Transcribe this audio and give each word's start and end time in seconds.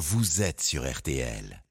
vous 0.00 0.40
êtes 0.40 0.62
sur 0.62 0.90
RTL. 0.90 1.62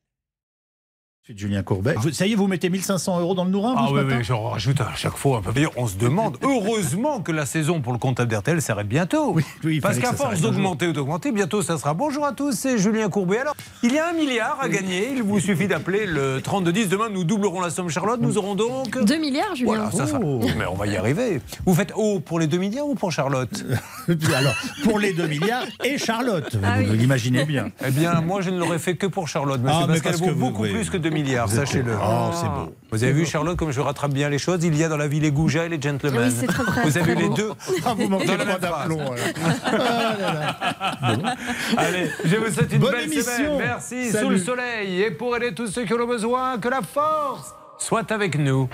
Julien 1.37 1.61
Courbet. 1.61 1.93
Vous- 1.97 2.11
ça 2.11 2.25
y 2.25 2.31
est, 2.31 2.35
vous 2.35 2.47
mettez 2.47 2.69
1500 2.71 3.19
euros 3.19 3.35
dans 3.35 3.43
le 3.45 3.51
nourrin 3.51 3.73
vous, 3.73 3.95
Ah 3.97 4.03
oui, 4.03 4.13
oui, 4.17 4.23
j'en 4.23 4.49
rajoute 4.49 4.81
à 4.81 4.95
chaque 4.95 5.15
fois 5.15 5.37
un 5.37 5.41
peu. 5.41 5.51
D'ailleurs, 5.53 5.73
On 5.77 5.85
se 5.85 5.95
demande, 5.95 6.37
heureusement 6.43 7.21
que 7.21 7.31
la 7.31 7.45
saison 7.45 7.81
pour 7.81 7.93
le 7.93 7.99
comptable 7.99 8.31
d'RTL 8.31 8.61
s'arrête 8.63 8.87
bientôt. 8.87 9.35
Oui, 9.63 9.79
Parce 9.79 9.99
qu'à 9.99 10.13
force 10.13 10.41
d'augmenter 10.41 10.87
ou 10.87 10.93
d'augmenter, 10.93 11.31
bientôt 11.31 11.61
ça 11.61 11.77
sera. 11.77 11.93
Bonjour 11.93 12.25
à 12.25 12.31
tous, 12.31 12.53
c'est 12.53 12.79
Julien 12.79 13.09
Courbet. 13.09 13.37
Alors, 13.37 13.55
il 13.83 13.93
y 13.93 13.99
a 13.99 14.09
un 14.09 14.13
milliard 14.13 14.57
à 14.59 14.69
gagner. 14.69 15.09
Il 15.15 15.21
vous 15.21 15.39
suffit 15.39 15.67
d'appeler 15.67 16.07
le 16.07 16.41
3210. 16.41 16.89
Demain, 16.89 17.09
nous 17.09 17.23
doublerons 17.23 17.61
la 17.61 17.69
somme 17.69 17.89
Charlotte. 17.89 18.19
Nous 18.19 18.39
aurons 18.39 18.55
donc. 18.55 18.97
2 19.03 19.17
milliards, 19.19 19.55
Julien. 19.55 19.73
Voilà, 19.75 19.91
ça 19.91 20.07
sera. 20.07 20.19
Oh. 20.23 20.39
Mais 20.57 20.65
on 20.65 20.75
va 20.75 20.87
y 20.87 20.97
arriver. 20.97 21.41
Vous 21.65 21.75
faites 21.75 21.93
haut 21.95 22.19
pour 22.19 22.39
les 22.39 22.47
2 22.47 22.57
milliards 22.57 22.87
ou 22.87 22.95
pour 22.95 23.11
Charlotte? 23.11 23.63
Alors, 24.35 24.55
pour 24.83 24.97
les 24.97 25.13
2 25.13 25.27
milliards 25.27 25.65
et 25.83 25.99
Charlotte, 25.99 26.55
vous, 26.55 26.61
Ah 26.65 26.81
l'imaginez 26.81 27.45
bien. 27.45 27.69
Eh 27.85 27.91
bien, 27.91 28.19
moi, 28.21 28.41
je 28.41 28.49
ne 28.49 28.57
l'aurais 28.57 28.79
fait 28.79 28.95
que 28.95 29.05
pour 29.05 29.27
Charlotte, 29.27 29.61
monsieur, 29.61 29.81
Ah, 29.83 29.87
mais 29.87 30.01
parce 30.01 30.19
qu'elle 30.19 30.31
vaut 30.33 30.35
beaucoup 30.35 30.63
oui. 30.63 30.71
plus 30.73 30.89
que 30.89 30.97
2 30.97 31.09
milliards, 31.09 31.18
Sachez-le. 31.47 31.93
Oh, 32.01 32.31
c'est 32.33 32.47
beau. 32.47 32.73
Vous 32.91 33.03
avez 33.03 33.13
vu, 33.13 33.25
Charlotte, 33.25 33.57
comme 33.57 33.71
je 33.71 33.79
rattrape 33.81 34.11
bien 34.13 34.29
les 34.29 34.39
choses? 34.39 34.63
Il 34.63 34.75
y 34.75 34.83
a 34.83 34.89
dans 34.89 34.97
la 34.97 35.07
vie 35.07 35.19
les 35.19 35.31
goujats 35.31 35.65
et 35.65 35.69
les 35.69 35.79
gentlemen. 35.81 36.23
Oui, 36.29 36.35
c'est 36.39 36.47
très, 36.47 36.63
très, 36.63 36.81
Vous 36.83 36.97
avez 36.97 37.13
très 37.13 37.21
les 37.21 37.27
beau. 37.29 37.33
deux 37.35 37.51
Ah, 37.85 37.93
vous 37.95 38.07
manquez 38.07 38.25
pas 38.35 38.57
d'aplomb. 38.57 38.99
Ah. 41.01 41.35
Allez, 41.77 42.09
je 42.25 42.35
vous 42.35 42.51
souhaite 42.51 42.71
une 42.73 42.79
Bonne 42.79 42.91
belle 42.91 43.03
émission. 43.05 43.23
semaine. 43.23 43.57
Merci, 43.57 44.11
Salut. 44.11 44.23
sous 44.25 44.29
le 44.31 44.37
soleil. 44.39 45.01
Et 45.03 45.11
pour 45.11 45.35
aider 45.37 45.53
tous 45.53 45.67
ceux 45.67 45.85
qui 45.85 45.93
en 45.93 45.99
ont 45.99 46.07
besoin, 46.07 46.57
que 46.57 46.67
la 46.69 46.81
force 46.81 47.53
soit 47.77 48.11
avec 48.11 48.37
nous. 48.37 48.69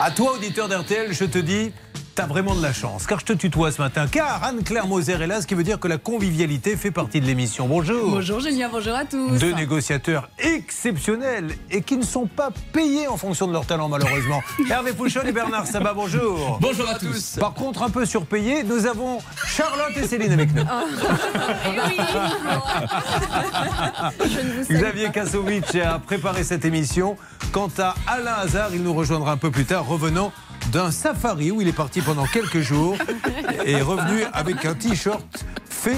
À 0.00 0.10
toi, 0.10 0.34
auditeur 0.34 0.68
d'RTL, 0.68 1.12
je 1.12 1.24
te 1.24 1.38
dis. 1.38 1.72
T'as 2.16 2.24
vraiment 2.24 2.54
de 2.54 2.62
la 2.62 2.72
chance, 2.72 3.06
car 3.06 3.20
je 3.20 3.26
te 3.26 3.34
tutoie 3.34 3.70
ce 3.70 3.82
matin, 3.82 4.06
car 4.10 4.42
Anne-Claire 4.42 4.86
Moser 4.86 5.20
est 5.20 5.26
là, 5.26 5.42
ce 5.42 5.46
qui 5.46 5.54
veut 5.54 5.64
dire 5.64 5.78
que 5.78 5.86
la 5.86 5.98
convivialité 5.98 6.74
fait 6.74 6.90
partie 6.90 7.20
de 7.20 7.26
l'émission. 7.26 7.68
Bonjour. 7.68 8.08
Bonjour 8.08 8.40
Julien, 8.40 8.70
bonjour 8.72 8.94
à 8.94 9.04
tous. 9.04 9.38
Deux 9.38 9.52
négociateurs 9.52 10.30
exceptionnels 10.38 11.50
et 11.70 11.82
qui 11.82 11.98
ne 11.98 12.02
sont 12.02 12.26
pas 12.26 12.48
payés 12.72 13.06
en 13.06 13.18
fonction 13.18 13.46
de 13.46 13.52
leur 13.52 13.66
talent, 13.66 13.90
malheureusement. 13.90 14.42
Hervé 14.70 14.94
Pouchon 14.94 15.20
et 15.26 15.32
Bernard 15.32 15.66
Sabat, 15.66 15.92
bonjour. 15.92 16.58
Bonjour 16.58 16.88
à 16.88 16.94
tous. 16.94 17.36
Par 17.38 17.52
contre, 17.52 17.82
un 17.82 17.90
peu 17.90 18.06
surpayés, 18.06 18.62
nous 18.62 18.86
avons 18.86 19.18
Charlotte 19.46 19.94
et 19.96 20.06
Céline 20.06 20.32
avec 20.32 20.54
nous. 20.54 20.64
Xavier 24.70 25.10
Kasovic 25.10 25.74
a 25.74 25.98
préparé 25.98 26.44
cette 26.44 26.64
émission. 26.64 27.18
Quant 27.52 27.68
à 27.76 27.94
Alain 28.06 28.36
Hazard, 28.42 28.70
il 28.72 28.82
nous 28.82 28.94
rejoindra 28.94 29.32
un 29.32 29.36
peu 29.36 29.50
plus 29.50 29.66
tard, 29.66 29.86
revenant 29.86 30.32
d'un 30.72 30.90
safari 30.90 31.50
où 31.50 31.60
il 31.60 31.68
est 31.68 31.72
parti 31.72 32.00
pendant 32.00 32.26
quelques 32.26 32.60
jours 32.60 32.96
et 33.64 33.72
est 33.72 33.82
revenu 33.82 34.24
avec 34.32 34.64
un 34.64 34.74
t-shirt 34.74 35.44
fait 35.68 35.96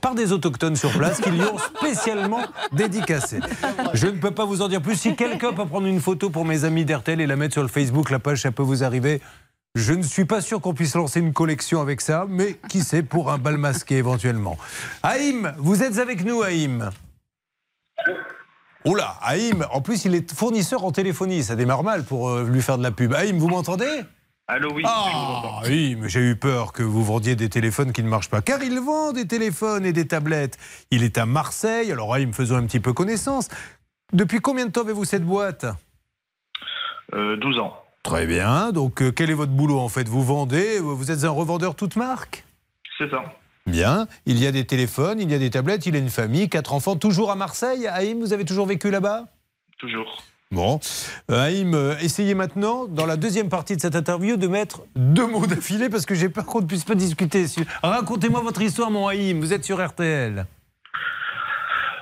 par 0.00 0.14
des 0.14 0.32
autochtones 0.32 0.76
sur 0.76 0.92
place 0.92 1.20
qui 1.20 1.30
lui 1.30 1.42
ont 1.42 1.58
spécialement 1.58 2.42
dédicacé. 2.72 3.40
Je 3.92 4.06
ne 4.06 4.12
peux 4.12 4.30
pas 4.30 4.44
vous 4.44 4.62
en 4.62 4.68
dire 4.68 4.80
plus. 4.80 4.96
Si 4.96 5.16
quelqu'un 5.16 5.52
peut 5.52 5.66
prendre 5.66 5.86
une 5.86 6.00
photo 6.00 6.30
pour 6.30 6.44
mes 6.44 6.64
amis 6.64 6.84
d'RTL 6.84 7.20
et 7.20 7.26
la 7.26 7.36
mettre 7.36 7.54
sur 7.54 7.62
le 7.62 7.68
Facebook, 7.68 8.10
la 8.10 8.18
page, 8.18 8.42
ça 8.42 8.52
peut 8.52 8.62
vous 8.62 8.84
arriver. 8.84 9.20
Je 9.74 9.92
ne 9.92 10.02
suis 10.02 10.24
pas 10.24 10.40
sûr 10.40 10.60
qu'on 10.60 10.74
puisse 10.74 10.94
lancer 10.94 11.20
une 11.20 11.32
collection 11.32 11.80
avec 11.80 12.00
ça, 12.00 12.24
mais 12.28 12.58
qui 12.68 12.80
sait, 12.80 13.02
pour 13.02 13.30
un 13.30 13.38
bal 13.38 13.58
masqué 13.58 13.96
éventuellement. 13.96 14.56
Haïm, 15.02 15.52
vous 15.58 15.82
êtes 15.82 15.98
avec 15.98 16.24
nous, 16.24 16.42
Haïm 16.42 16.90
Oula, 18.86 19.16
Haïm, 19.20 19.66
en 19.72 19.80
plus 19.80 20.04
il 20.04 20.14
est 20.14 20.32
fournisseur 20.32 20.84
en 20.84 20.92
téléphonie, 20.92 21.42
ça 21.42 21.56
démarre 21.56 21.82
mal 21.82 22.04
pour 22.04 22.28
euh, 22.28 22.48
lui 22.48 22.62
faire 22.62 22.78
de 22.78 22.84
la 22.84 22.92
pub. 22.92 23.12
Haïm, 23.14 23.36
vous 23.36 23.48
m'entendez? 23.48 24.02
Allô, 24.46 24.72
oui. 24.72 24.84
je 24.84 24.88
vous 24.88 25.34
entends. 25.34 25.58
Ah 25.60 25.66
oui, 25.66 25.96
mais 26.00 26.08
j'ai 26.08 26.20
eu 26.20 26.36
peur 26.36 26.72
que 26.72 26.84
vous 26.84 27.02
vendiez 27.04 27.34
des 27.34 27.48
téléphones 27.48 27.92
qui 27.92 28.04
ne 28.04 28.08
marchent 28.08 28.30
pas. 28.30 28.42
Car 28.42 28.62
il 28.62 28.78
vend 28.78 29.12
des 29.12 29.26
téléphones 29.26 29.84
et 29.84 29.92
des 29.92 30.06
tablettes. 30.06 30.56
Il 30.92 31.02
est 31.02 31.18
à 31.18 31.26
Marseille, 31.26 31.90
alors 31.90 32.14
Haïm, 32.14 32.32
faisons 32.32 32.54
un 32.54 32.64
petit 32.64 32.78
peu 32.78 32.92
connaissance. 32.92 33.48
Depuis 34.12 34.38
combien 34.38 34.66
de 34.66 34.70
temps 34.70 34.82
avez-vous 34.82 35.04
cette 35.04 35.24
boîte? 35.24 35.66
Euh, 37.12 37.36
12 37.38 37.58
ans. 37.58 37.74
Très 38.04 38.24
bien, 38.26 38.70
donc 38.70 39.02
euh, 39.02 39.10
quel 39.10 39.30
est 39.30 39.34
votre 39.34 39.50
boulot 39.50 39.80
en 39.80 39.88
fait? 39.88 40.08
Vous 40.08 40.22
vendez, 40.22 40.78
vous 40.78 41.10
êtes 41.10 41.24
un 41.24 41.30
revendeur 41.30 41.74
toute 41.74 41.96
marque? 41.96 42.44
C'est 42.98 43.10
ça. 43.10 43.24
Bien, 43.66 44.06
il 44.26 44.38
y 44.42 44.46
a 44.46 44.52
des 44.52 44.64
téléphones, 44.64 45.20
il 45.20 45.30
y 45.30 45.34
a 45.34 45.38
des 45.38 45.50
tablettes, 45.50 45.86
il 45.86 45.96
a 45.96 45.98
une 45.98 46.08
famille, 46.10 46.48
quatre 46.48 46.72
enfants, 46.72 46.96
toujours 46.96 47.30
à 47.32 47.36
Marseille. 47.36 47.86
Haïm, 47.88 48.20
vous 48.20 48.32
avez 48.32 48.44
toujours 48.44 48.66
vécu 48.66 48.90
là-bas? 48.90 49.24
Toujours. 49.78 50.22
Bon, 50.52 50.78
Euh, 51.30 51.40
Haïm, 51.46 51.74
euh, 51.74 51.96
essayez 52.00 52.34
maintenant, 52.34 52.86
dans 52.86 53.04
la 53.06 53.16
deuxième 53.16 53.48
partie 53.48 53.74
de 53.74 53.80
cette 53.80 53.96
interview, 53.96 54.36
de 54.36 54.46
mettre 54.46 54.82
deux 54.94 55.26
mots 55.26 55.44
d'affilée 55.46 55.88
parce 55.88 56.06
que 56.06 56.14
j'ai 56.14 56.28
peur 56.28 56.46
qu'on 56.46 56.60
ne 56.60 56.66
puisse 56.66 56.84
pas 56.84 56.94
discuter. 56.94 57.48
sur- 57.48 57.64
Racontez-moi 57.82 58.40
votre 58.40 58.62
histoire, 58.62 58.90
mon 58.92 59.08
Haïm. 59.08 59.40
Vous 59.40 59.52
êtes 59.52 59.64
sur 59.64 59.84
RTL. 59.84 60.46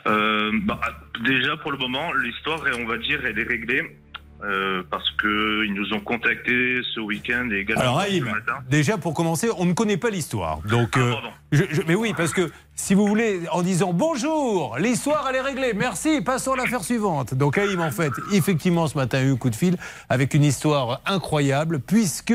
Euh, 0.07 0.51
bah, 0.65 0.79
déjà, 1.25 1.57
pour 1.57 1.73
le 1.73 1.79
moment, 1.79 2.13
l'histoire, 2.13 2.61
on 2.79 2.85
va 2.87 2.99
dire, 2.99 3.21
elle 3.25 3.39
est 3.39 3.49
réglée. 3.49 3.97
Euh, 4.45 4.83
parce 4.91 5.11
qu'ils 5.21 5.73
nous 5.75 5.93
ont 5.95 6.01
contactés 6.01 6.81
ce 6.95 7.01
week-end 7.01 7.49
et 7.51 7.61
également 7.61 7.81
Alors, 7.83 8.03
ce 8.05 8.21
matin. 8.21 8.59
déjà 8.71 8.99
pour 8.99 9.15
commencer, 9.15 9.49
on 9.59 9.65
ne 9.65 9.73
connaît 9.73 9.97
pas 9.97 10.11
l'histoire. 10.11 10.59
Donc, 10.69 10.91
Ah, 10.95 11.01
euh, 11.01 11.13
pardon. 11.13 11.29
je- 11.53 11.65
je- 11.71 11.83
mais 11.89 11.95
oui, 11.95 12.13
parce 12.17 12.33
que 12.33 12.51
si 12.75 12.95
vous 12.95 13.07
voulez, 13.07 13.41
en 13.53 13.63
disant 13.63 13.93
bonjour, 13.93 14.77
l'histoire 14.79 15.27
elle 15.31 15.37
est 15.37 15.41
réglée, 15.41 15.73
merci, 15.75 16.21
passons 16.21 16.53
à 16.53 16.57
l'affaire 16.57 16.85
suivante. 16.85 17.35
Donc, 17.35 17.59
Haïm, 17.59 17.81
en 17.81 17.91
fait, 17.91 18.13
effectivement, 18.33 18.87
ce 18.87 18.97
matin 18.99 19.19
a 19.19 19.23
eu 19.23 19.33
un 19.33 19.37
coup 19.37 19.51
de 19.51 19.57
fil 19.57 19.77
avec 20.09 20.35
une 20.35 20.45
histoire 20.45 21.01
incroyable, 21.07 21.81
puisque 21.81 22.35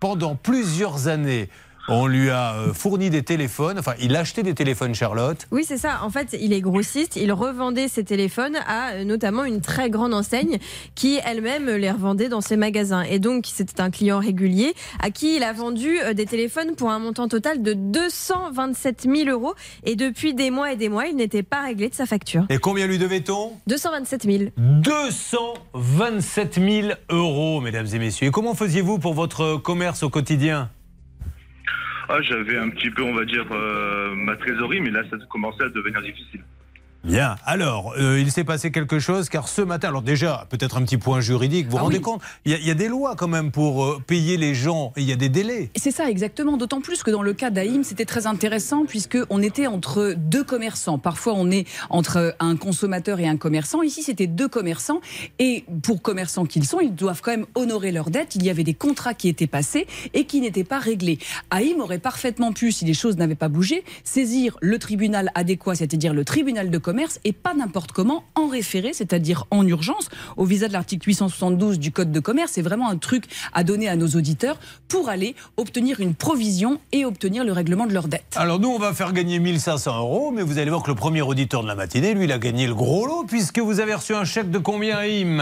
pendant 0.00 0.34
plusieurs 0.34 1.08
années, 1.08 1.48
on 1.90 2.06
lui 2.06 2.30
a 2.30 2.54
euh, 2.54 2.72
fourni 2.72 3.10
des 3.10 3.22
téléphones, 3.22 3.78
enfin, 3.78 3.94
il 4.00 4.14
a 4.16 4.20
acheté 4.20 4.42
des 4.42 4.54
téléphones, 4.54 4.94
Charlotte. 4.94 5.46
Oui, 5.50 5.64
c'est 5.66 5.76
ça. 5.76 6.00
En 6.02 6.10
fait, 6.10 6.36
il 6.40 6.52
est 6.52 6.60
grossiste. 6.60 7.16
Il 7.16 7.32
revendait 7.32 7.88
ses 7.88 8.04
téléphones 8.04 8.56
à 8.66 8.92
euh, 8.92 9.04
notamment 9.04 9.44
une 9.44 9.60
très 9.60 9.90
grande 9.90 10.14
enseigne 10.14 10.58
qui 10.94 11.18
elle-même 11.24 11.68
les 11.68 11.90
revendait 11.90 12.28
dans 12.28 12.40
ses 12.40 12.56
magasins. 12.56 13.02
Et 13.02 13.18
donc, 13.18 13.46
c'était 13.46 13.80
un 13.80 13.90
client 13.90 14.18
régulier 14.18 14.74
à 15.00 15.10
qui 15.10 15.36
il 15.36 15.42
a 15.42 15.52
vendu 15.52 15.98
euh, 16.00 16.14
des 16.14 16.26
téléphones 16.26 16.74
pour 16.76 16.90
un 16.90 16.98
montant 16.98 17.28
total 17.28 17.62
de 17.62 17.72
227 17.72 19.02
000 19.02 19.28
euros. 19.28 19.54
Et 19.84 19.96
depuis 19.96 20.34
des 20.34 20.50
mois 20.50 20.72
et 20.72 20.76
des 20.76 20.88
mois, 20.88 21.06
il 21.06 21.16
n'était 21.16 21.42
pas 21.42 21.62
réglé 21.62 21.88
de 21.88 21.94
sa 21.94 22.06
facture. 22.06 22.46
Et 22.48 22.58
combien 22.58 22.86
lui 22.86 22.98
devait-on? 22.98 23.52
227 23.66 24.24
000. 24.24 24.44
227 24.56 26.54
000 26.54 26.88
euros, 27.10 27.60
mesdames 27.60 27.86
et 27.92 27.98
messieurs. 27.98 28.28
Et 28.28 28.30
comment 28.30 28.54
faisiez-vous 28.54 28.98
pour 28.98 29.14
votre 29.14 29.56
commerce 29.56 30.02
au 30.02 30.10
quotidien? 30.10 30.70
Ah, 32.12 32.20
j'avais 32.22 32.56
un 32.56 32.70
petit 32.70 32.90
peu, 32.90 33.04
on 33.04 33.14
va 33.14 33.24
dire, 33.24 33.46
euh, 33.52 34.12
ma 34.16 34.34
trésorerie, 34.34 34.80
mais 34.80 34.90
là, 34.90 35.04
ça 35.08 35.16
commençait 35.28 35.62
à 35.62 35.68
devenir 35.68 36.02
difficile. 36.02 36.42
Bien. 37.02 37.36
Alors, 37.46 37.94
euh, 37.98 38.20
il 38.20 38.30
s'est 38.30 38.44
passé 38.44 38.70
quelque 38.70 38.98
chose 38.98 39.30
car 39.30 39.48
ce 39.48 39.62
matin, 39.62 39.88
alors 39.88 40.02
déjà, 40.02 40.46
peut-être 40.50 40.76
un 40.76 40.82
petit 40.82 40.98
point 40.98 41.20
juridique, 41.20 41.64
vous 41.64 41.72
vous 41.72 41.78
Ah 41.78 41.82
rendez 41.82 41.96
oui. 41.96 42.02
compte 42.02 42.20
il 42.44 42.52
y, 42.52 42.54
a, 42.54 42.58
il 42.58 42.66
y 42.66 42.70
a 42.70 42.74
des 42.74 42.88
lois 42.88 43.16
quand 43.16 43.26
même 43.26 43.50
pour 43.50 43.84
euh, 43.84 44.02
payer 44.06 44.36
les 44.36 44.54
gens 44.54 44.92
et 44.96 45.00
il 45.00 45.08
y 45.08 45.12
a 45.12 45.16
des 45.16 45.30
délais. 45.30 45.70
C'est 45.76 45.92
ça 45.92 46.10
exactement, 46.10 46.58
d'autant 46.58 46.82
plus 46.82 47.02
que 47.02 47.10
dans 47.10 47.22
le 47.22 47.32
cas 47.32 47.48
d'Aïm, 47.48 47.84
c'était 47.84 48.04
très 48.04 48.26
intéressant 48.26 48.84
puisque 48.86 49.16
on 49.30 49.40
était 49.42 49.66
entre 49.66 50.12
deux 50.14 50.44
commerçants. 50.44 50.98
Parfois, 50.98 51.32
on 51.36 51.50
est 51.50 51.66
entre 51.88 52.36
un 52.38 52.56
consommateur 52.56 53.18
et 53.18 53.26
un 53.28 53.38
commerçant. 53.38 53.80
Ici, 53.80 54.02
c'était 54.02 54.26
deux 54.26 54.48
commerçants 54.48 55.00
et 55.38 55.64
pour 55.82 56.02
commerçants 56.02 56.44
qu'ils 56.44 56.66
sont, 56.66 56.80
ils 56.80 56.94
doivent 56.94 57.22
quand 57.22 57.30
même 57.30 57.46
honorer 57.54 57.92
leurs 57.92 58.10
dettes. 58.10 58.34
Il 58.34 58.44
y 58.44 58.50
avait 58.50 58.64
des 58.64 58.74
contrats 58.74 59.14
qui 59.14 59.28
étaient 59.28 59.46
passés 59.46 59.86
et 60.12 60.26
qui 60.26 60.42
n'étaient 60.42 60.64
pas 60.64 60.78
réglés. 60.78 61.18
Aïm 61.50 61.80
aurait 61.80 61.98
parfaitement 61.98 62.52
pu, 62.52 62.72
si 62.72 62.84
les 62.84 62.92
choses 62.94 63.16
n'avaient 63.16 63.34
pas 63.36 63.48
bougé, 63.48 63.84
saisir 64.04 64.58
le 64.60 64.78
tribunal 64.78 65.30
adéquat, 65.34 65.74
c'est-à-dire 65.76 66.12
le 66.12 66.26
tribunal 66.26 66.68
de 66.70 66.76
commerce 66.76 66.89
et 67.24 67.32
pas 67.32 67.54
n'importe 67.54 67.92
comment 67.92 68.24
en 68.34 68.48
référer, 68.48 68.92
c'est-à-dire 68.92 69.46
en 69.50 69.66
urgence, 69.66 70.08
au 70.36 70.44
visa 70.44 70.68
de 70.68 70.72
l'article 70.72 71.08
872 71.08 71.78
du 71.78 71.92
Code 71.92 72.12
de 72.12 72.20
commerce. 72.20 72.52
C'est 72.52 72.62
vraiment 72.62 72.88
un 72.88 72.96
truc 72.96 73.24
à 73.52 73.64
donner 73.64 73.88
à 73.88 73.96
nos 73.96 74.08
auditeurs 74.08 74.58
pour 74.88 75.08
aller 75.08 75.34
obtenir 75.56 76.00
une 76.00 76.14
provision 76.14 76.80
et 76.92 77.04
obtenir 77.04 77.44
le 77.44 77.52
règlement 77.52 77.86
de 77.86 77.92
leurs 77.94 78.08
dettes. 78.08 78.34
Alors 78.36 78.58
nous, 78.58 78.68
on 78.68 78.78
va 78.78 78.92
faire 78.92 79.12
gagner 79.12 79.38
1500 79.38 79.98
euros, 79.98 80.30
mais 80.30 80.42
vous 80.42 80.58
allez 80.58 80.70
voir 80.70 80.82
que 80.82 80.90
le 80.90 80.94
premier 80.96 81.22
auditeur 81.22 81.62
de 81.62 81.68
la 81.68 81.74
matinée, 81.74 82.14
lui, 82.14 82.24
il 82.24 82.32
a 82.32 82.38
gagné 82.38 82.66
le 82.66 82.74
gros 82.74 83.06
lot 83.06 83.24
puisque 83.26 83.58
vous 83.58 83.80
avez 83.80 83.94
reçu 83.94 84.14
un 84.14 84.24
chèque 84.24 84.50
de 84.50 84.58
combien, 84.58 84.96
Haïm 84.98 85.40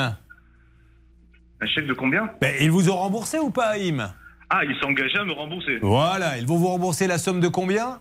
Un 1.60 1.66
chèque 1.66 1.86
de 1.86 1.94
combien? 1.94 2.30
Ben, 2.40 2.54
Ils 2.60 2.70
vous 2.70 2.88
ont 2.90 2.96
remboursé 2.96 3.38
ou 3.38 3.50
pas, 3.50 3.68
Haïm 3.70 4.12
Ah, 4.50 4.60
ils 4.64 4.76
s'engageaient 4.80 5.18
à 5.18 5.24
me 5.24 5.32
rembourser. 5.32 5.78
Voilà, 5.82 6.38
ils 6.38 6.46
vont 6.46 6.56
vous 6.56 6.68
rembourser 6.68 7.06
la 7.06 7.18
somme 7.18 7.40
de 7.40 7.48
combien? 7.48 8.00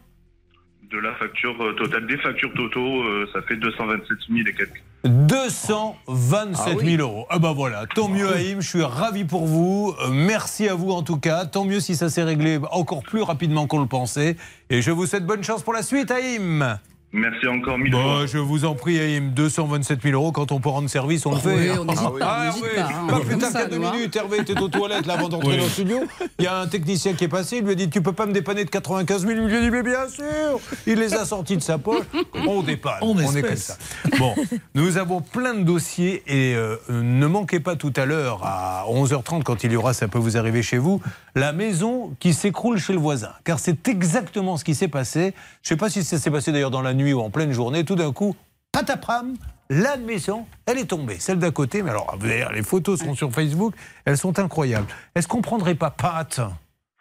De 0.92 1.00
la 1.00 1.13
facture 1.16 1.62
euh, 1.62 1.74
totale, 1.74 2.07
des 2.07 2.18
factures 2.18 2.54
totaux, 2.54 3.04
euh, 3.04 3.28
ça 3.34 3.42
fait 3.42 3.57
227 3.57 4.18
000 4.30 4.48
et 4.48 4.54
quelques. 4.54 4.84
227 5.04 6.80
000 6.80 7.01
euros. 7.01 7.25
Ah 7.30 7.39
bah 7.39 7.51
voilà, 7.54 7.86
tant 7.94 8.07
mieux 8.07 8.31
Haïm, 8.31 8.62
je 8.62 8.69
suis 8.69 8.84
ravi 8.84 9.25
pour 9.25 9.45
vous. 9.45 9.94
Euh, 10.01 10.10
merci 10.12 10.69
à 10.69 10.75
vous 10.75 10.92
en 10.92 11.04
tout 11.04 11.18
cas. 11.18 11.45
Tant 11.45 11.66
mieux 11.66 11.81
si 11.81 11.95
ça 11.95 12.10
s'est 12.10 12.24
réglé 12.24 12.60
encore 12.72 13.04
plus 13.04 13.22
rapidement 13.22 13.68
qu'on 13.68 13.81
le 13.81 13.88
pensait. 13.88 14.38
Et 14.69 14.81
je 14.81 14.92
vous 14.92 15.06
souhaite 15.06 15.25
bonne 15.25 15.44
chance 15.44 15.62
pour 15.62 15.74
la 15.74 15.84
suite 15.84 16.10
Haïm. 16.10 16.78
Merci 17.13 17.48
encore 17.48 17.77
mille 17.77 17.92
Bon, 17.94 18.01
fois. 18.01 18.19
Bah, 18.19 18.25
je 18.25 18.38
vous 18.38 18.65
en 18.65 18.75
prie, 18.75 19.00
Aïm, 19.00 19.31
227 19.31 20.01
000 20.04 20.13
euros, 20.13 20.33
quand 20.33 20.51
on 20.51 20.59
peut 20.59 20.68
rendre 20.68 20.89
service, 20.89 21.25
on 21.25 21.31
le 21.31 21.38
fait. 21.39 21.56
Oui, 21.56 21.69
on 21.80 21.88
Ah 21.89 22.12
oui. 22.12 22.19
pas, 22.19 22.25
on 22.25 22.50
Ah 22.50 22.54
oui, 22.56 22.69
pas, 22.75 22.81
hein. 22.81 23.07
Pas 23.07 23.19
plus 23.21 23.38
tard 23.38 23.50
ça, 23.51 23.62
qu'à 23.63 23.68
deux 23.69 23.77
minutes, 23.77 24.13
Hervé 24.15 24.39
était 24.39 24.59
aux 24.59 24.68
toilettes 24.68 25.06
là, 25.06 25.13
avant 25.13 25.30
d'entrer 25.30 25.57
dans 25.57 25.63
le 25.63 25.69
studio. 25.69 26.00
Il 26.38 26.44
y 26.44 26.48
a 26.48 26.59
un 26.59 26.68
technicien 26.68 27.13
qui 27.13 27.24
est 27.24 27.30
passé, 27.30 27.57
il 27.57 27.63
lui 27.63 27.71
a 27.71 27.75
dit 27.75 27.89
Tu 27.89 28.01
peux 28.01 28.12
pas 28.12 28.25
me 28.25 28.33
dépanner 28.33 28.65
de 28.65 28.69
95 28.69 29.25
000 29.25 29.31
Il 29.39 29.48
lui 29.48 29.56
a 29.57 29.62
dit 29.62 29.71
Mais 29.71 29.83
bien 29.83 30.07
sûr 30.09 30.59
Il 30.86 31.00
les 31.00 31.13
a 31.13 31.24
sortis 31.25 31.56
de 31.56 31.62
sa 31.63 31.77
poche. 31.77 32.04
On 32.48 32.62
dépanne. 32.62 32.95
En 33.01 33.07
on 33.15 33.36
est 33.36 33.42
comme 33.42 33.56
ça. 33.56 33.77
Bon, 34.19 34.36
nous 34.75 34.98
avons 34.98 35.21
plein 35.21 35.54
de 35.54 35.63
dossiers 35.63 36.24
et 36.27 36.56
euh, 36.56 36.75
ne 36.89 37.25
manquez 37.25 37.62
pas 37.62 37.75
tout 37.77 37.94
à 37.95 38.06
l'heure, 38.06 38.42
à 38.44 38.83
11h30, 38.89 39.44
quand 39.44 39.63
il 39.63 39.71
y 39.71 39.75
aura 39.77 39.94
Ça 39.94 40.09
peut 40.09 40.19
vous 40.19 40.36
arriver 40.38 40.62
chez 40.62 40.77
vous, 40.77 41.01
la 41.36 41.54
maison 41.54 42.13
qui 42.19 42.33
s'écroule 42.33 42.80
chez 42.80 42.92
le 42.94 43.00
voisin. 43.00 43.30
Car 43.45 43.59
c'est 43.59 43.88
exactement 43.88 44.57
ce 44.57 44.65
qui 44.65 44.75
s'est 44.75 44.88
passé. 44.89 45.33
Je 45.63 45.74
ne 45.74 45.75
sais 45.75 45.77
pas 45.77 45.89
si 45.89 46.04
ça 46.04 46.18
s'est 46.18 46.31
passé 46.31 46.51
d'ailleurs 46.51 46.71
dans 46.71 46.81
la 46.81 46.94
nuit 46.98 47.14
ou 47.14 47.22
en 47.22 47.30
pleine 47.30 47.52
journée. 47.52 47.86
Tout 47.86 47.96
d'un 47.96 48.12
coup, 48.12 48.36
patapram, 48.72 49.36
la 49.70 49.98
maison, 49.98 50.46
elle 50.66 50.78
est 50.80 50.86
tombée. 50.86 51.18
Celle 51.20 51.40
d'à 51.40 51.52
côté, 51.52 51.82
mais 51.84 51.92
alors, 51.92 52.18
les 52.22 52.64
photos 52.64 53.00
sont 53.00 53.16
sur 53.16 53.32
Facebook, 53.32 53.74
elles 54.06 54.18
sont 54.18 54.38
incroyables. 54.40 54.88
Est-ce 55.16 55.28
qu'on 55.28 55.42
prendrait 55.42 55.76
pas 55.76 55.92
Pat? 55.92 56.42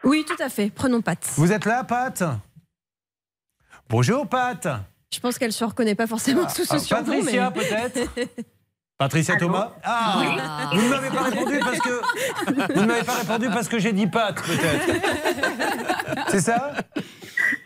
Oui, 0.04 0.24
tout 0.26 0.40
à 0.42 0.48
fait. 0.48 0.70
Prenons 0.70 1.00
Pat. 1.00 1.18
Vous 1.36 1.52
êtes 1.52 1.64
là, 1.64 1.84
Pat? 1.84 2.22
Bonjour, 3.88 4.26
Pat. 4.28 4.66
Je 5.12 5.20
pense 5.20 5.38
qu'elle 5.38 5.52
se 5.52 5.64
reconnaît 5.64 5.94
pas 5.94 6.06
forcément 6.06 6.48
sous 6.48 6.64
ce 6.64 6.74
Ah, 6.74 6.78
surnom. 6.78 7.04
Patricia, 7.04 7.52
mais... 7.54 7.62
peut-être 7.62 8.10
Patricia 8.98 9.36
Thomas? 9.36 9.72
Ah 9.84 10.22
Vous 10.72 10.82
ne 10.82 10.88
m'avez 10.88 11.10
pas 11.10 11.22
répondu 11.22 11.58
parce 11.60 11.78
que 11.78 12.72
vous 12.74 12.80
ne 12.80 12.86
m'avez 12.86 13.04
pas 13.04 13.12
répondu 13.14 13.48
parce 13.50 13.68
que 13.68 13.78
j'ai 13.78 13.92
dit 13.92 14.06
Pat, 14.06 14.34
peut-être. 14.34 15.00
C'est 16.30 16.40
ça? 16.40 16.72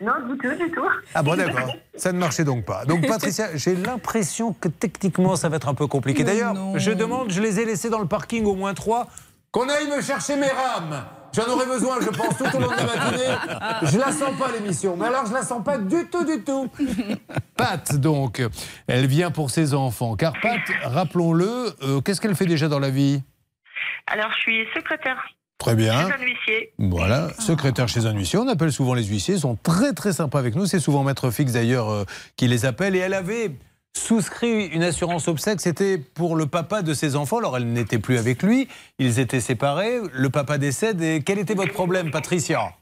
Non, 0.01 0.13
du 0.27 0.37
tout, 0.37 0.49
du 0.55 0.71
tout. 0.71 0.87
Ah 1.13 1.21
bon, 1.21 1.35
d'accord. 1.35 1.75
Ça 1.95 2.11
ne 2.11 2.17
marchait 2.17 2.43
donc 2.43 2.65
pas. 2.65 2.85
Donc, 2.85 3.07
Patricia, 3.07 3.49
j'ai 3.55 3.75
l'impression 3.75 4.53
que 4.53 4.67
techniquement, 4.67 5.35
ça 5.35 5.47
va 5.47 5.57
être 5.57 5.67
un 5.67 5.75
peu 5.75 5.87
compliqué. 5.87 6.23
D'ailleurs, 6.23 6.55
je 6.75 6.91
demande, 6.91 7.31
je 7.31 7.41
les 7.41 7.59
ai 7.59 7.65
laissés 7.65 7.89
dans 7.89 7.99
le 7.99 8.07
parking 8.07 8.45
au 8.45 8.55
moins 8.55 8.73
trois, 8.73 9.07
qu'on 9.51 9.69
aille 9.69 9.87
me 9.87 10.01
chercher 10.01 10.37
mes 10.37 10.47
rames. 10.47 11.05
J'en 11.33 11.45
aurai 11.47 11.65
besoin, 11.65 11.97
je 12.01 12.09
pense, 12.09 12.37
tout 12.37 12.57
au 12.57 12.59
long 12.59 12.71
de 12.71 12.75
la 12.75 12.83
matinée. 12.83 13.89
Je 13.91 13.97
la 13.97 14.11
sens 14.11 14.37
pas, 14.37 14.51
l'émission. 14.51 14.97
Mais 14.97 15.05
alors, 15.05 15.25
je 15.27 15.33
la 15.33 15.43
sens 15.43 15.63
pas 15.63 15.77
du 15.77 16.07
tout, 16.09 16.25
du 16.25 16.43
tout. 16.43 16.69
Pat, 17.55 17.95
donc, 17.95 18.41
elle 18.87 19.07
vient 19.07 19.31
pour 19.31 19.49
ses 19.49 19.73
enfants. 19.73 20.15
Car 20.15 20.33
Pat, 20.41 20.59
rappelons-le, 20.83 21.73
euh, 21.83 22.01
qu'est-ce 22.01 22.19
qu'elle 22.19 22.35
fait 22.35 22.45
déjà 22.45 22.67
dans 22.67 22.79
la 22.79 22.89
vie? 22.89 23.21
Alors, 24.07 24.31
je 24.33 24.39
suis 24.39 24.65
secrétaire 24.75 25.17
Très 25.61 25.75
bien. 25.75 26.07
chez 26.07 26.13
un 26.13 26.25
huissier. 26.25 26.73
Voilà, 26.79 27.29
secrétaire 27.37 27.87
chez 27.87 28.07
un 28.07 28.13
huissier. 28.13 28.39
On 28.39 28.47
appelle 28.47 28.71
souvent 28.71 28.95
les 28.95 29.03
huissiers. 29.03 29.35
Ils 29.35 29.41
sont 29.41 29.55
très 29.55 29.93
très 29.93 30.11
sympas 30.11 30.39
avec 30.39 30.55
nous. 30.55 30.65
C'est 30.65 30.79
souvent 30.79 31.03
Maître 31.03 31.29
Fix 31.29 31.53
d'ailleurs 31.53 31.91
euh, 31.91 32.03
qui 32.35 32.47
les 32.47 32.65
appelle. 32.65 32.95
Et 32.95 32.99
elle 32.99 33.13
avait 33.13 33.51
souscrit 33.95 34.65
une 34.67 34.81
assurance 34.81 35.27
obsèque. 35.27 35.61
C'était 35.61 35.99
pour 35.99 36.35
le 36.35 36.47
papa 36.47 36.81
de 36.81 36.95
ses 36.95 37.15
enfants. 37.15 37.37
Alors 37.37 37.57
elle 37.57 37.71
n'était 37.71 37.99
plus 37.99 38.17
avec 38.17 38.41
lui. 38.41 38.69
Ils 38.97 39.19
étaient 39.19 39.39
séparés. 39.39 39.99
Le 40.11 40.29
papa 40.31 40.57
décède. 40.57 40.99
Et 40.99 41.21
quel 41.23 41.37
était 41.37 41.53
votre 41.53 41.73
problème, 41.73 42.09
Patricia? 42.09 42.73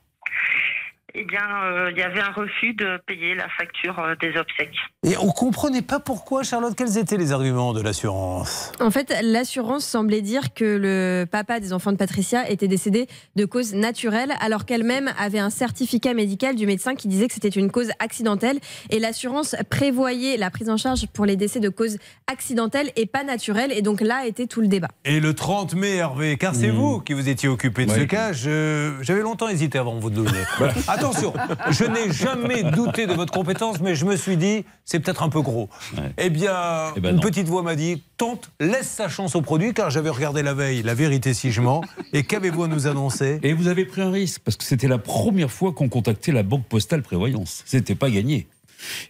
Eh 1.15 1.25
bien, 1.25 1.63
euh, 1.63 1.91
il 1.91 1.97
y 1.97 2.03
avait 2.03 2.21
un 2.21 2.31
refus 2.31 2.73
de 2.75 3.01
payer 3.07 3.35
la 3.35 3.49
facture 3.49 3.99
euh, 3.99 4.15
des 4.21 4.37
obsèques. 4.37 4.77
Et 5.07 5.15
on 5.17 5.29
comprenait 5.31 5.81
pas 5.81 6.01
pourquoi, 6.01 6.43
Charlotte. 6.43 6.73
Quels 6.75 6.97
étaient 6.97 7.15
les 7.15 7.31
arguments 7.31 7.71
de 7.71 7.79
l'assurance? 7.81 8.73
En 8.81 8.91
fait, 8.91 9.13
l'assurance 9.23 9.85
semblait 9.85 10.21
dire 10.21 10.53
que 10.53 10.65
le 10.65 11.23
papa 11.25 11.61
des 11.61 11.71
enfants 11.71 11.93
de 11.93 11.97
Patricia 11.97 12.49
était 12.49 12.67
décédé 12.67 13.07
de 13.37 13.45
cause 13.45 13.73
naturelle, 13.73 14.33
alors 14.41 14.65
qu'elle-même 14.65 15.09
avait 15.17 15.39
un 15.39 15.51
certificat 15.51 16.13
médical 16.13 16.57
du 16.57 16.65
médecin 16.65 16.95
qui 16.95 17.07
disait 17.07 17.29
que 17.29 17.33
c'était 17.33 17.47
une 17.47 17.71
cause 17.71 17.91
accidentelle. 17.99 18.59
Et 18.89 18.99
l'assurance 18.99 19.55
prévoyait 19.69 20.35
la 20.35 20.49
prise 20.49 20.69
en 20.69 20.75
charge 20.75 21.07
pour 21.07 21.25
les 21.25 21.37
décès 21.37 21.61
de 21.61 21.69
cause 21.69 21.95
accidentelle 22.29 22.91
et 22.97 23.05
pas 23.05 23.23
naturelle. 23.23 23.71
Et 23.71 23.81
donc 23.81 24.01
là 24.01 24.25
était 24.25 24.47
tout 24.47 24.59
le 24.59 24.67
débat. 24.67 24.89
Et 25.05 25.21
le 25.21 25.33
30 25.33 25.75
mai, 25.75 25.95
Hervé, 25.95 26.35
car 26.35 26.53
c'est 26.53 26.71
vous 26.71 26.99
qui 26.99 27.13
vous 27.13 27.29
étiez 27.29 27.47
occupé 27.47 27.85
de 27.85 27.91
ce 27.91 28.01
cas, 28.01 28.33
je- 28.33 28.95
j'avais 29.01 29.21
longtemps 29.21 29.47
hésité 29.47 29.77
avant 29.77 29.95
de 29.95 30.01
vous 30.01 30.09
le 30.09 30.15
donner. 30.15 30.43
Attention, 30.89 31.31
je 31.69 31.85
n'ai 31.85 32.11
jamais 32.11 32.63
douté 32.63 33.07
de 33.07 33.13
votre 33.13 33.31
compétence, 33.31 33.79
mais 33.79 33.95
je 33.95 34.03
me 34.03 34.17
suis 34.17 34.35
dit, 34.35 34.65
c'est 34.89 34.99
peut-être 34.99 35.21
un 35.21 35.29
peu 35.29 35.41
gros. 35.41 35.69
Eh 36.17 36.31
bien, 36.31 36.93
Eh 36.97 36.99
ben 36.99 37.09
une 37.11 37.15
non. 37.17 37.21
petite 37.21 37.47
voix 37.47 37.61
m'a 37.61 37.75
dit, 37.75 38.01
tente, 38.17 38.49
laisse 38.59 38.89
sa 38.89 39.07
chance 39.07 39.35
au 39.35 39.41
produit, 39.43 39.71
car 39.75 39.91
j'avais 39.91 40.09
regardé 40.09 40.41
la 40.41 40.55
veille 40.55 40.81
La 40.81 40.95
vérité 40.95 41.35
si 41.35 41.51
je 41.51 41.61
mens. 41.61 41.81
Et 42.13 42.23
qu'avez-vous 42.23 42.63
à 42.63 42.67
nous 42.67 42.87
annoncer? 42.87 43.39
Et 43.43 43.53
vous 43.53 43.67
avez 43.67 43.85
pris 43.85 44.01
un 44.01 44.09
risque 44.09 44.41
parce 44.43 44.57
que 44.57 44.63
c'était 44.63 44.87
la 44.87 44.97
première 44.97 45.51
fois 45.51 45.73
qu'on 45.73 45.89
contactait 45.89 46.31
la 46.31 46.41
banque 46.41 46.65
postale 46.65 47.03
prévoyance. 47.03 47.61
C'était 47.67 47.93
pas 47.93 48.09
gagné. 48.09 48.47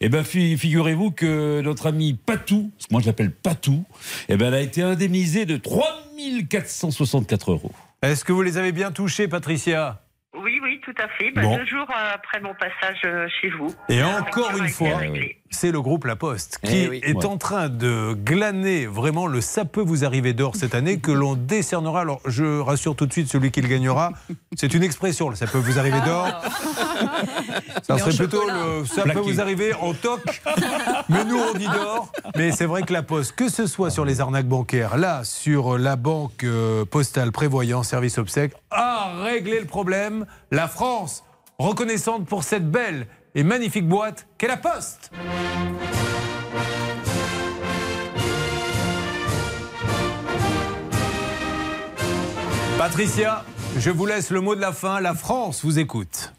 Eh 0.01 0.09
bien, 0.09 0.21
figurez-vous 0.25 1.11
que 1.11 1.61
notre 1.61 1.87
ami 1.87 2.13
Patou, 2.13 2.71
parce 2.75 2.87
que 2.87 2.93
moi 2.93 3.01
je 3.01 3.07
l'appelle 3.07 3.31
Patou, 3.31 3.85
eh 4.27 4.35
ben, 4.35 4.47
elle 4.47 4.55
a 4.55 4.61
été 4.61 4.81
indemnisée 4.81 5.45
de 5.45 5.55
3464 5.55 7.51
euros. 7.51 7.71
Est-ce 8.01 8.25
que 8.25 8.33
vous 8.33 8.41
les 8.41 8.57
avez 8.57 8.73
bien 8.73 8.91
touchés, 8.91 9.29
Patricia? 9.29 10.01
Oui, 10.41 10.59
oui, 10.63 10.79
tout 10.83 10.93
à 11.01 11.07
fait. 11.17 11.31
Bon. 11.31 11.57
Deux 11.57 11.65
jours 11.65 11.87
après 12.13 12.39
mon 12.39 12.53
passage 12.53 13.01
euh, 13.03 13.27
chez 13.41 13.49
vous. 13.49 13.73
Et 13.89 14.03
encore 14.03 14.55
une 14.57 14.69
fois. 14.69 15.01
C'est 15.51 15.71
le 15.71 15.81
groupe 15.81 16.05
La 16.05 16.15
Poste 16.15 16.59
qui 16.63 16.77
Eh 16.77 16.89
oui. 16.89 17.01
est 17.03 17.15
Ouais. 17.15 17.25
en 17.25 17.37
train 17.37 17.69
de 17.69 18.13
glaner 18.13 18.85
vraiment 18.85 19.27
le 19.27 19.41
ça 19.41 19.65
peut 19.65 19.81
vous 19.81 20.05
arriver 20.05 20.33
d'or 20.33 20.55
cette 20.55 20.75
année 20.75 20.99
que 20.99 21.11
l'on 21.11 21.35
décernera. 21.35 22.01
Alors 22.01 22.21
je 22.25 22.59
rassure 22.59 22.95
tout 22.95 23.05
de 23.05 23.11
suite 23.13 23.29
celui 23.29 23.51
qui 23.51 23.61
le 23.61 23.67
gagnera. 23.67 24.13
C'est 24.55 24.73
une 24.73 24.83
expression, 24.83 25.29
le 25.29 25.35
ça 25.35 25.47
peut 25.47 25.57
vous 25.57 25.79
arriver 25.79 25.99
d'or. 26.01 26.27
Ça 27.83 27.95
Mais 27.95 27.95
en 27.95 27.97
serait 27.97 28.13
plutôt 28.17 28.41
chocolat. 28.41 28.53
le 28.79 28.85
ça 28.85 29.03
peut 29.03 29.19
vous 29.19 29.41
arriver 29.41 29.73
en 29.73 29.93
toc. 29.93 30.41
Mais 31.09 31.23
nous 31.25 31.37
on 31.39 31.57
dit 31.57 31.67
d'or. 31.67 32.11
Mais 32.35 32.51
c'est 32.51 32.65
vrai 32.65 32.83
que 32.83 32.93
La 32.93 33.03
Poste, 33.03 33.33
que 33.33 33.49
ce 33.49 33.65
soit 33.67 33.89
sur 33.89 34.05
les 34.05 34.21
arnaques 34.21 34.47
bancaires, 34.47 34.97
là 34.97 35.23
sur 35.23 35.77
la 35.77 35.95
banque 35.95 36.43
euh, 36.43 36.85
postale 36.85 37.31
prévoyant 37.31 37.83
service 37.83 38.17
obsèque, 38.17 38.53
a 38.71 39.13
réglé 39.23 39.59
le 39.59 39.65
problème. 39.65 40.25
La 40.51 40.67
France 40.67 41.23
reconnaissante 41.57 42.25
pour 42.25 42.43
cette 42.43 42.69
belle 42.69 43.07
et 43.35 43.43
magnifique 43.43 43.87
boîte 43.87 44.27
qu'est 44.37 44.47
la 44.47 44.57
Poste. 44.57 45.11
Patricia, 52.77 53.43
je 53.77 53.89
vous 53.89 54.05
laisse 54.05 54.31
le 54.31 54.41
mot 54.41 54.55
de 54.55 54.61
la 54.61 54.71
fin. 54.71 55.01
La 55.01 55.13
France 55.13 55.63
vous 55.65 55.79
écoute. 55.79 56.33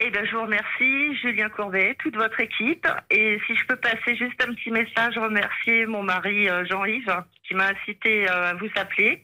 Eh 0.00 0.10
bien, 0.10 0.22
je 0.24 0.34
vous 0.36 0.42
remercie, 0.42 1.16
Julien 1.22 1.48
Courbet, 1.48 1.96
toute 2.02 2.16
votre 2.16 2.38
équipe. 2.40 2.86
Et 3.10 3.38
si 3.46 3.54
je 3.56 3.64
peux 3.66 3.76
passer 3.76 4.16
juste 4.16 4.34
un 4.46 4.52
petit 4.52 4.70
message, 4.70 5.16
remercier 5.16 5.86
mon 5.86 6.02
mari 6.02 6.48
euh, 6.48 6.64
Jean-Yves, 6.68 7.22
qui 7.48 7.54
m'a 7.54 7.68
incité 7.68 8.28
euh, 8.28 8.50
à 8.50 8.54
vous 8.54 8.68
appeler. 8.76 9.22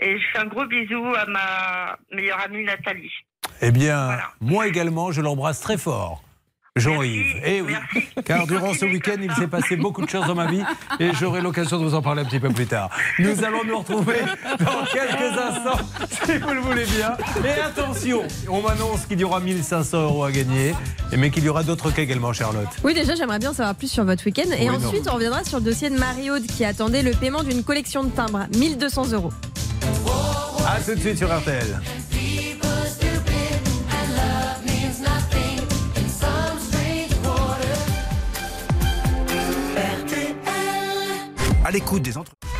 Et 0.00 0.18
je 0.18 0.24
fais 0.32 0.38
un 0.40 0.46
gros 0.46 0.66
bisou 0.66 1.02
à 1.14 1.24
ma 1.26 1.96
meilleure 2.12 2.40
amie 2.40 2.64
Nathalie. 2.64 3.12
Eh 3.62 3.70
bien, 3.70 4.04
Voilà. 4.06 4.30
moi 4.40 4.66
également, 4.66 5.12
je 5.12 5.22
l'embrasse 5.22 5.60
très 5.60 5.78
fort. 5.78 6.22
Jean-Yves. 6.78 7.40
Eh 7.44 7.60
oui, 7.62 7.72
merci. 7.94 8.08
car 8.24 8.46
durant 8.46 8.72
ce 8.74 8.84
week-end, 8.84 9.16
il 9.22 9.32
s'est 9.32 9.46
passé 9.48 9.76
beaucoup 9.76 10.02
de 10.04 10.08
choses 10.08 10.26
dans 10.26 10.34
ma 10.34 10.46
vie 10.46 10.62
et 11.00 11.10
j'aurai 11.18 11.40
l'occasion 11.40 11.78
de 11.78 11.84
vous 11.84 11.94
en 11.94 12.02
parler 12.02 12.22
un 12.22 12.24
petit 12.24 12.40
peu 12.40 12.48
plus 12.50 12.66
tard. 12.66 12.90
Nous 13.18 13.44
allons 13.44 13.64
nous 13.64 13.78
retrouver 13.78 14.18
dans 14.60 14.84
quelques 14.92 15.38
instants, 15.38 15.84
si 16.24 16.38
vous 16.38 16.52
le 16.52 16.60
voulez 16.60 16.84
bien. 16.86 17.12
Et 17.44 17.60
attention, 17.60 18.22
on 18.48 18.60
m'annonce 18.62 19.06
qu'il 19.06 19.20
y 19.20 19.24
aura 19.24 19.40
1500 19.40 20.02
euros 20.04 20.24
à 20.24 20.32
gagner, 20.32 20.74
mais 21.16 21.30
qu'il 21.30 21.44
y 21.44 21.48
aura 21.48 21.62
d'autres 21.62 21.90
cas 21.90 22.02
également, 22.02 22.32
Charlotte. 22.32 22.68
Oui, 22.84 22.94
déjà, 22.94 23.14
j'aimerais 23.14 23.38
bien 23.38 23.52
savoir 23.52 23.74
plus 23.74 23.90
sur 23.90 24.04
votre 24.04 24.24
week-end. 24.26 24.50
Et 24.58 24.68
Oui, 24.70 24.78
non. 24.78 24.86
ensuite, 24.86 25.08
on 25.10 25.14
reviendra 25.14 25.44
sur 25.44 25.58
le 25.58 25.64
dossier 25.64 25.90
de 25.90 25.98
Marie-Aude 25.98 26.46
qui 26.46 26.64
attendait 26.64 27.02
le 27.02 27.12
paiement 27.12 27.42
d'une 27.42 27.62
collection 27.64 28.04
de 28.04 28.10
timbres, 28.10 28.46
1200 28.56 29.12
euros. 29.12 29.32
À 30.66 30.80
tout 30.80 30.94
de 30.94 31.00
suite 31.00 31.18
sur 31.18 31.28
RTL. 31.34 31.80
À 41.68 41.70
l'écoute 41.70 42.00
des 42.00 42.16
entreprises. 42.16 42.50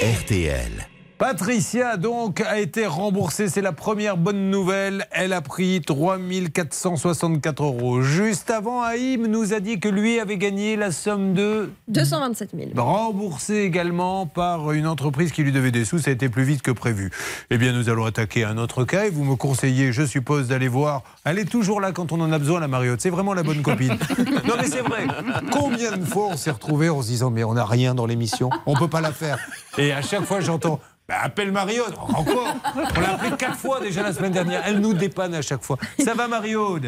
RTL. 0.00 0.95
Patricia, 1.18 1.96
donc, 1.96 2.42
a 2.42 2.58
été 2.58 2.84
remboursée. 2.84 3.48
C'est 3.48 3.62
la 3.62 3.72
première 3.72 4.18
bonne 4.18 4.50
nouvelle. 4.50 5.06
Elle 5.10 5.32
a 5.32 5.40
pris 5.40 5.80
3464 5.80 7.62
euros. 7.64 8.02
Juste 8.02 8.50
avant, 8.50 8.82
Haïm 8.82 9.26
nous 9.26 9.54
a 9.54 9.60
dit 9.60 9.80
que 9.80 9.88
lui 9.88 10.20
avait 10.20 10.36
gagné 10.36 10.76
la 10.76 10.92
somme 10.92 11.32
de 11.32 11.70
227 11.88 12.50
000. 12.54 12.70
remboursé 12.76 13.60
également 13.60 14.26
par 14.26 14.72
une 14.72 14.86
entreprise 14.86 15.32
qui 15.32 15.42
lui 15.42 15.52
devait 15.52 15.70
des 15.70 15.86
sous. 15.86 15.98
Ça 15.98 16.10
a 16.10 16.12
été 16.12 16.28
plus 16.28 16.44
vite 16.44 16.60
que 16.60 16.70
prévu. 16.70 17.10
Eh 17.48 17.56
bien, 17.56 17.72
nous 17.72 17.88
allons 17.88 18.04
attaquer 18.04 18.44
un 18.44 18.58
autre 18.58 18.84
cas 18.84 19.06
et 19.06 19.10
vous 19.10 19.24
me 19.24 19.36
conseillez, 19.36 19.92
je 19.92 20.04
suppose, 20.04 20.48
d'aller 20.48 20.68
voir. 20.68 21.02
Elle 21.24 21.38
est 21.38 21.50
toujours 21.50 21.80
là 21.80 21.92
quand 21.92 22.12
on 22.12 22.20
en 22.20 22.30
a 22.30 22.38
besoin, 22.38 22.60
la 22.60 22.68
Mariotte. 22.68 23.00
C'est 23.00 23.08
vraiment 23.08 23.32
la 23.32 23.42
bonne 23.42 23.62
copine. 23.62 23.96
non, 24.46 24.54
mais 24.60 24.66
c'est 24.66 24.82
vrai. 24.82 25.06
Combien 25.50 25.96
de 25.96 26.04
fois 26.04 26.26
on 26.32 26.36
s'est 26.36 26.50
retrouvés 26.50 26.90
en 26.90 27.00
se 27.00 27.06
disant, 27.06 27.30
mais 27.30 27.42
on 27.42 27.54
n'a 27.54 27.64
rien 27.64 27.94
dans 27.94 28.04
l'émission, 28.04 28.50
on 28.66 28.74
peut 28.74 28.88
pas 28.88 29.00
la 29.00 29.12
faire. 29.12 29.38
Et 29.78 29.92
à 29.92 30.02
chaque 30.02 30.24
fois, 30.24 30.40
j'entends. 30.40 30.78
Bah, 31.08 31.16
appelle 31.22 31.52
Mariotte. 31.52 31.94
Encore. 31.98 32.54
On 32.96 33.00
l'a 33.00 33.14
appelé 33.14 33.30
quatre 33.38 33.56
fois 33.56 33.80
déjà 33.80 34.02
la 34.02 34.12
semaine 34.12 34.32
dernière. 34.32 34.62
Elle 34.66 34.80
nous 34.80 34.92
dépanne 34.94 35.34
à 35.34 35.42
chaque 35.42 35.62
fois. 35.62 35.78
Ça 35.98 36.14
va, 36.14 36.26
Mariotte 36.26 36.86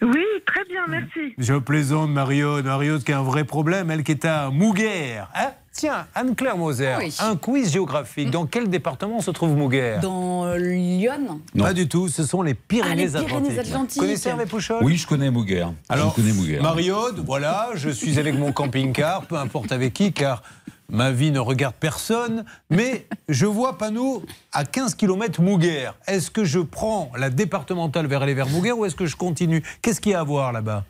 Oui, 0.00 0.24
très 0.46 0.64
bien, 0.64 0.86
merci. 0.88 1.34
Je 1.36 1.54
plaisante, 1.54 2.10
Mariode. 2.10 2.64
Mariode 2.64 3.04
qui 3.04 3.12
a 3.12 3.18
un 3.18 3.22
vrai 3.22 3.44
problème, 3.44 3.90
elle 3.90 4.04
qui 4.04 4.12
est 4.12 4.24
à 4.24 4.48
Mouguer. 4.50 5.18
Hein? 5.34 5.50
Tiens, 5.70 6.06
Anne-Claire 6.14 6.56
Moser, 6.56 6.94
Oui. 6.98 7.14
un 7.20 7.36
quiz 7.36 7.70
géographique. 7.70 8.30
Dans 8.30 8.46
quel 8.46 8.70
département 8.70 9.20
se 9.20 9.30
trouve 9.30 9.54
Mouguer? 9.54 9.98
Dans 10.00 10.46
euh, 10.46 10.56
Lyon 10.56 11.42
Non. 11.54 11.64
Pas 11.64 11.74
du 11.74 11.86
tout, 11.86 12.08
ce 12.08 12.24
sont 12.24 12.40
les 12.40 12.54
Pyrénées-Atlantiques. 12.54 13.28
Pyrénées-Atlantiques. 13.28 14.00
Connaissez 14.00 14.28
Hervé 14.30 14.46
Pouchol? 14.46 14.78
Oui, 14.82 14.96
je 14.96 15.06
connais 15.06 15.30
Mouguer. 15.30 15.66
Alors, 15.90 16.14
je 16.16 16.22
connais. 16.22 16.60
Mariode, 16.60 17.22
voilà, 17.26 17.68
je 17.74 17.90
suis 17.90 18.18
avec 18.18 18.38
mon 18.38 18.52
camping-car, 18.52 19.26
peu 19.26 19.36
importe 19.36 19.70
avec 19.72 19.92
qui, 19.92 20.14
car 20.14 20.42
ma 20.90 21.10
vie 21.12 21.30
ne 21.30 21.38
regarde 21.38 21.74
personne, 21.74 22.44
mais 22.70 23.06
je 23.28 23.46
vois 23.46 23.78
panneau 23.78 24.22
à 24.52 24.64
15 24.64 24.94
km 24.94 25.40
Mouguer. 25.42 25.90
Est-ce 26.06 26.30
que 26.30 26.44
je 26.44 26.60
prends 26.60 27.10
la 27.18 27.30
départementale 27.30 28.06
vers 28.06 28.22
aller 28.22 28.34
vers 28.34 28.48
Mouguer 28.48 28.72
ou 28.72 28.84
est-ce 28.84 28.96
que 28.96 29.06
je 29.06 29.16
continue? 29.16 29.62
Qu'est-ce 29.82 30.00
qu'il 30.00 30.12
y 30.12 30.14
a 30.14 30.20
à 30.20 30.24
voir 30.24 30.52
là-bas? 30.52 30.84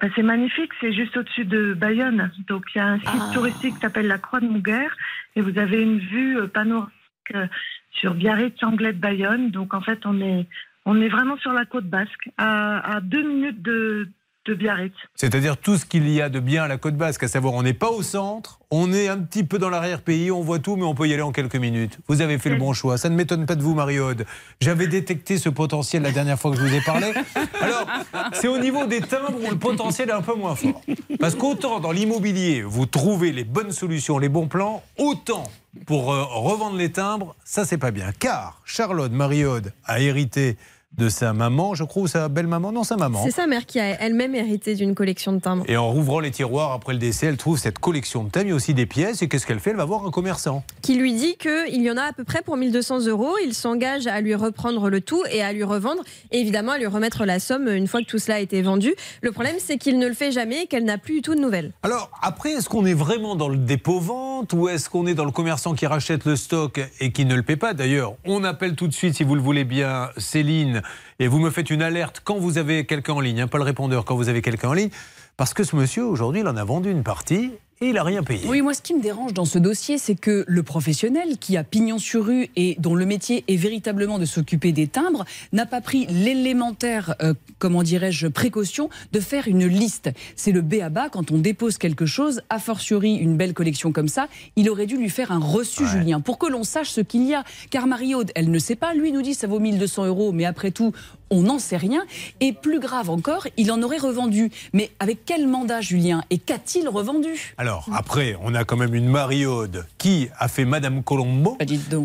Ben, 0.00 0.10
c'est 0.14 0.22
magnifique, 0.22 0.70
c'est 0.80 0.92
juste 0.92 1.16
au-dessus 1.16 1.46
de 1.46 1.72
Bayonne. 1.74 2.30
Donc 2.48 2.64
il 2.74 2.78
y 2.78 2.80
a 2.80 2.86
un 2.86 2.98
site 2.98 3.08
Ah. 3.08 3.30
touristique 3.32 3.74
qui 3.76 3.80
s'appelle 3.80 4.06
la 4.08 4.18
Croix 4.18 4.40
de 4.40 4.46
Mouguer 4.46 4.88
et 5.36 5.40
vous 5.40 5.58
avez 5.58 5.80
une 5.82 5.98
vue 5.98 6.38
euh, 6.38 6.46
panoramique 6.48 6.92
euh, 7.34 7.46
sur 7.92 8.14
Biarritz, 8.14 8.62
Anglais 8.62 8.92
de 8.92 8.98
Bayonne. 8.98 9.50
Donc 9.50 9.72
en 9.72 9.80
fait, 9.80 10.04
on 10.04 10.20
est, 10.20 10.46
on 10.84 11.00
est 11.00 11.08
vraiment 11.08 11.38
sur 11.38 11.52
la 11.54 11.64
côte 11.64 11.86
basque, 11.86 12.28
à, 12.36 12.96
à 12.96 13.00
deux 13.00 13.22
minutes 13.26 13.62
de, 13.62 14.08
de 14.46 14.54
Biarritz. 14.54 14.94
C'est-à-dire 15.14 15.56
tout 15.56 15.76
ce 15.76 15.84
qu'il 15.84 16.08
y 16.08 16.20
a 16.20 16.28
de 16.28 16.40
bien 16.40 16.64
à 16.64 16.68
la 16.68 16.76
côte 16.76 16.96
basque, 16.96 17.22
à 17.22 17.28
savoir 17.28 17.54
on 17.54 17.62
n'est 17.62 17.74
pas 17.74 17.90
au 17.90 18.02
centre, 18.02 18.60
on 18.70 18.92
est 18.92 19.08
un 19.08 19.18
petit 19.18 19.44
peu 19.44 19.58
dans 19.58 19.70
l'arrière-pays, 19.70 20.30
on 20.30 20.40
voit 20.40 20.58
tout, 20.58 20.76
mais 20.76 20.84
on 20.84 20.94
peut 20.94 21.06
y 21.06 21.12
aller 21.12 21.22
en 21.22 21.32
quelques 21.32 21.56
minutes. 21.56 21.98
Vous 22.08 22.20
avez 22.20 22.38
fait 22.38 22.50
le 22.50 22.56
bon 22.56 22.72
choix. 22.72 22.98
Ça 22.98 23.08
ne 23.08 23.14
m'étonne 23.14 23.46
pas 23.46 23.54
de 23.54 23.62
vous, 23.62 23.74
Marie-Aude. 23.74 24.26
J'avais 24.60 24.88
détecté 24.88 25.38
ce 25.38 25.48
potentiel 25.48 26.02
la 26.02 26.10
dernière 26.10 26.38
fois 26.38 26.50
que 26.50 26.56
je 26.56 26.62
vous 26.62 26.74
ai 26.74 26.80
parlé. 26.80 27.12
Alors, 27.60 27.86
c'est 28.32 28.48
au 28.48 28.58
niveau 28.58 28.86
des 28.86 29.00
timbres 29.00 29.38
où 29.40 29.50
le 29.50 29.58
potentiel 29.58 30.08
est 30.08 30.12
un 30.12 30.22
peu 30.22 30.34
moins 30.34 30.56
fort. 30.56 30.80
Parce 31.20 31.34
qu'autant 31.34 31.80
dans 31.80 31.92
l'immobilier, 31.92 32.62
vous 32.62 32.86
trouvez 32.86 33.32
les 33.32 33.44
bonnes 33.44 33.72
solutions, 33.72 34.18
les 34.18 34.28
bons 34.28 34.48
plans, 34.48 34.82
autant 34.98 35.44
pour 35.84 36.12
euh, 36.12 36.24
revendre 36.24 36.76
les 36.76 36.90
timbres, 36.90 37.36
ça 37.44 37.64
c'est 37.64 37.78
pas 37.78 37.90
bien. 37.90 38.10
Car 38.18 38.62
Charlotte 38.64 39.12
Marie-Aude 39.12 39.72
a 39.84 40.00
hérité 40.00 40.56
de 40.96 41.08
sa 41.10 41.32
maman, 41.32 41.74
je 41.74 41.84
crois, 41.84 42.04
ou 42.04 42.06
sa 42.06 42.28
belle-maman, 42.28 42.72
non, 42.72 42.82
sa 42.82 42.96
maman. 42.96 43.22
C'est 43.24 43.30
sa 43.30 43.46
mère 43.46 43.66
qui 43.66 43.78
a 43.78 44.00
elle-même 44.00 44.34
hérité 44.34 44.74
d'une 44.74 44.94
collection 44.94 45.32
de 45.32 45.40
timbres. 45.40 45.64
Et 45.68 45.76
en 45.76 45.90
rouvrant 45.90 46.20
les 46.20 46.30
tiroirs 46.30 46.72
après 46.72 46.94
le 46.94 46.98
décès, 46.98 47.26
elle 47.26 47.36
trouve 47.36 47.58
cette 47.58 47.78
collection 47.78 48.24
de 48.24 48.46
y 48.46 48.52
a 48.52 48.54
aussi 48.54 48.74
des 48.74 48.86
pièces. 48.86 49.22
Et 49.22 49.28
qu'est-ce 49.28 49.46
qu'elle 49.46 49.60
fait? 49.60 49.70
Elle 49.70 49.76
va 49.76 49.84
voir 49.84 50.06
un 50.06 50.10
commerçant. 50.10 50.64
Qui 50.82 50.94
lui 50.94 51.14
dit 51.14 51.36
qu'il 51.36 51.82
y 51.82 51.90
en 51.90 51.96
a 51.96 52.02
à 52.02 52.12
peu 52.12 52.24
près 52.24 52.42
pour 52.42 52.56
1200 52.56 53.06
euros. 53.06 53.34
Il 53.44 53.54
s'engage 53.54 54.06
à 54.06 54.20
lui 54.20 54.34
reprendre 54.34 54.88
le 54.88 55.00
tout 55.00 55.22
et 55.30 55.42
à 55.42 55.52
lui 55.52 55.64
revendre. 55.64 56.02
Et 56.30 56.40
évidemment, 56.40 56.72
à 56.72 56.78
lui 56.78 56.86
remettre 56.86 57.24
la 57.24 57.40
somme 57.40 57.68
une 57.68 57.88
fois 57.88 58.00
que 58.00 58.06
tout 58.06 58.18
cela 58.18 58.36
a 58.36 58.40
été 58.40 58.62
vendu. 58.62 58.94
Le 59.22 59.32
problème, 59.32 59.56
c'est 59.58 59.78
qu'il 59.78 59.98
ne 59.98 60.06
le 60.06 60.14
fait 60.14 60.32
jamais 60.32 60.62
et 60.62 60.66
qu'elle 60.66 60.84
n'a 60.84 60.98
plus 60.98 61.16
du 61.16 61.22
tout 61.22 61.34
de 61.34 61.40
nouvelles. 61.40 61.72
Alors, 61.82 62.10
après, 62.22 62.52
est-ce 62.52 62.68
qu'on 62.68 62.86
est 62.86 62.94
vraiment 62.94 63.36
dans 63.36 63.48
le 63.48 63.56
dépôt-vente 63.56 64.52
ou 64.52 64.68
est-ce 64.68 64.88
qu'on 64.88 65.06
est 65.06 65.14
dans 65.14 65.24
le 65.24 65.30
commerçant 65.30 65.74
qui 65.74 65.86
rachète 65.86 66.24
le 66.24 66.36
stock 66.36 66.80
et 67.00 67.12
qui 67.12 67.24
ne 67.24 67.34
le 67.34 67.42
paie 67.42 67.56
pas? 67.56 67.74
D'ailleurs, 67.74 68.14
on 68.24 68.44
appelle 68.44 68.76
tout 68.76 68.86
de 68.86 68.94
suite, 68.94 69.14
si 69.14 69.24
vous 69.24 69.34
le 69.34 69.42
voulez 69.42 69.64
bien, 69.64 70.10
Céline, 70.16 70.75
et 71.18 71.28
vous 71.28 71.38
me 71.38 71.50
faites 71.50 71.70
une 71.70 71.82
alerte 71.82 72.20
quand 72.24 72.36
vous 72.36 72.58
avez 72.58 72.86
quelqu'un 72.86 73.14
en 73.14 73.20
ligne, 73.20 73.42
hein, 73.42 73.48
pas 73.48 73.58
le 73.58 73.64
répondeur, 73.64 74.04
quand 74.04 74.16
vous 74.16 74.28
avez 74.28 74.42
quelqu'un 74.42 74.68
en 74.68 74.74
ligne, 74.74 74.90
parce 75.36 75.54
que 75.54 75.64
ce 75.64 75.76
monsieur, 75.76 76.04
aujourd'hui, 76.04 76.40
il 76.40 76.48
en 76.48 76.56
a 76.56 76.64
vendu 76.64 76.90
une 76.90 77.02
partie 77.02 77.52
et 77.82 77.88
il 77.88 77.94
n'a 77.94 78.04
rien 78.04 78.22
payé. 78.22 78.46
Oui, 78.48 78.62
moi, 78.62 78.72
ce 78.72 78.80
qui 78.80 78.94
me 78.94 79.02
dérange 79.02 79.34
dans 79.34 79.44
ce 79.44 79.58
dossier, 79.58 79.98
c'est 79.98 80.14
que 80.14 80.46
le 80.48 80.62
professionnel 80.62 81.36
qui 81.38 81.58
a 81.58 81.64
pignon 81.64 81.98
sur 81.98 82.24
rue 82.24 82.48
et 82.56 82.74
dont 82.78 82.94
le 82.94 83.04
métier 83.04 83.44
est 83.48 83.56
véritablement 83.56 84.18
de 84.18 84.24
s'occuper 84.24 84.72
des 84.72 84.86
timbres 84.86 85.26
n'a 85.52 85.66
pas 85.66 85.82
pris 85.82 86.06
l'élémentaire, 86.06 87.14
euh, 87.20 87.34
comment 87.58 87.82
dirais-je, 87.82 88.28
précaution 88.28 88.88
de 89.12 89.20
faire 89.20 89.46
une 89.46 89.66
liste. 89.66 90.10
C'est 90.36 90.52
le 90.52 90.62
B 90.62 90.76
à 90.82 90.88
bas 90.88 91.10
quand 91.10 91.30
on 91.32 91.36
dépose 91.36 91.76
quelque 91.76 92.06
chose, 92.06 92.40
a 92.48 92.58
fortiori 92.58 93.14
une 93.14 93.36
belle 93.36 93.52
collection 93.52 93.92
comme 93.92 94.08
ça, 94.08 94.28
il 94.56 94.70
aurait 94.70 94.86
dû 94.86 94.96
lui 94.96 95.10
faire 95.10 95.30
un 95.30 95.38
reçu, 95.38 95.86
Julien, 95.86 96.20
pour 96.20 96.38
que 96.38 96.46
l'on 96.46 96.64
sache 96.64 96.88
ce 96.88 97.02
qu'il 97.02 97.26
y 97.26 97.34
a. 97.34 97.44
Car 97.68 97.86
Marie-Aude, 97.86 98.32
elle 98.34 98.50
ne 98.50 98.58
sait 98.58 98.76
pas, 98.76 98.94
lui 98.94 99.12
nous 99.12 99.20
dit 99.20 99.34
ça 99.34 99.48
vaut 99.48 99.60
1200 99.60 100.06
euros, 100.06 100.32
mais 100.32 100.46
après 100.46 100.70
tout, 100.70 100.92
on 101.30 101.42
n'en 101.42 101.58
sait 101.58 101.76
rien. 101.76 102.04
Et 102.40 102.52
plus 102.52 102.80
grave 102.80 103.10
encore, 103.10 103.46
il 103.56 103.70
en 103.72 103.82
aurait 103.82 103.98
revendu. 103.98 104.50
Mais 104.72 104.90
avec 104.98 105.24
quel 105.24 105.46
mandat, 105.46 105.80
Julien? 105.80 106.22
Et 106.30 106.38
qu'a-t-il 106.38 106.88
revendu? 106.88 107.54
Alors, 107.58 107.65
après, 107.92 108.36
on 108.42 108.54
a 108.54 108.64
quand 108.64 108.76
même 108.76 108.94
une 108.94 109.08
Marie-Aude 109.08 109.86
qui 109.98 110.28
a 110.38 110.48
fait 110.48 110.64
Madame 110.64 111.02
Colombo. 111.02 111.56
Bah, 111.58 111.64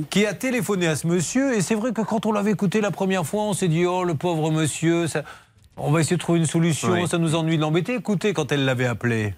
qui 0.09 0.25
a 0.25 0.33
téléphoné 0.33 0.87
à 0.87 0.95
ce 0.95 1.07
monsieur. 1.07 1.53
Et 1.55 1.61
c'est 1.61 1.75
vrai 1.75 1.91
que 1.91 2.01
quand 2.01 2.25
on 2.25 2.31
l'avait 2.31 2.51
écouté 2.51 2.81
la 2.81 2.91
première 2.91 3.25
fois, 3.25 3.43
on 3.43 3.53
s'est 3.53 3.67
dit 3.67 3.85
Oh, 3.85 4.03
le 4.03 4.15
pauvre 4.15 4.51
monsieur, 4.51 5.07
ça- 5.07 5.23
on 5.77 5.91
va 5.91 6.01
essayer 6.01 6.17
de 6.17 6.21
trouver 6.21 6.39
une 6.39 6.45
solution, 6.45 7.07
ça 7.07 7.17
nous 7.17 7.35
ennuie 7.35 7.57
de 7.57 7.61
l'embêter. 7.61 7.95
Écoutez, 7.95 8.33
quand 8.33 8.51
elle 8.51 8.65
l'avait 8.65 8.85
appelé. 8.85 9.33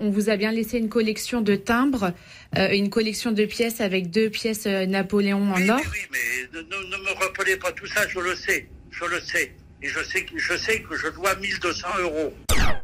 On 0.00 0.10
vous 0.10 0.28
a 0.28 0.36
bien 0.36 0.52
laissé 0.52 0.76
une 0.78 0.90
collection 0.90 1.40
de 1.40 1.54
timbres, 1.56 2.12
euh, 2.58 2.68
une 2.72 2.90
collection 2.90 3.32
de 3.32 3.44
pièces 3.46 3.80
avec 3.80 4.10
deux 4.10 4.28
pièces 4.28 4.66
euh, 4.66 4.84
Napoléon 4.84 5.50
en 5.52 5.56
Oui, 5.56 5.70
or. 5.70 5.78
oui, 5.80 5.86
oui, 5.90 5.98
mais 6.12 6.58
ne, 6.58 6.62
ne- 6.64 6.68
ne 6.96 7.02
me 7.02 7.24
rappelez 7.24 7.56
pas 7.56 7.72
tout 7.72 7.86
ça, 7.86 8.02
je 8.06 8.18
le 8.18 8.34
sais, 8.34 8.68
je 8.90 9.04
le 9.06 9.20
sais. 9.20 9.52
Et 9.82 9.88
je 9.88 10.02
sais, 10.02 10.22
que- 10.24 10.38
je 10.38 10.56
sais 10.56 10.80
que 10.80 10.96
je 10.96 11.08
dois 11.14 11.34
1200 11.36 11.88
euros. 12.02 12.32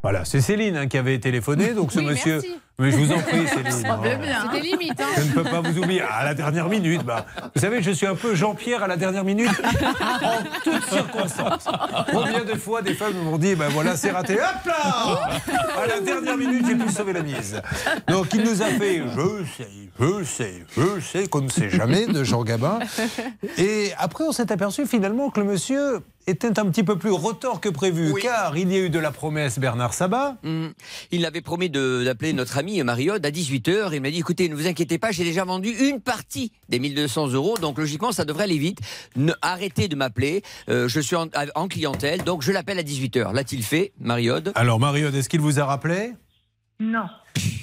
Voilà, 0.02 0.24
c'est 0.24 0.40
Céline 0.40 0.76
hein, 0.76 0.86
qui 0.86 0.96
avait 0.98 1.18
téléphoné. 1.18 1.74
Donc 1.74 1.92
ce 1.92 1.98
Oui, 1.98 2.06
monsieur. 2.06 2.34
merci. 2.42 2.50
Mais 2.82 2.90
je 2.90 2.96
vous 2.96 3.12
en 3.12 3.18
prie, 3.20 3.46
Céline. 3.46 3.70
C'était 3.70 4.60
limite, 4.60 5.00
hein. 5.00 5.06
Je 5.16 5.22
ne 5.22 5.32
peux 5.34 5.44
pas 5.44 5.60
vous 5.60 5.78
oublier 5.78 6.02
à 6.02 6.24
la 6.24 6.34
dernière 6.34 6.68
minute. 6.68 7.04
Bah, 7.04 7.26
vous 7.54 7.60
savez, 7.60 7.80
je 7.80 7.92
suis 7.92 8.06
un 8.06 8.16
peu 8.16 8.34
Jean-Pierre 8.34 8.82
à 8.82 8.88
la 8.88 8.96
dernière 8.96 9.22
minute, 9.22 9.48
en 10.22 10.42
toutes 10.64 10.84
circonstances. 10.86 11.68
Combien 12.10 12.44
de 12.44 12.54
fois 12.58 12.82
des 12.82 12.94
femmes 12.94 13.16
m'ont 13.22 13.38
dit, 13.38 13.54
ben 13.54 13.68
voilà, 13.68 13.96
c'est 13.96 14.10
raté, 14.10 14.34
hop 14.34 14.66
là 14.66 15.30
À 15.82 15.86
la 15.86 16.00
dernière 16.00 16.36
minute, 16.36 16.66
j'ai 16.66 16.74
pu 16.74 16.90
sauver 16.90 17.12
la 17.12 17.22
mise. 17.22 17.62
Donc 18.08 18.34
il 18.34 18.42
nous 18.42 18.62
a 18.62 18.66
fait, 18.66 19.02
je 19.14 19.44
sais, 19.44 19.68
je 20.00 20.24
sais, 20.24 20.64
je 20.76 21.00
sais, 21.00 21.28
qu'on 21.28 21.42
ne 21.42 21.48
sait 21.50 21.70
jamais 21.70 22.06
de 22.06 22.24
Jean 22.24 22.42
Gabin. 22.42 22.80
Et 23.58 23.92
après, 23.96 24.24
on 24.24 24.32
s'est 24.32 24.50
aperçu 24.50 24.86
finalement 24.86 25.30
que 25.30 25.38
le 25.38 25.46
monsieur 25.46 26.00
était 26.26 26.58
un 26.58 26.66
petit 26.66 26.82
peu 26.82 26.96
plus 26.96 27.10
retors 27.10 27.60
que 27.60 27.68
prévu, 27.68 28.14
car 28.20 28.56
il 28.56 28.72
y 28.72 28.76
a 28.76 28.80
eu 28.80 28.90
de 28.90 28.98
la 28.98 29.10
promesse 29.10 29.58
Bernard 29.58 29.94
Sabat. 29.94 30.36
Mm. 30.42 30.68
Il 31.10 31.26
avait 31.26 31.40
promis 31.40 31.70
d'appeler 31.70 32.32
notre 32.32 32.58
ami 32.58 32.82
Mariode 32.82 33.24
à 33.24 33.30
18h. 33.30 33.90
Il 33.92 34.00
m'a 34.00 34.10
dit 34.10 34.18
écoutez, 34.18 34.48
ne 34.48 34.54
vous 34.54 34.66
inquiétez 34.66 34.98
pas, 34.98 35.10
j'ai 35.10 35.24
déjà 35.24 35.44
vendu 35.44 35.70
une 35.70 36.00
partie 36.00 36.52
des 36.68 36.78
1200 36.78 37.28
euros, 37.28 37.56
donc 37.58 37.78
logiquement, 37.78 38.12
ça 38.12 38.24
devrait 38.24 38.44
aller 38.44 38.58
vite. 38.58 38.78
Ne, 39.16 39.32
arrêtez 39.42 39.88
de 39.88 39.96
m'appeler, 39.96 40.42
euh, 40.68 40.88
je 40.88 41.00
suis 41.00 41.16
en, 41.16 41.28
en 41.54 41.68
clientèle, 41.68 42.22
donc 42.22 42.42
je 42.42 42.52
l'appelle 42.52 42.78
à 42.78 42.82
18h. 42.82 43.34
L'a-t-il 43.34 43.62
fait, 43.62 43.92
Mariode 44.00 44.52
Alors, 44.54 44.78
Mariode, 44.80 45.14
est-ce 45.14 45.28
qu'il 45.28 45.40
vous 45.40 45.60
a 45.60 45.64
rappelé? 45.64 46.12
Non. 46.82 47.06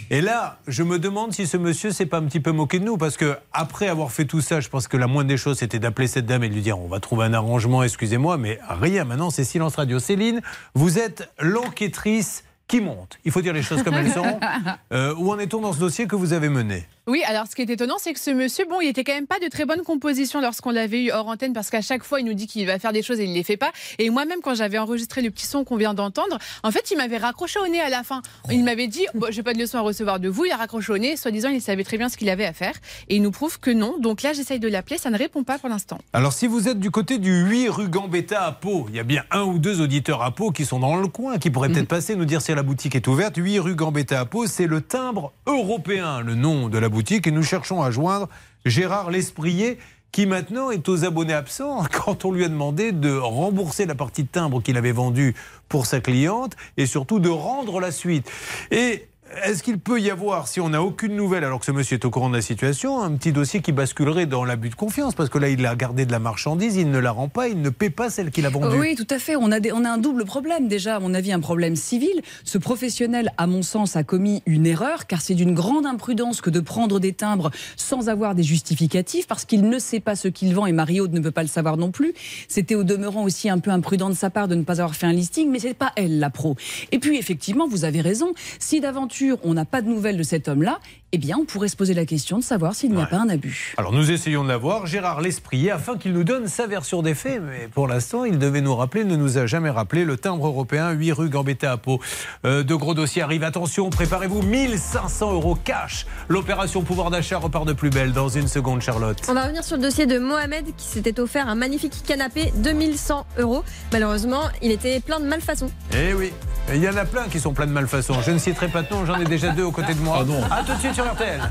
Et 0.09 0.21
là, 0.21 0.59
je 0.65 0.81
me 0.81 0.97
demande 0.97 1.33
si 1.33 1.45
ce 1.45 1.57
monsieur 1.57 1.91
s'est 1.91 2.05
pas 2.05 2.17
un 2.19 2.23
petit 2.23 2.39
peu 2.39 2.53
moqué 2.53 2.79
de 2.79 2.85
nous, 2.85 2.97
parce 2.97 3.17
que 3.17 3.38
après 3.51 3.89
avoir 3.89 4.11
fait 4.11 4.23
tout 4.23 4.39
ça, 4.39 4.61
je 4.61 4.69
pense 4.69 4.88
que 4.88 4.95
la 4.95 5.07
moindre 5.07 5.27
des 5.27 5.38
choses, 5.38 5.57
c'était 5.57 5.77
d'appeler 5.77 6.07
cette 6.07 6.25
dame 6.25 6.43
et 6.45 6.49
de 6.49 6.53
lui 6.53 6.61
dire 6.61 6.79
on 6.79 6.88
va 6.88 7.01
trouver 7.01 7.25
un 7.25 7.33
arrangement, 7.33 7.83
excusez-moi, 7.83 8.38
mais 8.38 8.59
rien. 8.69 9.03
Maintenant, 9.03 9.29
c'est 9.29 9.43
silence 9.43 9.75
radio. 9.75 9.99
Céline, 9.99 10.41
vous 10.73 10.99
êtes 10.99 11.29
l'enquêtrice 11.38 12.45
qui 12.67 12.79
monte. 12.79 13.19
Il 13.25 13.31
faut 13.31 13.41
dire 13.41 13.51
les 13.51 13.61
choses 13.61 13.83
comme 13.83 13.95
elles 13.95 14.11
sont. 14.11 14.39
Euh, 14.91 15.13
où 15.17 15.31
en 15.31 15.38
est-on 15.38 15.61
dans 15.61 15.73
ce 15.73 15.79
dossier 15.79 16.07
que 16.07 16.15
vous 16.15 16.33
avez 16.33 16.49
mené? 16.49 16.88
Oui, 17.09 17.23
alors 17.25 17.47
ce 17.49 17.55
qui 17.55 17.63
est 17.63 17.69
étonnant, 17.71 17.95
c'est 17.97 18.13
que 18.13 18.19
ce 18.19 18.29
monsieur, 18.29 18.65
bon, 18.69 18.81
il 18.81 18.87
était 18.87 19.03
quand 19.03 19.15
même 19.15 19.25
pas 19.25 19.39
de 19.39 19.47
très 19.47 19.65
bonne 19.65 19.81
composition 19.81 20.41
lorsqu'on 20.41 20.69
l'avait 20.69 21.05
eu 21.05 21.11
hors 21.11 21.27
antenne, 21.27 21.53
parce 21.53 21.71
qu'à 21.71 21.81
chaque 21.81 22.03
fois, 22.03 22.19
il 22.19 22.25
nous 22.27 22.35
dit 22.35 22.45
qu'il 22.45 22.67
va 22.67 22.77
faire 22.77 22.93
des 22.93 23.01
choses 23.01 23.19
et 23.19 23.23
il 23.23 23.31
ne 23.31 23.33
les 23.33 23.41
fait 23.41 23.57
pas. 23.57 23.71
Et 23.97 24.11
moi-même, 24.11 24.41
quand 24.43 24.53
j'avais 24.53 24.77
enregistré 24.77 25.23
le 25.23 25.31
petit 25.31 25.47
son 25.47 25.63
qu'on 25.63 25.75
vient 25.75 25.95
d'entendre, 25.95 26.37
en 26.61 26.69
fait, 26.69 26.91
il 26.91 26.97
m'avait 26.97 27.17
raccroché 27.17 27.57
au 27.59 27.67
nez 27.67 27.81
à 27.81 27.89
la 27.89 28.03
fin. 28.03 28.21
Il 28.51 28.63
m'avait 28.63 28.85
dit, 28.85 29.07
bon, 29.15 29.29
j'ai 29.31 29.41
pas 29.41 29.53
de 29.53 29.57
leçon 29.57 29.79
à 29.79 29.81
recevoir 29.81 30.19
de 30.19 30.29
vous. 30.29 30.45
Il 30.45 30.51
a 30.51 30.57
raccroché 30.57 30.93
au 30.93 30.99
nez, 30.99 31.17
soi-disant, 31.17 31.49
il 31.49 31.63
savait 31.63 31.83
très 31.83 31.97
bien 31.97 32.09
ce 32.09 32.17
qu'il 32.17 32.29
avait 32.29 32.45
à 32.45 32.53
faire. 32.53 32.75
Et 33.07 33.15
il 33.15 33.23
nous 33.23 33.31
prouve 33.31 33.59
que 33.59 33.71
non. 33.71 33.97
Donc 33.97 34.21
là, 34.21 34.33
j'essaye 34.33 34.59
de 34.59 34.67
l'appeler, 34.67 34.99
ça 34.99 35.09
ne 35.09 35.17
répond 35.17 35.43
pas 35.43 35.57
pour 35.57 35.69
l'instant. 35.69 35.97
Alors, 36.13 36.33
si 36.33 36.45
vous 36.45 36.67
êtes 36.67 36.79
du 36.79 36.91
côté 36.91 37.17
du 37.17 37.41
8 37.41 37.69
rue 37.69 37.89
Gambetta 37.89 38.43
à 38.43 38.51
Pau, 38.51 38.85
il 38.89 38.95
y 38.95 38.99
a 38.99 39.03
bien 39.03 39.23
un 39.31 39.45
ou 39.45 39.57
deux 39.57 39.81
auditeurs 39.81 40.21
à 40.21 40.29
Pau 40.29 40.51
qui 40.51 40.63
sont 40.63 40.77
dans 40.77 40.95
le 40.95 41.07
coin, 41.07 41.39
qui 41.39 41.49
pourraient 41.49 41.69
peut-être 41.69 41.87
passer 41.87 42.15
nous 42.15 42.25
dire 42.25 42.43
si 42.43 42.53
la 42.53 42.61
boutique 42.61 42.93
est 42.93 43.07
ouverte. 43.07 43.37
8 43.37 43.57
rue 43.57 43.73
Gambetta 43.73 44.19
à 44.19 44.25
Pau, 44.25 44.45
c'est 44.45 44.67
le 44.67 44.81
timbre 44.81 45.33
européen, 45.47 46.21
le 46.21 46.35
nom 46.35 46.69
de 46.69 46.77
la 46.77 46.87
boutique, 46.87 46.98
et 46.99 47.31
nous 47.31 47.43
cherchons 47.43 47.81
à 47.81 47.91
joindre 47.91 48.29
Gérard 48.65 49.09
Lesprier 49.09 49.77
qui 50.11 50.25
maintenant 50.25 50.71
est 50.71 50.89
aux 50.89 51.05
abonnés 51.05 51.33
absents 51.33 51.83
quand 51.91 52.25
on 52.25 52.31
lui 52.31 52.43
a 52.43 52.49
demandé 52.49 52.91
de 52.91 53.15
rembourser 53.15 53.85
la 53.85 53.95
partie 53.95 54.23
de 54.23 54.27
timbre 54.27 54.61
qu'il 54.61 54.77
avait 54.77 54.91
vendue 54.91 55.35
pour 55.67 55.85
sa 55.85 56.01
cliente 56.01 56.55
et 56.77 56.85
surtout 56.85 57.19
de 57.19 57.29
rendre 57.29 57.79
la 57.79 57.91
suite. 57.91 58.29
Et 58.71 59.07
est-ce 59.43 59.62
qu'il 59.63 59.79
peut 59.79 60.00
y 60.00 60.09
avoir, 60.09 60.48
si 60.48 60.59
on 60.59 60.69
n'a 60.69 60.81
aucune 60.81 61.15
nouvelle, 61.15 61.43
alors 61.43 61.59
que 61.59 61.65
ce 61.65 61.71
monsieur 61.71 61.95
est 61.95 62.05
au 62.05 62.09
courant 62.09 62.29
de 62.29 62.36
la 62.36 62.41
situation, 62.41 63.01
un 63.01 63.12
petit 63.12 63.31
dossier 63.31 63.62
qui 63.62 63.71
basculerait 63.71 64.25
dans 64.25 64.43
l'abus 64.43 64.69
de 64.69 64.75
confiance? 64.75 65.13
Parce 65.13 65.29
que 65.29 65.38
là, 65.38 65.50
il 65.50 65.63
a 65.65 65.75
gardé 65.75 66.05
de 66.05 66.12
la 66.12 66.19
marchandise, 66.19 66.75
il 66.77 66.89
ne 66.89 66.98
la 66.98 67.12
rend 67.12 67.27
pas, 67.27 67.48
il 67.48 67.62
ne 67.62 67.69
paie 67.69 67.91
pas 67.91 68.09
celle 68.09 68.31
qu'il 68.31 68.45
a 68.45 68.50
vendue. 68.50 68.77
Oui, 68.77 68.95
tout 68.95 69.07
à 69.09 69.19
fait. 69.19 69.36
On 69.36 69.51
a, 69.51 69.59
on 69.74 69.86
a 69.86 69.89
un 69.89 69.98
double 69.98 70.25
problème 70.25 70.67
déjà, 70.67 70.95
à 70.95 71.00
mon 71.00 71.13
avis, 71.13 71.31
un 71.31 71.39
problème 71.39 71.75
civil. 71.75 72.21
Ce 72.43 72.57
professionnel, 72.57 73.31
à 73.38 73.45
mon 73.45 73.62
sens, 73.62 73.95
a 73.95 74.03
commis 74.03 74.41
une 74.45 74.65
erreur, 74.65 75.05
car 75.05 75.21
c'est 75.21 75.36
d'une 75.36 75.53
grande 75.53 75.86
imprudence 75.86 76.41
que 76.41 76.50
de 76.50 76.59
prendre 76.59 77.00
des 77.00 77.13
timbres 77.13 77.51
sans 77.75 78.09
avoir 78.09 78.33
des 78.33 78.43
justificatifs, 78.43 79.27
parce 79.27 79.45
qu'il 79.45 79.69
ne 79.69 79.77
sait 79.79 80.00
pas 80.00 80.15
ce 80.15 80.27
qu'il 80.27 80.55
vend 80.55 80.65
et 80.65 80.71
Mario 80.71 81.07
ne 81.07 81.19
peut 81.19 81.31
pas 81.31 81.43
le 81.43 81.50
savoir 81.50 81.77
non 81.77 81.91
plus. 81.91 82.13
C'était 82.48 82.75
au 82.75 82.83
demeurant 82.83 83.24
aussi 83.24 83.50
un 83.50 83.59
peu 83.59 83.69
imprudent 83.69 84.09
de 84.09 84.15
sa 84.15 84.29
part 84.29 84.48
de 84.48 84.55
ne 84.55 84.63
pas 84.63 84.81
avoir 84.81 84.95
fait 84.95 85.05
un 85.05 85.13
listing, 85.13 85.51
mais 85.51 85.59
c'est 85.59 85.74
pas 85.75 85.91
elle 85.95 86.17
la 86.19 86.31
pro. 86.31 86.55
Et 86.91 87.00
puis 87.00 87.17
effectivement, 87.17 87.67
vous 87.67 87.86
avez 87.86 88.01
raison. 88.01 88.33
Si 88.57 88.79
d'aventure 88.79 89.18
on 89.43 89.53
n'a 89.53 89.65
pas 89.65 89.81
de 89.81 89.88
nouvelles 89.88 90.17
de 90.17 90.23
cet 90.23 90.47
homme-là, 90.47 90.79
eh 91.11 91.17
bien, 91.17 91.37
on 91.39 91.45
pourrait 91.45 91.69
se 91.69 91.75
poser 91.75 91.95
la 91.95 92.05
question 92.05 92.37
de 92.37 92.43
savoir 92.43 92.75
s'il 92.75 92.93
n'y 92.93 93.01
a 93.01 93.07
pas 93.07 93.17
un 93.17 93.29
abus. 93.29 93.73
Alors 93.77 93.91
nous 93.91 94.11
essayons 94.11 94.43
de 94.43 94.49
l'avoir, 94.49 94.85
Gérard 94.85 95.21
Lesprier, 95.21 95.71
afin 95.71 95.97
qu'il 95.97 96.13
nous 96.13 96.23
donne 96.23 96.47
sa 96.47 96.67
version 96.67 97.01
des 97.01 97.15
faits. 97.15 97.41
Mais 97.41 97.67
pour 97.67 97.87
l'instant, 97.87 98.25
il 98.25 98.37
devait 98.37 98.61
nous 98.61 98.75
rappeler, 98.75 99.01
il 99.01 99.07
ne 99.07 99.15
nous 99.15 99.39
a 99.39 99.47
jamais 99.47 99.71
rappelé. 99.71 100.05
Le 100.05 100.17
timbre 100.17 100.45
européen, 100.45 100.91
8 100.91 101.11
rue 101.13 101.29
Gambetta 101.29 101.71
à 101.71 101.77
Pau. 101.77 101.99
Euh, 102.45 102.63
de 102.63 102.75
gros 102.75 102.93
dossiers 102.93 103.23
arrivent. 103.23 103.43
Attention, 103.43 103.89
préparez-vous, 103.89 104.43
1500 104.43 105.33
euros 105.33 105.55
cash. 105.55 106.05
L'opération 106.27 106.83
pouvoir 106.83 107.09
d'achat 107.09 107.39
repart 107.39 107.65
de 107.65 107.73
plus 107.73 107.89
belle 107.89 108.13
dans 108.13 108.29
une 108.29 108.47
seconde, 108.47 108.81
Charlotte. 108.81 109.19
On 109.27 109.33
va 109.33 109.43
revenir 109.43 109.63
sur 109.63 109.77
le 109.77 109.81
dossier 109.81 110.05
de 110.05 110.19
Mohamed 110.19 110.65
qui 110.77 110.85
s'était 110.85 111.19
offert 111.19 111.49
un 111.49 111.55
magnifique 111.55 112.03
canapé 112.05 112.53
2100 112.57 113.25
euros. 113.39 113.63
Malheureusement, 113.91 114.43
il 114.61 114.71
était 114.71 114.99
plein 114.99 115.19
de 115.19 115.25
malfaçons. 115.25 115.71
Eh 115.95 116.13
oui, 116.13 116.31
il 116.71 116.83
y 116.83 116.87
en 116.87 116.97
a 116.97 117.05
plein 117.05 117.27
qui 117.29 117.39
sont 117.39 117.53
pleins 117.53 117.67
de 117.67 117.71
malfaçons. 117.71 118.21
Je 118.21 118.29
ne 118.29 118.37
citerai 118.37 118.67
pas 118.67 118.83
de 118.83 118.93
nom, 118.93 119.07
j'en 119.07 119.19
ai 119.19 119.25
déjà 119.25 119.49
deux 119.49 119.63
aux 119.63 119.71
côtés 119.71 119.95
de 119.95 120.01
moi. 120.01 120.19
Ah 120.21 120.25
non. 120.25 120.43
À 120.51 120.63
tout 120.63 120.73
de 120.73 120.79
suite 120.79 120.98
sur 120.99 121.07
RTL. 121.13 121.41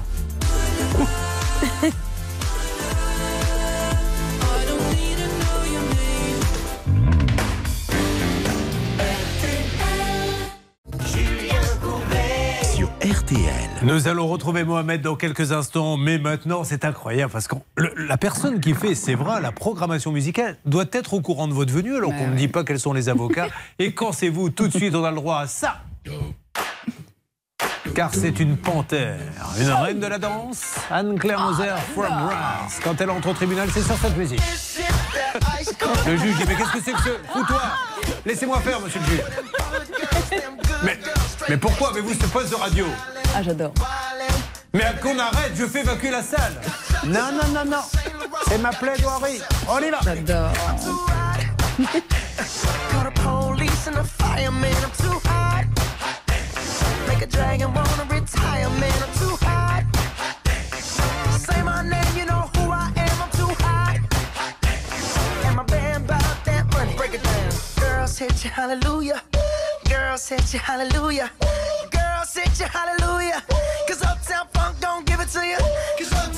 Nous 13.83 14.09
allons 14.09 14.27
retrouver 14.29 14.65
Mohamed 14.65 15.01
dans 15.01 15.17
quelques 15.17 15.53
instants, 15.53 15.97
mais 15.97 16.19
maintenant 16.19 16.65
c'est 16.65 16.85
incroyable 16.85 17.33
parce 17.33 17.49
que 17.49 17.55
le- 17.77 17.93
la 17.97 18.17
personne 18.17 18.61
qui 18.61 18.75
fait, 18.75 18.95
c'est 18.95 19.15
vrai, 19.15 19.41
la 19.41 19.53
programmation 19.53 20.13
musicale 20.13 20.57
doit 20.67 20.85
être 20.93 21.15
au 21.15 21.21
courant 21.21 21.49
de 21.49 21.55
votre 21.55 21.73
venue 21.73 21.97
alors 21.97 22.15
qu'on 22.15 22.29
ne 22.29 22.37
dit 22.37 22.49
pas 22.49 22.65
quels 22.65 22.81
sont 22.81 22.93
les 22.93 23.09
avocats. 23.09 23.49
Et 23.79 23.93
quand 23.93 24.13
c'est 24.13 24.29
vous, 24.29 24.51
tout 24.51 24.69
de 24.69 24.77
suite 24.77 24.95
on 24.95 25.05
a 25.05 25.11
le 25.11 25.17
droit 25.17 25.39
à 25.41 25.47
ça. 25.47 25.79
Car 27.95 28.11
c'est 28.13 28.41
une 28.41 28.57
panthère, 28.57 29.19
une 29.59 29.71
reine 29.71 30.01
de 30.01 30.07
la 30.07 30.19
danse, 30.19 30.63
Anne-Claire 30.91 31.41
Moser 31.41 31.75
from 31.95 32.07
Reims. 32.07 32.81
Quand 32.83 33.01
elle 33.01 33.11
entre 33.11 33.29
au 33.29 33.33
tribunal, 33.33 33.69
c'est 33.73 33.83
sur 33.83 33.97
cette 33.97 34.17
musique. 34.17 34.41
Le 36.07 36.17
juge 36.17 36.37
dit 36.37 36.45
Mais 36.47 36.55
qu'est-ce 36.55 36.73
que 36.73 36.83
c'est 36.85 36.93
que 36.93 37.03
ce 37.03 37.19
foutoir? 37.33 37.79
Laissez-moi 38.25 38.61
faire, 38.61 38.81
monsieur 38.81 39.01
le 39.01 39.07
juge. 39.07 39.23
Mais, 40.85 40.99
mais 41.49 41.57
pourquoi 41.57 41.91
avez-vous 41.91 42.15
ce 42.15 42.27
poste 42.27 42.51
de 42.51 42.57
radio? 42.57 42.87
Ah, 43.35 43.43
j'adore. 43.43 43.75
Mais 44.73 44.85
qu'on 45.03 45.19
arrête, 45.19 45.53
je 45.57 45.67
fais 45.67 45.81
évacuer 45.81 46.11
la 46.11 46.23
salle. 46.23 46.61
Non, 47.05 47.33
non, 47.33 47.49
non, 47.53 47.65
non. 47.65 47.83
C'est 48.49 48.59
ma 48.59 48.71
plaidoirie. 48.71 49.41
On 49.69 49.79
y 49.79 49.91
va. 49.91 49.99
J'adore. 50.05 50.53
Make 57.19 57.27
a 57.27 57.33
dragon 57.33 57.75
wanna 57.75 58.05
retire, 58.05 58.71
man, 58.79 59.03
I'm 59.03 59.13
too 59.19 59.37
hot. 59.41 59.83
Say 61.33 61.61
my 61.65 61.83
name, 61.83 62.17
you 62.17 62.25
know 62.27 62.49
who 62.55 62.71
I 62.71 62.93
am, 62.95 63.23
I'm 63.23 63.31
too 63.33 63.53
hot. 63.59 63.99
And 65.45 65.57
my 65.57 65.65
band 65.65 66.07
bought 66.07 66.45
that 66.45 66.73
money, 66.73 66.95
break 66.97 67.15
it 67.15 67.23
down. 67.25 67.51
Girls 67.81 68.17
hit 68.19 68.45
you, 68.45 68.51
hallelujah. 68.51 69.21
Girls 69.89 70.29
hit 70.29 70.53
you, 70.55 70.61
hallelujah. 70.61 71.29
Girls 71.91 72.35
hit 72.35 72.61
you, 72.61 72.67
hallelujah. 72.67 73.43
Cause 73.89 74.01
Uptown 74.01 74.47
Funk 74.53 74.79
don't 74.79 75.05
give 75.05 75.19
it 75.19 75.29
to 75.31 75.45
you. 75.45 75.59
Cause 75.99 76.13
Uptown 76.13 76.38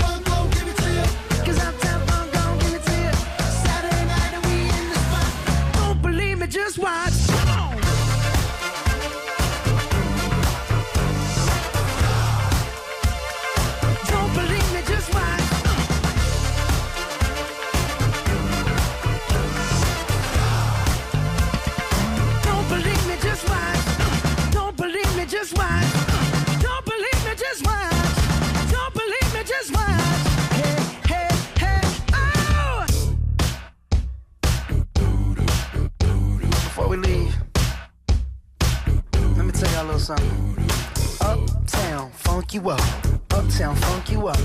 Uptown, 40.09 42.09
funk 42.13 42.55
you 42.55 42.71
up. 42.71 42.81
Uptown, 43.29 43.75
funk 43.75 44.09
you 44.09 44.27
up. 44.27 44.39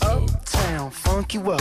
Uptown, 0.00 0.90
funk 0.90 1.34
you 1.34 1.50
up. 1.50 1.60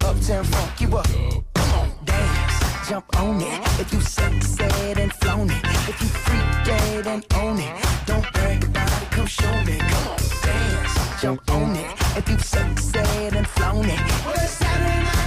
Uptown, 0.00 0.44
funk 0.44 0.80
you 0.80 0.96
up. 0.96 1.08
Come 1.54 1.72
on, 1.80 1.90
dance, 2.04 2.88
jump 2.88 3.06
on 3.16 3.40
it. 3.40 3.60
If 3.80 3.92
you 3.92 4.00
sexed 4.00 4.60
and 4.60 5.12
flown 5.14 5.50
it. 5.50 5.64
If 5.88 6.00
you 6.00 6.06
freak 6.06 6.64
dead 6.64 7.06
and 7.08 7.26
own 7.34 7.58
it. 7.58 7.74
Don't 8.06 8.32
brag 8.32 8.62
about 8.62 9.02
it, 9.02 9.10
come 9.10 9.26
show 9.26 9.64
me. 9.64 9.78
Come 9.78 10.08
on, 10.08 10.18
dance, 10.42 11.20
jump 11.20 11.50
on 11.50 11.74
it. 11.74 11.90
If 12.16 12.28
you 12.28 12.38
sexed 12.38 12.96
and 12.96 13.46
flown 13.48 13.84
it. 13.84 13.98
Well, 14.24 14.34
it's 14.34 14.52
Saturday 14.52 15.02
night 15.02 15.23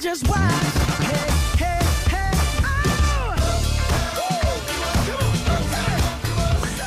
just 0.00 0.28
watch. 0.28 0.38
Hey, 1.00 1.64
hey, 1.64 1.78
hey, 2.10 2.28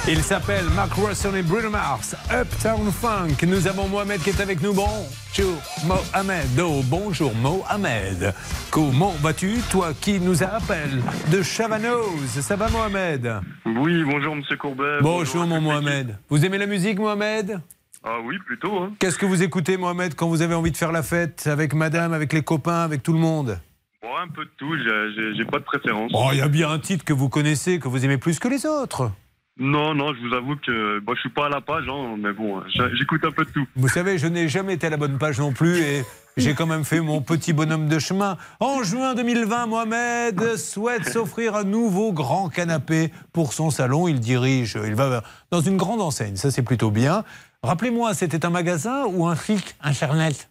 Il 0.08 0.24
s'appelle 0.24 0.66
Mark 0.76 0.94
Russell 0.94 1.36
et 1.38 1.44
Bruno 1.44 1.70
Mars, 1.70 2.16
Uptown 2.32 2.92
Funk. 2.92 3.46
Nous 3.46 3.68
avons 3.68 3.88
Mohamed 3.88 4.22
qui 4.22 4.30
est 4.30 4.42
avec 4.42 4.62
nous. 4.62 4.74
Bonjour 4.74 5.62
Mohamed. 5.86 6.60
Oh, 6.60 6.82
bonjour 6.86 7.34
Mohamed. 7.36 8.34
Comment 8.70 9.14
vas-tu, 9.22 9.60
toi 9.70 9.94
qui 10.00 10.20
nous 10.20 10.44
appelles 10.44 11.02
de 11.32 11.42
Chavanoz? 11.42 12.42
Ça 12.42 12.56
va 12.56 12.70
Mohamed? 12.70 13.42
Oui, 13.66 14.04
bonjour 14.04 14.36
Monsieur 14.36 14.58
Courbet. 14.58 15.00
Bonjour 15.02 15.46
mon 15.46 15.62
Mohamed. 15.62 16.18
Vous 16.30 16.46
aimez 16.46 16.58
la 16.58 16.66
musique 16.66 17.00
Mohamed? 17.00 17.60
Ah 18.04 18.18
oui, 18.26 18.38
plutôt. 18.46 18.80
Hein. 18.80 18.94
Qu'est-ce 19.00 19.18
que 19.18 19.26
vous 19.26 19.44
écoutez 19.44 19.78
Mohamed 19.78 20.16
quand 20.16 20.28
vous 20.28 20.42
avez 20.42 20.56
envie 20.56 20.72
de 20.72 20.78
faire 20.78 20.92
la 20.92 21.04
fête 21.04 21.48
avec 21.48 21.74
madame, 21.74 22.14
avec 22.14 22.34
les 22.34 22.42
copains, 22.42 22.82
avec 22.82 23.04
tout 23.04 23.14
le 23.14 23.20
monde? 23.20 23.60
Bon, 24.02 24.10
un 24.18 24.28
peu 24.28 24.44
de 24.44 24.52
tout, 24.58 24.76
j'ai- 24.76 25.46
pas 25.46 25.60
de 25.60 25.64
préférence. 25.64 26.12
Oh, 26.16 26.30
il 26.32 26.40
y 26.40 26.42
a 26.42 26.48
bien 26.48 26.70
un 26.72 26.80
titre 26.80 27.06
que 27.06 27.14
vous 27.14 27.30
connaissez, 27.30 27.78
que 27.80 27.88
vous 27.88 28.04
aimez 28.04 28.18
plus 28.18 28.40
que 28.40 28.48
les 28.48 28.66
autres. 28.66 29.12
Non, 29.60 29.94
non, 29.94 30.14
je 30.16 30.28
vous 30.28 30.34
avoue 30.34 30.56
que 30.56 31.00
bon, 31.02 31.14
je 31.14 31.20
suis 31.20 31.30
pas 31.30 31.46
à 31.46 31.50
la 31.50 31.62
page, 31.62 31.84
hein, 31.88 32.16
mais 32.18 32.34
bon, 32.34 32.64
j'a- 32.74 32.92
j'écoute 32.96 33.24
un 33.24 33.32
peu 33.32 33.46
de 33.46 33.52
tout. 33.52 33.68
Vous 33.76 33.90
savez, 33.90 34.18
je 34.18 34.26
n'ai 34.26 34.48
jamais 34.48 34.74
été 34.74 34.88
à 34.88 34.90
la 34.90 34.98
bonne 34.98 35.20
page 35.20 35.40
non 35.40 35.52
plus 35.52 35.78
et 35.78 36.04
j'ai 36.38 36.56
quand 36.56 36.66
même 36.66 36.86
fait 36.86 37.02
mon 37.02 37.22
petit 37.22 37.54
bonhomme 37.54 37.88
de 37.88 38.00
chemin. 38.00 38.38
En 38.60 38.82
juin 38.82 39.14
2020, 39.14 39.68
Mohamed 39.68 40.56
souhaite 40.56 41.08
s'offrir 41.08 41.56
un 41.56 41.66
nouveau 41.66 42.12
grand 42.14 42.50
canapé 42.50 43.12
pour 43.34 43.54
son 43.54 43.70
salon. 43.70 44.08
Il 44.08 44.20
dirige, 44.20 44.80
il 44.84 44.96
va 44.96 45.22
dans 45.52 45.62
une 45.62 45.78
grande 45.78 46.02
enseigne, 46.02 46.38
ça 46.38 46.50
c'est 46.50 46.64
plutôt 46.64 46.90
bien. 46.90 47.24
Rappelez-moi, 47.64 48.16
c'était 48.16 48.44
un 48.44 48.50
magasin 48.50 49.06
ou 49.06 49.28
un 49.28 49.36
site 49.36 49.76
internet 49.82 50.50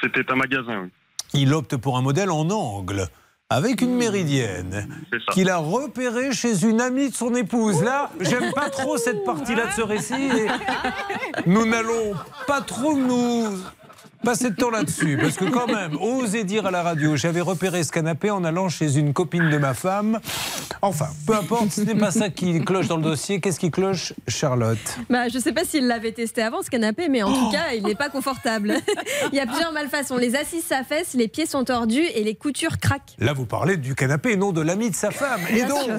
C'était 0.00 0.30
un 0.32 0.36
magasin, 0.36 0.84
oui. 0.84 0.90
Il 1.34 1.52
opte 1.52 1.76
pour 1.76 1.98
un 1.98 2.02
modèle 2.02 2.30
en 2.30 2.48
angle. 2.48 3.06
Avec 3.50 3.82
une 3.82 3.94
méridienne 3.94 4.88
qu'il 5.32 5.48
a 5.50 5.58
repéré 5.58 6.32
chez 6.32 6.64
une 6.66 6.80
amie 6.80 7.10
de 7.10 7.14
son 7.14 7.34
épouse. 7.34 7.82
Là, 7.82 8.10
j'aime 8.20 8.52
pas 8.52 8.68
trop 8.68 8.96
cette 8.98 9.24
partie-là 9.24 9.66
de 9.66 9.72
ce 9.72 9.80
récit. 9.82 10.14
et 10.14 10.48
nous 11.46 11.66
n'allons 11.66 12.14
pas 12.46 12.60
trop 12.60 12.96
nous 12.96 13.58
passer 14.24 14.50
de 14.50 14.56
temps 14.56 14.70
là-dessus. 14.70 15.18
Parce 15.20 15.36
que 15.36 15.44
quand 15.46 15.66
même, 15.66 15.96
osez 16.00 16.44
dire 16.44 16.66
à 16.66 16.70
la 16.70 16.82
radio, 16.82 17.16
j'avais 17.16 17.40
repéré 17.40 17.82
ce 17.84 17.92
canapé 17.92 18.30
en 18.30 18.44
allant 18.44 18.68
chez 18.68 18.96
une 18.96 19.12
copine 19.12 19.50
de 19.50 19.58
ma 19.58 19.74
femme. 19.74 20.18
Enfin, 20.82 21.08
peu 21.26 21.34
importe, 21.34 21.70
ce 21.72 21.80
n'est 21.82 21.94
pas 21.94 22.10
ça 22.10 22.28
qui 22.28 22.60
cloche 22.64 22.88
dans 22.88 22.96
le 22.96 23.02
dossier. 23.02 23.40
Qu'est-ce 23.40 23.58
qui 23.58 23.70
cloche, 23.70 24.12
Charlotte? 24.26 24.78
Bah, 25.10 25.28
je 25.28 25.38
sais 25.38 25.52
pas 25.52 25.64
s'il 25.64 25.86
l'avait 25.86 26.12
testé 26.12 26.42
avant 26.42 26.62
ce 26.62 26.70
canapé, 26.70 27.08
mais 27.08 27.22
en 27.22 27.32
tout 27.32 27.50
cas, 27.50 27.72
il 27.76 27.84
n'est 27.84 27.94
pas 27.94 28.08
confortable. 28.10 28.74
il 29.32 29.36
y 29.36 29.40
a 29.40 29.46
plusieurs 29.46 29.72
malfaçons. 29.72 30.16
Les 30.16 30.36
assises 30.36 30.64
s'affaissent, 30.64 31.14
les 31.14 31.28
pieds 31.28 31.46
sont 31.46 31.64
tordus 31.64 32.04
et 32.14 32.22
les 32.24 32.34
coutures 32.34 32.78
craquent. 32.78 33.14
Là, 33.18 33.32
vous 33.32 33.46
parlez 33.46 33.76
du 33.76 33.94
canapé 33.94 34.32
et 34.32 34.36
non 34.36 34.52
de 34.52 34.60
l'ami 34.60 34.90
de 34.90 34.94
sa 34.94 35.10
femme. 35.10 35.40
Et 35.50 35.54
Bien 35.54 35.68
donc, 35.68 35.84
sûr. 35.84 35.94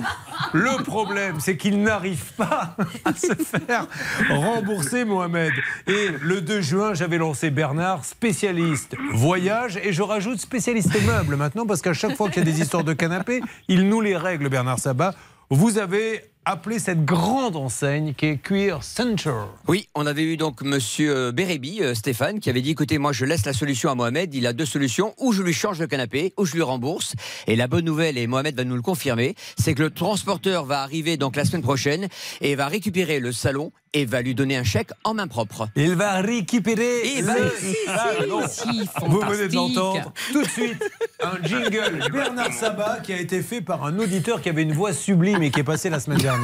le 0.54 0.84
problème, 0.84 1.40
c'est 1.40 1.58
qu'il 1.58 1.82
n'arrive 1.82 2.34
pas 2.38 2.76
à 3.06 3.14
se 3.14 3.34
faire 3.34 3.88
rembourser, 4.30 5.06
Mohamed. 5.06 5.52
Et 5.88 6.10
le 6.22 6.42
2 6.42 6.62
juin, 6.62 6.94
j'avais 6.94 7.18
lancé 7.18 7.50
Bernard, 7.50 8.02
spécialiste 8.10 8.96
voyage, 9.14 9.78
et 9.78 9.94
je 9.94 10.02
rajoute 10.02 10.40
spécialiste 10.40 10.96
meubles 11.06 11.36
maintenant, 11.36 11.66
parce 11.66 11.82
qu'à 11.82 11.94
chaque 11.94 12.16
fois 12.16 12.30
qu'il 12.30 12.44
y 12.44 12.48
a 12.48 12.52
des 12.52 12.62
histoires 12.62 12.84
de 12.84 12.94
canapé, 12.94 13.42
il 13.68 13.88
nous 13.88 14.02
les 14.02 14.18
règle, 14.18 14.50
Bernard 14.50 14.80
Sabat. 14.80 15.14
Vous 15.52 15.78
avez 15.78 16.24
appelé 16.46 16.80
cette 16.80 17.06
grande 17.06 17.56
enseigne 17.56 18.14
qui 18.14 18.26
est 18.26 18.38
Queer 18.38 18.84
Center. 18.84 19.34
Oui, 19.68 19.88
on 19.94 20.06
avait 20.06 20.24
eu 20.24 20.38
donc 20.38 20.62
monsieur 20.62 21.16
euh, 21.16 21.32
Bérébi, 21.32 21.82
euh, 21.82 21.94
Stéphane, 21.94 22.40
qui 22.40 22.50
avait 22.50 22.62
dit 22.62 22.72
écoutez, 22.72 22.98
moi 22.98 23.12
je 23.12 23.26
laisse 23.26 23.46
la 23.46 23.54
solution 23.54 23.92
à 23.92 23.96
Mohamed. 23.96 24.34
Il 24.34 24.48
a 24.48 24.54
deux 24.54 24.66
solutions 24.66 25.14
ou 25.18 25.32
je 25.32 25.44
lui 25.44 25.54
change 25.54 25.80
le 25.80 25.88
canapé, 25.88 26.34
ou 26.38 26.46
je 26.46 26.54
lui 26.54 26.62
rembourse. 26.62 27.14
Et 27.48 27.56
la 27.56 27.68
bonne 27.68 27.86
nouvelle, 27.86 28.18
et 28.18 28.26
Mohamed 28.26 28.56
va 28.56 28.64
nous 28.64 28.76
le 28.76 28.82
confirmer, 28.82 29.36
c'est 29.58 29.74
que 29.74 29.84
le 29.84 29.90
transporteur 29.92 30.66
va 30.66 30.82
arriver 30.82 31.18
donc 31.18 31.36
la 31.36 31.46
semaine 31.46 31.62
prochaine 31.62 32.08
et 32.42 32.56
va 32.56 32.68
récupérer 32.68 33.20
le 33.20 33.32
salon 33.32 33.72
et 33.94 34.06
va 34.06 34.22
lui 34.22 34.36
donner 34.36 34.56
un 34.56 34.64
chèque 34.64 34.92
en 35.04 35.16
main 35.16 35.28
propre. 35.28 35.68
Il 35.76 35.96
va 35.96 36.22
récupérer. 36.22 37.22
Le 37.22 37.52
si, 37.60 37.68
si, 37.68 37.76
salon. 37.86 38.42
si, 38.48 38.90
Vous 39.08 39.20
venez 39.20 39.48
de 39.48 39.56
l'entendre. 39.56 40.14
Tout 40.32 40.44
de 40.44 40.48
suite, 40.48 40.84
un 41.22 41.44
jingle 41.44 42.08
Bernard 42.12 42.54
Sabat 42.54 43.00
qui 43.04 43.14
a 43.14 43.20
été 43.20 43.42
fait 43.42 43.62
par 43.62 43.86
un 43.86 43.98
auditeur 44.00 44.42
qui 44.42 44.50
avait 44.50 44.64
une 44.64 44.74
voix 44.74 44.94
sublime 44.94 45.42
et 45.42 45.52
qui 45.52 45.60
est 45.60 45.64
passé 45.64 45.90
la 45.90 46.00
semaine 46.00 46.20
dernière. 46.20 46.39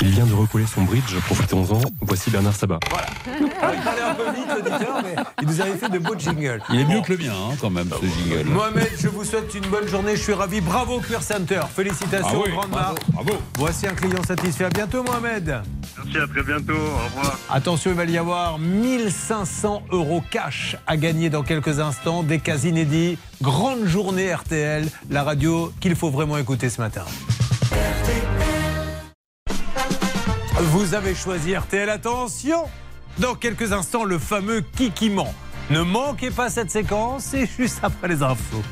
Il 0.00 0.08
vient 0.10 0.26
de 0.26 0.34
recoller 0.34 0.66
son 0.66 0.82
bridge, 0.82 1.16
profitons-en. 1.26 1.80
Voici 2.02 2.30
Bernard 2.30 2.54
Sabat. 2.54 2.78
Alors, 2.86 3.74
il 3.74 3.82
parlait 3.82 4.02
un 4.02 4.14
peu 4.14 4.30
vite, 4.30 4.46
l'auditeur, 4.48 5.02
mais 5.02 5.14
il 5.42 5.48
nous 5.48 5.60
avait 5.60 5.76
fait 5.76 5.88
de 5.88 5.98
beaux 5.98 6.14
jingles. 6.16 6.62
Il 6.70 6.80
est 6.80 6.84
mieux 6.84 7.00
que 7.00 7.12
le 7.14 7.18
mien, 7.24 7.32
hein, 7.32 7.54
quand 7.60 7.70
même, 7.70 7.88
ce 7.90 8.06
jingle. 8.06 8.48
Mohamed, 8.50 8.90
je 8.98 9.08
vous 9.08 9.24
souhaite 9.24 9.52
une 9.54 9.66
bonne 9.66 9.88
journée. 9.88 10.14
Je 10.16 10.22
suis 10.22 10.32
ravi. 10.32 10.60
Bravo, 10.60 11.00
Queer 11.00 11.22
Center. 11.22 11.62
Félicitations, 11.74 12.28
Ah 12.32 12.42
oui, 12.44 12.52
grande 12.52 12.70
bravo, 12.70 12.94
marque. 12.94 13.10
bravo. 13.10 13.32
Voici 13.58 13.86
un 13.88 13.94
client 13.94 14.22
satisfait. 14.22 14.64
À 14.66 14.70
bientôt, 14.70 15.02
Mohamed. 15.02 15.62
Merci, 15.96 16.18
à 16.18 16.26
très 16.28 16.42
bientôt. 16.42 16.72
Au 16.74 17.04
revoir. 17.18 17.38
Attention, 17.50 17.90
il 17.90 17.96
va 17.96 18.04
y 18.04 18.18
avoir 18.18 18.58
1500 18.58 19.82
euros 19.90 20.22
cash 20.30 20.76
à 20.86 20.96
gagner 20.96 21.30
dans 21.30 21.42
quelques 21.42 21.80
instants. 21.80 22.22
Des 22.22 22.38
cas 22.38 22.58
inédits. 22.58 23.18
Grande 23.42 23.86
journée 23.86 24.32
RTL, 24.32 24.86
la 25.10 25.24
radio 25.24 25.72
qu'il 25.80 25.96
faut 25.96 26.10
vraiment 26.10 26.36
écouter 26.38 26.68
ce 26.70 26.80
matin. 26.80 27.04
Vous 30.56 30.94
avez 30.94 31.16
choisi 31.16 31.56
RTL. 31.56 31.90
Attention 31.90 32.66
Dans 33.18 33.34
quelques 33.34 33.72
instants, 33.72 34.04
le 34.04 34.20
fameux 34.20 34.60
Kikiment. 34.60 35.34
Ne 35.70 35.80
manquez 35.80 36.30
pas 36.30 36.48
cette 36.48 36.70
séquence, 36.70 37.24
c'est 37.24 37.46
juste 37.46 37.80
après 37.82 38.06
les 38.06 38.22
infos. 38.22 38.62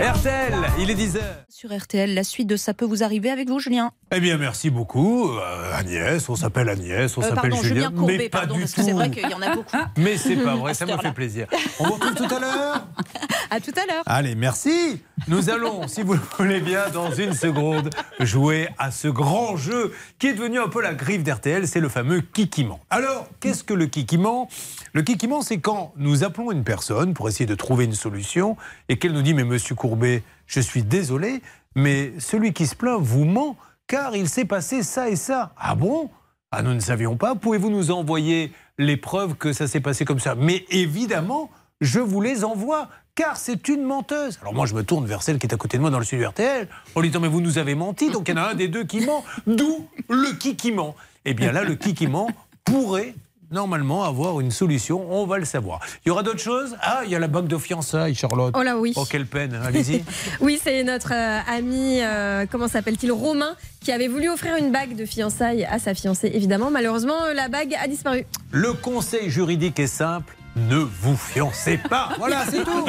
RTL, 0.00 0.54
il 0.78 0.90
est 0.90 0.94
10h. 0.94 1.18
Sur 1.48 1.76
RTL, 1.76 2.14
la 2.14 2.22
suite 2.24 2.46
de 2.46 2.56
Ça 2.56 2.72
peut 2.74 2.84
vous 2.84 3.02
arriver 3.02 3.30
avec 3.30 3.48
vous, 3.48 3.58
Julien 3.58 3.90
Eh 4.14 4.20
bien, 4.20 4.36
merci 4.38 4.70
beaucoup, 4.70 5.30
euh, 5.32 5.72
Agnès. 5.76 6.28
On 6.28 6.36
s'appelle 6.36 6.68
Agnès, 6.68 7.16
on 7.16 7.22
Euh, 7.22 7.28
s'appelle 7.28 7.54
Julien. 7.54 7.62
Julien 7.74 7.90
Courbet, 7.92 8.18
mais 8.18 8.28
pas 8.28 8.38
pardon, 8.40 8.56
parce 8.58 8.72
tout. 8.72 8.80
que 8.80 8.86
c'est 8.86 8.92
vrai 8.92 9.10
qu'il 9.10 9.28
y 9.28 9.34
en 9.34 9.42
a 9.42 9.54
beaucoup. 9.56 9.76
Mais 9.96 10.16
c'est 10.16 10.36
pas 10.36 10.54
vrai, 10.56 10.74
ça 10.74 10.86
me 10.86 10.96
fait 10.98 11.12
plaisir. 11.12 11.46
On 11.80 11.84
vous 11.88 11.94
retrouve 11.94 12.14
tout 12.14 12.32
à 12.34 12.38
l'heure 12.38 12.86
À 13.50 13.60
tout 13.60 13.72
à 13.76 13.86
l'heure. 13.92 14.02
Allez, 14.06 14.34
merci. 14.34 15.00
Nous 15.26 15.48
allons, 15.50 15.88
si 15.88 16.02
vous 16.02 16.12
le 16.14 16.20
voulez 16.38 16.60
bien, 16.60 16.88
dans 16.92 17.10
une 17.10 17.32
seconde, 17.32 17.90
jouer 18.20 18.68
à 18.78 18.90
ce 18.90 19.08
grand 19.08 19.56
jeu 19.56 19.92
qui 20.18 20.28
est 20.28 20.34
devenu 20.34 20.60
un 20.60 20.68
peu 20.68 20.82
la 20.82 20.94
griffe 20.94 21.22
d'RTL, 21.24 21.66
c'est 21.66 21.80
le 21.80 21.88
fameux 21.88 22.20
kikiment. 22.20 22.80
Alors, 22.90 23.26
qu'est-ce 23.40 23.64
que 23.64 23.74
le 23.74 23.86
kikiment 23.86 24.48
Le 24.92 25.02
kikiment, 25.02 25.40
c'est 25.42 25.58
quand 25.58 25.92
nous 25.96 26.24
appelons 26.24 26.52
une 26.52 26.62
personne 26.62 27.14
pour 27.14 27.28
essayer 27.28 27.37
de 27.46 27.54
trouver 27.54 27.84
une 27.84 27.94
solution 27.94 28.56
et 28.88 28.98
qu'elle 28.98 29.12
nous 29.12 29.22
dit 29.22 29.34
Mais 29.34 29.44
monsieur 29.44 29.74
Courbet, 29.74 30.22
je 30.46 30.60
suis 30.60 30.82
désolé, 30.82 31.42
mais 31.74 32.12
celui 32.18 32.52
qui 32.52 32.66
se 32.66 32.74
plaint 32.74 33.00
vous 33.00 33.24
ment 33.24 33.56
car 33.86 34.14
il 34.14 34.28
s'est 34.28 34.44
passé 34.44 34.82
ça 34.82 35.08
et 35.08 35.16
ça. 35.16 35.52
Ah 35.56 35.74
bon? 35.74 36.10
Ah, 36.50 36.62
nous 36.62 36.74
ne 36.74 36.80
savions 36.80 37.16
pas. 37.16 37.34
Pouvez-vous 37.34 37.70
nous 37.70 37.90
envoyer 37.90 38.52
les 38.78 38.96
preuves 38.96 39.34
que 39.34 39.52
ça 39.52 39.66
s'est 39.66 39.80
passé 39.80 40.04
comme 40.04 40.20
ça? 40.20 40.34
Mais 40.34 40.64
évidemment, 40.70 41.50
je 41.80 42.00
vous 42.00 42.20
les 42.20 42.44
envoie, 42.44 42.88
car 43.14 43.36
c'est 43.36 43.68
une 43.68 43.82
menteuse. 43.82 44.38
Alors 44.40 44.54
moi, 44.54 44.66
je 44.66 44.74
me 44.74 44.82
tourne 44.82 45.06
vers 45.06 45.22
celle 45.22 45.38
qui 45.38 45.46
est 45.46 45.54
à 45.54 45.56
côté 45.56 45.76
de 45.76 45.82
moi 45.82 45.90
dans 45.90 45.98
le 45.98 46.04
studio 46.04 46.28
RTL, 46.28 46.68
en 46.94 47.00
lui 47.00 47.08
disant, 47.08 47.20
mais 47.20 47.28
vous 47.28 47.40
nous 47.40 47.58
avez 47.58 47.74
menti, 47.74 48.10
donc 48.10 48.28
il 48.28 48.34
y 48.36 48.38
en 48.38 48.42
a 48.42 48.50
un 48.50 48.54
des 48.54 48.68
deux 48.68 48.84
qui 48.84 49.00
ment. 49.00 49.24
D'où 49.46 49.88
le 50.08 50.36
qui 50.38 50.56
qui 50.56 50.72
ment. 50.72 50.94
Eh 51.24 51.34
bien 51.34 51.52
là, 51.52 51.64
le 51.64 51.74
qui 51.74 51.94
qui 51.94 52.06
ment 52.06 52.30
pourrait 52.64 53.14
normalement 53.50 54.04
avoir 54.04 54.40
une 54.40 54.50
solution, 54.50 55.06
on 55.10 55.26
va 55.26 55.38
le 55.38 55.44
savoir. 55.44 55.80
Il 56.04 56.08
y 56.08 56.10
aura 56.10 56.22
d'autres 56.22 56.40
choses? 56.40 56.76
Ah, 56.80 57.02
il 57.04 57.10
y 57.10 57.14
a 57.14 57.18
la 57.18 57.28
banque 57.28 57.48
de 57.48 57.56
fiançailles, 57.56 58.14
Charlotte. 58.14 58.54
Oh 58.56 58.62
là 58.62 58.78
oui. 58.78 58.92
Oh, 58.96 59.04
quelle 59.08 59.26
peine, 59.26 59.54
allez-y. 59.54 60.04
Oui, 60.40 60.60
c'est 60.62 60.82
notre 60.84 61.12
euh, 61.12 61.40
ami, 61.48 62.00
euh, 62.02 62.46
comment 62.50 62.68
s'appelle-t-il, 62.68 63.12
Romain, 63.12 63.56
qui 63.80 63.92
avait 63.92 64.08
voulu 64.08 64.28
offrir 64.28 64.56
une 64.56 64.70
bague 64.70 64.94
de 64.96 65.04
fiançailles 65.04 65.64
à 65.64 65.78
sa 65.78 65.94
fiancée. 65.94 66.30
Évidemment, 66.32 66.70
malheureusement, 66.70 67.24
euh, 67.24 67.34
la 67.34 67.48
bague 67.48 67.74
a 67.80 67.88
disparu. 67.88 68.24
Le 68.50 68.72
conseil 68.72 69.30
juridique 69.30 69.78
est 69.78 69.86
simple. 69.86 70.37
Ne 70.66 70.78
vous 70.78 71.16
fiancez 71.16 71.78
pas. 71.78 72.10
Voilà, 72.18 72.44
c'est 72.50 72.64
tout. 72.64 72.86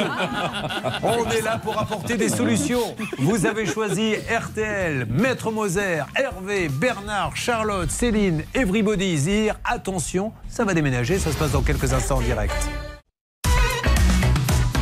On 1.02 1.30
est 1.30 1.40
là 1.42 1.58
pour 1.58 1.78
apporter 1.78 2.16
des 2.16 2.28
solutions. 2.28 2.96
Vous 3.18 3.46
avez 3.46 3.64
choisi 3.64 4.14
RTL, 4.14 5.06
Maître 5.08 5.50
Moser, 5.50 6.02
Hervé, 6.16 6.68
Bernard, 6.68 7.36
Charlotte, 7.36 7.90
Céline, 7.90 8.42
Everybody 8.54 9.14
here. 9.14 9.54
Attention, 9.64 10.32
ça 10.48 10.64
va 10.64 10.74
déménager. 10.74 11.18
Ça 11.18 11.30
se 11.30 11.36
passe 11.36 11.52
dans 11.52 11.62
quelques 11.62 11.92
instants 11.92 12.16
en 12.18 12.22
direct. 12.22 12.54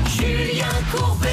Julien 0.07 0.67
Courbet. 0.91 1.28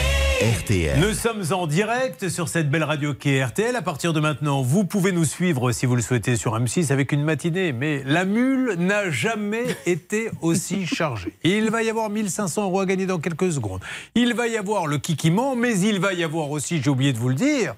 Nous 0.98 1.14
sommes 1.14 1.44
en 1.54 1.66
direct 1.66 2.30
sur 2.30 2.50
cette 2.50 2.70
belle 2.70 2.84
radio 2.84 3.16
qui 3.16 3.32
est 3.32 3.44
RTL. 3.44 3.76
À 3.76 3.82
partir 3.82 4.14
de 4.14 4.20
maintenant, 4.20 4.62
vous 4.62 4.86
pouvez 4.86 5.12
nous 5.12 5.26
suivre 5.26 5.72
si 5.72 5.88
vous 5.88 5.96
le 5.96 6.04
souhaitez 6.04 6.36
sur 6.36 6.56
M6 6.60 6.92
avec 6.92 7.12
une 7.12 7.24
matinée. 7.24 7.74
Mais 7.74 8.04
la 8.06 8.26
mule 8.26 8.76
n'a 8.78 9.10
jamais 9.10 9.66
été 9.88 10.30
aussi 10.42 10.86
chargée. 10.86 11.34
Il 11.44 11.72
va 11.72 11.82
y 11.82 11.90
avoir 11.90 12.12
1500 12.12 12.66
euros 12.66 12.82
à 12.82 12.86
gagner 12.86 13.08
dans 13.08 13.18
quelques 13.18 13.54
secondes. 13.54 13.82
Il 14.14 14.36
va 14.36 14.48
y 14.48 14.56
avoir 14.56 14.86
le 14.86 15.00
kikiment, 15.00 15.56
mais 15.56 15.80
il 15.80 16.00
va 16.00 16.14
y 16.14 16.24
avoir 16.24 16.52
aussi, 16.52 16.80
j'ai 16.80 16.92
oublié 16.92 17.12
de 17.12 17.18
vous 17.18 17.30
le 17.30 17.36
dire, 17.36 17.74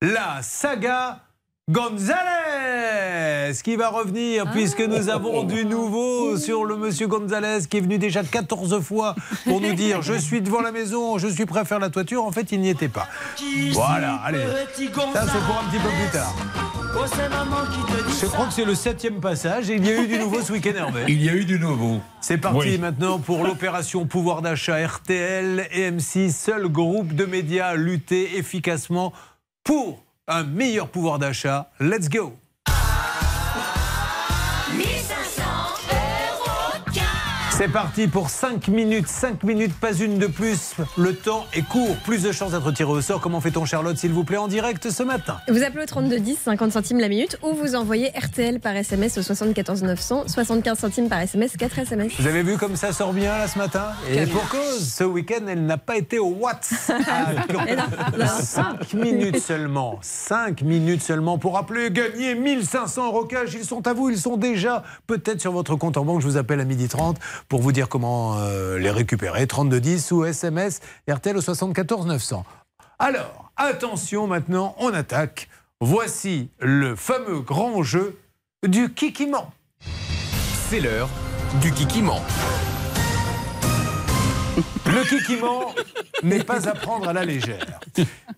la 0.00 0.42
saga 0.42 1.25
Gonzalez 1.68 3.52
qui 3.64 3.74
va 3.74 3.88
revenir 3.88 4.48
puisque 4.52 4.80
nous 4.80 5.08
avons 5.08 5.42
du 5.42 5.64
nouveau 5.64 6.36
sur 6.36 6.64
le 6.64 6.76
monsieur 6.76 7.08
Gonzalez 7.08 7.66
qui 7.68 7.78
est 7.78 7.80
venu 7.80 7.98
déjà 7.98 8.22
14 8.22 8.80
fois 8.80 9.16
pour 9.44 9.60
nous 9.60 9.72
dire 9.74 10.00
je 10.00 10.14
suis 10.14 10.40
devant 10.40 10.60
la 10.60 10.70
maison, 10.70 11.18
je 11.18 11.26
suis 11.26 11.44
prêt 11.44 11.60
à 11.60 11.64
faire 11.64 11.80
la 11.80 11.90
toiture. 11.90 12.24
En 12.24 12.30
fait, 12.30 12.52
il 12.52 12.60
n'y 12.60 12.68
était 12.68 12.88
pas. 12.88 13.08
Voilà, 13.72 14.14
allez. 14.24 14.44
Ça, 14.44 15.26
c'est 15.26 15.44
pour 15.44 15.60
un 15.60 15.68
petit 15.68 15.82
peu 15.82 15.88
plus 15.88 16.10
tard. 16.12 16.34
Je 18.20 18.26
crois 18.26 18.46
que 18.46 18.52
c'est 18.52 18.64
le 18.64 18.74
septième 18.76 19.20
passage 19.20 19.68
et 19.68 19.74
il 19.74 19.84
y 19.84 19.90
a 19.90 20.02
eu 20.02 20.06
du 20.06 20.18
nouveau 20.20 20.40
ce 20.42 20.52
week-end, 20.52 20.72
Hervé. 20.76 21.04
Il 21.08 21.20
y 21.20 21.28
a 21.28 21.34
eu 21.34 21.44
du 21.44 21.58
nouveau. 21.58 22.00
C'est 22.20 22.38
parti 22.38 22.58
Oui. 22.58 22.78
maintenant 22.78 23.18
pour 23.18 23.44
l'opération 23.44 24.06
pouvoir 24.06 24.40
d'achat 24.40 24.86
RTL 24.86 25.66
et 25.72 25.90
M6, 25.90 26.30
seul 26.32 26.68
groupe 26.68 27.12
de 27.12 27.24
médias 27.24 27.66
à 27.70 27.74
lutter 27.74 28.38
efficacement 28.38 29.12
pour 29.64 30.05
un 30.28 30.44
meilleur 30.44 30.88
pouvoir 30.88 31.18
d'achat. 31.18 31.70
Let's 31.80 32.08
go 32.08 32.38
C'est 37.56 37.68
parti 37.68 38.06
pour 38.06 38.28
5 38.28 38.68
minutes, 38.68 39.08
5 39.08 39.42
minutes, 39.42 39.72
pas 39.80 39.94
une 39.94 40.18
de 40.18 40.26
plus. 40.26 40.74
Le 40.98 41.14
temps 41.14 41.46
est 41.54 41.62
court, 41.62 41.96
plus 42.04 42.22
de 42.22 42.30
chances 42.30 42.52
d'être 42.52 42.70
tiré 42.70 42.90
au 42.90 43.00
sort. 43.00 43.18
Comment 43.18 43.40
fait-on 43.40 43.64
Charlotte, 43.64 43.96
s'il 43.96 44.12
vous 44.12 44.24
plaît, 44.24 44.36
en 44.36 44.46
direct 44.46 44.90
ce 44.90 45.02
matin? 45.02 45.38
Vous 45.48 45.62
appelez 45.62 45.84
au 45.84 45.86
3210, 45.86 46.36
50 46.44 46.72
centimes 46.72 46.98
la 46.98 47.08
minute, 47.08 47.38
ou 47.42 47.54
vous 47.54 47.74
envoyez 47.74 48.10
RTL 48.10 48.60
par 48.60 48.76
SMS 48.76 49.16
au 49.16 49.22
74 49.22 49.84
900, 49.84 50.24
75 50.26 50.78
centimes 50.78 51.08
par 51.08 51.20
SMS, 51.20 51.56
4 51.56 51.78
SMS. 51.78 52.12
Vous 52.18 52.26
avez 52.26 52.42
vu 52.42 52.58
comme 52.58 52.76
ça 52.76 52.92
sort 52.92 53.14
bien 53.14 53.38
là 53.38 53.48
ce 53.48 53.56
matin? 53.56 53.86
Et 54.10 54.26
pour 54.26 54.46
cause, 54.50 54.92
ce 54.94 55.04
week-end, 55.04 55.46
elle 55.48 55.64
n'a 55.64 55.78
pas 55.78 55.96
été 55.96 56.18
au 56.18 56.34
Watts. 56.38 56.68
Et 57.66 57.74
non, 57.74 57.84
non. 58.18 58.26
5 58.38 58.92
minutes 58.92 59.40
seulement. 59.40 59.98
5 60.02 60.60
minutes 60.60 61.00
seulement 61.00 61.38
pour 61.38 61.56
appeler 61.56 61.90
gagner 61.90 62.34
1500 62.34 63.06
euros 63.06 63.24
cash. 63.24 63.54
Ils 63.54 63.64
sont 63.64 63.86
à 63.86 63.94
vous, 63.94 64.10
ils 64.10 64.18
sont 64.18 64.36
déjà 64.36 64.82
peut-être 65.06 65.40
sur 65.40 65.52
votre 65.52 65.74
compte 65.76 65.96
en 65.96 66.04
banque. 66.04 66.20
Je 66.20 66.26
vous 66.26 66.36
appelle 66.36 66.60
à 66.60 66.66
12h30 66.66 67.16
pour 67.48 67.60
vous 67.60 67.72
dire 67.72 67.88
comment 67.88 68.38
euh, 68.38 68.78
les 68.78 68.90
récupérer. 68.90 69.46
3210 69.46 70.12
ou 70.12 70.24
SMS 70.24 70.80
RTL 71.08 71.36
au 71.36 71.40
74 71.40 72.06
900. 72.06 72.44
Alors, 72.98 73.50
attention 73.56 74.26
maintenant, 74.26 74.74
on 74.78 74.92
attaque. 74.92 75.48
Voici 75.80 76.48
le 76.58 76.96
fameux 76.96 77.40
grand 77.40 77.82
jeu 77.82 78.18
du 78.66 78.92
kikiment. 78.92 79.52
C'est 80.70 80.80
l'heure 80.80 81.08
du 81.60 81.70
kikiment. 81.70 82.20
Le 84.86 85.04
kikiment 85.06 85.74
n'est 86.22 86.42
pas 86.42 86.68
à 86.68 86.72
prendre 86.72 87.08
à 87.08 87.12
la 87.12 87.24
légère. 87.24 87.80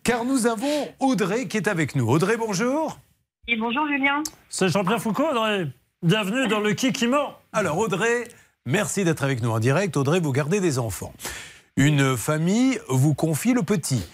Car 0.03 0.25
nous 0.25 0.47
avons 0.47 0.88
Audrey 0.99 1.47
qui 1.47 1.57
est 1.57 1.68
avec 1.68 1.94
nous. 1.94 2.09
Audrey, 2.09 2.37
bonjour. 2.37 2.99
Et 3.47 3.57
bonjour 3.57 3.87
Julien. 3.87 4.23
C'est 4.49 4.68
Jean-Pierre 4.68 5.01
Foucault, 5.01 5.29
Audrey. 5.31 5.68
Bienvenue 6.03 6.49
dans 6.49 6.61
le 6.61 6.75
Kikiment. 6.75 7.35
Alors 7.53 7.79
Audrey, 7.79 8.29
merci 8.66 9.05
d'être 9.05 9.25
avec 9.25 9.42
nous 9.42 9.51
en 9.51 9.59
direct. 9.59 9.97
Audrey, 9.97 10.21
vous 10.21 10.33
gardez 10.33 10.61
des 10.61 10.79
enfants. 10.79 11.12
Une 11.77 12.16
famille 12.16 12.79
vous 12.88 13.14
confie 13.14 13.55
le 13.55 13.62
petit. 13.62 14.05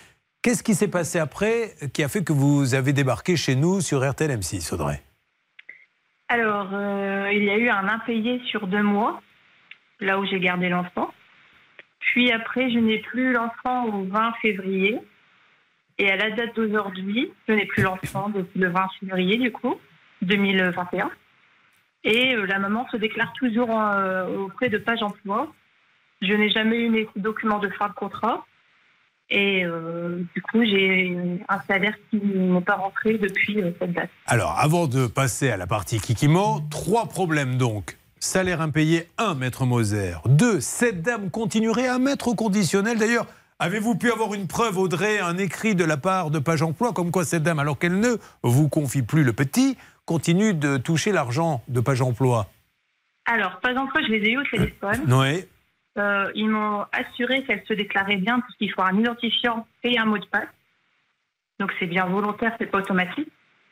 Qu'est-ce 0.43 0.63
qui 0.63 0.75
s'est 0.75 0.89
passé 0.89 1.19
après 1.19 1.75
qui 1.95 2.05
a 2.05 2.09
fait 2.09 2.23
que 2.23 2.35
vous 2.35 2.75
avez 2.75 2.93
débarqué 2.93 3.37
chez 3.37 3.57
nous 3.57 3.81
sur 3.81 4.07
RTL 4.07 4.31
M6, 4.31 4.75
Audrey? 4.75 5.03
Alors, 6.29 6.69
euh, 6.73 7.31
il 7.33 7.45
y 7.45 7.51
a 7.51 7.57
eu 7.57 7.69
un 7.69 7.89
impayé 7.89 8.41
sur 8.47 8.67
deux 8.67 8.83
mois, 8.83 9.23
là 10.01 10.19
où 10.19 10.27
j'ai 10.27 10.41
gardé 10.41 10.69
l'enfant. 10.69 11.13
Puis 12.01 12.31
après, 12.33 12.71
je 12.71 12.79
n'ai 12.79 12.99
plus 12.99 13.33
l'enfant 13.33 13.87
au 13.87 14.05
20 14.05 14.33
février. 14.43 14.99
Et 15.99 16.11
à 16.11 16.17
la 16.17 16.31
date 16.33 16.57
d'aujourd'hui, 16.57 17.33
je 17.49 17.55
n'ai 17.55 17.67
plus 17.67 17.83
l'enfant 17.83 18.29
depuis 18.29 18.61
le 18.61 18.69
20 18.69 18.89
février, 19.01 19.39
du 19.39 19.53
coup, 19.53 19.77
2021. 20.23 21.11
Et 22.05 22.35
euh, 22.35 22.47
la 22.47 22.59
maman 22.59 22.87
se 22.91 22.97
déclare 22.97 23.33
toujours 23.33 23.71
euh, 23.71 24.27
auprès 24.37 24.69
de 24.69 24.79
Page 24.79 25.03
Emploi. 25.03 25.53
Je 26.21 26.33
n'ai 26.33 26.51
jamais 26.51 26.77
eu 26.77 26.91
mes 26.91 27.09
documents 27.17 27.59
de 27.59 27.69
fin 27.71 27.89
de 27.89 27.95
contrat. 27.95 28.45
Et 29.31 29.65
euh, 29.65 30.23
du 30.35 30.43
coup, 30.43 30.63
j'ai 30.65 31.17
un 31.49 31.61
salaire 31.63 31.95
qui 32.11 32.19
n'est 32.19 32.61
pas 32.61 32.77
rentré 32.77 33.17
depuis 33.17 33.59
cette 33.81 33.93
date. 33.93 34.11
Alors, 34.27 34.59
avant 34.59 34.87
de 34.87 35.07
passer 35.07 35.51
à 35.51 35.57
la 35.57 35.67
partie 35.67 35.99
kikimo, 35.99 36.61
trois 36.71 37.07
problèmes 37.07 37.57
donc. 37.57 37.97
Salaire 38.21 38.61
impayé, 38.61 39.09
un, 39.19 39.35
maître 39.35 39.65
Moser. 39.65 40.15
Deux, 40.27 40.61
cette 40.61 41.03
dame 41.03 41.31
continuerait 41.31 41.89
à 41.89 41.99
mettre 41.99 42.29
au 42.29 42.35
conditionnel. 42.35 42.99
D'ailleurs, 42.99 43.27
avez-vous 43.59 43.97
pu 43.97 44.11
avoir 44.11 44.35
une 44.35 44.47
preuve, 44.47 44.79
Audrey, 44.79 45.21
un 45.21 45.39
écrit 45.39 45.75
de 45.75 45.85
la 45.85 45.97
part 45.97 46.31
de 46.31 46.39
Page 46.39 46.63
Emploi, 46.63 46.93
comme 46.93 47.11
quoi 47.11 47.25
cette 47.25 47.43
dame, 47.43 47.59
alors 47.59 47.79
qu'elle 47.79 47.99
ne 47.99 48.17
vous 48.43 48.69
confie 48.69 49.03
plus 49.03 49.25
le 49.25 49.33
petit, 49.33 49.77
continue 50.07 50.55
de 50.55 50.77
toucher 50.77 51.13
l'argent 51.13 51.63
de 51.69 51.81
Page 51.81 52.03
Emploi 52.03 52.47
Alors, 53.27 53.61
pas 53.61 53.75
encore, 53.77 54.03
je 54.03 54.13
les 54.13 54.27
ai 54.27 54.33
eu 54.33 54.39
au 54.39 54.45
téléphone. 54.45 55.01
Oui. 55.09 55.45
Euh, 55.97 56.31
ils 56.35 56.49
m'ont 56.49 56.85
assuré 56.93 57.45
qu'elle 57.45 57.63
se 57.67 57.73
déclarait 57.73 58.17
bien 58.17 58.41
parce 58.41 58.55
qu'il 58.57 58.73
faut 58.73 58.83
un 58.83 58.99
identifiant 58.99 59.67
et 59.85 59.99
un 59.99 60.05
mot 60.05 60.19
de 60.19 60.27
passe. 60.27 60.49
Donc 61.61 61.71
c'est 61.79 61.87
bien 61.87 62.05
volontaire, 62.07 62.53
c'est 62.59 62.67
pas 62.67 62.79
automatique, 62.79 63.29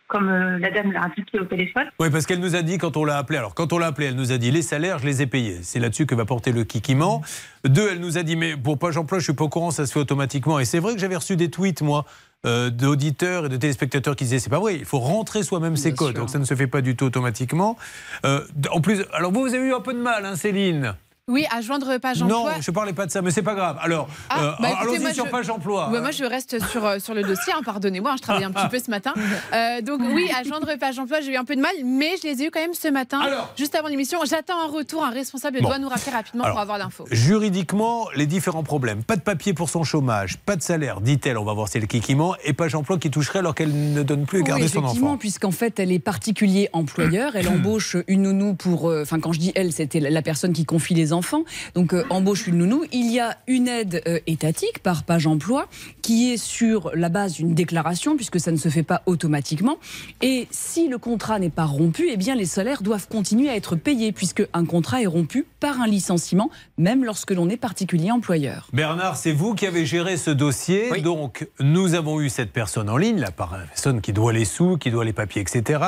comme 0.07 0.29
euh, 0.29 0.57
la 0.59 0.71
dame 0.71 0.93
l'a 0.93 1.03
indiqué 1.03 1.41
au 1.41 1.45
téléphone. 1.45 1.91
Oui, 1.99 2.11
parce 2.11 2.27
qu'elle 2.27 2.39
nous 2.39 2.55
a 2.55 2.63
dit 2.63 2.79
quand 2.79 2.97
on 2.97 3.05
l'a 3.05 3.19
appelé. 3.19 3.39
Alors, 3.39 3.57
quand 3.57 3.73
on 3.73 3.79
l'a 3.79 3.87
appelé, 3.87 4.07
elle 4.07 4.15
nous 4.15 4.31
a 4.31 4.39
dit 4.39 4.53
les 4.53 4.63
salaires, 4.63 5.01
je 5.01 5.07
les 5.07 5.21
ai 5.23 5.27
payés. 5.27 5.59
C'est 5.63 5.81
là-dessus 5.81 6.07
que 6.07 6.15
va 6.15 6.25
porter 6.25 6.53
le 6.53 6.63
kikiment. 6.63 7.23
Deux, 7.65 7.89
elle 7.91 7.99
nous 7.99 8.19
a 8.19 8.23
dit 8.23 8.37
mais 8.37 8.57
pour 8.57 8.79
Page 8.79 8.97
Emploi, 8.97 9.19
je 9.19 9.25
suis 9.25 9.33
pas 9.33 9.45
au 9.45 9.49
courant, 9.49 9.73
ça 9.73 9.85
se 9.85 9.93
fait 9.93 10.01
automatiquement. 10.01 10.61
Et 10.61 10.65
c'est 10.65 10.79
vrai 10.79 10.95
que 10.95 11.01
j'avais 11.01 11.17
reçu 11.17 11.35
des 11.35 11.51
tweets, 11.51 11.83
moi, 11.83 12.05
euh, 12.45 12.71
d'auditeurs 12.71 13.47
et 13.47 13.49
de 13.49 13.57
téléspectateurs 13.57 14.17
qui 14.17 14.25
disaient 14.25 14.39
c'est 14.39 14.51
pas 14.51 14.59
vrai, 14.59 14.77
il 14.77 14.85
faut 14.85 14.99
rentrer 14.99 15.43
soi-même 15.43 15.77
ses 15.77 15.95
codes. 15.95 16.17
Donc 16.17 16.31
ça 16.31 16.39
ne 16.39 16.45
se 16.45 16.55
fait 16.55 16.67
pas 16.67 16.81
du 16.81 16.97
tout 16.97 17.05
automatiquement. 17.05 17.77
Euh, 18.25 18.45
en 18.71 18.81
plus, 18.81 19.05
alors 19.13 19.33
vous, 19.33 19.43
vous 19.43 19.55
avez 19.55 19.69
eu 19.69 19.75
un 19.75 19.81
peu 19.81 19.95
de 19.95 20.01
mal, 20.01 20.27
hein, 20.27 20.37
Céline? 20.37 20.97
Oui, 21.29 21.47
à 21.57 21.61
joindre 21.61 21.99
Page 21.99 22.21
Non, 22.25 22.39
Emploi. 22.39 22.55
je 22.61 22.71
parlais 22.73 22.93
pas 22.93 23.07
de 23.07 23.13
ça, 23.13 23.23
mais 23.23 23.31
c'est 23.31 23.43
pas 23.45 23.55
grave. 23.55 23.79
Alors, 23.81 24.09
Ah, 24.29 24.43
euh, 24.43 24.51
bah, 24.59 24.71
allons-y 24.81 25.15
sur 25.15 25.27
je- 25.27 25.31
Page 25.31 25.49
Emploi. 25.51 25.89
Ouais, 25.91 26.01
moi, 26.01 26.11
je 26.11 26.25
reste 26.25 26.59
sur, 26.69 26.85
euh, 26.85 26.99
sur 26.99 27.15
le 27.15 27.23
dossier, 27.23 27.53
hein, 27.57 27.61
pardonnez-moi, 27.65 28.11
hein, 28.11 28.17
je 28.17 28.23
travaille 28.23 28.43
un 28.43 28.51
petit 28.51 28.67
peu 28.69 28.81
ce 28.81 28.91
matin. 28.91 29.13
Euh, 29.55 29.83
donc, 29.83 30.01
oui, 30.15 30.29
à 30.37 30.43
joindre 30.45 30.67
Page 30.81 30.99
Emploi, 30.99 31.21
j'ai 31.21 31.33
eu 31.33 31.37
un 31.37 31.45
peu 31.45 31.55
de 31.55 31.61
mal, 31.61 31.73
mais 31.85 32.13
je 32.21 32.27
les 32.27 32.43
ai 32.43 32.47
eu 32.47 32.51
quand 32.51 32.61
même 32.61 32.75
ce 32.75 32.89
matin, 32.89 33.21
juste 33.57 33.75
avant 33.75 33.87
l'émission. 33.89 34.19
J'attends 34.25 34.61
un 34.63 34.67
retour, 34.67 35.05
un 35.05 35.11
responsable 35.11 35.59
Bon. 35.61 35.69
doit 35.69 35.79
nous 35.79 35.89
rappeler 35.89 36.11
rapidement 36.11 36.45
Alors, 36.45 36.55
pour 36.55 36.61
avoir 36.63 36.79
l'info. 36.79 37.05
Juridiquement, 37.11 38.09
les 38.17 38.27
différents 38.27 38.63
problèmes. 38.65 39.05
Pas 39.05 39.17
de 39.17 39.21
papier 39.21 39.53
pour 39.55 39.69
son 39.71 39.85
chômage, 39.85 40.39
pas 40.39 40.57
de 40.57 40.63
salaire, 40.63 41.01
dit-elle. 41.01 41.39
On 41.39 41.45
va 41.45 41.53
voir 41.53 41.69
si 41.69 41.73
c'est 41.75 41.81
le 41.81 41.87
kikiment. 41.87 42.35
Et 42.45 42.53
Page 42.55 42.75
Emploi 42.75 42.99
qui 42.99 43.11
toucherait 43.11 43.39
alors 43.41 43.55
qu'elle 43.55 43.93
ne 43.93 44.03
donne 44.03 44.25
plus 44.27 44.41
à 44.41 44.43
garder 44.43 44.65
oui, 44.65 44.69
son 44.69 44.81
effectivement, 44.81 45.09
enfant. 45.11 45.19
puisqu'en 45.19 45.51
fait, 45.53 45.79
elle 45.79 45.93
est 45.93 45.99
particulier 45.99 46.69
employeur. 46.73 47.37
Elle 47.37 47.49
embauche 47.49 47.97
une 48.09 48.23
nounou 48.23 48.55
pour. 48.55 48.89
euh, 48.89 49.03
Enfin, 49.03 49.21
quand 49.21 49.33
je 49.33 49.39
dis 49.39 49.53
elle, 49.55 49.73
c'était 49.73 50.01
la 50.01 50.11
la 50.11 50.23
personne 50.23 50.53
qui 50.53 50.65
confie 50.65 50.95
les 50.95 51.12
enfants. 51.13 51.45
Donc, 51.75 51.93
euh, 51.93 52.05
embauche 52.11 52.47
une 52.47 52.59
nounou. 52.59 52.85
Il 52.93 53.11
y 53.11 53.21
a 53.21 53.37
une 53.47 53.69
aide 53.69 54.03
euh, 54.07 54.19
étatique 54.27 54.81
par 54.83 55.05
page 55.05 55.27
emploi 55.27 55.69
qui 56.03 56.33
est 56.33 56.37
sur 56.37 56.91
la 56.95 57.09
base 57.09 57.35
d'une 57.35 57.55
déclaration, 57.55 58.17
puisque 58.17 58.41
ça 58.41 58.53
ne 58.53 58.57
se 58.57 58.69
fait 58.69 58.83
pas 58.83 59.03
automatiquement. 59.07 59.79
Et 60.21 60.49
si 60.51 60.89
le 60.89 60.99
contrat 60.99 61.39
n'est 61.39 61.51
pas 61.51 61.65
rompu, 61.65 62.09
eh 62.11 62.17
bien, 62.17 62.35
les 62.35 62.47
salaires 62.47 62.83
doivent 62.83 63.09
continuer 63.09 63.49
à 63.49 63.57
être 63.57 63.77
payés, 63.77 64.13
puisque 64.13 64.47
un 64.53 64.65
contrat 64.65 65.03
est 65.03 65.07
rompu 65.07 65.47
par 65.61 65.81
un 65.81 65.87
licenciement, 65.87 66.51
même 66.79 67.05
lorsque 67.05 67.31
l'on 67.31 67.49
est 67.49 67.57
particulier 67.57 68.11
employeur. 68.11 68.69
Bernard, 68.73 69.17
c'est 69.17 69.33
vous 69.33 69.55
qui 69.55 69.67
avez 69.67 69.87
géré 69.87 70.17
ce 70.17 70.31
dossier. 70.31 71.01
Donc, 71.01 71.49
nous 71.61 71.95
avons 71.95 72.21
eu 72.21 72.29
cette 72.29 72.53
personne 72.53 72.89
en 72.89 72.97
ligne, 72.97 73.19
la 73.19 73.31
personne 73.31 74.01
qui 74.01 74.13
doit 74.13 74.33
les 74.33 74.45
sous, 74.45 74.77
qui 74.77 74.91
doit 74.91 75.05
les 75.05 75.13
papiers, 75.13 75.43
etc. 75.43 75.81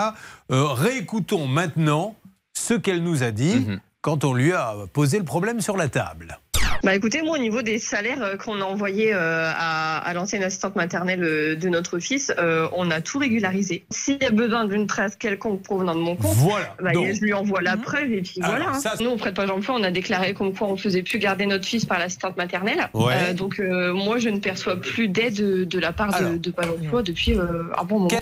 Euh, 0.50 0.66
réécoutons 0.68 1.46
maintenant 1.46 2.16
ce 2.56 2.74
qu'elle 2.74 3.02
nous 3.02 3.22
a 3.22 3.30
dit 3.30 3.66
quand 4.05 4.23
on 4.25 4.35
lui 4.35 4.53
a 4.53 4.75
posé 4.93 5.19
le 5.19 5.25
problème 5.25 5.62
sur 5.62 5.79
la 5.79 5.88
table. 5.88 6.38
Bah 6.83 6.95
écoutez, 6.95 7.23
moi 7.23 7.38
au 7.38 7.40
niveau 7.40 7.62
des 7.62 7.79
salaires 7.79 8.23
euh, 8.23 8.37
qu'on 8.37 8.61
a 8.61 8.64
envoyés 8.64 9.14
euh, 9.14 9.51
à, 9.57 9.97
à 9.97 10.12
l'ancienne 10.12 10.43
assistante 10.43 10.77
maternelle 10.77 11.25
euh, 11.25 11.57
de 11.57 11.71
notre 11.71 11.99
fils, 11.99 12.31
euh, 12.38 12.69
on 12.75 12.90
a 12.90 13.01
tout 13.01 13.19
régularisé. 13.19 13.87
S'il 13.88 14.19
y 14.23 14.27
a 14.27 14.31
besoin 14.31 14.67
d'une 14.67 14.87
trace 14.87 15.17
quelconque 15.17 15.62
provenant 15.62 15.95
de 15.95 16.01
mon 16.01 16.17
compte, 16.17 16.35
Voilà. 16.37 16.77
bah, 16.83 16.93
Donc- 16.93 17.14
je 17.14 17.21
lui 17.23 17.33
envoie 17.33 17.62
la 17.62 17.79
preuve 17.79 18.12
et 18.12 18.21
puis 18.21 18.35
Alors, 18.43 18.57
voilà. 18.57 18.71
hein. 18.73 18.75
ça, 18.81 18.93
Nous, 19.01 19.09
auprès 19.09 19.31
de 19.31 19.37
Page 19.37 19.49
Emploi, 19.49 19.77
on 19.81 19.83
a 19.83 19.90
déclaré 19.90 20.35
comme 20.35 20.53
quoi 20.55 20.69
on 20.69 20.77
faisait 20.77 21.03
plus 21.03 21.19
garder 21.19 21.47
notre 21.47 21.64
fils 21.64 21.87
par 21.87 21.99
l'assistante 21.99 22.37
maternelle. 22.37 22.90
Ouais. 22.93 23.14
Euh, 23.31 23.33
donc 23.33 23.59
euh, 23.59 23.95
moi, 23.95 24.19
je 24.19 24.29
ne 24.29 24.38
perçois 24.38 24.77
plus 24.79 25.09
d'aide 25.09 25.37
de, 25.37 25.64
de 25.64 25.79
la 25.79 25.95
part 25.95 26.21
de, 26.21 26.37
de 26.37 26.51
Page 26.51 26.69
Emploi 26.69 27.03
depuis 27.03 27.33
euh, 27.38 27.62
un 27.79 27.85
bon 27.85 28.01
moment. 28.01 28.19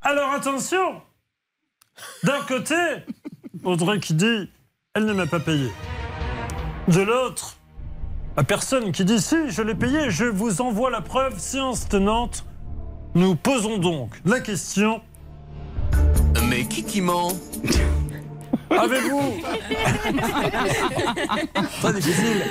Alors 0.00 0.32
attention 0.32 1.02
D'un 2.22 2.40
côté, 2.48 2.74
Audrey 3.64 4.00
qui 4.00 4.14
dit 4.14 4.48
elle 4.98 5.06
ne 5.06 5.12
m'a 5.12 5.26
pas 5.26 5.38
payé. 5.38 5.70
De 6.88 7.00
l'autre, 7.00 7.56
la 8.36 8.42
personne 8.42 8.90
qui 8.90 9.04
dit 9.04 9.20
si, 9.20 9.36
je 9.48 9.62
l'ai 9.62 9.76
payé, 9.76 10.10
je 10.10 10.24
vous 10.24 10.60
envoie 10.60 10.90
la 10.90 11.00
preuve, 11.00 11.38
séance 11.38 11.88
tenante. 11.88 12.44
Nous 13.14 13.36
posons 13.36 13.78
donc 13.78 14.10
la 14.24 14.40
question 14.40 15.00
Mais 16.48 16.64
kikiment. 16.64 17.28
à 17.28 18.07
Avez-vous 18.70 19.34
Très 21.80 21.92
difficile 21.94 22.42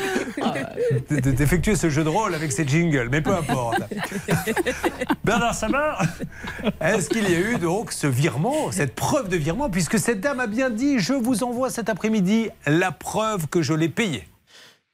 d- 1.10 1.22
d'effectuer 1.34 1.76
ce 1.76 1.90
jeu 1.90 2.04
de 2.04 2.10
rôle 2.10 2.34
avec 2.36 2.52
ces 2.52 2.68
jingles, 2.68 3.10
mais 3.12 3.22
peu 3.22 3.32
importe. 3.34 3.82
Bernard 5.24 5.54
Sabat 5.56 6.00
Est-ce 6.82 7.10
qu'il 7.10 7.30
y 7.30 7.36
a 7.36 7.40
eu 7.40 7.58
donc 7.58 7.92
ce 7.92 8.08
virement, 8.08 8.72
cette 8.72 8.96
preuve 8.96 9.30
de 9.30 9.38
virement, 9.38 9.70
puisque 9.70 10.00
cette 10.00 10.20
dame 10.22 10.40
a 10.40 10.48
bien 10.48 10.70
dit 10.70 11.00
je 11.00 11.14
vous 11.14 11.44
envoie 11.44 11.70
cet 11.70 11.90
après-midi 11.90 12.50
la 12.66 12.92
preuve 12.92 13.48
que 13.48 13.62
je 13.62 13.74
l'ai 13.74 13.90
payé. 13.90 14.28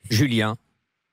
Julien, 0.09 0.55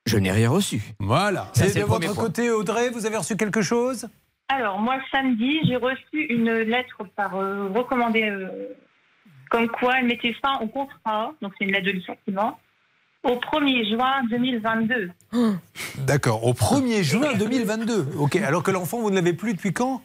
je 0.05 0.17
n'ai 0.17 0.31
rien 0.31 0.49
reçu. 0.49 0.81
Voilà. 0.99 1.47
Ça, 1.53 1.65
Et 1.65 1.69
c'est 1.69 1.79
de 1.79 1.85
votre 1.85 2.13
point. 2.13 2.23
côté, 2.23 2.51
Audrey, 2.51 2.89
vous 2.89 3.05
avez 3.05 3.17
reçu 3.17 3.35
quelque 3.37 3.61
chose? 3.61 4.07
Alors, 4.49 4.79
moi, 4.79 4.95
samedi, 5.11 5.59
j'ai 5.65 5.77
reçu 5.77 6.25
une 6.29 6.51
lettre 6.51 6.97
par 7.15 7.35
euh, 7.37 7.69
recommandé, 7.73 8.23
euh, 8.23 8.49
comme 9.51 9.67
quoi 9.67 9.93
elle 9.99 10.07
mettait 10.07 10.33
fin 10.41 10.57
au 10.61 10.67
contrat, 10.67 11.33
donc 11.41 11.51
c'est 11.59 11.65
une 11.65 11.71
lettre 11.73 11.85
de 11.85 11.91
licenciement, 11.91 12.57
au 13.23 13.35
1er 13.35 13.87
juin 13.87 14.23
2022. 14.31 15.11
D'accord, 16.07 16.43
au 16.45 16.53
1er 16.53 17.03
juin 17.03 17.33
2022. 17.37 18.07
Ok, 18.17 18.37
alors 18.37 18.63
que 18.63 18.71
l'enfant, 18.71 18.99
vous 18.99 19.11
ne 19.11 19.15
l'avez 19.15 19.33
plus 19.33 19.53
depuis 19.53 19.73
quand? 19.73 20.01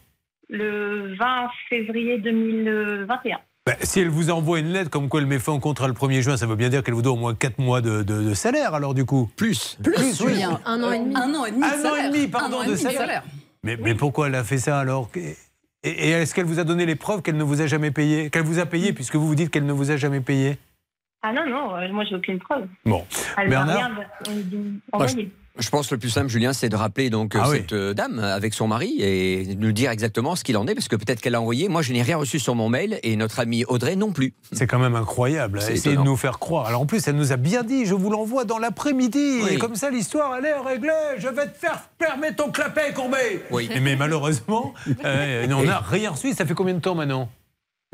Le 0.50 1.14
20 1.16 1.48
février 1.70 2.18
2021. 2.18 3.38
Ben, 3.66 3.74
si 3.82 3.98
elle 4.00 4.10
vous 4.10 4.30
envoie 4.30 4.60
une 4.60 4.68
lettre 4.68 4.90
comme 4.90 5.08
quoi 5.08 5.20
elle 5.20 5.26
met 5.26 5.40
fin 5.40 5.52
au 5.52 5.58
contrat 5.58 5.88
le 5.88 5.94
1er 5.94 6.20
juin, 6.20 6.36
ça 6.36 6.46
veut 6.46 6.54
bien 6.54 6.68
dire 6.68 6.84
qu'elle 6.84 6.94
vous 6.94 7.02
doit 7.02 7.14
au 7.14 7.16
moins 7.16 7.34
4 7.34 7.58
mois 7.58 7.80
de, 7.80 8.04
de- 8.04 8.22
de 8.22 8.34
salaire, 8.34 8.74
alors 8.74 8.94
du 8.94 9.04
coup 9.04 9.28
Plus. 9.36 9.76
Plus, 9.82 10.20
oui. 10.20 10.42
Un 10.64 10.82
an 10.84 10.92
et 10.92 11.00
demi. 11.00 11.16
Un 11.16 11.34
an 11.34 11.44
et 11.46 11.50
demi. 11.50 11.62
de 11.62 11.66
Un 11.66 11.90
an 11.90 11.96
et 11.96 12.08
demi, 12.12 12.26
pardon, 12.28 12.58
Un 12.58 12.60
an 12.60 12.62
et 12.62 12.70
de 12.70 12.76
salaire. 12.76 13.24
Mais, 13.64 13.76
mais 13.76 13.94
pourquoi 13.96 14.28
elle 14.28 14.36
a 14.36 14.44
fait 14.44 14.58
ça 14.58 14.78
alors? 14.78 15.10
Et, 15.86 16.08
et 16.08 16.10
est-ce 16.10 16.34
qu'elle 16.34 16.46
vous 16.46 16.58
a 16.58 16.64
donné 16.64 16.84
les 16.84 16.96
preuves 16.96 17.22
qu'elle 17.22 17.36
ne 17.36 17.44
vous 17.44 17.62
a 17.62 17.66
jamais 17.66 17.92
payé 17.92 18.28
Qu'elle 18.28 18.42
vous 18.42 18.58
a 18.58 18.66
payé 18.66 18.92
puisque 18.92 19.14
vous 19.14 19.26
vous 19.26 19.36
dites 19.36 19.50
qu'elle 19.50 19.66
ne 19.66 19.72
vous 19.72 19.92
a 19.92 19.96
jamais 19.96 20.20
payé? 20.20 20.58
Ah 21.22 21.32
non, 21.32 21.46
non, 21.48 21.76
euh, 21.76 21.88
moi, 21.92 22.04
j'ai 22.04 22.16
aucune 22.16 22.38
preuve. 22.38 22.66
Bon. 22.84 23.04
Elle 23.36 23.48
Bernard 23.48 23.76
rien 23.76 23.88
Moi, 23.90 24.04
je, 24.26 24.56
envoyé. 24.92 25.32
Je 25.58 25.70
pense 25.70 25.88
que 25.88 25.94
le 25.94 25.98
plus 25.98 26.10
simple, 26.10 26.28
Julien, 26.28 26.52
c'est 26.52 26.68
de 26.68 26.76
rappeler 26.76 27.10
donc 27.10 27.34
Ah 27.38 27.46
cette 27.50 27.72
euh, 27.72 27.94
dame 27.94 28.18
avec 28.18 28.54
son 28.54 28.68
mari 28.68 28.96
et 29.00 29.54
de 29.54 29.60
nous 29.60 29.72
dire 29.72 29.90
exactement 29.90 30.36
ce 30.36 30.44
qu'il 30.44 30.56
en 30.56 30.66
est, 30.66 30.74
parce 30.74 30.88
que 30.88 30.96
peut-être 30.96 31.20
qu'elle 31.20 31.34
a 31.34 31.40
envoyé. 31.40 31.68
Moi, 31.68 31.82
je 31.82 31.92
n'ai 31.92 32.02
rien 32.02 32.16
reçu 32.16 32.38
sur 32.38 32.54
mon 32.54 32.68
mail 32.68 32.98
et 33.02 33.16
notre 33.16 33.40
amie 33.40 33.64
Audrey 33.64 33.96
non 33.96 34.12
plus. 34.12 34.34
C'est 34.52 34.66
quand 34.66 34.78
même 34.78 34.94
incroyable. 34.94 35.60
C'est 35.62 35.74
Essayez 35.74 35.96
de 35.96 36.02
nous 36.02 36.16
faire 36.16 36.38
croire. 36.38 36.66
Alors 36.66 36.80
en 36.82 36.86
plus, 36.86 37.06
elle 37.08 37.16
nous 37.16 37.32
a 37.32 37.36
bien 37.36 37.62
dit, 37.62 37.86
je 37.86 37.94
vous 37.94 38.10
l'envoie 38.10 38.44
dans 38.44 38.58
l'après-midi. 38.58 39.40
Oui. 39.42 39.50
Et 39.52 39.58
comme 39.58 39.76
ça, 39.76 39.90
l'histoire, 39.90 40.36
elle 40.38 40.46
est 40.46 40.58
réglée. 40.58 40.90
Je 41.18 41.28
vais 41.28 41.46
te 41.46 41.56
faire 41.56 41.82
fermer 41.98 42.34
ton 42.34 42.50
clapet, 42.50 42.92
Courbet. 42.94 43.42
Oui. 43.50 43.70
Mais 43.80 43.96
malheureusement, 43.96 44.74
euh, 45.04 45.46
on 45.50 45.64
n'a 45.64 45.78
rien 45.78 46.10
reçu. 46.10 46.32
Ça 46.32 46.46
fait 46.46 46.54
combien 46.54 46.74
de 46.74 46.80
temps 46.80 46.94
maintenant 46.94 47.28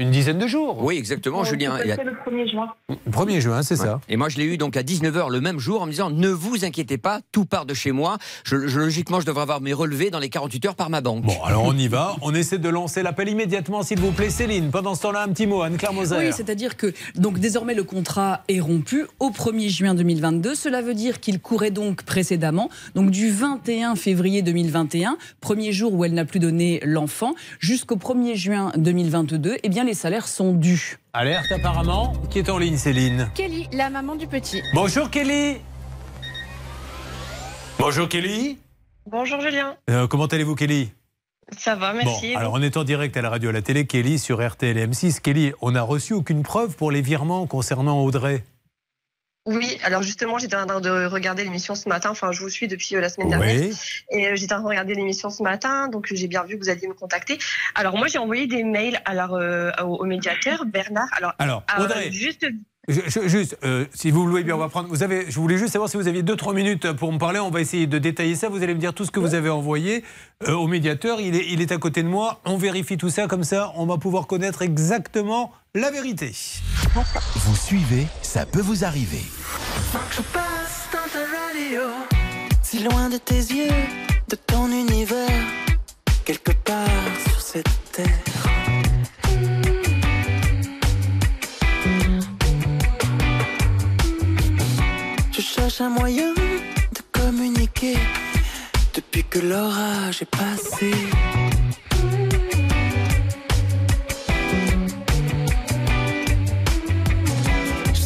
Une 0.03 0.11
dizaine 0.11 0.39
de 0.39 0.49
jours. 0.49 0.83
Oui, 0.83 0.97
exactement, 0.99 1.45
Julien. 1.45 1.77
Il 1.83 1.89
y 1.89 1.93
a- 1.93 1.97
C'était 1.97 2.09
le 2.11 2.17
1er 2.27 2.51
juin. 2.51 2.67
1er 3.11 3.41
juin, 3.41 3.63
c'est 3.63 3.77
ça. 3.77 4.01
Et 4.09 4.17
moi, 4.17 4.29
je 4.29 4.37
l'ai 4.39 4.45
eu 4.45 4.57
donc 4.59 4.77
à 4.77 4.83
19h 4.83 5.31
le 5.31 5.41
même 5.41 5.61
jour 5.61 5.81
en 5.83 5.87
me 5.87 5.93
disant 5.93 6.11
Ne 6.11 6.29
vous 6.29 6.65
inquiétez 6.65 6.99
pas, 6.99 7.21
tout 7.31 7.45
part 7.45 7.67
de 7.67 7.73
chez 7.75 7.93
moi. 7.93 8.19
Je, 8.45 8.67
je- 8.67 8.81
logiquement, 8.81 9.21
je 9.21 9.27
devrais 9.27 9.43
avoir 9.43 9.61
mes 9.61 9.73
relevés 9.73 10.11
dans 10.11 10.19
les 10.19 10.29
48 10.29 10.67
heures 10.67 10.75
par 10.75 10.91
ma 10.91 11.01
banque. 11.01 11.23
Bon, 11.23 11.41
alors 11.45 11.63
on 11.65 11.77
y 11.77 11.87
va. 11.87 12.17
On 12.23 12.35
essaie 12.35 12.59
de 12.59 12.69
lancer 12.69 13.03
l'appel 13.05 13.29
immédiatement, 13.29 13.85
s'il 13.85 14.01
vous 14.01 14.11
plaît. 14.11 14.29
Céline, 14.31 14.71
pendant 14.73 14.97
ce 14.97 15.03
temps-là, 15.03 15.23
un 15.23 15.29
petit 15.29 15.47
mot. 15.47 15.63
Anne-Claire 15.63 15.93
Moser. 15.93 16.17
Oui, 16.19 16.33
c'est-à-dire 16.33 16.77
que 16.77 16.93
donc 17.15 17.39
désormais 17.39 17.75
le 17.75 17.85
contrat 17.85 18.43
est 18.49 18.59
rompu 18.61 19.07
au 19.21 19.31
1er 19.31 19.69
juin 19.69 19.95
2022. 19.95 20.57
Cela 20.57 20.83
veut 20.83 20.95
dire 20.95 21.21
qu'il 21.21 21.39
courait 21.41 21.71
donc 21.71 22.03
précédemment, 22.03 22.71
donc 22.97 23.11
du 23.13 23.31
21 23.31 23.95
février 23.95 24.43
2021, 24.43 25.17
premier 25.41 25.71
jour 25.73 25.93
où 25.95 26.05
elle 26.05 26.15
n'a 26.15 26.25
plus 26.25 26.41
donné 26.41 26.81
l'enfant, 26.85 27.35
jusqu'au 27.61 27.97
1er 27.97 28.35
juin 28.35 28.73
2022. 28.77 29.59
Eh 29.63 29.69
bien, 29.69 29.85
les 29.85 29.92
salaires 29.95 30.29
sont 30.29 30.53
dus. 30.53 30.99
Alerte 31.13 31.53
apparemment. 31.53 32.13
Qui 32.31 32.39
est 32.39 32.51
en 32.51 32.59
ligne, 32.59 32.77
Céline 32.77 33.31
Kelly, 33.35 33.69
la 33.73 33.91
maman 33.91 34.15
du 34.15 34.27
petit. 34.27 34.63
Bonjour 34.75 35.11
Kelly. 35.11 35.59
Bonjour 37.79 38.09
Kelly. 38.09 38.59
Bonjour 39.07 39.41
Julien. 39.41 39.77
Euh, 39.91 40.07
comment 40.07 40.27
allez-vous 40.27 40.55
Kelly? 40.55 40.93
Ça 41.59 41.75
va, 41.75 41.93
merci. 41.93 42.33
Bon, 42.33 42.39
alors 42.39 42.53
on 42.55 42.63
est 42.63 42.77
en 42.77 42.85
direct 42.85 43.17
à 43.17 43.23
la 43.23 43.31
radio 43.31 43.51
à 43.51 43.53
la 43.53 43.63
télé, 43.63 43.87
Kelly, 43.87 44.19
sur 44.19 44.47
RTL 44.47 44.79
et 44.79 44.87
M6. 44.87 45.21
Kelly, 45.21 45.53
on 45.61 45.73
n'a 45.73 45.83
reçu 45.83 46.13
aucune 46.13 46.43
preuve 46.43 46.77
pour 46.77 46.91
les 46.91 47.03
virements 47.03 47.47
concernant 47.47 48.01
Audrey. 48.01 48.45
Oui, 49.45 49.77
alors 49.83 50.03
justement, 50.03 50.39
j'étais 50.39 50.55
en 50.57 50.67
train 50.67 50.81
de 50.81 51.07
regarder 51.07 51.43
l'émission 51.43 51.75
ce 51.75 51.89
matin. 51.89 52.11
Enfin, 52.11 52.31
je 52.31 52.41
vous 52.41 52.49
suis 52.49 52.69
depuis 52.69 52.95
euh, 52.95 53.01
la 53.01 53.09
semaine 53.09 53.29
dernière. 53.31 53.61
Oui. 53.61 53.75
Et 54.13 54.29
euh, 54.29 54.37
j'étais 54.37 54.53
en 54.53 54.59
train 54.59 54.65
de 54.65 54.69
regarder 54.69 54.95
l'émission 54.95 55.31
ce 55.31 55.43
matin, 55.43 55.89
donc 55.89 56.07
j'ai 56.13 56.29
bien 56.29 56.45
vu 56.45 56.57
que 56.59 56.63
vous 56.65 56.71
alliez 56.71 56.87
me 56.87 56.95
contacter. 56.95 57.39
Alors 57.75 57.97
moi, 57.97 58.07
j'ai 58.07 58.19
envoyé 58.19 58.47
des 58.47 58.63
mails 58.63 59.01
euh, 59.11 59.73
au, 59.83 59.97
au 59.97 60.05
médiateur, 60.05 60.65
Bernard. 60.65 61.09
Alors, 61.17 61.33
Alors, 61.39 61.63
euh, 61.77 61.85
Audrey. 61.85 62.13
juste 62.13 62.47
Je- 62.87 63.01
je- 63.09 63.27
juste, 63.29 63.59
euh, 63.65 63.85
si 63.93 64.13
vous 64.13 64.25
le 64.25 64.31
voulez 64.31 64.45
bien, 64.45 64.55
on 64.55 64.59
va 64.59 64.69
prendre. 64.69 64.89
Vous 64.89 65.03
avez, 65.03 65.29
je 65.29 65.41
voulais 65.41 65.57
juste 65.59 65.73
savoir 65.73 65.89
si 65.91 65.97
vous 65.97 66.07
aviez 66.07 66.23
2-3 66.23 66.55
minutes 66.55 66.93
pour 66.93 67.13
me 67.13 67.19
parler. 67.19 67.41
On 67.41 67.51
va 67.51 67.61
essayer 67.61 67.89
de 67.89 67.99
détailler 67.99 68.37
ça. 68.37 68.49
Vous 68.49 68.63
allez 68.63 68.75
me 68.75 68.81
dire 68.81 68.95
tout 68.95 69.05
ce 69.05 69.11
que 69.11 69.19
vous 69.21 69.35
avez 69.35 69.51
envoyé 69.51 70.05
au 70.47 70.69
médiateur. 70.69 71.21
Il 71.21 71.35
est, 71.35 71.47
il 71.49 71.61
est 71.61 71.73
à 71.73 71.79
côté 71.79 72.05
de 72.05 72.09
moi. 72.09 72.41
On 72.45 72.57
vérifie 72.57 72.97
tout 72.97 73.11
ça. 73.11 73.27
Comme 73.27 73.45
ça, 73.45 73.73
on 73.77 73.87
va 73.87 73.99
pouvoir 73.99 74.29
connaître 74.29 74.63
exactement 74.63 75.53
la 75.75 75.91
vérité. 75.91 76.35
Vous 77.35 77.57
suivez, 77.57 78.07
ça 78.21 78.45
peut 78.45 78.61
vous 78.61 78.85
arriver. 78.85 79.25
Je 80.11 80.21
passe 80.21 80.89
dans 80.93 81.09
ta 81.11 81.21
radio, 81.21 81.89
si 82.63 82.81
loin 82.81 83.09
de 83.09 83.17
tes 83.17 83.37
yeux, 83.37 83.71
de 84.29 84.37
ton 84.37 84.67
univers, 84.67 85.47
quelque 86.27 86.53
part 86.53 86.89
sur 87.27 87.41
cette 87.41 87.71
terre. 87.91 88.07
Je 95.33 95.41
cherche 95.41 95.81
un 95.81 95.89
moyen 95.89 96.35
de 96.35 97.01
communiquer 97.13 97.97
depuis 98.95 99.25
que 99.25 99.39
l'orage 99.39 100.21
est 100.21 100.31
passé. 100.37 100.93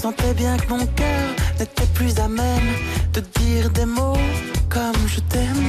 Sentais 0.07 0.35
bien 0.35 0.57
que 0.57 0.69
mon 0.69 0.87
cœur 0.87 1.29
n'était 1.59 1.91
plus 1.95 2.17
à 2.21 2.29
même 2.29 2.71
de 3.13 3.21
dire 3.41 3.69
des 3.71 3.87
mots 3.87 4.23
comme 4.69 5.03
je 5.09 5.19
t'aime. 5.33 5.67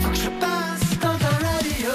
Faut 0.00 0.08
que 0.08 0.16
je 0.26 0.30
passe 0.42 0.88
dans 1.02 1.18
ta 1.22 1.32
radio. 1.46 1.92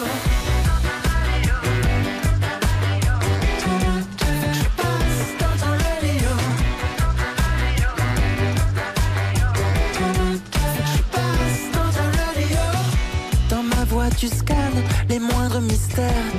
Dans 13.49 13.63
ma 13.63 13.84
voix, 13.86 14.10
tu 14.15 14.27
scannes 14.27 14.84
les 15.10 15.19
moindres 15.19 15.62
mystères 15.62 16.32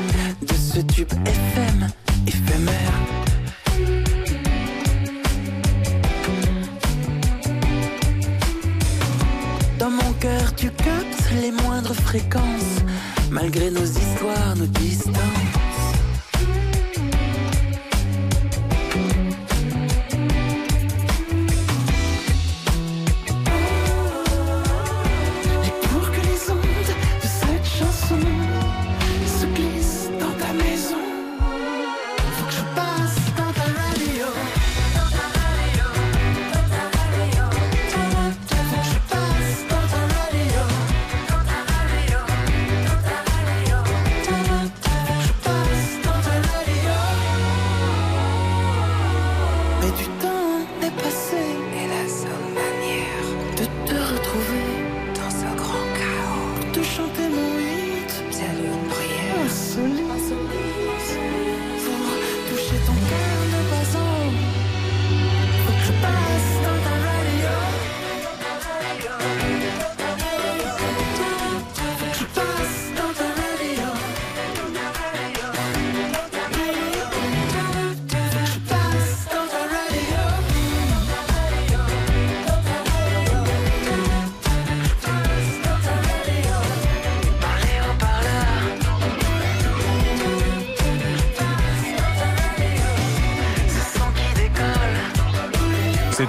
de 0.43 0.55
ce 0.55 0.81
tube 0.95 1.13
FM 1.27 1.89
éphémère. 2.29 3.22
Tu 10.63 10.71
captes 10.71 11.33
les 11.41 11.51
moindres 11.51 11.93
fréquences, 11.93 12.85
malgré 13.33 13.69
nos 13.69 13.85
histoires, 13.85 14.55
nos 14.55 14.67
distances. 14.67 15.72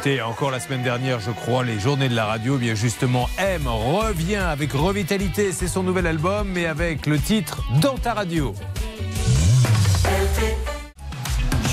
C'était 0.03 0.21
encore 0.21 0.51
la 0.51 0.59
semaine 0.59 0.83
dernière, 0.83 1.21
je 1.21 1.31
crois, 1.31 1.63
les 1.63 1.79
journées 1.79 2.09
de 2.09 2.13
la 2.13 2.25
radio. 2.25 2.57
Bien 2.57 2.75
justement, 2.75 3.29
M 3.37 3.65
revient 3.67 4.35
avec 4.35 4.73
Revitalité, 4.73 5.53
c'est 5.53 5.69
son 5.69 5.81
nouvel 5.81 6.07
album, 6.07 6.49
mais 6.53 6.65
avec 6.65 7.05
le 7.05 7.17
titre 7.17 7.63
Dans 7.79 7.97
ta 7.97 8.13
radio. 8.13 8.53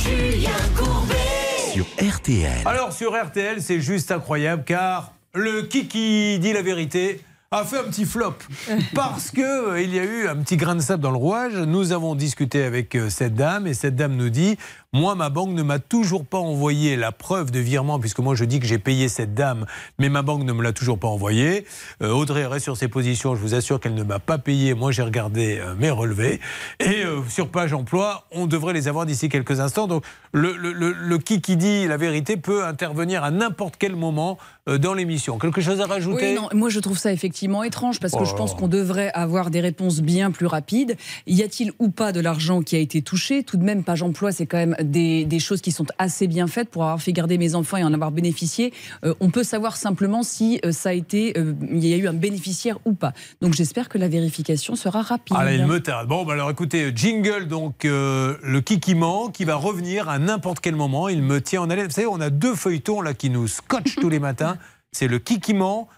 Julien 0.04 0.52
Courbet. 0.76 1.72
Sur 1.72 1.86
RTL. 2.00 2.62
Alors 2.66 2.92
sur 2.92 3.20
RTL, 3.20 3.60
c'est 3.60 3.80
juste 3.80 4.12
incroyable 4.12 4.62
car 4.64 5.12
le 5.34 5.62
Kiki 5.62 6.38
dit 6.38 6.52
la 6.52 6.62
vérité 6.62 7.24
a 7.52 7.64
fait 7.64 7.78
un 7.78 7.82
petit 7.82 8.04
flop 8.04 8.36
parce 8.94 9.32
que 9.32 9.72
euh, 9.72 9.82
il 9.82 9.92
y 9.92 9.98
a 9.98 10.04
eu 10.04 10.28
un 10.28 10.36
petit 10.36 10.56
grain 10.56 10.76
de 10.76 10.80
sable 10.80 11.02
dans 11.02 11.10
le 11.10 11.16
rouage. 11.16 11.54
Nous 11.54 11.90
avons 11.90 12.14
discuté 12.14 12.62
avec 12.62 12.94
euh, 12.94 13.10
cette 13.10 13.34
dame 13.34 13.66
et 13.66 13.74
cette 13.74 13.96
dame 13.96 14.14
nous 14.14 14.30
dit 14.30 14.56
moi 14.92 15.14
ma 15.14 15.28
banque 15.28 15.50
ne 15.50 15.62
m'a 15.62 15.78
toujours 15.78 16.24
pas 16.24 16.38
envoyé 16.38 16.96
la 16.96 17.12
preuve 17.12 17.52
de 17.52 17.60
virement 17.60 18.00
puisque 18.00 18.18
moi 18.18 18.34
je 18.34 18.44
dis 18.44 18.58
que 18.58 18.66
j'ai 18.66 18.78
payé 18.78 19.08
cette 19.08 19.34
dame 19.34 19.66
mais 19.98 20.08
ma 20.08 20.22
banque 20.22 20.42
ne 20.42 20.52
me 20.52 20.62
l'a 20.64 20.72
toujours 20.72 20.98
pas 20.98 21.06
envoyé. 21.06 21.64
Euh, 22.02 22.10
Audrey 22.10 22.44
reste 22.44 22.64
sur 22.64 22.76
ses 22.76 22.88
positions, 22.88 23.36
je 23.36 23.40
vous 23.40 23.54
assure 23.54 23.78
qu'elle 23.78 23.94
ne 23.94 24.02
m'a 24.02 24.18
pas 24.18 24.38
payé. 24.38 24.74
Moi 24.74 24.90
j'ai 24.90 25.02
regardé 25.02 25.58
euh, 25.58 25.74
mes 25.76 25.90
relevés 25.90 26.40
et 26.80 27.04
euh, 27.04 27.20
sur 27.28 27.48
page 27.48 27.72
emploi, 27.72 28.26
on 28.32 28.46
devrait 28.46 28.72
les 28.72 28.88
avoir 28.88 29.06
d'ici 29.06 29.28
quelques 29.28 29.60
instants. 29.60 29.86
Donc 29.86 30.04
le, 30.32 30.56
le, 30.56 30.72
le, 30.72 30.92
le 30.92 31.18
qui 31.18 31.40
qui 31.40 31.56
dit 31.56 31.86
la 31.86 31.96
vérité 31.96 32.36
peut 32.36 32.64
intervenir 32.64 33.22
à 33.22 33.30
n'importe 33.30 33.76
quel 33.78 33.94
moment 33.94 34.38
dans 34.66 34.94
l'émission. 34.94 35.38
Quelque 35.38 35.60
chose 35.60 35.80
à 35.80 35.86
rajouter? 35.86 36.30
Oui, 36.30 36.34
non, 36.34 36.48
moi 36.52 36.68
je 36.68 36.78
trouve 36.78 36.98
ça 36.98 37.12
effectivement 37.12 37.62
étrange 37.64 37.98
parce 37.98 38.12
que 38.12 38.18
Oh 38.20 38.24
je 38.24 38.34
pense 38.34 38.52
là. 38.52 38.58
qu'on 38.58 38.68
devrait 38.68 39.10
avoir 39.14 39.50
des 39.50 39.60
réponses 39.60 40.00
bien 40.00 40.30
plus 40.30 40.46
rapides. 40.46 40.96
Y 41.26 41.42
a-t-il 41.42 41.72
ou 41.80 41.88
pas 41.90 42.12
de 42.12 42.20
l'argent 42.20 42.62
qui 42.62 42.76
a 42.76 42.78
été 42.78 43.02
touché? 43.02 43.42
Tout 43.42 43.56
de 43.56 43.64
même, 43.64 43.82
page 43.82 44.02
emploi, 44.02 44.30
c'est 44.32 44.46
quand 44.46 44.58
même 44.58 44.76
des, 44.82 45.24
des 45.24 45.38
choses 45.38 45.60
qui 45.60 45.72
sont 45.72 45.86
assez 45.98 46.26
bien 46.26 46.46
faites 46.46 46.68
pour 46.68 46.82
avoir 46.82 47.00
fait 47.00 47.12
garder 47.12 47.38
mes 47.38 47.54
enfants 47.54 47.76
et 47.76 47.84
en 47.84 47.92
avoir 47.92 48.10
bénéficié. 48.10 48.72
Euh, 49.04 49.14
on 49.20 49.30
peut 49.30 49.44
savoir 49.44 49.76
simplement 49.76 50.22
si 50.22 50.60
euh, 50.64 50.72
ça 50.72 50.90
a 50.90 50.92
été, 50.92 51.38
euh, 51.38 51.54
il 51.70 51.86
y 51.86 51.94
a 51.94 51.96
eu 51.96 52.08
un 52.08 52.12
bénéficiaire 52.12 52.78
ou 52.84 52.92
pas. 52.92 53.12
Donc 53.40 53.54
j'espère 53.54 53.88
que 53.88 53.98
la 53.98 54.08
vérification 54.08 54.76
sera 54.76 55.02
rapide. 55.02 55.36
Allez, 55.38 55.56
il 55.56 55.66
me 55.66 55.80
tarde. 55.80 56.08
Bon, 56.08 56.24
bah 56.24 56.34
alors 56.34 56.50
écoutez, 56.50 56.92
jingle, 56.94 57.46
donc 57.48 57.84
euh, 57.84 58.36
le 58.42 58.60
Kikiment 58.60 59.30
qui 59.30 59.44
va 59.44 59.56
revenir 59.56 60.08
à 60.08 60.18
n'importe 60.18 60.60
quel 60.60 60.76
moment. 60.76 61.08
Il 61.08 61.22
me 61.22 61.40
tient 61.40 61.62
en 61.62 61.70
haleine. 61.70 61.86
Vous 61.86 61.92
savez, 61.92 62.06
on 62.06 62.20
a 62.20 62.30
deux 62.30 62.54
feuilletons 62.54 63.00
là 63.00 63.14
qui 63.14 63.30
nous 63.30 63.48
scotchent 63.48 63.96
tous 63.96 64.08
les 64.08 64.18
matins. 64.18 64.56
C'est 64.92 65.08
le 65.08 65.18
Kikiment 65.18 65.88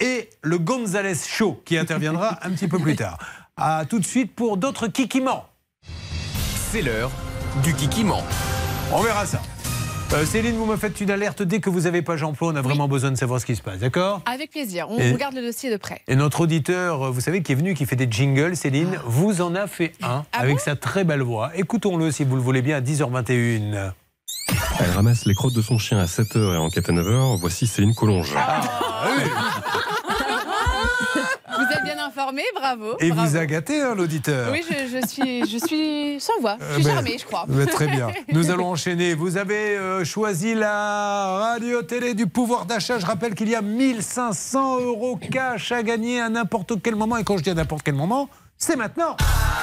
et 0.00 0.30
le 0.42 0.58
Gonzales 0.58 1.16
Show 1.16 1.60
qui 1.64 1.76
interviendra 1.76 2.38
un 2.46 2.50
petit 2.50 2.68
peu 2.68 2.78
plus 2.78 2.96
tard. 2.96 3.18
À 3.56 3.84
tout 3.84 3.98
de 3.98 4.06
suite 4.06 4.34
pour 4.34 4.56
d'autres 4.56 4.88
Kikimans. 4.88 5.44
C'est 6.70 6.82
l'heure 6.82 7.10
du 7.62 7.74
Kikiment. 7.74 8.22
On 8.92 9.02
verra 9.02 9.26
ça. 9.26 9.40
Euh, 10.12 10.26
Céline, 10.26 10.56
vous 10.56 10.66
me 10.66 10.76
faites 10.76 11.00
une 11.00 11.10
alerte 11.10 11.42
dès 11.42 11.60
que 11.60 11.70
vous 11.70 11.86
avez 11.86 12.02
page 12.02 12.22
emploi. 12.22 12.52
On 12.52 12.56
a 12.56 12.60
vraiment 12.60 12.86
besoin 12.86 13.10
de 13.10 13.16
savoir 13.16 13.40
ce 13.40 13.46
qui 13.46 13.56
se 13.56 13.62
passe, 13.62 13.78
d'accord? 13.78 14.20
Avec 14.26 14.50
plaisir. 14.50 14.86
On 14.90 14.98
Et- 14.98 15.10
regarde 15.12 15.34
le 15.34 15.40
dossier 15.40 15.70
de 15.70 15.78
près. 15.78 16.02
Et 16.06 16.16
notre 16.16 16.42
auditeur, 16.42 17.04
euh, 17.06 17.10
vous 17.10 17.22
savez, 17.22 17.42
qui 17.42 17.52
est 17.52 17.54
venu, 17.54 17.72
qui 17.74 17.86
fait 17.86 17.96
des 17.96 18.08
jingles, 18.10 18.54
Céline, 18.54 18.98
vous 19.06 19.40
en 19.40 19.54
a 19.54 19.66
fait 19.66 19.92
un 20.02 20.24
avec 20.32 20.60
sa 20.60 20.76
très 20.76 21.04
belle 21.04 21.22
voix. 21.22 21.50
Écoutons-le 21.54 22.10
si 22.10 22.24
vous 22.24 22.36
le 22.36 22.42
voulez 22.42 22.60
bien 22.60 22.76
à 22.76 22.80
10h21. 22.82 23.92
Elle 24.80 24.90
ramasse 24.90 25.24
les 25.24 25.34
crottes 25.34 25.54
de 25.54 25.62
son 25.62 25.78
chien 25.78 25.98
à 25.98 26.04
7h 26.06 26.54
et 26.54 26.56
enquête 26.58 26.88
à 26.90 26.92
9h. 26.92 27.38
Voici 27.40 27.66
Céline 27.66 27.94
Collonge. 27.94 28.32
Bien 28.34 28.42
informé, 32.06 32.42
bravo. 32.54 32.96
Et 33.00 33.10
bravo. 33.10 33.28
vous 33.30 33.36
a 33.36 33.46
gâté, 33.46 33.80
hein, 33.80 33.94
l'auditeur. 33.94 34.50
Oui, 34.52 34.62
je, 34.68 34.98
je 35.00 35.06
suis, 35.06 35.46
je 35.48 35.58
suis 35.66 36.20
sans 36.20 36.38
voix. 36.40 36.56
Je 36.60 36.64
Euh, 36.64 36.74
suis 36.74 36.84
ben, 36.84 36.94
charmée, 36.94 37.16
je 37.18 37.24
crois. 37.24 37.44
ben, 37.48 37.66
très 37.66 37.86
bien. 37.86 38.08
Nous 38.32 38.50
allons 38.50 38.66
enchaîner. 38.70 39.14
Vous 39.14 39.36
avez 39.36 39.76
euh, 39.76 40.04
choisi 40.04 40.54
la 40.54 41.38
radio-télé 41.38 42.14
du 42.14 42.26
pouvoir 42.26 42.66
d'achat. 42.66 42.98
Je 42.98 43.06
rappelle 43.06 43.34
qu'il 43.34 43.48
y 43.48 43.54
a 43.54 43.62
1500 43.62 44.80
euros 44.80 45.16
cash 45.16 45.72
à 45.72 45.82
gagner 45.82 46.20
à 46.20 46.28
n'importe 46.28 46.80
quel 46.82 46.96
moment. 46.96 47.16
Et 47.16 47.24
quand 47.24 47.38
je 47.38 47.42
dis 47.42 47.50
à 47.50 47.54
n'importe 47.54 47.82
quel 47.82 47.94
moment, 47.94 48.28
c'est 48.58 48.76
maintenant. 48.76 49.16
1500 49.18 49.61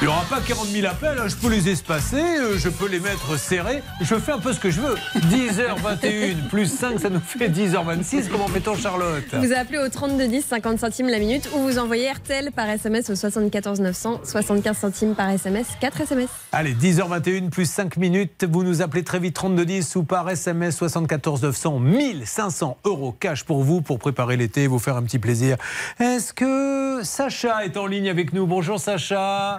Il 0.00 0.04
n'y 0.04 0.10
aura 0.10 0.22
pas 0.30 0.40
40 0.40 0.68
000 0.68 0.86
appels, 0.86 1.18
hein. 1.18 1.26
je 1.26 1.34
peux 1.34 1.50
les 1.50 1.68
espacer, 1.68 2.22
euh, 2.22 2.56
je 2.56 2.68
peux 2.68 2.86
les 2.86 3.00
mettre 3.00 3.36
serrés, 3.36 3.82
je 4.00 4.14
fais 4.14 4.30
un 4.30 4.38
peu 4.38 4.52
ce 4.52 4.60
que 4.60 4.70
je 4.70 4.80
veux. 4.80 4.94
10h21 5.16 6.46
plus 6.50 6.66
5, 6.72 7.00
ça 7.00 7.10
nous 7.10 7.18
fait 7.18 7.48
10h26. 7.48 8.28
Comment 8.30 8.46
fait-on, 8.46 8.76
Charlotte? 8.76 9.24
Vous 9.32 9.52
appelez 9.52 9.78
au 9.78 9.88
3210, 9.88 10.44
50 10.44 10.78
centimes 10.78 11.08
la 11.08 11.18
minute, 11.18 11.50
ou 11.52 11.58
vous 11.62 11.80
envoyez 11.80 12.12
RTL 12.12 12.52
par 12.52 12.68
SMS 12.68 13.10
au 13.10 13.16
74 13.16 13.80
900, 13.80 14.20
75 14.22 14.78
centimes 14.78 15.14
par 15.16 15.30
SMS, 15.30 15.66
4 15.80 16.02
SMS. 16.02 16.28
Allez, 16.52 16.74
10h21 16.74 17.50
plus 17.50 17.68
5 17.68 17.96
minutes, 17.96 18.46
vous 18.48 18.62
nous 18.62 18.82
appelez 18.82 19.02
très 19.02 19.18
vite 19.18 19.34
3210 19.34 19.96
ou 19.96 20.04
par 20.04 20.30
SMS 20.30 20.76
74 20.76 21.42
900, 21.42 21.80
1500 21.80 22.78
euros 22.84 23.16
cash 23.18 23.42
pour 23.42 23.64
vous, 23.64 23.80
pour 23.82 23.98
préparer 23.98 24.36
l'été, 24.36 24.68
vous 24.68 24.78
faire 24.78 24.96
un 24.96 25.02
petit 25.02 25.18
plaisir. 25.18 25.56
Est-ce 25.98 26.32
que 26.32 27.00
Sacha 27.02 27.64
est 27.64 27.76
en 27.76 27.86
ligne 27.88 28.08
avec 28.08 28.32
nous? 28.32 28.46
Bonjour 28.46 28.78
Sacha. 28.78 29.58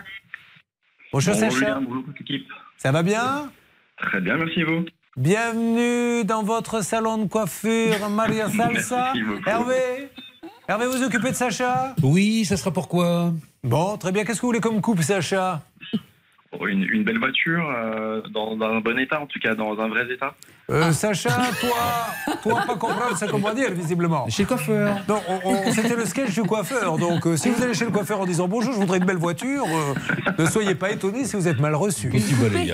Bonjour 1.12 1.34
Sacha. 1.36 1.50
Julien, 1.50 1.82
bonjour 1.82 2.04
toute 2.06 2.20
l'équipe. 2.20 2.48
Ça 2.78 2.92
va 2.92 3.04
bien 3.04 3.52
Très 3.98 4.22
bien, 4.22 4.38
merci 4.38 4.64
vous. 4.64 4.86
Bienvenue 5.18 6.24
dans 6.24 6.44
votre 6.44 6.84
salon 6.84 7.18
de 7.18 7.28
coiffure 7.28 8.10
Maria 8.10 8.50
Salsa. 8.58 9.12
Merci 9.14 9.24
beaucoup. 9.24 9.50
Hervé 9.50 10.10
Hervé, 10.68 10.86
vous 10.86 11.04
occupez 11.04 11.32
de 11.32 11.36
Sacha? 11.36 11.96
Oui, 12.04 12.46
ça 12.46 12.56
sera 12.56 12.72
pourquoi 12.72 13.34
Bon, 13.64 13.98
très 13.98 14.12
bien. 14.12 14.24
Qu'est-ce 14.24 14.38
que 14.38 14.42
vous 14.44 14.50
voulez 14.50 14.60
comme 14.62 14.82
coupe, 14.82 15.02
Sacha? 15.02 15.62
Une, 16.68 16.84
une 16.84 17.04
belle 17.04 17.20
voiture, 17.20 17.64
euh, 17.78 18.22
dans, 18.34 18.56
dans 18.58 18.66
un 18.70 18.80
bon 18.82 18.98
état 18.98 19.22
en 19.22 19.28
tout 19.28 19.38
cas, 19.40 19.54
dans 19.54 19.80
un 19.80 19.88
vrai 19.88 20.12
état. 20.12 20.34
Euh, 20.72 20.92
Sacha, 20.92 21.30
toi, 21.62 22.36
toi, 22.42 22.62
pas 22.66 22.76
comprendre 22.76 23.16
ce 23.18 23.26
qu'on 23.26 23.38
va 23.38 23.54
dire, 23.54 23.72
visiblement. 23.72 24.28
Chez 24.30 24.44
le 24.44 24.48
coiffeur. 24.48 24.96
Non, 25.08 25.20
on- 25.28 25.40
on- 25.52 25.72
c'était 25.72 25.96
le 25.96 26.06
sketch 26.06 26.34
du 26.34 26.42
coiffeur. 26.44 26.98
Donc, 26.98 27.28
euh, 27.28 27.38
si 27.38 27.50
vous 27.50 27.62
allez 27.64 27.76
chez 27.76 27.86
le 27.86 27.92
coiffeur 27.92 28.20
en 28.22 28.26
disant 28.26 28.48
bonjour, 28.48 28.74
je 28.74 28.80
voudrais 28.80 28.98
une 28.98 29.06
belle 29.06 29.18
voiture, 29.18 29.64
euh, 29.68 29.94
ne 30.44 30.46
soyez 30.48 30.74
pas 30.74 30.90
étonnés 30.92 31.26
si 31.26 31.36
vous 31.36 31.48
êtes 31.48 31.60
mal 31.60 31.76
reçu. 31.76 32.10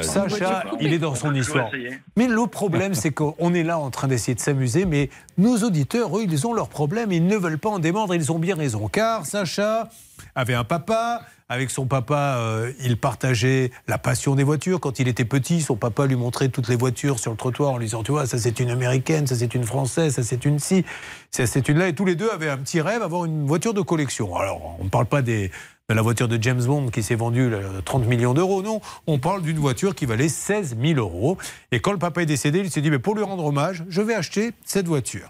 Sacha, 0.04 0.64
il 0.80 0.94
est 0.94 1.00
dans 1.00 1.16
son 1.16 1.34
histoire. 1.36 1.70
Mais 2.16 2.28
le 2.28 2.48
problème, 2.48 2.94
c'est 2.94 3.12
qu'on 3.12 3.54
est 3.54 3.64
là 3.64 3.78
en 3.78 3.90
train 3.92 4.08
d'essayer 4.08 4.36
de 4.36 4.40
s'amuser, 4.42 4.86
mais 4.86 5.10
nos 5.38 5.58
auditeurs, 5.64 6.18
eux, 6.18 6.24
ils 6.24 6.48
ont 6.48 6.54
leurs 6.54 6.70
problèmes, 6.70 7.12
ils 7.12 7.26
ne 7.28 7.36
veulent 7.36 7.60
pas 7.60 7.70
en 7.70 7.80
démordre, 7.80 8.16
ils 8.16 8.32
ont 8.32 8.40
bien 8.40 8.56
raison. 8.56 8.88
Car 8.88 9.26
Sacha 9.26 9.90
avait 10.34 10.54
un 10.54 10.64
papa. 10.64 11.22
Avec 11.48 11.70
son 11.70 11.86
papa, 11.86 12.38
euh, 12.40 12.72
il 12.84 12.98
partageait 12.98 13.70
la 13.88 14.00
passion 14.00 14.34
des 14.34 14.44
voitures. 14.44 14.80
Quand 14.80 14.98
il 14.98 15.08
était 15.08 15.26
petit, 15.26 15.62
son 15.62 15.76
papa 15.76 16.08
lui 16.08 16.16
montrait 16.16 16.50
toutes 16.50 16.68
les 16.68 16.76
voitures 16.76 17.20
sur 17.20 17.30
le 17.30 17.38
trottoir 17.38 17.74
en 17.74 17.78
lui 17.78 17.86
disant, 17.86 18.02
tu 18.02 18.12
vois, 18.12 18.26
ça 18.26 18.40
c'est 18.40 18.60
une 18.60 18.72
américaine, 18.72 19.28
ça 19.28 19.36
c'est 19.36 19.54
une 19.54 19.64
française, 19.64 20.16
ça 20.16 20.24
c'est 20.24 20.44
une 20.46 20.58
ci, 20.58 20.84
ça 21.30 21.46
c'est 21.46 21.70
une 21.70 21.78
là. 21.78 21.88
Et 21.88 21.94
tous 21.94 22.06
les 22.06 22.16
deux 22.16 22.32
avaient 22.32 22.50
un 22.50 22.58
petit 22.58 22.82
rêve, 22.82 23.04
avoir 23.04 23.26
une 23.26 23.46
voiture 23.46 23.76
de 23.76 23.82
collection. 23.82 24.36
Alors, 24.36 24.76
on 24.80 24.86
ne 24.86 24.90
parle 24.90 25.06
pas 25.06 25.22
de 25.22 25.52
la 25.88 26.02
voiture 26.02 26.28
de 26.28 26.42
James 26.42 26.64
Bond 26.64 26.88
qui 26.88 27.04
s'est 27.04 27.14
vendue 27.14 27.52
là, 27.52 27.60
30 27.86 28.08
millions 28.08 28.34
d'euros, 28.34 28.64
non. 28.64 28.82
On 29.06 29.20
parle 29.20 29.44
d'une 29.44 29.60
voiture 29.60 29.94
qui 29.94 30.08
valait 30.08 30.30
16 30.30 30.78
000 30.82 31.00
euros. 31.00 31.38
Et 31.72 31.80
quand 31.80 31.92
le 31.92 32.00
papa 32.00 32.24
est 32.24 32.26
décédé, 32.26 32.58
il 32.62 32.72
s'est 32.72 32.82
dit, 32.82 32.90
mais 32.90 32.98
pour 32.98 33.14
lui 33.14 33.24
rendre 33.24 33.46
hommage, 33.46 33.84
je 33.88 34.02
vais 34.02 34.16
acheter 34.16 34.54
cette 34.66 34.88
voiture. 34.88 35.30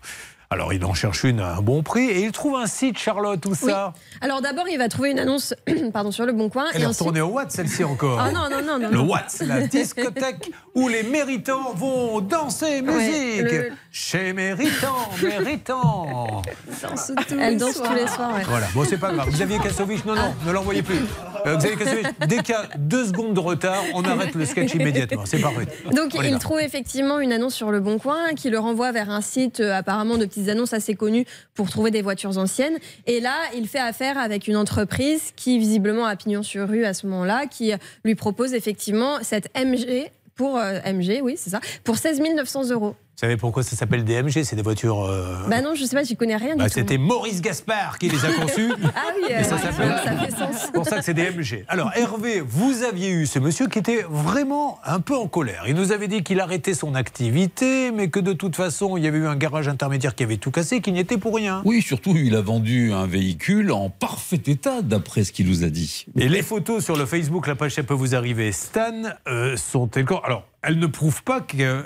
Alors, 0.56 0.72
il 0.72 0.86
en 0.86 0.94
cherche 0.94 1.26
une 1.26 1.42
à 1.42 1.58
un 1.58 1.62
bon 1.62 1.84
prix 1.84 2.06
et 2.06 2.24
il 2.24 2.32
trouve 2.32 2.56
un 2.56 2.66
site, 2.66 2.98
Charlotte, 2.98 3.42
tout 3.42 3.56
ça? 3.56 3.94
Alors 4.22 4.40
d'abord, 4.42 4.70
il 4.72 4.78
va 4.78 4.88
trouver 4.88 5.12
une 5.12 5.20
annonce 5.20 5.54
pardon, 5.94 6.12
sur 6.12 6.26
le 6.26 6.32
Bon 6.32 6.48
Coin. 6.48 6.64
Elle 6.74 6.80
et 6.80 6.84
est 6.84 6.88
ensuite... 6.88 7.00
retournée 7.00 7.20
au 7.20 7.28
Watt, 7.28 7.52
celle-ci 7.52 7.84
encore. 7.84 8.18
Ah 8.22 8.32
non, 8.32 8.50
non, 8.50 8.62
non, 8.66 8.80
non. 8.80 8.90
Le. 8.90 9.00
Watt, 9.02 9.36
la 9.46 9.68
discothèque 9.68 10.50
où 10.74 10.88
les 10.88 11.04
méritants 11.04 11.74
vont 11.74 12.22
danser 12.22 12.82
musique. 12.82 13.42
le- 13.42 13.72
Chez 13.92 14.32
méritants, 14.32 15.10
méritants. 15.22 16.42
Elle 17.38 17.58
danse 17.58 17.82
tous 17.82 17.94
les 17.94 18.08
soirs. 18.08 18.34
ouais. 18.36 18.44
Voilà, 18.48 18.68
bon, 18.74 18.86
c'est 18.88 18.98
pas 18.98 19.12
grave. 19.12 19.30
Xavier 19.30 19.60
Kassovitch, 19.60 20.06
non, 20.06 20.16
non, 20.16 20.34
ne 20.46 20.52
l'envoyez 20.54 20.84
plus. 20.84 21.00
Euh, 21.46 21.58
Xavier 21.58 21.76
Kassovitch, 21.78 22.08
dès 22.28 22.38
qu'il 22.38 22.56
y 22.56 22.58
a 22.58 22.66
deux 22.78 23.06
secondes 23.08 23.34
de 23.34 23.40
retard, 23.42 23.84
on 23.94 24.04
arrête 24.06 24.34
le 24.36 24.46
sketch 24.46 24.74
immédiatement. 24.76 25.24
C'est 25.26 25.40
parfait. 25.42 25.68
Donc 25.94 26.14
On 26.18 26.22
il 26.22 26.32
là. 26.32 26.40
trouve 26.40 26.60
effectivement 26.62 27.20
une 27.20 27.34
annonce 27.34 27.54
sur 27.56 27.72
le 27.72 27.82
Bon 27.82 28.00
Coin 28.00 28.34
qui 28.36 28.50
le 28.50 28.58
renvoie 28.60 28.94
vers 28.94 29.10
un 29.10 29.22
site 29.22 29.60
euh, 29.60 29.74
apparemment 29.78 30.18
de 30.18 30.26
petites 30.46 30.50
annonces 30.50 30.74
assez 30.74 30.96
connues 30.96 31.26
pour 31.54 31.70
trouver 31.70 31.92
des 31.92 32.02
voitures 32.02 32.38
anciennes. 32.38 32.78
Et 33.06 33.20
là, 33.20 33.36
il 33.56 33.68
fait 33.68 33.80
affaire 33.80 34.18
avec 34.18 34.48
une 34.48 34.58
entreprise 34.58 35.32
qui 35.36 35.60
visiblement 35.60 36.06
a 36.06 36.16
pignon 36.16 36.44
sur 36.44 36.68
rue 36.68 36.86
à 36.86 36.94
ce 36.94 37.08
moment-là, 37.08 37.48
qui 37.48 37.72
lui 38.04 38.16
propose 38.16 38.54
effectivement 38.54 39.18
cette 39.22 39.50
MG 39.58 40.12
pour 40.36 40.58
euh, 40.58 40.80
MG, 40.86 41.22
oui 41.24 41.36
c'est 41.38 41.50
ça, 41.50 41.62
pour 41.84 41.98
16 41.98 42.20
900 42.20 42.72
euros. 42.72 42.96
Vous 43.16 43.22
savez 43.22 43.38
pourquoi 43.38 43.64
ça 43.64 43.78
s'appelle 43.78 44.04
DMG 44.04 44.44
C'est 44.44 44.58
des 44.58 44.62
voitures. 44.62 45.06
euh, 45.06 45.48
Bah 45.48 45.62
non, 45.62 45.74
je 45.74 45.86
sais 45.86 45.96
pas, 45.96 46.04
j'y 46.04 46.18
connais 46.18 46.36
rien 46.36 46.58
bah. 46.58 46.68
C'était 46.68 46.98
Maurice 46.98 47.42
Gaspard 47.42 47.98
qui 47.98 48.10
les 48.10 48.26
a 48.26 48.34
conçus. 48.42 48.70
Ah 48.94 49.04
oui, 49.16 49.32
euh, 49.32 49.40
Et 49.40 49.44
ça 49.46 49.56
ouais, 49.56 49.62
ça 49.62 50.18
fait 50.18 50.32
sens. 50.32 50.56
C'est 50.66 50.74
pour 50.74 50.86
ça 50.86 50.98
que 50.98 51.06
c'est 51.06 51.14
des 51.14 51.32
MG. 51.32 51.64
Alors 51.70 51.94
Hervé, 51.96 52.42
vous 52.46 52.84
aviez 52.84 53.12
eu 53.12 53.26
ce 53.26 53.40
monsieur 53.40 53.68
qui 53.68 53.80
était 53.80 54.06
vraiment 54.10 54.80
un 54.84 55.00
peu 55.00 55.16
en 55.16 55.28
colère. 55.30 55.64
Il 55.66 55.76
nous 55.76 55.94
avait 55.94 56.10
dit 56.10 56.24
qu'il 56.24 56.42
arrêtait 56.42 56.74
son 56.74 56.94
activité, 56.94 57.92
mais 57.92 58.10
que 58.10 58.20
de 58.20 58.34
toute 58.34 58.58
façon, 58.58 58.98
il 58.98 59.06
y 59.06 59.08
avait 59.08 59.20
eu 59.20 59.28
un 59.28 59.38
garage 59.38 59.70
intermédiaire 59.70 60.14
qui 60.14 60.24
avait 60.24 60.36
tout 60.36 60.52
cassé, 60.52 60.82
qu'il 60.82 60.92
n'y 60.92 61.00
était 61.00 61.18
pour 61.18 61.36
rien. 61.36 61.62
Oui, 61.64 61.82
surtout, 61.82 62.18
il 62.18 62.36
a 62.36 62.42
vendu 62.42 62.92
un 62.92 63.08
véhicule 63.08 63.72
en 63.72 63.90
parfait 63.90 64.42
état, 64.46 64.82
d'après 64.82 65.24
ce 65.24 65.32
qu'il 65.32 65.48
nous 65.48 65.64
a 65.64 65.70
dit. 65.70 66.06
Et 66.18 66.28
les 66.28 66.42
photos 66.42 66.84
sur 66.84 66.98
le 66.98 67.06
Facebook, 67.06 67.48
la 67.48 67.56
page 67.56 67.76
ça 67.76 67.84
peut 67.84 67.94
vous 67.94 68.14
arriver, 68.14 68.52
Stan, 68.52 68.92
euh, 69.30 69.56
sont 69.56 69.90
Alors, 70.26 70.44
elles 70.62 70.80
ne 70.80 70.88
prouvent 70.88 71.24
pas 71.24 71.40
que, 71.42 71.58
euh, 71.62 71.82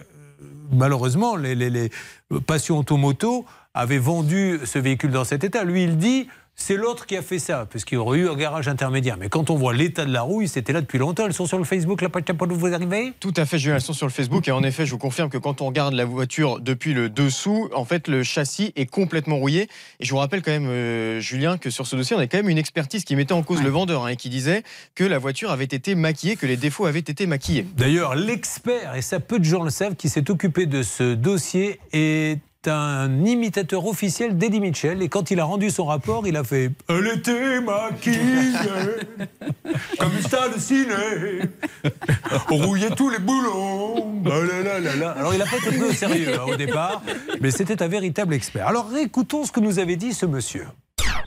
malheureusement, 0.71 1.35
les, 1.35 1.55
les, 1.55 1.69
les 1.69 1.89
passions 2.45 2.77
automoto 2.77 3.45
avaient 3.73 3.97
vendu 3.97 4.59
ce 4.65 4.79
véhicule 4.79 5.11
dans 5.11 5.25
cet 5.25 5.43
état. 5.43 5.63
Lui, 5.63 5.83
il 5.83 5.97
dit. 5.97 6.27
C'est 6.61 6.75
l'autre 6.75 7.05
qui 7.05 7.17
a 7.17 7.23
fait 7.23 7.39
ça, 7.39 7.65
parce 7.71 7.85
qu'il 7.85 7.95
y 7.95 7.97
aurait 7.97 8.19
eu 8.19 8.29
un 8.29 8.35
garage 8.35 8.67
intermédiaire. 8.67 9.17
Mais 9.17 9.29
quand 9.29 9.49
on 9.49 9.55
voit 9.55 9.73
l'état 9.73 10.05
de 10.05 10.11
la 10.11 10.21
roue, 10.21 10.45
c'était 10.45 10.73
là 10.73 10.81
depuis 10.81 10.99
longtemps. 10.99 11.25
Elles 11.25 11.33
sont 11.33 11.47
sur 11.47 11.57
le 11.57 11.63
Facebook, 11.63 12.01
la 12.01 12.09
page 12.09 12.23
peut 12.25 12.45
vous 12.47 12.73
arriver? 12.73 13.13
Tout 13.19 13.33
à 13.37 13.45
fait, 13.45 13.57
Julien, 13.57 13.75
elles 13.75 13.81
sont 13.81 13.93
sur 13.93 14.05
le 14.05 14.11
Facebook 14.11 14.47
et 14.47 14.51
en 14.51 14.61
effet, 14.61 14.85
je 14.85 14.91
vous 14.91 14.97
confirme 14.97 15.29
que 15.29 15.37
quand 15.37 15.61
on 15.61 15.67
regarde 15.67 15.93
la 15.95 16.05
voiture 16.05 16.59
depuis 16.59 16.93
le 16.93 17.09
dessous, 17.09 17.69
en 17.73 17.85
fait, 17.85 18.07
le 18.07 18.23
châssis 18.23 18.73
est 18.75 18.85
complètement 18.85 19.37
rouillé. 19.37 19.69
Et 19.99 20.05
je 20.05 20.11
vous 20.11 20.17
rappelle 20.17 20.41
quand 20.41 20.51
même, 20.51 20.67
euh, 20.67 21.19
Julien, 21.21 21.57
que 21.57 21.69
sur 21.69 21.87
ce 21.87 21.95
dossier, 21.95 22.15
on 22.15 22.19
a 22.19 22.27
quand 22.27 22.37
même 22.37 22.49
une 22.49 22.57
expertise 22.57 23.03
qui 23.03 23.15
mettait 23.15 23.33
en 23.33 23.41
cause 23.41 23.63
le 23.63 23.69
vendeur 23.69 24.03
hein, 24.03 24.09
et 24.09 24.15
qui 24.17 24.29
disait 24.29 24.63
que 24.95 25.05
la 25.05 25.17
voiture 25.17 25.51
avait 25.51 25.63
été 25.63 25.95
maquillée, 25.95 26.35
que 26.35 26.45
les 26.45 26.57
défauts 26.57 26.85
avaient 26.85 26.99
été 26.99 27.25
maquillés. 27.25 27.65
D'ailleurs, 27.77 28.15
l'expert, 28.15 28.95
et 28.95 29.01
ça 29.01 29.19
peu 29.19 29.39
de 29.39 29.45
gens 29.45 29.63
le 29.63 29.71
savent, 29.71 29.95
qui 29.95 30.09
s'est 30.09 30.29
occupé 30.29 30.65
de 30.65 30.83
ce 30.83 31.15
dossier 31.15 31.79
est 31.93 32.39
un 32.67 33.25
imitateur 33.25 33.85
officiel 33.85 34.37
d'Eddie 34.37 34.59
Mitchell. 34.59 35.01
Et 35.01 35.09
quand 35.09 35.31
il 35.31 35.39
a 35.39 35.45
rendu 35.45 35.69
son 35.69 35.85
rapport, 35.85 36.27
il 36.27 36.35
a 36.35 36.43
fait 36.43 36.71
Elle 36.89 37.07
était 37.07 37.61
maquillée 37.61 38.53
comme 39.97 40.11
le 40.13 40.59
ciné. 40.59 40.93
Rouillait 42.49 42.89
tous 42.91 43.09
les 43.09 43.19
boulons. 43.19 44.21
Alors 44.25 45.33
il 45.33 45.41
a 45.41 45.45
pas 45.45 45.57
été 45.57 45.67
pris 45.67 45.83
au 45.83 45.93
sérieux 45.93 46.33
hein, 46.35 46.45
au 46.47 46.55
départ, 46.55 47.01
mais 47.41 47.51
c'était 47.51 47.81
un 47.81 47.87
véritable 47.87 48.33
expert. 48.33 48.67
Alors 48.67 48.89
écoutons 48.97 49.45
ce 49.45 49.51
que 49.51 49.59
nous 49.59 49.79
avait 49.79 49.95
dit 49.95 50.13
ce 50.13 50.25
monsieur. 50.25 50.67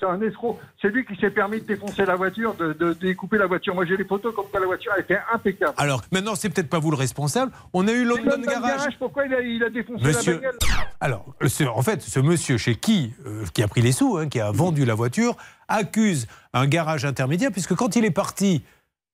C'est 0.03 0.09
un 0.09 0.20
escroc. 0.20 0.59
C'est 0.80 0.88
lui 0.88 1.05
qui 1.05 1.14
s'est 1.20 1.30
permis 1.30 1.61
de 1.61 1.64
défoncer 1.66 2.05
la 2.05 2.16
voiture, 2.16 2.55
de, 2.55 2.72
de 2.72 2.92
découper 2.94 3.38
la 3.38 3.46
voiture. 3.46 3.72
Moi, 3.72 3.84
j'ai 3.86 3.96
les 3.96 4.05
photos 4.05 4.34
comme 4.34 4.46
quoi 4.50 4.59
la 4.59 4.66
voiture 4.66 4.90
était 4.98 5.18
impeccable. 5.32 5.74
Alors 5.76 6.03
maintenant, 6.11 6.34
c'est 6.34 6.48
peut-être 6.50 6.68
pas 6.68 6.80
vous 6.80 6.90
le 6.90 6.96
responsable. 6.96 7.53
On 7.72 7.86
a 7.86 7.92
eu 7.92 8.05
London 8.05 8.40
Garage. 8.44 8.98
Pourquoi 8.98 9.26
il 9.26 9.34
a, 9.34 9.40
il 9.40 9.62
a 9.62 9.70
défoncé 9.70 10.05
Monsieur- 10.05 10.32
la 10.34 10.38
bagnole 10.40 10.59
Alors, 11.00 11.24
ce- 11.46 11.62
en 11.64 11.82
fait, 11.82 12.03
ce 12.03 12.18
monsieur 12.18 12.59
chez 12.59 12.74
qui, 12.74 13.12
euh, 13.26 13.44
qui 13.55 13.62
a 13.62 13.68
pris 13.68 13.80
les 13.80 13.92
sous, 13.92 14.16
hein, 14.16 14.28
qui 14.28 14.40
a 14.40 14.50
vendu 14.50 14.84
la 14.84 14.94
voiture, 14.94 15.36
accuse 15.68 16.26
un 16.53 16.66
garage 16.66 17.05
intermédiaire, 17.05 17.53
puisque 17.53 17.76
quand 17.76 17.94
il 17.94 18.05
est 18.05 18.11
parti 18.11 18.64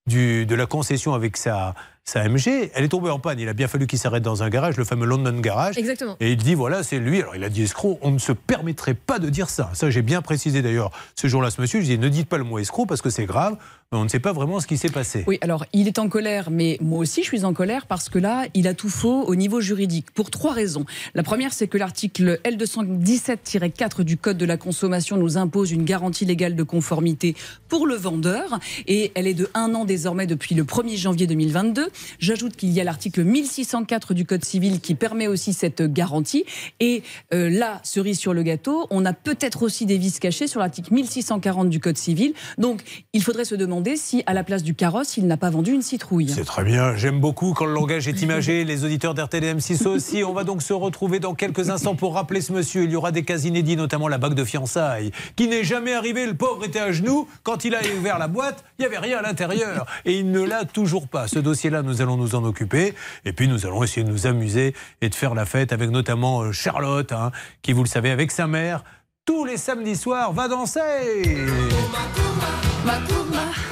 du- 0.07 0.47
de 0.47 0.55
la 0.55 0.65
concession 0.65 1.13
avec 1.13 1.37
sa, 1.37 1.75
sa 2.09 2.27
MG, 2.27 2.71
elle 2.75 2.85
est 2.85 2.89
tombée 2.89 3.11
en 3.11 3.19
panne. 3.19 3.39
Il 3.39 3.51
a 3.51 3.53
bien 3.53 3.69
fallu 3.69 3.87
qu'il 3.87 3.99
s'arrête 3.99 4.23
dans 4.23 4.43
un 4.43 4.49
garage, 4.49 4.79
le 4.79 4.85
fameux 4.85 5.05
London 5.05 5.39
Garage. 5.41 5.77
Exactement. 5.77 6.17
Et 6.21 6.33
il 6.33 6.39
dit 6.39 6.55
voilà, 6.55 6.83
c'est 6.83 6.99
lui. 6.99 7.21
Alors 7.21 7.37
il 7.37 7.45
a 7.45 7.51
dit 7.51 7.65
escroc, 7.65 7.99
on 8.01 8.11
ne 8.11 8.19
se 8.19 8.33
permettrait 8.33 8.95
pas 8.95 9.19
de 9.19 9.29
dire 9.29 9.51
ça. 9.51 9.71
Ça, 9.75 9.91
j'ai 9.91 10.01
bien 10.01 10.23
précisé 10.23 10.63
d'ailleurs 10.63 10.91
ce 11.17 11.29
jour-là, 11.29 11.51
ce 11.51 11.61
monsieur. 11.61 11.81
Je 11.81 11.85
dis 11.85 11.99
ne 11.99 12.09
dites 12.09 12.27
pas 12.27 12.39
le 12.39 12.45
mot 12.45 12.59
escroc 12.59 12.87
parce 12.87 13.03
que 13.03 13.11
c'est 13.11 13.27
grave, 13.27 13.59
on 13.91 14.05
ne 14.05 14.09
sait 14.09 14.21
pas 14.21 14.35
vraiment 14.35 14.61
ce 14.61 14.67
qui 14.67 14.77
s'est 14.77 14.91
passé. 14.91 15.25
Oui, 15.27 15.39
alors 15.41 15.65
il 15.73 15.89
est 15.89 15.99
en 15.99 16.11
colère, 16.11 16.51
mais 16.51 16.77
moi 16.83 16.99
aussi 16.99 17.23
je 17.23 17.27
suis 17.29 17.45
en 17.47 17.55
colère 17.55 17.87
parce 17.87 18.11
que 18.11 18.19
là, 18.19 18.45
il 18.53 18.69
a 18.69 18.75
tout 18.75 18.91
faux 18.91 19.23
au 19.23 19.35
niveau 19.35 19.63
juridique 19.63 20.11
pour 20.11 20.31
trois 20.31 20.53
raisons. 20.53 20.85
La 21.15 21.23
première, 21.23 21.55
c'est 21.55 21.69
que 21.69 21.79
l'article 21.79 22.39
L217-4 22.45 24.03
du 24.03 24.19
Code 24.19 24.37
de 24.37 24.45
la 24.45 24.59
consommation 24.59 25.17
nous 25.17 25.39
impose 25.39 25.71
une 25.71 25.85
garantie 25.85 26.27
légale 26.27 26.55
de 26.55 26.63
conformité 26.65 27.35
pour 27.71 27.87
le 27.87 27.95
vendeur 27.95 28.59
et 28.87 29.11
elle 29.15 29.27
est 29.27 29.33
de 29.33 29.49
un 29.55 29.75
an 29.75 29.87
désormais 29.87 30.27
depuis 30.27 30.55
le 30.55 30.65
1er 30.65 30.99
janvier 30.99 31.27
2022. 31.27 31.89
J'ajoute 32.19 32.57
qu'il 32.57 32.71
y 32.71 32.83
a 32.83 32.85
l'article 32.85 33.25
1604 33.25 34.13
du 34.13 34.27
Code 34.27 34.45
civil 34.45 34.81
qui 34.81 34.97
permet 34.97 35.29
aussi 35.29 35.55
cette 35.55 35.81
garantie. 35.81 36.45
Et 36.79 37.03
euh, 37.33 37.49
là, 37.49 37.81
cerise 37.85 38.19
sur 38.19 38.35
le 38.35 38.43
gâteau, 38.43 38.87
on 38.91 39.07
a 39.07 39.15
peut-être 39.15 39.63
aussi 39.63 39.87
des 39.87 39.97
vices 39.97 40.19
cachés 40.19 40.47
sur 40.47 40.61
l'article 40.61 40.93
1640 40.93 41.71
du 41.71 41.81
Code 41.81 41.97
civil. 41.97 42.35
Donc, 42.59 42.83
il 43.15 43.23
faudrait 43.23 43.47
se 43.47 43.55
demander 43.55 43.78
si, 43.97 44.23
à 44.27 44.35
la 44.35 44.45
place 44.45 44.63
du 44.63 44.75
carrosse, 44.75 45.17
il 45.17 45.27
n'a 45.27 45.37
pas 45.37 45.51
vendu 45.51 45.73
une 45.73 45.83
citrouille. 45.83 46.29
C'est 46.29 46.45
très 46.45 46.65
bien, 46.65 46.97
j'aime 46.97 47.21
beaucoup 47.21 47.53
quand 47.53 47.65
le 47.65 47.73
langage 47.73 48.09
est 48.09 48.23
imagé, 48.23 48.65
les 48.69 48.85
auditeurs 48.85 49.15
d'RTL 49.15 49.45
et 49.45 49.55
M6 49.55 49.87
aussi. 49.87 50.25
On 50.25 50.33
va 50.33 50.45
donc 50.45 50.63
se 50.63 50.73
retrouver 50.73 51.21
dans 51.21 51.35
quelques 51.35 51.71
instants 51.71 51.95
pour 51.95 52.15
rappeler 52.15 52.41
ce 52.41 52.53
monsieur. 52.53 52.85
Il 52.85 52.91
y 52.91 52.97
aura 52.97 53.13
des 53.13 53.25
cas 53.25 53.39
inédits, 53.39 53.77
notamment 53.77 54.09
la 54.09 54.19
bague 54.19 54.35
de 54.35 54.45
fiançailles, 54.45 55.11
qui 55.37 55.49
n'est 55.49 55.65
jamais 55.65 55.95
arrivé. 55.95 56.27
Le 56.27 56.35
pauvre 56.35 56.65
était 56.65 56.81
à 56.81 56.93
genoux. 56.93 57.29
Quand 57.43 57.65
il 57.65 57.75
a 57.75 57.81
ouvert 57.99 58.19
la 58.19 58.29
boîte, 58.29 58.65
il 58.79 58.83
n'y 58.83 58.87
avait 58.87 58.99
rien 58.99 59.19
à 59.19 59.23
l'intérieur. 59.23 59.87
Et 60.05 60.19
il 60.19 60.31
ne 60.31 60.41
l'a 60.41 60.65
toujours 60.65 61.09
pas. 61.09 61.29
Ce 61.29 61.39
dossier-là, 61.39 61.83
nous 61.83 62.03
allons 62.03 62.17
nous 62.17 62.35
en 62.35 62.45
occuper. 62.45 62.95
Et 63.25 63.33
puis, 63.33 63.49
nous 63.49 63.67
allons 63.67 63.83
essayer 63.83 64.05
de 64.05 64.11
nous 64.11 64.27
amuser 64.27 64.75
et 65.01 65.09
de 65.09 65.15
faire 65.15 65.35
la 65.35 65.45
fête 65.45 65.73
avec 65.73 65.91
notamment 65.91 66.43
euh, 66.43 66.53
Charlotte, 66.53 67.13
hein, 67.13 67.33
qui, 67.63 67.73
vous 67.73 67.83
le 67.83 67.89
savez, 67.89 68.11
avec 68.11 68.31
sa 68.31 68.47
mère, 68.47 68.85
tous 69.29 69.45
les 69.45 69.59
samedis 69.59 69.95
soirs, 69.95 70.33
va 70.33 70.49
danser. 70.49 70.81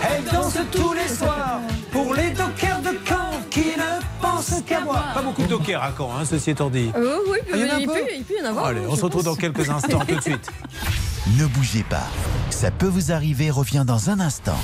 Elle 0.07 0.25
danse 0.31 0.59
tous 0.71 0.93
les 0.93 1.09
soirs 1.09 1.61
pour 1.91 2.13
les 2.15 2.29
dockers 2.33 2.83
de 2.83 2.99
Caen 3.09 3.31
qui 3.49 3.69
ne 3.75 4.21
pensent 4.21 4.63
qu'à 4.67 4.81
moi. 4.81 5.03
Pas 5.15 5.23
beaucoup 5.23 5.41
de 5.41 5.47
dockers 5.47 5.83
à 5.83 5.93
Caen, 5.97 6.11
hein, 6.15 6.25
ceci 6.29 6.51
étant 6.51 6.69
dit. 6.69 6.91
Euh, 6.95 7.21
oui, 7.31 7.39
Ah, 7.51 7.57
il 7.57 7.61
y 7.67 7.71
en 7.71 7.75
a 7.75 7.79
il, 7.81 7.87
peu 7.87 7.93
peut, 7.95 8.01
il 8.19 8.25
peut 8.25 8.35
y 8.39 8.43
en 8.43 8.51
avoir. 8.51 8.67
Allez, 8.67 8.83
on 8.87 8.97
se 8.97 9.03
retrouve 9.07 9.25
pense. 9.25 9.35
dans 9.35 9.41
quelques 9.41 9.71
instants, 9.71 10.01
tout 10.07 10.15
de 10.17 10.21
suite. 10.21 10.47
Ne 11.39 11.47
bougez 11.47 11.85
pas. 11.89 12.07
Ça 12.51 12.71
peut 12.71 12.87
vous 12.87 13.11
arriver, 13.11 13.51
revient 13.51 13.85
dans 13.87 14.11
un 14.11 14.21
instant. 14.21 14.59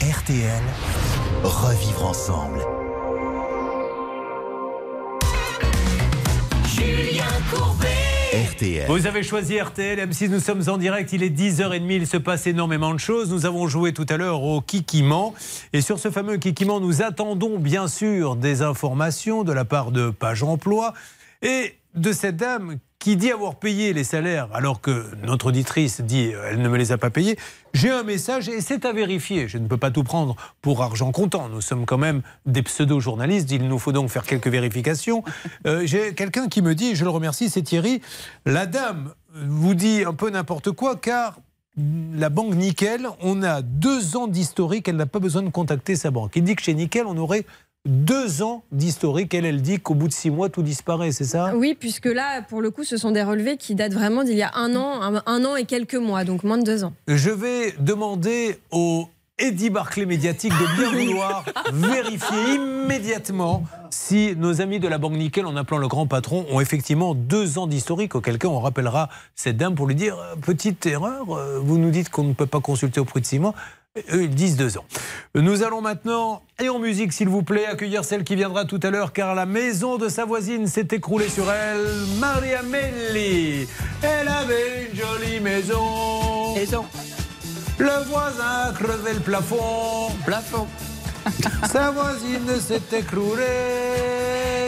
RTL, 0.00 0.62
revivre 1.44 2.04
ensemble. 2.06 2.60
Julien 6.76 7.24
Courbet. 7.50 7.86
RTL. 8.52 8.86
Vous 8.88 9.06
avez 9.06 9.22
choisi 9.22 9.58
RTL, 9.58 9.98
M6, 9.98 10.28
nous 10.28 10.40
sommes 10.40 10.62
en 10.68 10.76
direct, 10.76 11.10
il 11.14 11.22
est 11.22 11.30
10h30, 11.30 11.90
il 11.90 12.06
se 12.06 12.18
passe 12.18 12.46
énormément 12.46 12.92
de 12.92 12.98
choses. 12.98 13.30
Nous 13.30 13.46
avons 13.46 13.66
joué 13.66 13.94
tout 13.94 14.04
à 14.10 14.18
l'heure 14.18 14.42
au 14.42 14.60
Kikiment. 14.60 15.32
Et 15.72 15.80
sur 15.80 15.98
ce 15.98 16.10
fameux 16.10 16.36
Kikiment, 16.36 16.78
nous 16.80 17.00
attendons 17.00 17.58
bien 17.58 17.88
sûr 17.88 18.36
des 18.36 18.60
informations 18.60 19.42
de 19.42 19.52
la 19.52 19.64
part 19.64 19.90
de 19.90 20.10
Page 20.10 20.42
Emploi 20.42 20.92
et 21.40 21.76
de 21.94 22.12
cette 22.12 22.36
dame 22.36 22.76
qui 22.98 23.16
dit 23.16 23.30
avoir 23.30 23.56
payé 23.56 23.92
les 23.92 24.04
salaires 24.04 24.48
alors 24.52 24.80
que 24.80 25.06
notre 25.22 25.46
auditrice 25.46 26.00
dit 26.00 26.32
euh, 26.32 26.48
elle 26.50 26.60
ne 26.60 26.68
me 26.68 26.76
les 26.76 26.92
a 26.92 26.98
pas 26.98 27.10
payés. 27.10 27.38
J'ai 27.74 27.90
un 27.90 28.02
message 28.02 28.48
et 28.48 28.60
c'est 28.60 28.84
à 28.84 28.92
vérifier. 28.92 29.48
Je 29.48 29.58
ne 29.58 29.66
peux 29.66 29.76
pas 29.76 29.90
tout 29.90 30.04
prendre 30.04 30.36
pour 30.62 30.82
argent 30.82 31.12
comptant. 31.12 31.48
Nous 31.48 31.60
sommes 31.60 31.86
quand 31.86 31.98
même 31.98 32.22
des 32.46 32.62
pseudo-journalistes. 32.62 33.50
Il 33.50 33.68
nous 33.68 33.78
faut 33.78 33.92
donc 33.92 34.08
faire 34.08 34.24
quelques 34.24 34.48
vérifications. 34.48 35.22
Euh, 35.66 35.82
J'ai 35.84 36.14
quelqu'un 36.14 36.48
qui 36.48 36.62
me 36.62 36.74
dit, 36.74 36.96
je 36.96 37.04
le 37.04 37.10
remercie, 37.10 37.50
c'est 37.50 37.62
Thierry, 37.62 38.00
la 38.44 38.66
dame 38.66 39.12
vous 39.34 39.74
dit 39.74 40.02
un 40.04 40.14
peu 40.14 40.30
n'importe 40.30 40.70
quoi 40.72 40.96
car 40.96 41.38
la 42.14 42.30
banque 42.30 42.54
Nickel, 42.54 43.06
on 43.20 43.42
a 43.42 43.60
deux 43.60 44.16
ans 44.16 44.28
d'historique, 44.28 44.88
elle 44.88 44.96
n'a 44.96 45.06
pas 45.06 45.18
besoin 45.18 45.42
de 45.42 45.50
contacter 45.50 45.94
sa 45.94 46.10
banque. 46.10 46.32
Il 46.34 46.44
dit 46.44 46.56
que 46.56 46.62
chez 46.62 46.72
Nickel, 46.72 47.04
on 47.06 47.18
aurait 47.18 47.44
deux 47.86 48.42
ans 48.42 48.64
d'historique. 48.72 49.32
Elle, 49.34 49.46
elle 49.46 49.62
dit 49.62 49.78
qu'au 49.78 49.94
bout 49.94 50.08
de 50.08 50.12
six 50.12 50.30
mois, 50.30 50.48
tout 50.48 50.62
disparaît, 50.62 51.12
c'est 51.12 51.24
ça? 51.24 51.52
Oui, 51.54 51.76
puisque 51.78 52.06
là, 52.06 52.42
pour 52.42 52.60
le 52.60 52.70
coup, 52.70 52.84
ce 52.84 52.96
sont 52.96 53.12
des 53.12 53.22
relevés 53.22 53.56
qui 53.56 53.74
datent 53.74 53.94
vraiment 53.94 54.24
d'il 54.24 54.36
y 54.36 54.42
a 54.42 54.50
un 54.54 54.74
an, 54.76 55.02
un, 55.02 55.22
un 55.26 55.44
an 55.44 55.56
et 55.56 55.64
quelques 55.64 55.94
mois, 55.94 56.24
donc 56.24 56.44
moins 56.44 56.58
de 56.58 56.64
deux 56.64 56.84
ans. 56.84 56.92
Je 57.08 57.30
vais 57.30 57.74
demander 57.78 58.58
au 58.70 59.08
Eddie 59.38 59.68
Barclay 59.68 60.06
médiatique 60.06 60.52
de 60.52 60.76
bien 60.80 60.92
vouloir 61.06 61.44
vérifier 61.72 62.54
immédiatement 62.54 63.64
si 63.90 64.34
nos 64.34 64.62
amis 64.62 64.80
de 64.80 64.88
la 64.88 64.96
banque 64.96 65.12
Nickel, 65.12 65.44
en 65.44 65.56
appelant 65.56 65.76
le 65.76 65.88
grand 65.88 66.06
patron, 66.06 66.46
ont 66.50 66.60
effectivement 66.60 67.14
deux 67.14 67.58
ans 67.58 67.66
d'historique, 67.66 68.14
auquel 68.14 68.38
cas 68.38 68.48
on 68.48 68.60
rappellera 68.60 69.10
cette 69.34 69.58
dame 69.58 69.74
pour 69.74 69.86
lui 69.86 69.94
dire 69.94 70.16
euh, 70.18 70.36
petite 70.36 70.86
erreur, 70.86 71.36
euh, 71.36 71.58
vous 71.62 71.76
nous 71.76 71.90
dites 71.90 72.08
qu'on 72.08 72.24
ne 72.24 72.32
peut 72.32 72.46
pas 72.46 72.60
consulter 72.60 72.98
au 72.98 73.04
prix 73.04 73.20
de 73.20 73.26
six 73.26 73.38
mois. 73.38 73.54
Eux, 74.12 74.24
ils 74.24 74.34
disent 74.34 74.56
deux 74.56 74.78
ans. 74.78 74.84
Nous 75.34 75.62
allons 75.62 75.80
maintenant, 75.80 76.42
et 76.58 76.68
en 76.68 76.78
musique 76.78 77.12
s'il 77.12 77.28
vous 77.28 77.42
plaît, 77.42 77.66
accueillir 77.66 78.04
celle 78.04 78.24
qui 78.24 78.36
viendra 78.36 78.64
tout 78.64 78.80
à 78.82 78.90
l'heure, 78.90 79.12
car 79.12 79.34
la 79.34 79.46
maison 79.46 79.98
de 79.98 80.08
sa 80.08 80.24
voisine 80.24 80.66
s'est 80.66 80.88
écroulée 80.92 81.28
sur 81.28 81.50
elle, 81.50 81.86
Maria 82.18 82.62
Melli. 82.62 83.66
Elle 84.02 84.28
avait 84.28 84.88
une 84.90 84.96
jolie 84.96 85.40
maison. 85.40 86.54
Maison. 86.54 86.84
Le 87.78 88.04
voisin 88.08 88.70
a 88.70 88.72
crevé 88.72 89.12
le 89.14 89.20
plafond. 89.20 90.10
Plafond. 90.24 90.66
Sa 91.70 91.90
voisine 91.90 92.60
s'est 92.60 92.96
écroulée 92.96 93.42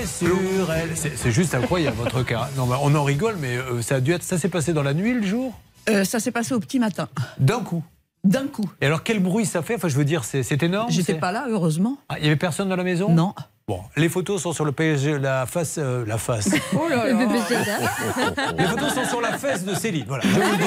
sur 0.05 0.73
elle. 0.73 0.91
C'est 0.97 1.17
c'est 1.17 1.31
juste 1.31 1.55
incroyable 1.55 1.97
votre 1.97 2.23
cas. 2.25 2.51
Non, 2.57 2.67
bah, 2.67 2.81
on 2.83 2.95
en 2.95 3.05
rigole, 3.05 3.37
mais 3.41 3.57
euh, 3.57 3.81
ça 3.81 3.97
a 3.97 4.01
dû 4.01 4.13
être. 4.13 4.23
Ça 4.23 4.39
s'est 4.39 4.49
passé 4.49 4.73
dans 4.73 4.83
la 4.83 4.93
nuit, 4.93 5.15
le 5.15 5.25
jour? 5.25 5.55
Euh, 5.89 6.05
ça 6.05 6.21
s'est 6.21 6.33
passé 6.33 6.55
au 6.55 6.61
petit 6.61 6.79
matin. 6.79 7.09
D'un 7.39 7.61
coup. 7.61 7.83
D'un 8.29 8.47
coup. 8.47 8.71
Et 8.81 8.87
alors, 8.87 9.03
quel 9.03 9.21
bruit 9.21 9.47
ça 9.47 9.63
fait? 9.63 9.75
Enfin, 9.77 9.89
je 9.89 9.97
veux 9.97 10.05
dire, 10.05 10.25
c'est 10.25 10.63
énorme. 10.63 10.91
J'étais 10.91 11.15
pas 11.15 11.33
là, 11.33 11.47
heureusement. 11.49 11.99
Ah, 12.09 12.17
Il 12.19 12.25
y 12.25 12.27
avait 12.27 12.37
personne 12.37 12.69
dans 12.69 12.77
la 12.77 12.85
maison? 12.85 13.11
Non. 13.11 13.35
Bon, 13.67 13.81
les 13.97 14.09
photos 14.09 14.41
sont 14.41 14.53
sur 14.55 14.65
le 14.65 14.73
PSG, 14.73 15.19
la 15.19 15.45
face, 15.45 15.77
euh, 15.77 16.05
la 16.07 16.17
face. 16.17 16.49
Oh 16.75 16.89
là 16.89 17.07
Le 17.07 17.13
là. 17.13 18.53
Les 18.59 18.65
photos 18.65 18.95
sont 18.95 19.05
sur 19.05 19.21
la 19.21 19.37
fesse 19.37 19.63
de 19.63 19.75
Céline. 19.75 20.07
Voilà, 20.09 20.25
je 20.25 20.31
vous 20.31 20.41
le 20.41 20.57
dis. 20.57 20.65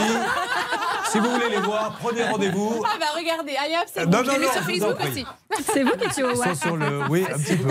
Si 1.12 1.20
vous 1.20 1.30
voulez 1.30 1.50
les 1.50 1.60
voir, 1.60 1.98
prenez 2.02 2.24
rendez-vous. 2.24 2.82
Ah 2.86 2.98
bah 3.00 3.06
regardez, 3.18 3.52
hop, 3.52 3.88
c'est 3.94 4.06
Non, 4.06 4.24
non, 4.24 4.40
non, 4.40 4.52
sur 4.52 4.64
Facebook 4.64 4.98
aussi. 5.10 5.26
C'est 5.74 5.84
vous 5.84 5.92
qui 5.98 6.06
étiez 6.06 6.24
au 6.24 6.32
Ils 6.32 6.38
sont 6.38 6.56
sur 6.56 6.78
le... 6.78 7.02
Oui, 7.10 7.26
un 7.34 7.38
petit 7.38 7.56
peu. 7.58 7.70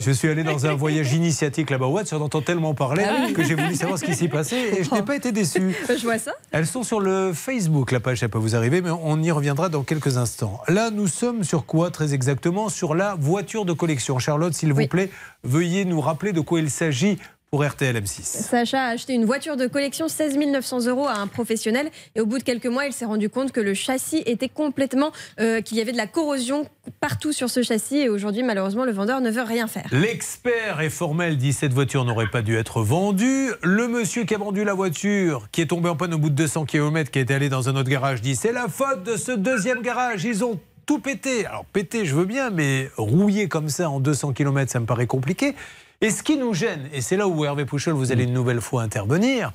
Je 0.00 0.10
suis 0.10 0.28
allé 0.28 0.42
dans 0.42 0.64
un 0.66 0.74
voyage 0.74 1.12
initiatique 1.12 1.70
là-bas. 1.70 1.86
Ouais, 1.86 2.02
j'en 2.10 2.20
entends 2.20 2.40
tellement 2.40 2.74
parler 2.74 3.04
Ah 3.06 3.24
oui. 3.26 3.32
que 3.34 3.42
j'ai 3.44 3.54
voulu 3.54 3.74
savoir 3.74 3.98
ce 3.98 4.04
qui 4.04 4.14
s'y 4.14 4.28
passait 4.28 4.80
et 4.80 4.84
je 4.84 4.94
n'ai 4.94 5.02
pas 5.02 5.16
été 5.16 5.32
déçu. 5.32 5.76
Je 5.88 6.02
vois 6.02 6.18
ça. 6.18 6.32
Elles 6.50 6.66
sont 6.66 6.82
sur 6.82 7.00
le 7.00 7.32
Facebook, 7.34 7.92
la 7.92 8.00
page, 8.00 8.20
ça 8.20 8.28
peut 8.28 8.38
vous 8.38 8.56
arriver, 8.56 8.80
mais 8.80 8.90
on 8.90 9.20
y 9.22 9.30
reviendra 9.30 9.68
dans 9.68 9.82
quelques 9.82 10.16
instants. 10.16 10.60
Là, 10.68 10.90
nous 10.90 11.06
sommes 11.08 11.44
sur 11.44 11.66
quoi 11.66 11.90
très 11.90 12.14
exactement? 12.14 12.68
Sur 12.68 12.94
la 12.94 13.14
voiture 13.18 13.64
de 13.64 13.72
collection. 13.72 14.18
Charlotte, 14.18 14.54
s'il 14.54 14.72
vous 14.72 14.86
plaît, 14.86 15.10
veuillez 15.44 15.84
nous 15.84 16.00
rappeler 16.00 16.32
de 16.32 16.40
quoi 16.40 16.60
il 16.60 16.70
s'agit 16.70 17.18
pour 17.52 17.66
RTL 17.66 17.94
M6. 17.94 18.22
Sacha 18.22 18.82
a 18.82 18.88
acheté 18.92 19.12
une 19.12 19.26
voiture 19.26 19.58
de 19.58 19.66
collection 19.66 20.08
16 20.08 20.38
900 20.38 20.86
euros 20.86 21.06
à 21.06 21.18
un 21.18 21.26
professionnel 21.26 21.90
et 22.14 22.22
au 22.22 22.24
bout 22.24 22.38
de 22.38 22.42
quelques 22.42 22.66
mois, 22.66 22.86
il 22.86 22.94
s'est 22.94 23.04
rendu 23.04 23.28
compte 23.28 23.52
que 23.52 23.60
le 23.60 23.74
châssis 23.74 24.22
était 24.24 24.48
complètement, 24.48 25.12
euh, 25.38 25.60
qu'il 25.60 25.76
y 25.76 25.82
avait 25.82 25.92
de 25.92 25.98
la 25.98 26.06
corrosion 26.06 26.66
partout 27.00 27.30
sur 27.30 27.50
ce 27.50 27.62
châssis 27.62 27.98
et 27.98 28.08
aujourd'hui, 28.08 28.42
malheureusement, 28.42 28.86
le 28.86 28.92
vendeur 28.92 29.20
ne 29.20 29.30
veut 29.30 29.42
rien 29.42 29.66
faire. 29.66 29.86
L'expert 29.92 30.80
est 30.80 30.88
formel, 30.88 31.36
dit 31.36 31.52
cette 31.52 31.74
voiture 31.74 32.06
n'aurait 32.06 32.30
pas 32.30 32.40
dû 32.40 32.56
être 32.56 32.80
vendue. 32.80 33.50
Le 33.62 33.86
monsieur 33.86 34.24
qui 34.24 34.34
a 34.34 34.38
vendu 34.38 34.64
la 34.64 34.72
voiture, 34.72 35.46
qui 35.52 35.60
est 35.60 35.66
tombé 35.66 35.90
en 35.90 35.96
panne 35.96 36.14
au 36.14 36.18
bout 36.18 36.30
de 36.30 36.34
200 36.34 36.64
km, 36.64 37.10
qui 37.10 37.18
est 37.18 37.30
allé 37.30 37.50
dans 37.50 37.68
un 37.68 37.76
autre 37.76 37.90
garage, 37.90 38.22
dit 38.22 38.34
c'est 38.34 38.52
la 38.52 38.68
faute 38.68 39.02
de 39.04 39.18
ce 39.18 39.32
deuxième 39.32 39.82
garage. 39.82 40.24
Ils 40.24 40.42
ont 40.42 40.58
tout 40.86 41.00
pété. 41.00 41.44
Alors 41.44 41.66
pété, 41.66 42.06
je 42.06 42.14
veux 42.14 42.24
bien, 42.24 42.48
mais 42.48 42.90
rouiller 42.96 43.48
comme 43.48 43.68
ça 43.68 43.90
en 43.90 44.00
200 44.00 44.32
km, 44.32 44.70
ça 44.70 44.80
me 44.80 44.86
paraît 44.86 45.06
compliqué. 45.06 45.54
Et 46.02 46.10
ce 46.10 46.24
qui 46.24 46.36
nous 46.36 46.52
gêne, 46.52 46.88
et 46.92 47.00
c'est 47.00 47.16
là 47.16 47.28
où 47.28 47.44
Hervé 47.44 47.64
Pouchol, 47.64 47.94
vous 47.94 48.10
allez 48.10 48.24
une 48.24 48.32
nouvelle 48.32 48.60
fois 48.60 48.82
intervenir, 48.82 49.52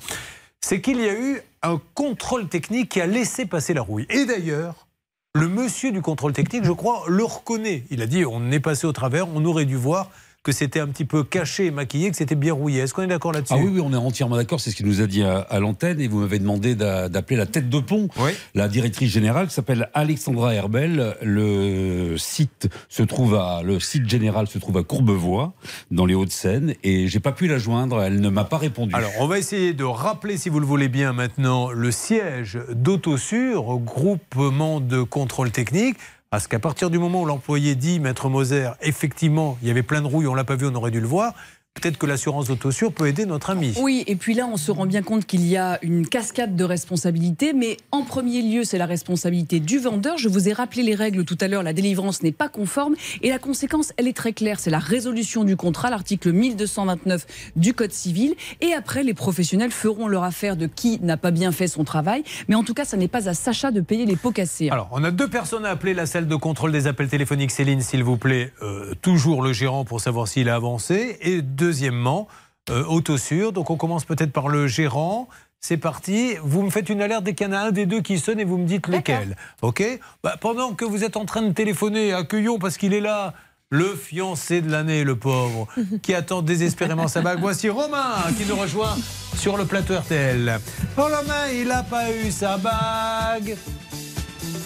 c'est 0.62 0.80
qu'il 0.80 0.98
y 0.98 1.06
a 1.06 1.12
eu 1.12 1.42
un 1.62 1.78
contrôle 1.92 2.48
technique 2.48 2.88
qui 2.88 3.02
a 3.02 3.06
laissé 3.06 3.44
passer 3.44 3.74
la 3.74 3.82
rouille. 3.82 4.06
Et 4.08 4.24
d'ailleurs, 4.24 4.88
le 5.34 5.46
monsieur 5.46 5.92
du 5.92 6.00
contrôle 6.00 6.32
technique, 6.32 6.64
je 6.64 6.72
crois, 6.72 7.04
le 7.06 7.22
reconnaît. 7.22 7.84
Il 7.90 8.00
a 8.00 8.06
dit 8.06 8.24
on 8.24 8.50
est 8.50 8.60
passé 8.60 8.86
au 8.86 8.92
travers, 8.92 9.28
on 9.28 9.44
aurait 9.44 9.66
dû 9.66 9.76
voir 9.76 10.10
que 10.48 10.54
c'était 10.54 10.80
un 10.80 10.86
petit 10.86 11.04
peu 11.04 11.24
caché 11.24 11.66
et 11.66 11.70
maquillé, 11.70 12.10
que 12.10 12.16
c'était 12.16 12.34
bien 12.34 12.54
rouillé. 12.54 12.80
Est-ce 12.80 12.94
qu'on 12.94 13.02
est 13.02 13.06
d'accord 13.06 13.32
là-dessus 13.32 13.52
Ah 13.54 13.60
oui, 13.62 13.68
oui, 13.74 13.80
on 13.84 13.92
est 13.92 13.96
entièrement 13.96 14.36
d'accord. 14.36 14.60
C'est 14.60 14.70
ce 14.70 14.76
qu'il 14.76 14.86
nous 14.86 15.02
a 15.02 15.06
dit 15.06 15.22
à, 15.22 15.40
à 15.40 15.60
l'antenne. 15.60 16.00
Et 16.00 16.08
vous 16.08 16.20
m'avez 16.20 16.38
demandé 16.38 16.74
d'a- 16.74 17.10
d'appeler 17.10 17.36
la 17.36 17.44
tête 17.44 17.68
de 17.68 17.78
pont, 17.80 18.08
la 18.54 18.66
directrice 18.68 19.12
générale 19.12 19.48
qui 19.48 19.52
s'appelle 19.52 19.90
Alexandra 19.92 20.54
Herbel. 20.54 21.16
Le 21.20 22.16
site 22.16 22.70
se 22.88 23.02
trouve 23.02 23.34
à, 23.34 23.60
le 23.62 23.78
site 23.78 24.08
général 24.08 24.46
se 24.46 24.58
trouve 24.58 24.78
à 24.78 24.82
Courbevoie, 24.84 25.52
dans 25.90 26.06
les 26.06 26.14
Hauts-de-Seine. 26.14 26.74
Et 26.82 27.08
j'ai 27.08 27.20
pas 27.20 27.32
pu 27.32 27.46
la 27.46 27.58
joindre. 27.58 28.02
Elle 28.02 28.20
ne 28.22 28.30
m'a 28.30 28.44
pas 28.44 28.56
répondu. 28.56 28.94
Alors, 28.94 29.10
on 29.20 29.26
va 29.26 29.36
essayer 29.38 29.74
de 29.74 29.84
rappeler, 29.84 30.38
si 30.38 30.48
vous 30.48 30.60
le 30.60 30.66
voulez 30.66 30.88
bien 30.88 31.12
maintenant, 31.12 31.70
le 31.70 31.90
siège 31.90 32.58
d'Autosur, 32.72 33.78
groupement 33.80 34.80
de 34.80 35.02
contrôle 35.02 35.50
technique. 35.50 35.98
Parce 36.30 36.46
qu'à 36.46 36.58
partir 36.58 36.90
du 36.90 36.98
moment 36.98 37.22
où 37.22 37.24
l'employé 37.24 37.74
dit, 37.74 38.00
Maître 38.00 38.28
Moser, 38.28 38.70
effectivement, 38.82 39.56
il 39.62 39.68
y 39.68 39.70
avait 39.70 39.82
plein 39.82 40.02
de 40.02 40.06
rouilles, 40.06 40.26
on 40.26 40.34
l'a 40.34 40.44
pas 40.44 40.56
vu, 40.56 40.66
on 40.66 40.74
aurait 40.74 40.90
dû 40.90 41.00
le 41.00 41.06
voir, 41.06 41.32
peut-être 41.74 41.98
que 41.98 42.06
l'assurance 42.06 42.48
d'Autosur 42.48 42.92
peut 42.92 43.06
aider 43.06 43.24
notre 43.24 43.50
ami. 43.50 43.72
Oui, 43.80 44.02
et 44.08 44.16
puis 44.16 44.34
là, 44.34 44.48
on 44.52 44.56
se 44.56 44.72
rend 44.72 44.86
bien 44.86 45.02
compte 45.02 45.26
qu'il 45.26 45.46
y 45.46 45.56
a 45.56 45.78
une 45.82 46.08
cascade 46.08 46.56
de 46.56 46.64
responsabilités, 46.64 47.52
mais 47.52 47.76
en 47.92 48.02
premier 48.02 48.42
lieu, 48.42 48.64
c'est 48.64 48.78
la 48.78 48.86
responsabilité 48.86 49.60
du 49.60 49.78
vendeur. 49.78 50.18
Je 50.18 50.28
vous 50.28 50.48
ai 50.48 50.52
rappelé 50.52 50.82
les 50.82 50.96
règles 50.96 51.24
tout 51.24 51.38
à 51.40 51.46
l'heure, 51.46 51.62
la 51.62 51.72
délivrance 51.72 52.22
n'est 52.22 52.32
pas 52.32 52.48
conforme, 52.48 52.96
et 53.22 53.30
la 53.30 53.38
conséquence, 53.38 53.92
elle 53.96 54.08
est 54.08 54.16
très 54.16 54.32
claire, 54.32 54.58
c'est 54.58 54.70
la 54.70 54.80
résolution 54.80 55.44
du 55.44 55.56
contrat, 55.56 55.88
l'article 55.90 56.32
1229 56.32 57.26
du 57.54 57.74
Code 57.74 57.92
civil, 57.92 58.34
et 58.60 58.72
après, 58.74 59.04
les 59.04 59.14
professionnels 59.14 59.70
feront 59.70 60.08
leur 60.08 60.24
affaire 60.24 60.56
de 60.56 60.66
qui 60.66 60.98
n'a 61.00 61.16
pas 61.16 61.30
bien 61.30 61.52
fait 61.52 61.68
son 61.68 61.84
travail, 61.84 62.24
mais 62.48 62.56
en 62.56 62.64
tout 62.64 62.74
cas, 62.74 62.84
ça 62.84 62.96
n'est 62.96 63.08
pas 63.08 63.28
à 63.28 63.34
Sacha 63.34 63.70
de 63.70 63.80
payer 63.80 64.04
les 64.04 64.16
pots 64.16 64.32
cassés. 64.32 64.68
hein. 64.68 64.72
Alors, 64.72 64.88
on 64.92 65.04
a 65.04 65.10
deux 65.12 65.28
personnes 65.28 65.64
à 65.64 65.70
appeler 65.70 65.94
la 65.94 66.06
salle 66.06 66.26
de 66.26 66.36
contrôle 66.36 66.72
des 66.72 66.86
appels 66.88 67.08
téléphoniques. 67.08 67.52
Céline, 67.52 67.80
s'il 67.82 68.02
vous 68.02 68.16
plaît, 68.16 68.52
euh, 68.62 68.94
toujours 69.00 69.42
le 69.42 69.52
gérant 69.52 69.84
pour 69.84 70.00
savoir 70.00 70.26
s'il 70.26 70.48
a 70.48 70.54
avancé. 70.56 71.18
Et 71.20 71.42
deuxièmement, 71.68 72.28
euh, 72.70 72.84
Autosur. 72.84 73.52
Donc, 73.52 73.68
on 73.70 73.76
commence 73.76 74.04
peut-être 74.06 74.32
par 74.32 74.48
le 74.48 74.66
gérant. 74.66 75.28
C'est 75.60 75.76
parti. 75.76 76.34
Vous 76.42 76.62
me 76.62 76.70
faites 76.70 76.88
une 76.88 77.02
alerte 77.02 77.24
dès 77.24 77.34
qu'il 77.34 77.46
y 77.46 77.50
en 77.50 77.52
a 77.52 77.58
un 77.58 77.72
des 77.72 77.84
deux 77.84 78.00
qui 78.00 78.18
sonne 78.18 78.40
et 78.40 78.44
vous 78.44 78.56
me 78.56 78.66
dites 78.66 78.86
lequel. 78.88 79.36
OK 79.60 79.82
Bah, 80.22 80.36
Pendant 80.40 80.72
que 80.72 80.84
vous 80.86 81.04
êtes 81.04 81.16
en 81.16 81.26
train 81.26 81.42
de 81.42 81.52
téléphoner, 81.52 82.12
accueillons 82.14 82.58
parce 82.58 82.76
qu'il 82.78 82.94
est 82.94 83.00
là. 83.00 83.34
Le 83.70 83.94
fiancé 83.94 84.62
de 84.62 84.70
l'année, 84.70 85.04
le 85.04 85.16
pauvre, 85.16 85.68
qui 86.02 86.14
attend 86.14 86.40
désespérément 86.40 87.06
sa 87.06 87.20
bague. 87.20 87.40
Voici 87.40 87.68
Romain 87.68 88.14
qui 88.38 88.46
nous 88.46 88.56
rejoint 88.56 88.96
sur 89.36 89.58
le 89.58 89.66
plateau 89.66 89.94
RTL. 89.94 90.58
Oh, 90.96 91.02
Romain, 91.02 91.48
il 91.52 91.68
n'a 91.68 91.82
pas 91.82 92.10
eu 92.10 92.30
sa 92.30 92.56
bague. 92.56 93.58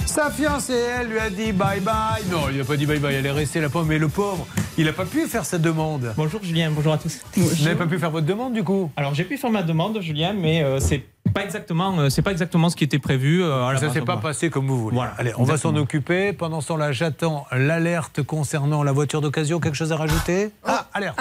Sa 0.07 0.31
fiancée, 0.31 0.75
elle 1.01 1.09
lui 1.09 1.19
a 1.19 1.31
dit 1.31 1.53
bye 1.53 1.81
bye. 1.81 2.23
Non, 2.31 2.49
il 2.51 2.59
n'a 2.59 2.65
pas 2.65 2.77
dit 2.77 2.87
bye 2.87 2.99
bye, 2.99 3.15
elle 3.15 3.25
est 3.27 3.31
restée 3.31 3.61
là 3.61 3.69
pomme. 3.71 3.87
Mais 3.89 3.99
le 3.99 4.09
pauvre, 4.09 4.47
il 4.77 4.85
n'a 4.85 4.93
pas 4.93 5.07
pu 5.07 5.27
faire 5.27 5.45
sa 5.45 5.59
demande. 5.59 6.13
Bonjour 6.17 6.43
Julien, 6.43 6.71
bonjour 6.71 6.93
à 6.93 6.99
tous. 6.99 7.21
Vous 7.37 7.65
n'avez 7.65 7.77
pas 7.77 7.87
pu 7.87 7.99
faire 7.99 8.11
votre 8.11 8.27
demande 8.27 8.53
du 8.53 8.63
coup 8.63 8.91
Alors 8.97 9.15
j'ai 9.15 9.25
pu 9.25 9.39
faire 9.39 9.51
ma 9.51 9.63
demande 9.63 10.01
Julien, 10.01 10.35
mais 10.35 10.63
euh, 10.63 10.81
c'est 10.81 11.03
pas 11.33 11.45
exactement, 11.45 11.99
euh, 11.99 12.09
c'est 12.11 12.23
pas 12.23 12.31
exactement 12.33 12.69
ce 12.71 12.77
qui 12.77 12.85
était 12.85 12.99
prévu. 12.99 13.43
euh, 13.43 13.65
à 13.67 13.73
la 13.73 13.79
Ça 13.81 13.87
base. 13.87 13.95
s'est 13.95 14.01
pas 14.03 14.17
passé 14.17 14.51
comme 14.51 14.67
vous 14.67 14.79
voulez. 14.79 14.95
Voilà, 14.97 15.15
Allez, 15.19 15.33
on 15.39 15.45
va 15.45 15.57
s'en 15.57 15.75
occuper. 15.77 16.33
Pendant 16.33 16.61
ce 16.61 16.69
temps-là, 16.69 16.93
j'attends 16.93 17.47
l'alerte 17.53 18.23
concernant 18.23 18.83
la 18.83 18.93
voiture 18.93 19.21
d'occasion. 19.21 19.61
Quelque 19.61 19.75
chose 19.77 19.93
à 19.93 19.97
rajouter 19.97 20.51
Ah, 20.65 20.87
alerte. 20.95 21.19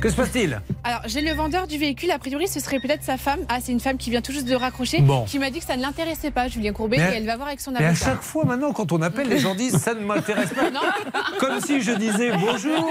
Que 0.00 0.10
se 0.10 0.16
passe-t-il 0.16 0.60
Alors, 0.84 1.00
j'ai 1.06 1.20
le 1.20 1.32
vendeur 1.32 1.66
du 1.66 1.78
véhicule. 1.78 2.10
A 2.10 2.18
priori, 2.18 2.48
ce 2.48 2.60
serait 2.60 2.78
peut-être 2.80 3.02
sa 3.02 3.16
femme. 3.16 3.40
Ah, 3.48 3.58
c'est 3.62 3.72
une 3.72 3.80
femme 3.80 3.96
qui 3.96 4.10
vient 4.10 4.20
tout 4.22 4.32
juste 4.32 4.46
de 4.48 4.54
raccrocher. 4.54 5.00
Bon. 5.00 5.24
Qui 5.24 5.38
m'a 5.38 5.50
dit 5.50 5.58
que 5.60 5.64
ça 5.66 5.76
ne 5.76 5.82
l'intéressait 5.82 6.30
pas, 6.30 6.48
Julien 6.48 6.72
Courbet. 6.72 6.98
Mais- 6.98 7.12
et 7.14 7.16
elle 7.16 7.26
va 7.26 7.36
voir 7.36 7.48
avec 7.48 7.60
son 7.60 7.72
Mais 7.72 7.84
à 7.84 7.88
avocat. 7.88 8.04
chaque 8.04 8.22
fois 8.22 8.44
maintenant, 8.44 8.72
quand 8.72 8.92
on 8.92 9.02
appelle, 9.02 9.28
les 9.28 9.38
gens 9.38 9.54
disent 9.54 9.76
ça 9.78 9.94
ne 9.94 10.00
m'intéresse 10.00 10.50
pas. 10.50 10.62
Comme 11.40 11.60
si 11.60 11.80
je 11.82 11.92
disais 11.92 12.32
bonjour. 12.38 12.88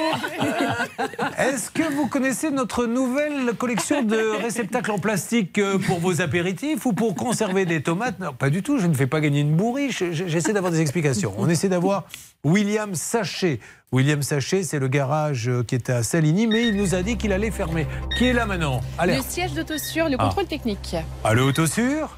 Est-ce 1.38 1.70
que 1.72 1.84
vous 1.93 2.08
connaissez 2.08 2.49
notre 2.51 2.86
nouvelle 2.86 3.53
collection 3.58 4.01
de 4.03 4.41
réceptacles 4.41 4.91
en 4.91 4.99
plastique 4.99 5.58
euh, 5.60 5.78
pour 5.78 5.99
vos 5.99 6.22
apéritifs 6.22 6.47
ou 6.86 6.93
pour 6.93 7.16
conserver 7.16 7.66
des 7.66 7.82
tomates? 7.84 8.20
Non, 8.20 8.34
pas 8.34 8.50
du 8.50 8.62
tout. 8.64 8.78
Je 8.80 8.88
ne 8.88 8.93
fais 8.93 9.08
pas 9.08 9.20
gagner 9.22 9.41
une 9.41 9.56
bourriche. 9.56 10.04
J'essaie 10.12 10.54
d'avoir 10.54 10.72
des 10.72 10.82
explications. 10.82 11.34
On 11.38 11.50
essaie 11.50 11.70
d'avoir 11.70 12.06
William 12.43 12.95
Sachet. 12.95 13.60
William 13.91 14.22
Sachet, 14.22 14.64
c'est 14.64 14.80
le 14.80 14.88
garage 14.88 15.48
euh, 15.50 15.64
qui 15.64 15.76
était 15.76 15.93
à 15.93 16.04
Saligny, 16.04 16.48
mais 16.48 16.68
il 16.68 16.76
nous 16.76 16.93
a 16.95 17.02
dit 17.04 17.18
qu'il 17.18 17.32
allait 17.34 17.52
fermer. 17.52 17.88
Qui 18.18 18.26
est 18.28 18.34
là 18.34 18.45
maintenant? 18.45 18.82
Le 18.98 19.02
Alerte. 19.04 19.26
siège 19.30 19.54
d'autosur, 19.54 20.10
le 20.10 20.16
Ah. 20.20 20.24
contrôle 20.26 20.45
technique. 20.48 20.95
Allô, 21.24 21.48
Autosur 21.48 22.18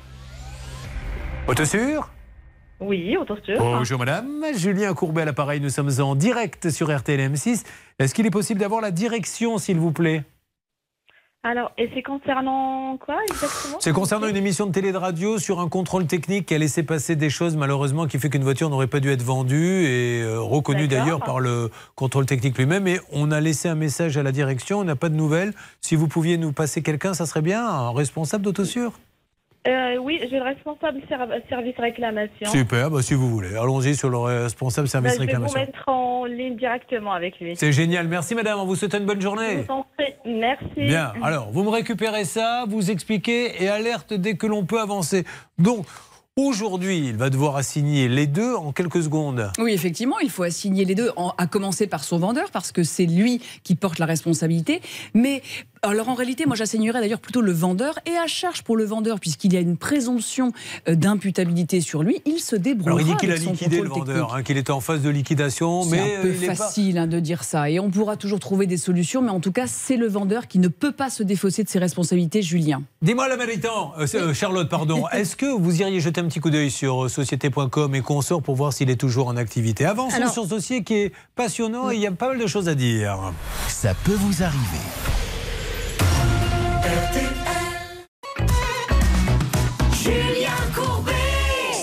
Autosur 1.48 2.10
Oui, 2.80 3.18
autosur. 3.18 3.58
Bonjour 3.60 4.00
madame, 4.00 4.46
Julien 4.56 4.94
Courbet 4.94 5.24
à 5.24 5.26
l'appareil, 5.26 5.60
nous 5.60 5.70
sommes 5.70 5.90
en 6.00 6.16
direct 6.16 6.70
sur 6.70 6.96
RTL 6.96 7.20
M6. 7.20 7.64
Est-ce 8.00 8.14
qu'il 8.14 8.26
est 8.26 8.32
possible 8.32 8.60
d'avoir 8.60 8.82
la 8.82 8.92
direction 8.92 9.58
s'il 9.58 9.78
vous 9.80 9.92
plaît? 9.92 10.24
Alors, 11.42 11.72
et 11.78 11.90
c'est 11.94 12.04
concernant 12.04 12.98
quoi 12.98 13.16
exactement? 13.30 13.78
C'est 13.80 13.94
concernant 13.94 14.28
une 14.28 14.36
émission 14.36 14.66
de 14.66 14.74
télé 14.74 14.92
de 14.92 14.98
radio 14.98 15.38
sur 15.38 15.62
un 15.62 15.70
contrôle 15.70 16.06
technique 16.06 16.48
qui 16.48 16.54
a 16.54 16.58
laissé 16.58 16.84
passer 16.84 17.16
des 17.16 17.30
choses 17.30 17.56
malheureusement 17.56 18.08
qui 18.08 18.20
fait 18.20 18.30
qu'une 18.30 18.44
voiture 18.44 18.70
n'aurait 18.70 18.88
pas 18.88 19.00
dû 19.00 19.10
être 19.10 19.22
vendue 19.22 19.86
et 19.86 20.22
euh, 20.22 20.42
reconnue 20.42 20.90
d'ailleurs 20.90 21.22
par 21.22 21.40
le 21.40 21.72
contrôle 21.96 22.26
technique 22.26 22.58
lui-même. 22.58 22.90
Et 22.90 23.00
on 23.14 23.32
a 23.32 23.40
laissé 23.40 23.70
un 23.70 23.76
message 23.76 24.18
à 24.18 24.24
la 24.24 24.34
direction, 24.34 24.80
on 24.80 24.84
n'a 24.84 24.98
pas 24.98 25.08
de 25.08 25.16
nouvelles. 25.16 25.54
Si 25.80 25.96
vous 25.96 26.10
pouviez 26.10 26.38
nous 26.38 26.52
passer 26.52 26.82
quelqu'un, 26.82 27.14
ça 27.14 27.26
serait 27.26 27.42
bien, 27.42 27.66
un 27.66 27.92
responsable 27.92 28.44
d'autosur 28.44 28.92
Euh, 29.68 29.98
Oui, 29.98 30.20
j'ai 30.22 30.38
le 30.38 30.44
responsable 30.44 31.02
ser- 31.10 31.44
service 31.50 31.76
réclamation. 31.78 32.46
Super, 32.50 32.90
bah, 32.90 33.02
si 33.02 33.14
vous 33.14 33.30
voulez. 33.30 33.56
Allons-y 33.56 33.96
sur 33.96 34.10
le 34.10 34.18
responsable 34.18 34.88
Bah, 34.88 34.92
service 34.92 35.14
je 35.20 35.26
vais 35.26 35.34
vous 35.36 35.54
mettre 35.54 35.84
en 35.90 36.26
ligne 36.26 36.56
directement 36.56 37.12
avec 37.12 37.40
lui. 37.40 37.56
C'est 37.58 37.72
génial, 37.74 38.08
merci 38.08 38.36
madame, 38.36 38.60
on 38.60 38.66
vous 38.66 38.76
souhaite 38.76 38.94
une 38.94 39.06
bonne 39.06 39.22
journée. 39.22 39.58
Je 39.58 39.62
vous 39.64 39.72
en 39.72 39.86
prie. 39.98 40.14
Merci. 40.26 40.66
Bien, 40.78 41.12
alors 41.22 41.52
vous 41.52 41.64
me 41.64 41.70
récupérez 41.70 42.24
ça, 42.26 42.64
vous 42.70 42.90
expliquez 42.92 43.62
et 43.62 43.68
alerte 43.68 44.14
dès 44.14 44.36
que 44.36 44.48
l'on 44.48 44.66
peut 44.66 44.80
avancer. 44.80 45.26
Donc, 45.58 45.86
aujourd'hui, 46.38 47.00
il 47.10 47.18
va 47.18 47.30
devoir 47.30 47.58
assigner 47.58 48.08
les 48.08 48.26
deux 48.28 48.56
en 48.56 48.72
quelques 48.72 49.04
secondes. 49.04 49.52
Oui, 49.60 49.74
effectivement, 49.74 50.20
il 50.20 50.30
faut 50.30 50.44
assigner 50.44 50.86
les 50.86 50.96
deux, 50.96 51.10
en- 51.18 51.34
à 51.38 51.48
commencer 51.48 51.86
par 51.88 52.04
son 52.06 52.18
vendeur, 52.18 52.50
parce 52.52 52.72
que 52.72 52.84
c'est 52.84 53.06
lui 53.06 53.42
qui 53.64 53.76
porte 53.76 54.00
la 54.00 54.06
responsabilité. 54.06 54.80
Mais 55.14 55.42
Alors 55.82 56.10
en 56.10 56.14
réalité, 56.14 56.46
moi 56.46 56.58
j'assignerais 56.58 57.00
d'ailleurs 57.00 57.22
plutôt 57.22 57.40
le 57.40 57.54
vendeur 57.54 58.00
et 58.06 58.18
à 58.18 58.28
charge 58.28 58.64
pour 58.64 58.76
le 58.76 58.84
vendeur, 58.84 59.20
puisqu'il 59.22 59.54
y 59.54 59.58
a 59.58 59.62
une 59.62 59.78
présomption 59.78 60.52
euh, 60.90 60.96
d'imputabilité 60.96 61.80
sur 61.80 62.04
lui, 62.04 62.22
il 62.26 62.40
se 62.40 62.58
débrouillera. 62.58 62.98
Alors 63.00 63.08
il 63.08 63.14
dit 63.14 63.18
qu'il 63.18 63.30
a 63.30 63.34
avec 63.36 63.46
son 63.46 63.52
liquidé 63.52 63.82
le 63.82 63.88
vendeur, 63.88 64.34
hein, 64.36 64.44
qu'il 64.44 64.58
était 64.58 64.72
en 64.72 64.82
phase 64.82 65.02
de 65.02 65.10
liquidation, 65.10 65.84
C'est 65.84 65.90
mais 65.92 66.00
un 66.18 66.22
peu 66.22 66.28
euh, 66.28 66.34
il 66.36 66.44
est 66.44 66.48
pas- 66.48 66.56
facile 66.56 66.98
hein, 66.98 67.08
de 67.08 67.20
dire 67.22 67.46
ça. 67.46 67.70
Et 67.70 67.80
on 67.80 67.90
pourra 67.90 68.18
toujours 68.18 68.40
trouver 68.42 68.68
des 68.68 68.76
solutions, 68.76 69.22
mais 69.22 69.30
en 69.30 69.40
tout 69.40 69.54
cas, 69.54 69.68
c'est 69.68 69.96
le 69.96 70.08
vendeur 70.08 70.48
qui 70.50 70.60
ne 70.60 70.68
peut 70.68 70.92
pas 70.92 71.10
se 71.10 71.24
défausser 71.24 71.64
de 71.64 71.70
ses 71.70 71.80
responsabilités, 71.80 72.42
Julien. 72.42 72.82
Dis-moi, 73.02 73.30
la 73.30 73.38
méritant, 73.38 73.94
euh, 73.98 74.06
c'est, 74.06 74.18
euh, 74.20 74.34
Charlotte, 74.34 74.68
pardon, 74.70 75.08
est-ce 75.14 75.38
que 75.38 75.46
vous 75.46 75.80
iriez 75.82 76.02
jeter 76.02 76.20
un 76.20 76.26
petit 76.28 76.42
coup 76.42 76.50
d'œil 76.50 76.72
sur 76.72 77.06
euh, 77.06 77.10
société.com 77.10 77.96
et 77.96 78.02
consorts 78.02 78.42
pour 78.42 78.56
voir 78.56 78.74
s'il 78.74 78.90
est 78.90 78.98
toujours 79.00 79.28
en 79.30 79.38
activité? 79.38 79.86
Avançons 79.86 80.18
Alors- 80.18 80.34
sur 80.34 80.44
ce 80.44 80.50
dossier 80.50 80.84
qui 80.84 80.96
est 80.96 81.14
passionnant 81.36 81.90
et 81.90 81.96
il 81.96 82.02
y 82.02 82.08
a 82.08 82.12
pas 82.12 82.28
mal 82.28 82.38
de 82.40 82.48
choses 82.48 82.68
à 82.68 82.76
dire. 82.76 83.18
Ça 83.70 83.94
peut 84.04 84.12
vous 84.16 84.44
arriver. 84.44 85.29
Julien 86.90 87.29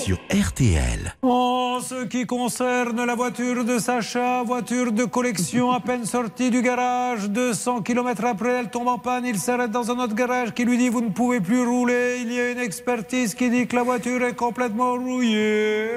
Sur 0.07 0.21
RTL. 0.31 1.17
En 1.23 1.81
ce 1.81 2.05
qui 2.05 2.27
concerne 2.27 3.05
la 3.05 3.17
voiture 3.17 3.65
de 3.65 3.81
Sacha, 3.81 4.45
voiture 4.45 4.93
de 4.93 5.03
collection 5.03 5.73
à 5.73 5.81
peine 5.81 6.05
sortie 6.05 6.49
du 6.49 6.63
garage, 6.63 7.29
200 7.29 7.83
km 7.83 8.25
après, 8.25 8.51
elle 8.51 8.71
tombe 8.71 8.87
en 8.87 8.99
panne, 8.99 9.27
il 9.27 9.37
s'arrête 9.37 9.73
dans 9.73 9.91
un 9.91 9.99
autre 9.99 10.15
garage 10.15 10.55
qui 10.55 10.65
lui 10.65 10.79
dit 10.79 10.91
vous 10.91 11.01
ne 11.01 11.09
pouvez 11.11 11.41
plus 11.41 11.67
rouler, 11.67 12.19
il 12.21 12.33
y 12.33 12.39
a 12.39 12.53
une 12.53 12.61
expertise 12.61 13.35
qui 13.35 13.51
dit 13.51 13.67
que 13.67 13.75
la 13.75 13.83
voiture 13.83 14.23
est 14.23 14.37
complètement 14.37 14.93
rouillée. 14.93 15.91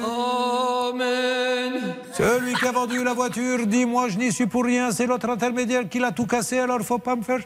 Amen 0.00 1.96
Celui 2.12 2.54
qui 2.54 2.66
a 2.66 2.70
vendu 2.70 3.02
la 3.02 3.14
voiture 3.14 3.66
dit 3.66 3.84
moi 3.84 4.08
je 4.08 4.18
n'y 4.18 4.30
suis 4.30 4.46
pour 4.46 4.62
rien, 4.62 4.92
c'est 4.92 5.08
l'autre 5.08 5.28
intermédiaire 5.28 5.88
qui 5.88 5.98
l'a 5.98 6.12
tout 6.12 6.26
cassé, 6.26 6.60
alors 6.60 6.82
faut 6.82 6.98
pas 6.98 7.16
me 7.16 7.22
faire... 7.22 7.40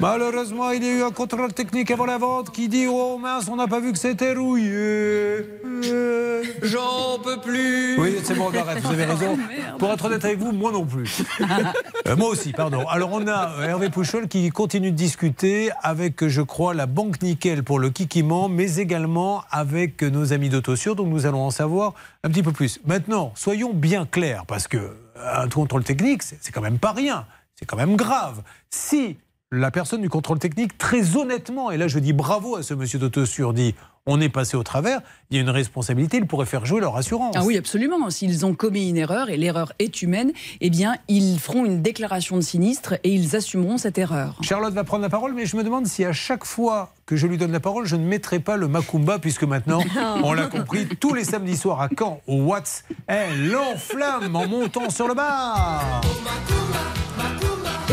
Malheureusement, 0.00 0.70
il 0.70 0.84
y 0.84 0.88
a 0.88 0.92
eu 0.92 1.02
un 1.02 1.10
contrôle 1.10 1.52
technique 1.52 1.90
avant 1.90 2.06
la 2.06 2.18
vente 2.18 2.50
qui 2.50 2.68
dit 2.68 2.86
Oh 2.88 3.18
mince, 3.18 3.48
on 3.48 3.56
n'a 3.56 3.66
pas 3.66 3.80
vu 3.80 3.92
que 3.92 3.98
c'était 3.98 4.34
rouillé. 4.34 5.46
J'en 6.62 7.18
peux 7.22 7.40
plus 7.40 7.98
Oui, 7.98 8.16
c'est 8.22 8.34
bon, 8.34 8.50
on 8.52 8.58
arrête, 8.58 8.82
vous 8.82 8.92
avez 8.92 9.04
raison. 9.04 9.38
Pour 9.78 9.90
être 9.90 10.04
honnête 10.04 10.24
avec 10.24 10.38
vous, 10.38 10.52
moi 10.52 10.72
non 10.72 10.84
plus. 10.84 11.22
Euh, 12.06 12.14
moi 12.14 12.28
aussi, 12.28 12.52
pardon. 12.52 12.86
Alors, 12.86 13.10
on 13.12 13.26
a 13.26 13.58
euh, 13.58 13.68
Hervé 13.68 13.90
Pouchol 13.90 14.28
qui 14.28 14.48
continue 14.50 14.92
de 14.92 14.96
discuter 14.96 15.70
avec, 15.82 16.28
je 16.28 16.40
crois, 16.40 16.72
la 16.72 16.86
Banque 16.86 17.20
Nickel 17.20 17.64
pour 17.64 17.80
le 17.80 17.90
Kikiman, 17.90 18.48
mais 18.48 18.76
également 18.76 19.42
avec 19.50 20.02
nos 20.02 20.32
amis 20.32 20.48
d'Autosur. 20.48 20.94
Donc, 20.94 21.08
nous 21.08 21.26
allons 21.26 21.42
en 21.42 21.50
savoir 21.50 21.94
un 22.22 22.28
petit 22.28 22.44
peu 22.44 22.52
plus. 22.52 22.78
Maintenant, 22.86 23.32
soyons 23.34 23.72
bien 23.74 24.06
clairs, 24.06 24.46
parce 24.46 24.68
que 24.68 24.76
euh, 24.76 24.92
un 25.16 25.48
contrôle 25.48 25.82
technique, 25.82 26.22
c'est 26.22 26.52
quand 26.52 26.60
même 26.60 26.78
pas 26.78 26.92
rien. 26.92 27.26
C'est 27.58 27.64
quand 27.64 27.76
même 27.76 27.96
grave. 27.96 28.42
Si 28.70 29.16
la 29.50 29.70
personne 29.70 30.02
du 30.02 30.08
contrôle 30.08 30.38
technique, 30.38 30.76
très 30.76 31.16
honnêtement, 31.16 31.70
et 31.70 31.76
là 31.76 31.88
je 31.88 31.98
dis 31.98 32.12
bravo 32.12 32.56
à 32.56 32.62
ce 32.62 32.74
monsieur 32.74 32.98
d'Autosur, 32.98 33.54
dit 33.54 33.74
on 34.06 34.20
est 34.20 34.28
passé 34.28 34.56
au 34.56 34.62
travers, 34.62 35.00
il 35.30 35.36
y 35.36 35.40
a 35.40 35.42
une 35.42 35.50
responsabilité, 35.50 36.18
il 36.18 36.26
pourrait 36.26 36.46
faire 36.46 36.64
jouer 36.64 36.80
leur 36.80 36.96
assurance. 36.96 37.34
Ah 37.36 37.42
oui, 37.44 37.56
absolument. 37.56 38.08
S'ils 38.08 38.46
ont 38.46 38.54
commis 38.54 38.88
une 38.88 38.96
erreur, 38.96 39.30
et 39.30 39.36
l'erreur 39.36 39.72
est 39.80 40.00
humaine, 40.00 40.32
eh 40.60 40.70
bien, 40.70 40.96
ils 41.08 41.40
feront 41.40 41.64
une 41.64 41.82
déclaration 41.82 42.36
de 42.36 42.40
sinistre 42.40 42.94
et 43.02 43.12
ils 43.12 43.34
assumeront 43.34 43.78
cette 43.78 43.98
erreur. 43.98 44.36
Charlotte 44.42 44.74
va 44.74 44.84
prendre 44.84 45.02
la 45.02 45.08
parole, 45.08 45.34
mais 45.34 45.44
je 45.44 45.56
me 45.56 45.64
demande 45.64 45.86
si 45.86 46.04
à 46.04 46.12
chaque 46.12 46.44
fois 46.44 46.94
que 47.04 47.16
je 47.16 47.26
lui 47.26 47.36
donne 47.36 47.52
la 47.52 47.60
parole, 47.60 47.86
je 47.86 47.96
ne 47.96 48.04
mettrai 48.04 48.38
pas 48.38 48.56
le 48.56 48.68
Macumba, 48.68 49.18
puisque 49.18 49.44
maintenant, 49.44 49.80
on 50.22 50.32
l'a 50.32 50.46
compris, 50.46 50.86
tous 50.86 51.12
les 51.12 51.24
samedis 51.24 51.56
soirs 51.56 51.80
à 51.80 51.88
Caen, 51.96 52.20
au 52.28 52.42
Watts, 52.42 52.84
elle 53.08 53.48
l'enflamme 53.48 54.36
en 54.36 54.46
montant 54.46 54.88
sur 54.88 55.08
le 55.08 55.14
bar. 55.14 56.00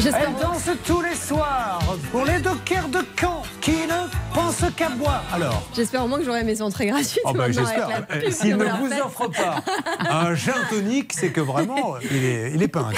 Elle 0.05 0.35
danse 0.41 0.69
tous 0.85 1.01
les 1.01 1.15
soirs 1.15 1.79
pour 2.11 2.25
les 2.25 2.39
dockers 2.39 2.89
de 2.89 2.99
Caen 3.17 3.42
qui 3.63 3.71
ne 3.71 4.33
pensent 4.35 4.61
qu'à 4.75 4.89
boire. 4.89 5.23
Alors 5.33 5.63
J'espère 5.73 6.03
au 6.03 6.07
moins 6.09 6.19
que 6.19 6.25
j'aurai 6.25 6.43
mes 6.43 6.61
entrées 6.61 6.87
gratuites. 6.87 7.21
Oh 7.23 7.31
bah, 7.33 7.49
j'espère. 7.49 8.05
pub 8.07 8.29
S'il 8.29 8.57
ne 8.57 8.65
vous 8.65 8.91
offre 9.05 9.29
pas 9.29 9.63
un 10.09 10.35
gin 10.35 10.53
tonique, 10.69 11.13
c'est 11.13 11.29
que 11.29 11.39
vraiment, 11.39 11.95
il 12.11 12.25
est, 12.25 12.51
il 12.53 12.61
est 12.61 12.67
pingre. 12.67 12.91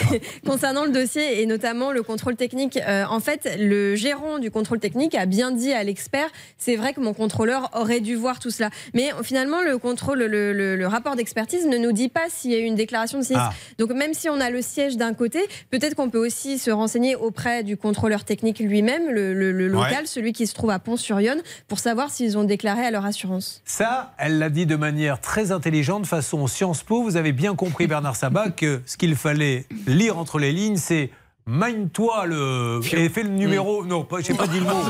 Concernant 0.44 0.86
le 0.86 0.92
dossier 0.92 1.42
et 1.42 1.46
notamment 1.46 1.92
le 1.92 2.02
contrôle 2.02 2.36
technique, 2.36 2.78
euh, 2.88 3.04
en 3.08 3.20
fait, 3.20 3.48
le 3.60 3.96
gérant 3.96 4.40
du 4.40 4.50
contrôle 4.50 4.80
technique 4.80 5.14
a 5.14 5.28
bien 5.28 5.52
dit 5.52 5.72
à 5.72 5.84
l'expert 5.84 6.30
c'est 6.58 6.76
vrai 6.78 6.94
que 6.94 7.00
mon 7.00 7.14
contrôleur 7.14 7.70
aurait 7.74 8.00
dû 8.00 8.16
voir 8.16 8.40
tout 8.40 8.50
cela. 8.50 8.72
Mais 8.96 9.12
finalement, 9.24 9.62
le 9.62 9.78
contrôle, 9.78 10.20
le, 10.24 10.52
le- 10.52 10.76
le 10.76 10.88
rapport 10.88 11.16
d'expertise 11.16 11.68
ne 11.68 11.78
nous 11.78 11.92
dit 11.92 12.10
pas 12.10 12.26
s'il 12.30 12.52
y 12.52 12.56
a 12.56 12.60
eu 12.60 12.64
une 12.64 12.76
déclaration 12.76 13.20
de 13.20 13.24
sinistre. 13.24 13.50
Ah. 13.52 13.56
Donc, 13.78 13.92
même 13.92 14.16
si 14.16 14.30
on 14.30 14.40
a 14.42 14.50
le 14.50 14.64
siège 14.64 14.98
d'un 14.98 15.14
côté, 15.14 15.40
peut-être 15.70 15.94
qu'on 15.96 16.10
peut 16.10 16.26
aussi 16.26 16.58
se 16.58 16.72
renseigner 16.72 17.16
auprès 17.16 17.64
du 17.64 17.78
contrôleur 17.78 18.24
technique 18.24 18.58
lui-même, 18.60 19.12
le, 19.12 19.34
le- 19.36 19.52
le 19.52 19.68
local, 19.68 19.86
Ouais. 20.02 20.06
celui 20.06 20.34
qui 20.34 20.48
se 20.48 20.55
trouve 20.56 20.72
à 20.72 20.80
Pont-sur-Yonne, 20.80 21.42
pour 21.68 21.78
savoir 21.78 22.10
s'ils 22.10 22.38
ont 22.38 22.44
déclaré 22.44 22.84
à 22.84 22.92
leur 22.92 23.06
assurance. 23.06 23.62
Ça, 23.66 24.14
elle 24.18 24.40
l'a 24.40 24.50
dit 24.50 24.66
de 24.66 24.76
manière 24.76 25.22
très 25.22 25.52
intelligente, 25.52 26.08
façon 26.08 26.48
Sciences 26.48 26.82
Po. 26.82 27.04
Vous 27.04 27.18
avez 27.18 27.32
bien 27.32 27.56
compris, 27.56 27.86
Bernard 27.86 28.16
Sabat, 28.16 28.50
que 28.58 28.82
ce 28.86 28.98
qu'il 28.98 29.16
fallait 29.16 29.66
lire 29.86 30.18
entre 30.18 30.40
les 30.40 30.52
lignes, 30.52 30.78
c'est 30.78 31.12
Mine-toi 31.48 32.26
le. 32.26 32.80
Et 32.94 33.08
fais 33.08 33.22
le 33.22 33.30
numéro. 33.30 33.86
Non, 33.86 34.04
pas, 34.04 34.20
j'ai 34.20 34.34
pas 34.34 34.48
dit 34.48 34.60
le 34.60 34.66
mot. 34.66 34.82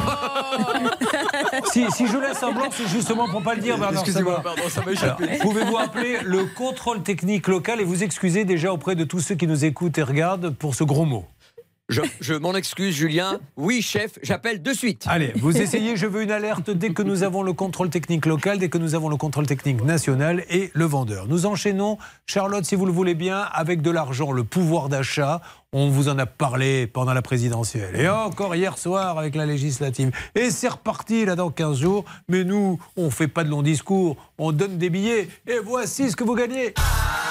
si, 1.66 1.91
si 1.91 2.07
je 2.07 2.18
laisse 2.18 2.41
un 2.43 2.53
blanc, 2.53 2.70
c'est 2.72 2.88
justement 2.88 3.28
pour 3.28 3.43
pas 3.43 3.55
le 3.55 3.61
dire, 3.61 3.78
Bernard 3.78 4.03
Excusez-moi, 4.03 4.38
Sabat. 4.38 4.55
pardon, 4.55 4.70
ça 4.70 4.82
m'a 4.86 4.91
échappé. 4.93 5.24
Alors, 5.26 5.39
Pouvez-vous 5.39 5.78
appeler 5.78 6.20
le 6.24 6.45
contrôle 6.45 7.03
technique 7.03 7.49
local 7.49 7.82
et 7.82 7.84
vous 7.84 8.03
excuser 8.03 8.45
déjà 8.45 8.72
auprès 8.72 8.95
de 8.95 9.03
tous 9.03 9.20
ceux 9.20 9.36
qui 9.36 9.47
nous 9.47 9.66
écoutent 9.66 9.97
et 9.97 10.03
regardent 10.03 10.51
pour 10.51 10.76
ce 10.76 10.86
gros 10.86 11.03
mot? 11.03 11.26
Je, 11.88 12.34
m'en 12.34 12.56
excuse, 12.56 12.96
Julien. 12.96 13.40
Oui, 13.58 13.84
chef, 13.84 14.18
j'appelle 14.24 14.64
de 14.64 14.74
suite. 14.74 15.06
Allez, 15.08 15.34
vous 15.36 15.56
essayez, 15.56 15.96
je 15.96 16.08
veux 16.08 16.24
une 16.24 16.32
alerte 16.32 16.72
dès 16.72 16.90
que 16.90 17.04
nous 17.04 17.22
avons 17.22 17.44
le 17.44 17.54
contrôle 17.54 17.92
technique 17.92 18.26
local, 18.26 18.58
dès 18.58 18.70
que 18.70 18.80
nous 18.80 18.96
avons 18.96 19.08
le 19.08 19.18
contrôle 19.18 19.46
technique 19.46 19.84
national 19.84 20.44
et 20.50 20.72
le 20.74 20.86
vendeur. 20.86 21.28
Nous 21.28 21.46
enchaînons, 21.46 22.00
Charlotte, 22.26 22.66
si 22.66 22.74
vous 22.74 22.88
le 22.88 22.92
voulez 22.92 23.14
bien, 23.14 23.40
avec 23.54 23.84
de 23.84 23.92
l'argent, 23.92 24.32
le 24.32 24.44
pouvoir 24.44 24.90
d'achat. 24.90 25.42
On 25.74 25.90
vous 25.90 26.10
en 26.10 26.18
a 26.18 26.26
parlé 26.26 26.88
pendant 26.88 27.14
la 27.14 27.22
présidentielle. 27.22 27.96
Et 28.00 28.10
encore 28.10 28.56
hier 28.56 28.80
soir 28.80 29.20
avec 29.20 29.36
la 29.36 29.46
législative. 29.46 30.12
Et 30.34 30.50
c'est 30.50 30.70
reparti 30.70 31.26
là 31.26 31.36
dans 31.36 31.52
15 31.52 31.78
jours. 31.78 32.06
Mais 32.30 32.44
nous, 32.44 32.80
on 32.98 33.12
fait 33.12 33.28
pas 33.28 33.44
de 33.44 33.50
longs 33.50 33.62
discours, 33.62 34.18
on 34.40 34.52
donne 34.52 34.80
des 34.80 34.90
billets. 34.90 35.28
Et 35.46 35.60
voici 35.64 36.10
ce 36.10 36.16
que 36.16 36.24
vous 36.24 36.36
gagnez. 36.36 36.74
1500 36.74 37.25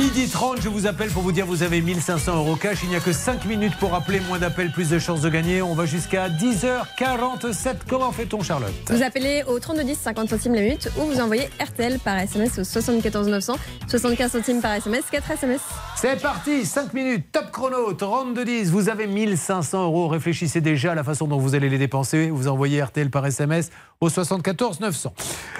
midi 0.00 0.28
30, 0.28 0.62
je 0.62 0.70
vous 0.70 0.86
appelle 0.86 1.10
pour 1.10 1.22
vous 1.22 1.30
dire 1.30 1.44
vous 1.44 1.62
avez 1.62 1.82
1500 1.82 2.34
euros 2.34 2.56
cash. 2.56 2.78
Il 2.84 2.88
n'y 2.88 2.96
a 2.96 3.00
que 3.00 3.12
5 3.12 3.44
minutes 3.44 3.76
pour 3.78 3.94
appeler. 3.94 4.20
Moins 4.20 4.38
d'appels, 4.38 4.72
plus 4.72 4.88
de 4.88 4.98
chances 4.98 5.20
de 5.20 5.28
gagner. 5.28 5.60
On 5.60 5.74
va 5.74 5.84
jusqu'à 5.84 6.30
10h47. 6.30 7.80
Comment 7.86 8.10
fait-on, 8.10 8.42
Charlotte 8.42 8.72
Vous 8.88 9.02
appelez 9.02 9.42
au 9.46 9.58
3210 9.58 9.98
50 9.98 10.30
centimes 10.30 10.54
la 10.54 10.62
minute 10.62 10.88
ou 10.98 11.04
vous 11.04 11.20
envoyez 11.20 11.50
RTL 11.60 11.98
par 11.98 12.18
SMS 12.18 12.58
au 12.58 12.64
74 12.64 13.28
900 13.28 13.56
75 13.88 14.32
centimes 14.32 14.62
par 14.62 14.72
SMS 14.72 15.04
4 15.10 15.30
SMS. 15.32 15.60
C'est 15.96 16.20
parti, 16.22 16.64
5 16.64 16.94
minutes, 16.94 17.26
top 17.30 17.50
chrono, 17.52 17.92
32-10. 17.92 18.70
Vous 18.70 18.88
avez 18.88 19.06
1500 19.06 19.84
euros. 19.84 20.08
Réfléchissez 20.08 20.62
déjà 20.62 20.92
à 20.92 20.94
la 20.94 21.04
façon 21.04 21.26
dont 21.26 21.38
vous 21.38 21.54
allez 21.54 21.68
les 21.68 21.78
dépenser. 21.78 22.30
Vous 22.30 22.48
envoyez 22.48 22.82
RTL 22.82 23.10
par 23.10 23.26
SMS 23.26 23.70
au 24.00 24.08
74 24.08 24.80
900. 24.80 25.12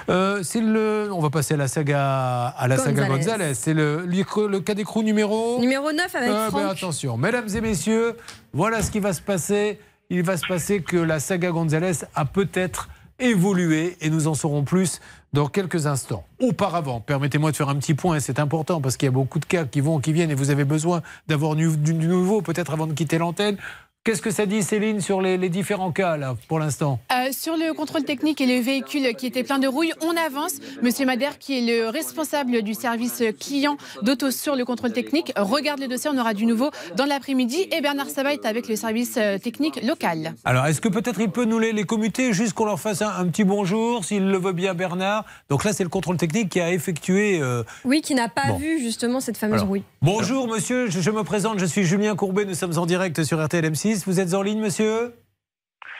Euh, 0.09 0.41
le, 0.55 1.09
on 1.13 1.19
va 1.19 1.29
passer 1.29 1.53
à 1.53 1.57
la 1.57 1.67
saga, 1.67 2.47
à 2.47 2.67
la 2.67 2.77
saga. 2.77 3.07
Gonzalez. 3.07 3.53
C'est 3.53 3.75
le, 3.75 4.03
le, 4.37 4.59
cas 4.59 4.73
d'écrou 4.73 5.03
numéro 5.03 5.59
Numéro 5.59 5.91
9 5.91 6.15
avec 6.15 6.29
Ah, 6.31 6.49
ben, 6.51 6.59
Franck. 6.59 6.71
attention, 6.77 7.17
mesdames 7.17 7.49
et 7.53 7.61
messieurs, 7.61 8.15
voilà 8.53 8.81
ce 8.81 8.91
qui 8.91 8.99
va 8.99 9.13
se 9.13 9.21
passer. 9.21 9.79
Il 10.09 10.23
va 10.23 10.35
se 10.35 10.45
passer 10.45 10.81
que 10.81 10.97
la 10.97 11.19
saga 11.19 11.51
Gonzalez 11.51 12.03
a 12.15 12.25
peut-être 12.25 12.89
évolué 13.19 13.95
et 14.01 14.09
nous 14.09 14.27
en 14.27 14.33
saurons 14.33 14.63
plus 14.63 14.99
dans 15.31 15.47
quelques 15.47 15.87
instants. 15.87 16.25
Auparavant, 16.41 16.99
permettez-moi 16.99 17.51
de 17.51 17.55
faire 17.55 17.69
un 17.69 17.75
petit 17.75 17.93
point, 17.93 18.19
c'est 18.19 18.39
important 18.39 18.81
parce 18.81 18.97
qu'il 18.97 19.05
y 19.05 19.09
a 19.09 19.11
beaucoup 19.13 19.39
de 19.39 19.45
cas 19.45 19.63
qui 19.63 19.79
vont, 19.79 19.99
qui 19.99 20.11
viennent 20.11 20.31
et 20.31 20.35
vous 20.35 20.49
avez 20.49 20.65
besoin 20.65 21.01
d'avoir 21.27 21.55
du 21.55 21.93
nouveau 21.93 22.41
peut-être 22.41 22.73
avant 22.73 22.87
de 22.87 22.93
quitter 22.93 23.17
l'antenne. 23.19 23.57
Qu'est-ce 24.03 24.23
que 24.23 24.31
ça 24.31 24.47
dit, 24.47 24.63
Céline, 24.63 24.99
sur 24.99 25.21
les, 25.21 25.37
différents 25.47 25.91
cas, 25.91 26.17
là, 26.17 26.35
pour 26.47 26.57
l'instant 26.57 26.99
euh, 27.13 27.31
Sur 27.31 27.55
le 27.55 27.71
contrôle 27.71 28.03
technique 28.03 28.41
et 28.41 28.47
le 28.47 28.59
véhicule 28.59 29.13
qui 29.15 29.27
était 29.27 29.43
plein 29.43 29.59
de 29.59 29.67
rouille, 29.67 29.93
on 30.01 30.17
avance. 30.17 30.53
Monsieur 30.81 31.05
Madère, 31.05 31.37
qui 31.37 31.59
est 31.59 31.61
le 31.61 31.87
responsable 31.87 32.63
du 32.63 32.73
service 32.73 33.21
client 33.39 33.77
d'Auto 34.01 34.31
sur 34.31 34.55
le 34.55 34.65
contrôle 34.65 34.91
technique, 34.91 35.31
regarde 35.35 35.79
le 35.79 35.87
dossier. 35.87 36.09
On 36.11 36.17
aura 36.17 36.33
du 36.33 36.47
nouveau 36.47 36.71
dans 36.97 37.05
l'après-midi. 37.05 37.67
Et 37.71 37.79
Bernard 37.81 38.09
Sabat 38.09 38.33
est 38.33 38.45
avec 38.47 38.67
le 38.67 38.75
service 38.75 39.17
euh, 39.17 39.37
technique 39.37 39.79
local. 39.83 40.33
Alors, 40.45 40.65
est-ce 40.65 40.81
que 40.81 40.89
peut-être 40.89 41.19
il 41.21 41.29
peut 41.29 41.45
nous 41.45 41.59
les, 41.59 41.71
les 41.71 41.83
commuter, 41.83 42.33
juste 42.33 42.53
qu'on 42.53 42.65
leur 42.65 42.79
fasse 42.79 43.03
un, 43.03 43.27
petit 43.27 43.43
bonjour, 43.43 44.03
s'il 44.03 44.25
le 44.25 44.39
veut 44.39 44.53
bien, 44.53 44.73
Bernard? 44.73 45.25
Donc 45.47 45.63
là, 45.63 45.73
c'est 45.73 45.83
le 45.83 45.89
contrôle 45.89 46.17
technique 46.17 46.49
qui 46.49 46.59
a 46.59 46.71
effectué. 46.71 47.39
Euh, 47.39 47.61
oui, 47.85 48.01
qui 48.01 48.15
n'a 48.15 48.29
pas 48.29 48.53
vu, 48.53 48.79
justement, 48.79 49.19
cette 49.19 49.37
fameuse 49.37 49.61
rouille. 49.61 49.83
Bonjour, 50.01 50.47
monsieur. 50.47 50.89
Je, 50.89 51.11
me 51.11 51.23
présente. 51.23 51.59
Je 51.59 51.67
suis 51.67 51.83
Julien 51.83 52.15
Courbet. 52.15 52.45
Nous 52.45 52.55
sommes 52.55 52.79
en 52.79 52.87
direct 52.87 53.23
sur 53.23 53.39
RTLMC. 53.39 53.90
Vous 54.05 54.21
êtes 54.21 54.33
en 54.33 54.41
ligne, 54.41 54.59
monsieur 54.59 55.13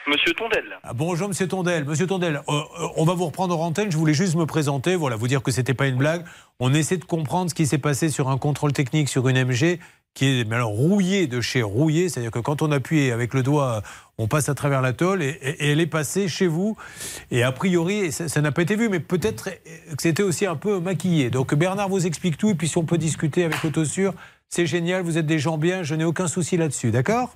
Monsieur 0.08 0.32
Tondel. 0.32 0.64
Ah, 0.82 0.94
bonjour 0.94 1.28
Monsieur 1.28 1.46
Tondel. 1.46 1.84
Monsieur 1.84 2.06
Tondel, 2.06 2.36
euh, 2.36 2.40
euh, 2.48 2.88
on 2.96 3.04
va 3.04 3.12
vous 3.12 3.26
reprendre 3.26 3.58
en 3.60 3.66
antenne. 3.66 3.92
Je 3.92 3.98
voulais 3.98 4.14
juste 4.14 4.34
me 4.34 4.46
présenter, 4.46 4.96
voilà, 4.96 5.14
vous 5.16 5.28
dire 5.28 5.42
que 5.42 5.50
c'était 5.50 5.74
pas 5.74 5.86
une 5.86 5.96
blague. 5.96 6.24
On 6.58 6.72
essaie 6.72 6.96
de 6.96 7.04
comprendre 7.04 7.50
ce 7.50 7.54
qui 7.54 7.66
s'est 7.66 7.78
passé 7.78 8.08
sur 8.08 8.30
un 8.30 8.38
contrôle 8.38 8.72
technique 8.72 9.10
sur 9.10 9.28
une 9.28 9.44
MG 9.44 9.78
qui 10.14 10.40
est 10.40 10.48
mais 10.48 10.56
alors, 10.56 10.70
rouillée 10.70 11.26
de 11.26 11.40
chez 11.40 11.62
rouillée, 11.62 12.08
c'est-à-dire 12.08 12.30
que 12.30 12.38
quand 12.38 12.62
on 12.62 12.72
appuie 12.72 13.10
avec 13.10 13.34
le 13.34 13.42
doigt, 13.42 13.82
on 14.18 14.26
passe 14.26 14.48
à 14.48 14.54
travers 14.54 14.80
la 14.80 14.94
tôle 14.94 15.22
et, 15.22 15.38
et 15.42 15.70
elle 15.70 15.80
est 15.80 15.86
passée 15.86 16.28
chez 16.28 16.46
vous. 16.46 16.76
Et 17.30 17.42
a 17.42 17.52
priori, 17.52 18.10
ça 18.10 18.40
n'a 18.40 18.52
pas 18.52 18.62
été 18.62 18.76
vu, 18.76 18.88
mais 18.88 19.00
peut-être 19.00 19.50
euh, 19.50 19.94
que 19.94 20.02
c'était 20.02 20.22
aussi 20.22 20.46
un 20.46 20.56
peu 20.56 20.80
maquillé. 20.80 21.28
Donc 21.28 21.54
Bernard 21.54 21.90
vous 21.90 22.06
explique 22.06 22.38
tout 22.38 22.50
et 22.50 22.54
puis 22.54 22.68
si 22.68 22.78
on 22.78 22.84
peut 22.84 22.98
discuter 22.98 23.44
avec 23.44 23.62
Autosur, 23.64 24.14
c'est 24.48 24.66
génial, 24.66 25.02
vous 25.02 25.18
êtes 25.18 25.26
des 25.26 25.38
gens 25.38 25.58
bien, 25.58 25.82
je 25.82 25.94
n'ai 25.94 26.04
aucun 26.04 26.26
souci 26.26 26.56
là-dessus, 26.56 26.90
d'accord? 26.90 27.32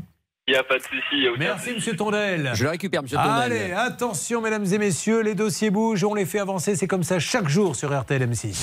Il 0.49 0.53
n'y 0.53 0.59
a 0.59 0.63
pas 0.63 0.79
de 0.79 0.83
souci. 0.85 1.27
Merci, 1.41 1.73
monsieur 1.75 1.97
Tondel. 1.97 2.53
Je 2.55 2.63
le 2.63 2.71
récupère, 2.71 3.03
monsieur 3.03 3.17
Tondel. 3.17 3.53
Allez, 3.53 3.73
attention, 3.73 4.41
mesdames 4.41 4.65
et 4.65 4.79
messieurs, 4.79 5.21
les 5.21 5.35
dossiers 5.35 5.71
bougent, 5.71 6.05
on 6.05 6.15
les 6.15 6.25
fait 6.25 6.39
avancer. 6.39 6.77
C'est 6.77 6.87
comme 6.87 7.03
ça 7.03 7.19
chaque 7.19 7.49
jour 7.49 7.75
sur 7.75 7.93
RTL 7.93 8.23
M6. 8.31 8.55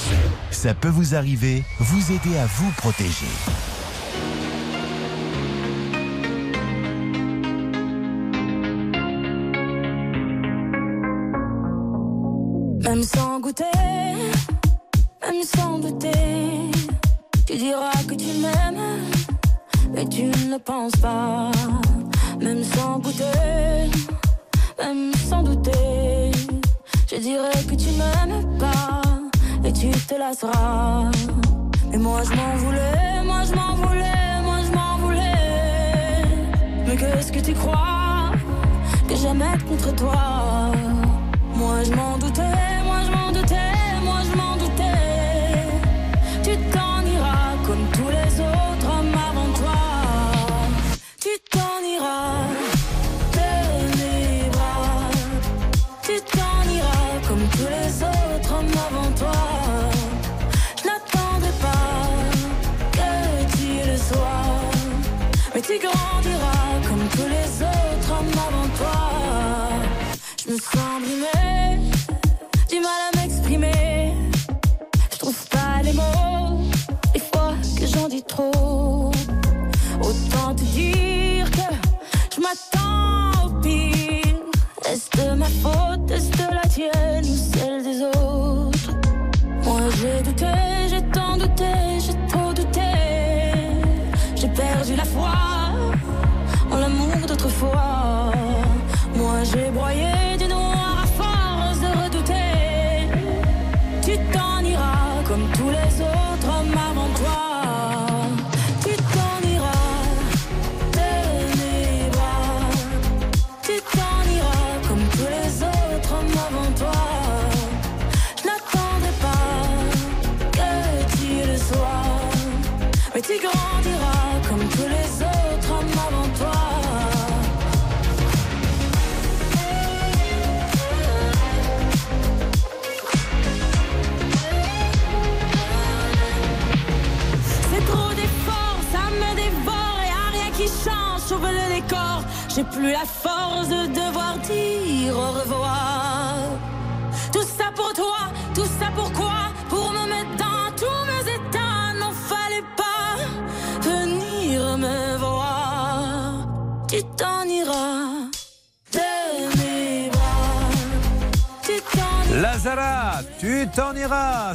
Ça 0.49 0.73
peut 0.73 0.87
vous 0.87 1.13
arriver, 1.13 1.61
vous 1.79 2.13
aider 2.13 2.37
à 2.37 2.45
vous 2.45 2.71
protéger. 2.77 3.25
Même 12.81 13.03
sans 13.03 13.41
goûter, 13.41 13.65
même 15.21 15.43
sans 15.43 15.79
douter, 15.79 16.11
tu 17.45 17.57
diras 17.57 17.91
que 18.07 18.13
tu 18.15 18.27
m'aimes, 18.39 19.01
mais 19.93 20.05
tu 20.07 20.23
ne 20.23 20.57
penses 20.57 20.95
pas. 21.01 21.51
Même 22.39 22.63
sans 22.63 22.99
goûter, 22.99 23.89
même 24.79 25.13
sans 25.29 25.43
douter, 25.43 26.31
je 27.09 27.15
dirais 27.15 27.63
que 27.69 27.75
tu 27.75 27.89
m'aimes 27.99 28.57
pas 28.57 29.01
et 29.63 29.71
tu 29.71 29.89
te 29.91 30.15
lasseras. 30.15 31.11
Mais 31.91 31.97
moi 31.97 32.21
je 32.23 32.35
m'en 32.35 32.55
voulais, 32.57 33.23
moi 33.23 33.43
je 33.47 33.53
m'en 33.55 33.75
voulais, 33.75 34.41
moi 34.43 34.57
je 34.67 34.71
m'en 34.75 34.97
voulais. 34.97 36.25
Mais 36.87 36.95
qu'est-ce 36.97 37.31
que 37.31 37.39
tu 37.39 37.53
crois 37.53 38.31
que 39.07 39.15
j'aimais 39.15 39.57
contre 39.69 39.95
toi? 39.95 40.71
Moi 41.55 41.83
je 41.85 41.93
m'en 41.93 42.17
doutais, 42.17 42.52
Mais 65.73 65.79
tu 65.79 65.87
grandiras 65.87 66.81
comme 66.87 67.07
tous 67.09 67.27
les 67.29 67.63
autres 67.63 68.11
hommes 68.11 68.31
avant 68.47 68.69
toi. 68.77 69.69
Je 70.45 70.51
me 70.51 70.57
sens 70.57 71.01
brimée, 71.01 71.79
du 72.69 72.79
mal 72.79 73.01
à 73.11 73.17
m'exprimer. 73.17 74.13
Je 75.11 75.17
trouve 75.17 75.47
pas 75.49 75.81
les 75.83 75.93
mots, 75.93 76.59
des 77.13 77.19
fois 77.19 77.53
que 77.79 77.87
j'en 77.87 78.07
dis 78.07 78.23
trop. 78.23 79.11
Autant 80.01 80.53
te 80.55 80.63
dire 80.63 81.49
que 81.49 81.75
je 82.35 82.41
m'attends 82.41 83.45
au 83.45 83.49
pire. 83.61 84.35
Est-ce 84.85 85.09
de 85.17 85.33
ma 85.33 85.47
faute, 85.47 86.11
est-ce 86.11 86.31
de 86.31 86.53
la 86.53 86.67
tienne 86.67 87.25
ou 87.25 87.57
celle 87.57 87.83
des 87.83 88.01
autres? 88.03 88.91
Moi 89.63 89.81
j'ai 89.99 90.21
douté, 90.21 90.45
l'amour 97.63 97.92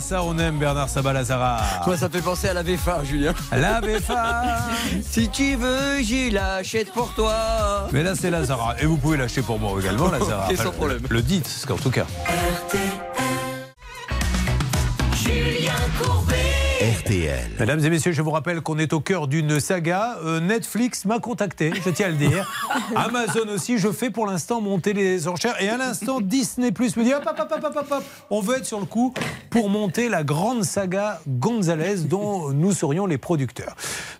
Ça, 0.08 0.22
on 0.22 0.38
aime 0.38 0.58
Bernard 0.58 0.88
Sabat 0.88 1.12
Lazara. 1.12 1.60
Moi, 1.84 1.98
ça 1.98 2.08
fait 2.08 2.22
penser 2.22 2.48
à 2.48 2.54
la 2.54 2.62
VFA, 2.62 3.04
Julien. 3.04 3.34
La 3.52 3.82
VFA. 3.82 4.56
si 5.02 5.28
tu 5.28 5.54
veux, 5.54 6.00
j'y 6.00 6.30
l'achète 6.30 6.94
pour 6.94 7.12
toi. 7.12 7.34
Mais 7.92 8.02
là, 8.02 8.14
c'est 8.14 8.30
Lazara. 8.30 8.74
Et 8.80 8.86
vous 8.86 8.96
pouvez 8.96 9.18
l'acheter 9.18 9.42
pour 9.42 9.58
moi 9.58 9.78
également, 9.78 10.10
Lazara. 10.10 10.50
Et 10.50 10.56
sans 10.56 10.64
le- 10.64 10.70
problème. 10.70 11.02
Le 11.10 11.20
dites, 11.20 11.66
en 11.70 11.76
tout 11.76 11.90
cas. 11.90 12.06
RTL. 17.08 17.50
Mesdames 17.58 17.82
et 17.82 17.88
messieurs, 17.90 18.12
je 18.12 18.20
vous 18.20 18.30
rappelle 18.30 18.60
qu'on 18.60 18.78
est 18.78 18.92
au 18.92 19.00
cœur 19.00 19.28
d'une 19.28 19.60
saga. 19.60 20.18
Euh, 20.24 20.40
Netflix 20.40 21.06
m'a 21.06 21.18
contacté, 21.18 21.72
je 21.82 21.88
tiens 21.88 22.08
à 22.08 22.10
le 22.10 22.16
dire. 22.16 22.52
Amazon 22.96 23.48
aussi, 23.48 23.78
je 23.78 23.90
fais 23.90 24.10
pour 24.10 24.26
l'instant 24.26 24.60
monter 24.60 24.92
les 24.92 25.26
enchères. 25.26 25.60
Et 25.62 25.70
à 25.70 25.78
l'instant, 25.78 26.20
Disney 26.20 26.70
Plus 26.70 26.96
me 26.98 27.04
dit 27.04 27.14
hop, 27.14 27.24
hop, 27.26 27.38
hop, 27.38 27.64
hop, 27.64 27.76
hop, 27.76 27.86
hop. 27.90 28.04
on 28.28 28.40
veut 28.40 28.58
être 28.58 28.66
sur 28.66 28.78
le 28.78 28.84
coup 28.84 29.14
pour 29.48 29.70
monter 29.70 30.10
la 30.10 30.22
grande 30.22 30.64
saga 30.64 31.20
Gonzalez 31.26 32.00
dont 32.00 32.52
nous 32.52 32.72
serions 32.72 33.06
les 33.06 33.18
producteurs. 33.18 33.74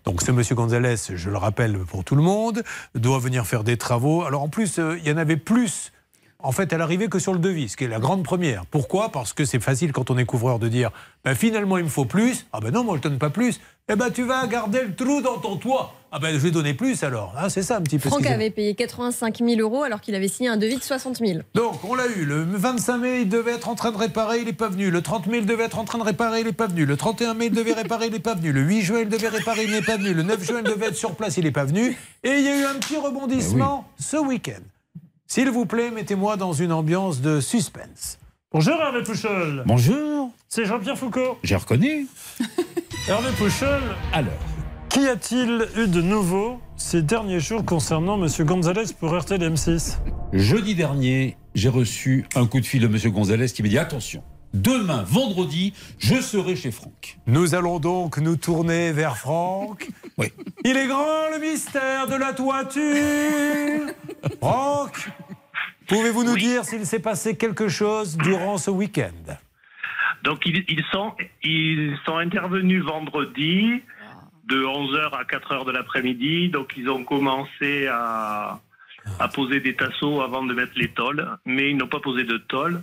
Donc 0.07 0.23
ce 0.23 0.33
monsieur 0.33 0.55
Gonzalez, 0.55 0.97
je 1.15 1.29
le 1.29 1.37
rappelle 1.37 1.79
pour 1.81 2.05
tout 2.05 2.17
le 2.17 2.23
monde, 2.23 2.63
doit 2.95 3.19
venir 3.19 3.47
faire 3.47 3.65
des 3.65 3.77
travaux. 3.77 4.25
Alors 4.25 4.43
en 4.43 4.49
plus, 4.49 4.79
euh, 4.79 4.97
il 4.99 5.07
y 5.07 5.13
en 5.13 5.19
avait 5.19 5.37
plus 5.37 5.93
en 6.41 6.53
fait, 6.53 6.73
elle 6.73 6.81
arrivait 6.81 7.09
que 7.09 7.19
sur 7.19 7.33
le 7.33 7.41
devis, 7.41 7.69
ce 7.69 7.77
qui 7.77 7.83
est 7.83 7.89
la 7.89 7.99
grande 7.99 8.23
première. 8.23 8.65
Pourquoi? 8.65 9.11
Parce 9.11 9.33
que 9.33 9.45
c'est 9.45 9.59
facile 9.59 9.91
quand 9.91 10.11
on 10.11 10.17
est 10.19 10.25
couvreur 10.25 10.61
de 10.61 10.69
dire 10.69 10.93
ben, 11.25 11.35
finalement 11.35 11.79
il 11.79 11.85
me 11.85 11.89
faut 11.89 12.05
plus. 12.05 12.47
Ah 12.53 12.61
ben 12.61 12.71
non, 12.71 12.85
moi 12.85 12.97
je 12.97 13.03
donne 13.03 13.19
pas 13.19 13.31
plus. 13.31 13.61
Eh 13.89 13.97
ben 13.97 14.09
tu 14.11 14.23
vas 14.23 14.47
garder 14.47 14.83
le 14.83 14.95
trou 14.95 15.21
dans 15.21 15.39
ton 15.39 15.57
toit. 15.57 15.95
Ah 16.13 16.21
ben 16.21 16.33
je 16.33 16.39
vais 16.39 16.53
donner 16.53 16.75
plus 16.75 17.03
alors. 17.03 17.35
Ah, 17.37 17.51
c'est 17.51 17.65
ça 17.65 17.79
un 17.79 17.81
petit 17.81 17.99
peu. 17.99 18.09
Franck 18.09 18.25
avait 18.25 18.51
payé 18.51 18.77
85 18.77 19.39
000 19.39 19.61
euros 19.61 19.83
alors 19.83 20.01
qu'il 20.01 20.15
avait 20.15 20.29
signé 20.29 20.49
un 20.49 20.57
devis 20.57 20.77
de 20.77 20.83
60 20.83 21.17
000. 21.17 21.41
Donc 21.55 21.83
on 21.83 21.97
l'a 21.97 22.07
eu. 22.07 22.25
Le 22.25 22.45
25 22.45 22.99
mai, 22.99 23.23
il 23.23 23.29
devait 23.29 23.55
être 23.55 23.69
en 23.69 23.75
train 23.75 23.91
de 23.91 23.99
réparer, 23.99 24.39
il 24.39 24.45
n'est 24.45 24.53
pas 24.53 24.69
venu. 24.69 24.93
Le 24.93 25.03
30 25.03 25.27
mai, 25.27 25.39
il 25.39 25.47
devait 25.47 25.65
être 25.65 25.81
en 25.81 25.85
train 25.85 25.99
de 25.99 26.05
réparer, 26.05 26.41
il 26.41 26.47
n'est 26.47 26.53
pas 26.53 26.69
venu. 26.69 26.87
Le 26.87 26.97
31 26.97 27.35
mai, 27.35 27.47
il 27.47 27.53
devait 27.53 27.73
réparer, 27.73 28.07
il 28.07 28.13
n'est 28.13 28.21
pas 28.21 28.37
venu. 28.37 28.53
Le 28.53 28.61
8 28.61 28.83
juin, 28.83 29.01
il 29.01 29.09
devait 29.09 29.29
réparer, 29.29 29.65
il 29.65 29.73
n'est 29.73 29.83
pas 29.83 29.97
venu. 29.97 30.15
Le 30.15 30.23
9 30.23 30.45
juin, 30.45 30.63
il 30.65 30.71
devait 30.71 30.87
être 30.87 30.97
sur 30.97 31.17
place, 31.17 31.37
il 31.37 31.45
n'est 31.45 31.51
pas 31.51 31.65
venu. 31.65 31.99
Et 32.23 32.31
il 32.31 32.45
y 32.45 32.49
a 32.49 32.61
eu 32.61 32.65
un 32.65 32.79
petit 32.79 32.97
rebondissement 32.97 33.89
ce 33.99 34.19
week-end. 34.19 34.63
S'il 35.31 35.51
vous 35.51 35.67
plaît, 35.67 35.91
mettez-moi 35.91 36.39
dans 36.39 36.55
une 36.55 36.73
ambiance 36.73 37.21
de 37.21 37.39
suspense. 37.41 38.19
Bonjour 38.51 38.81
Hervé 38.81 39.03
Pouchol. 39.03 39.63
Bonjour. 39.67 40.31
C'est 40.49 40.65
Jean-Pierre 40.65 40.97
Foucault. 40.97 41.37
J'ai 41.43 41.57
reconnu. 41.57 42.07
Hervé 43.09 43.29
Pouchol. 43.37 43.83
Alors. 44.15 44.33
Qu'y 44.89 45.07
a-t-il 45.07 45.69
eu 45.77 45.87
de 45.87 46.01
nouveau 46.01 46.59
ces 46.77 47.03
derniers 47.03 47.41
jours 47.41 47.63
concernant 47.63 48.17
Monsieur 48.17 48.45
Gonzalez 48.45 48.95
pour 48.99 49.15
RTL 49.15 49.43
M6 49.53 49.99
Jeudi 50.33 50.75
dernier, 50.75 51.37
j'ai 51.55 51.69
reçu 51.69 52.25
un 52.35 52.47
coup 52.47 52.61
de 52.61 52.67
fil 52.67 52.81
de 52.81 52.87
M. 52.87 53.13
Gonzalez 53.13 53.49
qui 53.49 53.63
m'a 53.63 53.69
dit 53.69 53.79
attention, 53.79 54.23
demain, 54.63 55.03
vendredi, 55.07 55.73
je 55.99 56.17
serai 56.21 56.57
chez 56.57 56.71
Franck. 56.71 57.17
Nous 57.27 57.55
allons 57.55 57.79
donc 57.79 58.19
nous 58.19 58.37
tourner 58.37 58.93
vers 58.93 59.17
Franck. 59.17 59.89
Oui. 60.19 60.33
Il 60.65 60.77
est 60.77 60.89
grand 60.89 61.31
le 61.33 61.39
mystère 61.39 62.09
de 62.09 62.17
la 62.17 62.33
toiture. 62.33 63.87
Franck, 64.43 65.11
pouvez-vous 65.87 66.25
nous 66.25 66.37
dire 66.37 66.65
s'il 66.65 66.85
s'est 66.85 66.99
passé 66.99 67.37
quelque 67.37 67.69
chose 67.69 68.17
durant 68.17 68.59
ce 68.59 68.73
week-end? 68.73 69.37
Donc 70.25 70.45
ils, 70.45 70.65
ils 70.69 70.85
sont, 70.91 71.13
ils 71.45 71.97
sont 72.05 72.17
intervenus 72.17 72.83
vendredi 72.83 73.81
de 74.49 74.57
11h 74.57 75.11
à 75.13 75.23
4h 75.23 75.67
de 75.67 75.71
l'après-midi. 75.71 76.49
Donc 76.49 76.73
ils 76.77 76.89
ont 76.89 77.05
commencé 77.05 77.87
à, 77.87 78.61
à 79.21 79.29
poser 79.29 79.61
des 79.61 79.77
tasseaux 79.77 80.21
avant 80.21 80.45
de 80.45 80.53
mettre 80.53 80.73
les 80.75 80.89
tôles, 80.89 81.29
mais 81.45 81.71
ils 81.71 81.77
n'ont 81.77 81.87
pas 81.87 82.01
posé 82.01 82.25
de 82.25 82.39
tôles. 82.39 82.83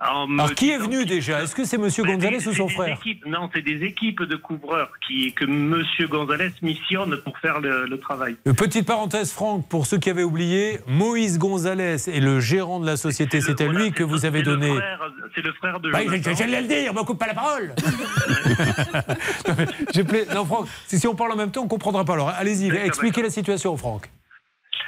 Alors 0.00 0.54
qui 0.54 0.70
est 0.70 0.78
venu 0.78 1.04
déjà? 1.04 1.42
Est-ce 1.42 1.54
que 1.56 1.64
c'est 1.64 1.76
Monsieur 1.76 2.04
Gonzalez 2.04 2.46
ou 2.46 2.52
son 2.54 2.68
frère? 2.68 2.96
équipes- 3.00 3.26
Non, 3.26 3.50
c'est 3.52 3.62
des 3.62 3.84
équipes 3.84 4.22
de 4.22 4.36
couvreurs 4.36 4.90
qui, 5.06 5.32
que 5.32 5.44
Monsieur 5.44 6.06
Gonzalez 6.06 6.50
missionne 6.62 7.16
pour 7.24 7.36
faire 7.38 7.60
le, 7.60 7.86
le 7.86 7.98
travail. 7.98 8.36
Petite 8.56 8.86
parenthèse, 8.86 9.32
Franck, 9.32 9.68
pour 9.68 9.86
ceux 9.86 9.98
qui 9.98 10.08
avaient 10.10 10.22
oublié, 10.22 10.78
Moïse 10.86 11.38
Gonzalez 11.38 12.08
est 12.08 12.20
le 12.20 12.38
gérant 12.38 12.78
de 12.78 12.86
la 12.86 12.96
société. 12.96 13.40
C'est 13.40 13.60
à 13.60 13.66
lui 13.66 13.90
que 13.90 14.04
vous 14.04 14.24
avez 14.24 14.42
donné. 14.42 14.68
frère- 14.68 15.12
C'est 15.34 15.42
le 15.42 15.52
frère 15.54 15.80
de 15.80 15.90
Bah. 15.90 15.98
J'allais 16.38 16.62
le 16.62 16.68
dire, 16.68 16.94
me 16.94 17.02
coupe 17.02 17.18
pas 17.18 17.26
la 17.26 17.34
parole. 17.34 17.74
non, 19.48 19.54
mais 19.58 20.44
Franck, 20.46 20.68
si, 20.86 20.98
si 20.98 21.06
on 21.08 21.14
parle 21.14 21.32
en 21.32 21.36
même 21.36 21.50
temps, 21.50 21.62
on 21.62 21.64
ne 21.64 21.68
comprendra 21.70 22.04
pas. 22.04 22.12
Alors, 22.14 22.28
allez-y, 22.30 22.70
expliquez 22.70 23.22
la 23.22 23.30
situation, 23.30 23.76
Franck. 23.76 24.08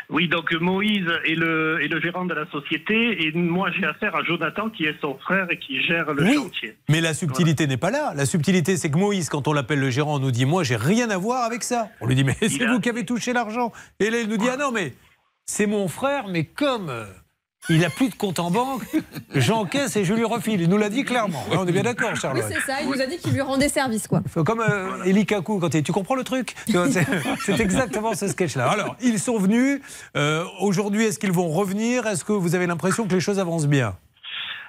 Oui, 0.09 0.27
donc 0.29 0.53
Moïse 0.55 1.07
est 1.25 1.37
le, 1.37 1.81
est 1.83 1.89
le 1.89 2.01
gérant 2.01 2.25
de 2.25 2.35
la 2.35 2.45
société 2.51 3.25
et 3.27 3.33
moi 3.33 3.71
j'ai 3.71 3.85
affaire 3.87 4.17
à 4.17 4.25
Jonathan 4.25 4.69
qui 4.69 4.85
est 4.85 5.01
son 5.01 5.17
frère 5.19 5.47
et 5.51 5.59
qui 5.59 5.81
gère 5.83 6.13
le 6.13 6.23
Oui. 6.25 6.35
chantier. 6.35 6.77
Mais 6.89 7.01
la 7.01 7.15
subtilité 7.15 7.67
n'est 7.69 7.77
pas 7.77 7.91
là. 7.93 8.13
La 8.17 8.27
subtilité, 8.27 8.77
c'est 8.77 8.91
que 8.91 8.99
Moïse, 8.99 9.29
quand 9.29 9.47
on 9.47 9.53
l'appelle 9.53 9.79
le 9.81 9.91
gérant, 9.91 10.19
nous 10.19 10.33
dit 10.33 10.47
Moi, 10.47 10.65
j'ai 10.65 10.77
rien 10.77 11.11
à 11.11 11.17
voir 11.17 11.45
avec 11.45 11.63
ça. 11.63 11.89
On 12.01 12.07
lui 12.07 12.17
dit 12.17 12.25
Mais 12.25 12.35
c'est 12.41 12.67
vous 12.67 12.81
qui 12.81 12.89
avez 12.89 13.05
touché 13.07 13.33
l'argent. 13.33 13.73
Et 14.01 14.11
là, 14.11 14.21
il 14.21 14.29
nous 14.29 14.37
dit 14.37 14.49
Ah 14.53 14.57
non, 14.57 14.73
mais 14.73 14.95
c'est 15.47 15.67
mon 15.67 15.87
frère, 15.87 16.27
mais 16.29 16.45
comme 16.45 16.89
euh, 16.91 17.05
il 17.69 17.85
a 17.85 17.91
plus 17.91 18.09
de 18.09 18.15
compte 18.15 18.39
en 18.39 18.51
banque, 18.51 18.83
j'encaisse 19.35 19.95
et 19.97 20.05
je 20.05 20.15
lui 20.15 20.25
refile. 20.25 20.61
Il 20.63 20.69
nous 20.69 20.79
l'a 20.79 20.89
dit 20.89 21.05
clairement. 21.05 21.45
Ouais, 21.51 21.57
on 21.59 21.67
est 21.67 21.73
bien 21.73 21.83
d'accord, 21.83 22.11
Oui, 22.15 22.19
Charlotte. 22.19 22.45
c'est 22.49 22.61
ça, 22.61 22.81
il 22.83 22.89
nous 22.89 23.01
a 23.01 23.07
dit 23.07 23.19
qu'il 23.19 23.33
lui 23.33 23.43
rendait 23.43 23.69
service, 23.69 24.09
quoi. 24.09 24.23
Comme 24.45 24.61
euh, 24.61 25.05
Eli 25.05 25.27
Kaku, 25.27 25.59
quand 25.61 25.73
il- 25.75 25.83
tu 25.83 25.93
comprends 25.93 26.15
le 26.15 26.25
truc 26.25 26.55
C'est 27.45 27.61
exactement 27.61 28.15
ce 28.15 28.29
sketch-là. 28.29 28.69
Alors, 28.71 28.97
ils 29.03 29.19
sont 29.19 29.39
venus. 29.39 29.81
Euh, 30.17 30.45
Aujourd'hui, 30.61 31.05
est-ce 31.05 31.19
qu'ils 31.19 31.33
vont 31.33 31.49
revenir? 31.49 32.07
Est-ce 32.07 32.25
que 32.25 32.33
vous 32.33 32.55
avez 32.55 32.67
l'impression 32.67 33.07
que 33.07 33.15
les 33.15 33.21
choses 33.21 33.39
avancent 33.39 33.69
bien? 33.69 33.95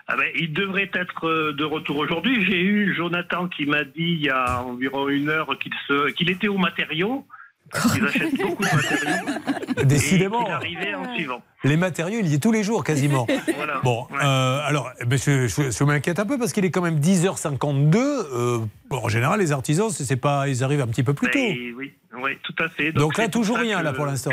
Ah 0.08 0.18
ben, 0.18 0.26
il 0.36 0.52
devrait 0.52 0.90
être 0.94 1.26
euh, 1.28 1.54
de 1.54 1.64
retour 1.64 1.98
aujourd'hui. 1.98 2.46
J'ai 2.46 2.60
eu 2.60 2.94
Jonathan 2.94 3.48
qui 3.48 3.66
m'a 3.66 3.84
dit 3.84 3.92
il 3.98 4.22
y 4.22 4.30
a 4.30 4.62
environ 4.64 5.08
une 5.08 5.30
heure 5.30 5.48
qu'il 6.18 6.30
était 6.30 6.50
au 6.50 6.58
matériau. 6.58 7.26
Ils 7.96 8.06
achètent 8.06 8.36
beaucoup 8.42 8.64
de 8.64 8.76
matériaux. 8.76 9.84
Décidément. 9.86 10.42
Et 10.42 10.46
qu'il 10.46 10.54
arrivait 10.54 10.96
en 10.96 11.16
suivant. 11.16 11.42
Les 11.64 11.78
matériaux, 11.78 12.20
il 12.22 12.28
y 12.28 12.34
est 12.36 12.40
tous 12.40 12.52
les 12.52 12.64
jours 12.64 12.84
quasiment. 12.84 13.28
Voilà. 13.56 13.80
Bon, 13.84 14.08
euh, 14.24 14.60
alors, 14.66 14.92
eh 15.00 15.06
ben, 15.06 15.18
je, 15.20 15.48
je- 15.48 15.70
je 15.72 15.84
m'inquiète 15.84 16.20
un 16.20 16.26
peu 16.26 16.38
parce 16.38 16.52
qu'il 16.54 16.66
est 16.66 16.72
quand 16.72 16.82
même 16.82 17.00
10h52. 17.00 17.96
Euh, 17.98 18.60
bon, 18.90 18.98
en 19.04 19.10
général, 19.10 19.40
les 19.40 19.52
artisans, 19.52 19.90
c'est 19.92 20.16
pas, 20.16 20.48
ils 20.48 20.64
arrivent 20.64 20.82
un 20.82 20.88
petit 20.88 21.04
peu 21.04 21.14
plus 21.14 21.30
tôt. 21.30 21.38
Ben, 21.40 21.56
oui, 21.78 21.94
oui, 22.22 22.38
tout 22.44 22.56
à 22.64 22.68
fait. 22.70 22.92
Donc 22.92 23.18
là, 23.18 23.26
c'est 23.26 23.32
pour 23.32 23.42
toujours 23.42 23.58
rien, 23.58 23.80
que, 23.80 23.84
là, 23.84 23.94
pour 23.94 24.06
l'instant. 24.06 24.32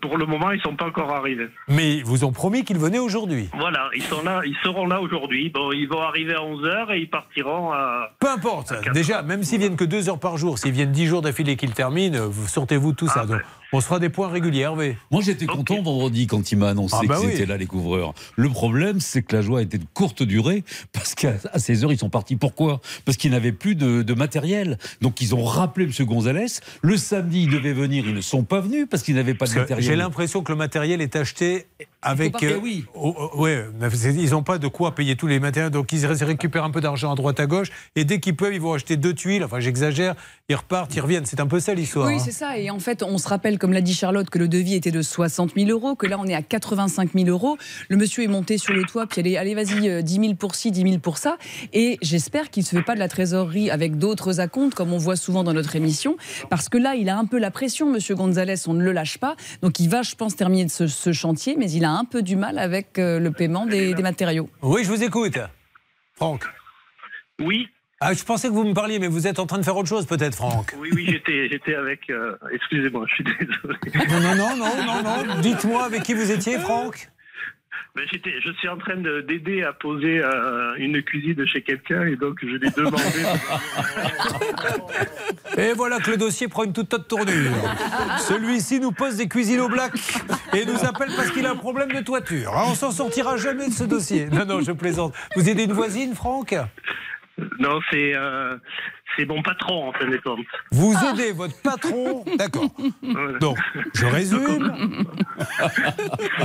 Pour 0.00 0.16
le 0.16 0.24
moment, 0.24 0.52
ils 0.52 0.60
sont 0.62 0.74
pas 0.74 0.86
encore 0.86 1.10
arrivés. 1.10 1.48
Mais 1.68 1.96
ils 1.96 2.04
vous 2.04 2.24
ont 2.24 2.32
promis 2.32 2.64
qu'ils 2.64 2.78
venaient 2.78 2.98
aujourd'hui. 2.98 3.50
Voilà, 3.58 3.90
ils 3.94 4.02
sont 4.02 4.22
là, 4.22 4.40
ils 4.44 4.56
seront 4.62 4.86
là 4.86 5.02
aujourd'hui. 5.02 5.50
Bon, 5.50 5.70
ils 5.70 5.86
vont 5.86 6.00
arriver 6.00 6.34
à 6.34 6.40
11h 6.40 6.94
et 6.94 7.00
ils 7.00 7.10
partiront 7.10 7.72
à. 7.72 8.10
Peu 8.18 8.30
importe. 8.30 8.72
Déjà, 8.94 9.22
même 9.22 9.42
s'ils 9.42 9.58
viennent 9.58 9.76
que 9.76 9.84
deux 9.84 10.08
heures 10.08 10.18
par 10.18 10.38
jour, 10.38 10.58
s'ils 10.58 10.72
viennent 10.72 10.92
10 10.92 11.06
jours 11.06 11.22
d'affilée 11.22 11.56
qu'ils 11.56 11.74
terminent, 11.74 12.26
vous 12.26 12.48
sortez-vous 12.48 12.94
tout 12.94 13.08
ça. 13.08 13.26
Donc, 13.26 13.42
on 13.72 13.80
se 13.80 13.86
fera 13.86 13.98
des 13.98 14.08
points 14.08 14.28
réguliers, 14.28 14.60
Hervé. 14.62 14.96
Moi, 15.10 15.22
j'étais 15.22 15.46
content 15.46 15.82
vendredi 15.82 16.26
quand 16.26 16.52
il 16.52 16.58
m'a 16.58 16.68
annoncé 16.68 16.96
Ah 16.98 17.06
bah 17.06 17.16
qu'ils 17.18 17.28
oui. 17.28 17.34
étaient 17.34 17.46
là, 17.46 17.56
les 17.56 17.66
couvreurs. 17.66 18.14
Le 18.36 18.48
problème, 18.48 19.00
c'est 19.00 19.22
que 19.22 19.34
la 19.36 19.42
joie 19.42 19.62
était 19.62 19.78
de 19.78 19.84
courte 19.94 20.22
durée, 20.22 20.64
parce 20.92 21.14
qu'à 21.14 21.34
à 21.52 21.58
16 21.58 21.84
heures, 21.84 21.92
ils 21.92 21.98
sont 21.98 22.10
partis. 22.10 22.36
Pourquoi? 22.36 22.80
Parce 23.04 23.16
qu'ils 23.16 23.30
n'avaient 23.32 23.52
plus 23.52 23.74
de, 23.74 24.02
de 24.02 24.14
matériel. 24.14 24.78
Donc, 25.00 25.20
ils 25.20 25.34
ont 25.34 25.44
rappelé 25.44 25.86
M. 25.86 26.06
Gonzalez. 26.06 26.46
Le 26.82 26.96
samedi, 26.96 27.42
ils 27.44 27.50
devaient 27.50 27.72
venir, 27.72 28.04
ils 28.06 28.14
ne 28.14 28.20
sont 28.20 28.44
pas 28.44 28.60
venus, 28.60 28.86
parce 28.90 29.02
qu'ils 29.02 29.14
n'avaient 29.16 29.34
pas 29.34 29.46
de 29.46 29.50
Parce 29.50 29.54
que 29.54 29.58
matériel. 29.60 29.84
J'ai 29.84 29.96
l'impression 29.96 30.42
que 30.42 30.52
le 30.52 30.58
matériel 30.58 31.00
est 31.00 31.16
acheté 31.16 31.66
avec. 32.02 32.36
Eh 32.42 32.54
oui. 32.54 32.84
oh, 32.94 33.14
oh, 33.18 33.40
ouais, 33.42 33.64
ils 34.04 34.30
n'ont 34.30 34.42
pas 34.42 34.58
de 34.58 34.68
quoi 34.68 34.94
payer 34.94 35.16
tous 35.16 35.26
les 35.26 35.40
matériels, 35.40 35.70
donc 35.72 35.92
ils 35.92 36.06
ré- 36.06 36.24
récupèrent 36.24 36.64
un 36.64 36.70
peu 36.70 36.80
d'argent 36.80 37.12
à 37.12 37.14
droite 37.16 37.40
à 37.40 37.46
gauche, 37.46 37.68
et 37.96 38.04
dès 38.04 38.20
qu'ils 38.20 38.36
peuvent, 38.36 38.54
ils 38.54 38.60
vont 38.60 38.74
acheter 38.74 38.96
deux 38.96 39.14
tuiles. 39.14 39.44
Enfin, 39.44 39.60
j'exagère. 39.60 40.14
Ils 40.48 40.54
repartent, 40.54 40.94
ils 40.94 41.00
reviennent. 41.00 41.26
C'est 41.26 41.40
un 41.40 41.46
peu 41.46 41.58
ça 41.60 41.74
l'histoire. 41.74 42.06
Oui, 42.06 42.14
hein. 42.14 42.22
c'est 42.24 42.30
ça. 42.32 42.56
Et 42.58 42.70
en 42.70 42.78
fait, 42.78 43.02
on 43.02 43.18
se 43.18 43.28
rappelle, 43.28 43.55
comme 43.58 43.72
l'a 43.72 43.80
dit 43.80 43.94
Charlotte, 43.94 44.28
que 44.30 44.38
le 44.38 44.48
devis 44.48 44.74
était 44.74 44.90
de 44.90 45.02
60 45.02 45.52
000 45.56 45.70
euros, 45.70 45.94
que 45.94 46.06
là, 46.06 46.18
on 46.18 46.26
est 46.26 46.34
à 46.34 46.42
85 46.42 47.10
000 47.14 47.28
euros. 47.28 47.56
Le 47.88 47.96
monsieur 47.96 48.24
est 48.24 48.28
monté 48.28 48.58
sur 48.58 48.74
le 48.74 48.84
toit, 48.84 49.06
puis 49.06 49.20
allez, 49.20 49.36
allez 49.36 49.54
vas-y, 49.54 49.88
euh, 49.88 50.02
10 50.02 50.14
000 50.14 50.34
pour 50.34 50.54
ci, 50.54 50.70
10 50.70 50.82
000 50.82 50.98
pour 50.98 51.18
ça. 51.18 51.36
Et 51.72 51.98
j'espère 52.02 52.50
qu'il 52.50 52.62
ne 52.62 52.66
se 52.66 52.76
fait 52.76 52.82
pas 52.82 52.94
de 52.94 52.98
la 52.98 53.08
trésorerie 53.08 53.70
avec 53.70 53.98
d'autres 53.98 54.40
acomptes, 54.40 54.74
comme 54.74 54.92
on 54.92 54.98
voit 54.98 55.16
souvent 55.16 55.44
dans 55.44 55.52
notre 55.52 55.76
émission, 55.76 56.16
parce 56.50 56.68
que 56.68 56.78
là, 56.78 56.94
il 56.94 57.08
a 57.08 57.16
un 57.16 57.24
peu 57.24 57.38
la 57.38 57.50
pression, 57.50 57.90
monsieur 57.90 58.14
Gonzalez, 58.14 58.66
on 58.66 58.74
ne 58.74 58.82
le 58.82 58.92
lâche 58.92 59.18
pas. 59.18 59.36
Donc, 59.62 59.80
il 59.80 59.88
va, 59.88 60.02
je 60.02 60.14
pense, 60.14 60.36
terminer 60.36 60.68
ce, 60.68 60.86
ce 60.86 61.12
chantier, 61.12 61.56
mais 61.58 61.70
il 61.70 61.84
a 61.84 61.92
un 61.92 62.04
peu 62.04 62.22
du 62.22 62.36
mal 62.36 62.58
avec 62.58 62.98
euh, 62.98 63.18
le 63.18 63.30
paiement 63.30 63.66
des, 63.66 63.94
des 63.94 64.02
matériaux. 64.02 64.48
Oui, 64.62 64.84
je 64.84 64.88
vous 64.88 65.02
écoute. 65.02 65.38
Franck. 66.14 66.44
Oui. 67.40 67.68
Ah, 68.00 68.12
je 68.12 68.22
pensais 68.24 68.48
que 68.48 68.52
vous 68.52 68.64
me 68.64 68.74
parliez, 68.74 68.98
mais 68.98 69.06
vous 69.08 69.26
êtes 69.26 69.38
en 69.38 69.46
train 69.46 69.56
de 69.58 69.64
faire 69.64 69.76
autre 69.76 69.88
chose, 69.88 70.04
peut-être, 70.04 70.34
Franck. 70.34 70.74
Oui, 70.78 70.90
oui, 70.94 71.06
j'étais, 71.10 71.48
j'étais 71.48 71.74
avec. 71.74 72.10
euh, 72.10 72.36
Excusez-moi, 72.52 73.06
je 73.08 73.14
suis 73.14 73.24
désolé. 73.24 73.78
Non, 74.20 74.34
non, 74.36 74.56
non, 74.56 74.84
non, 74.84 75.02
non. 75.24 75.40
Dites-moi 75.40 75.84
avec 75.84 76.02
qui 76.02 76.12
vous 76.12 76.30
étiez, 76.30 76.58
Franck. 76.58 77.08
Ben, 77.94 78.04
j'étais, 78.12 78.32
je 78.44 78.52
suis 78.52 78.68
en 78.68 78.76
train 78.76 78.96
de- 78.96 79.22
d'aider 79.22 79.62
à 79.62 79.72
poser 79.72 80.20
euh, 80.22 80.74
une 80.76 81.02
cuisine 81.02 81.46
chez 81.46 81.62
quelqu'un 81.62 82.04
et 82.06 82.16
donc 82.16 82.36
je 82.42 82.56
l'ai 82.56 82.68
demandé. 82.70 83.02
Et 85.56 85.72
voilà 85.72 85.98
que 85.98 86.10
le 86.10 86.18
dossier 86.18 86.48
prend 86.48 86.64
une 86.64 86.74
toute 86.74 86.92
autre 86.92 87.06
tournure. 87.06 87.52
Celui-ci 88.18 88.80
nous 88.80 88.92
pose 88.92 89.16
des 89.16 89.28
cuisines 89.28 89.60
au 89.60 89.68
black 89.70 89.92
et 90.52 90.66
nous 90.66 90.84
appelle 90.84 91.08
parce 91.16 91.30
qu'il 91.30 91.46
a 91.46 91.50
un 91.52 91.56
problème 91.56 91.90
de 91.92 92.00
toiture. 92.00 92.52
Ah, 92.54 92.64
on 92.68 92.74
s'en 92.74 92.90
sortira 92.90 93.38
jamais 93.38 93.68
de 93.68 93.72
ce 93.72 93.84
dossier. 93.84 94.26
Non, 94.26 94.44
non, 94.44 94.60
je 94.60 94.72
plaisante. 94.72 95.14
Vous 95.34 95.48
aidez 95.48 95.64
une 95.64 95.72
voisine, 95.72 96.14
Franck? 96.14 96.54
Non, 97.58 97.80
c'est, 97.90 98.14
euh, 98.14 98.56
c'est 99.16 99.26
mon 99.26 99.42
patron 99.42 99.88
en 99.88 99.92
fin 99.92 100.06
de 100.06 100.16
compte. 100.18 100.46
Vous 100.70 100.94
aidez 101.12 101.32
votre 101.32 101.60
patron 101.60 102.24
D'accord. 102.38 102.70
Donc, 103.40 103.58
je 103.94 104.06
résume. 104.06 105.04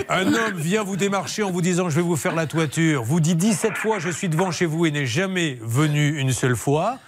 Un 0.09 0.33
homme 0.33 0.55
vient 0.55 0.83
vous 0.83 0.97
démarcher 0.97 1.43
en 1.43 1.51
vous 1.51 1.61
disant 1.61 1.89
je 1.89 1.95
vais 1.95 2.01
vous 2.01 2.17
faire 2.17 2.35
la 2.35 2.47
toiture. 2.47 3.03
Vous 3.03 3.19
dit 3.19 3.35
17 3.35 3.77
fois 3.77 3.99
je 3.99 4.09
suis 4.09 4.29
devant 4.29 4.51
chez 4.51 4.65
vous 4.65 4.85
et 4.85 4.91
n'est 4.91 5.05
jamais 5.05 5.57
venu 5.61 6.17
une 6.19 6.31
seule 6.31 6.55
fois. 6.55 6.99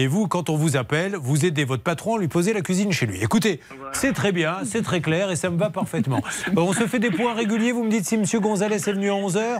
Et 0.00 0.06
vous, 0.06 0.28
quand 0.28 0.48
on 0.48 0.56
vous 0.56 0.76
appelle, 0.76 1.16
vous 1.16 1.44
aidez 1.44 1.64
votre 1.64 1.82
patron 1.82 2.14
à 2.14 2.18
lui 2.20 2.28
poser 2.28 2.52
la 2.52 2.60
cuisine 2.60 2.92
chez 2.92 3.04
lui. 3.04 3.18
Écoutez, 3.20 3.58
c'est 3.92 4.12
très 4.12 4.30
bien, 4.30 4.58
c'est 4.64 4.82
très 4.82 5.00
clair 5.00 5.28
et 5.32 5.34
ça 5.34 5.50
me 5.50 5.58
va 5.58 5.70
parfaitement. 5.70 6.22
Bon, 6.52 6.62
on 6.68 6.72
se 6.72 6.86
fait 6.86 7.00
des 7.00 7.10
points 7.10 7.34
réguliers. 7.34 7.72
Vous 7.72 7.82
me 7.82 7.90
dites 7.90 8.04
si 8.06 8.14
M. 8.14 8.22
Gonzalez 8.40 8.76
est 8.76 8.92
venu 8.92 9.10
à 9.10 9.14
11h 9.14 9.58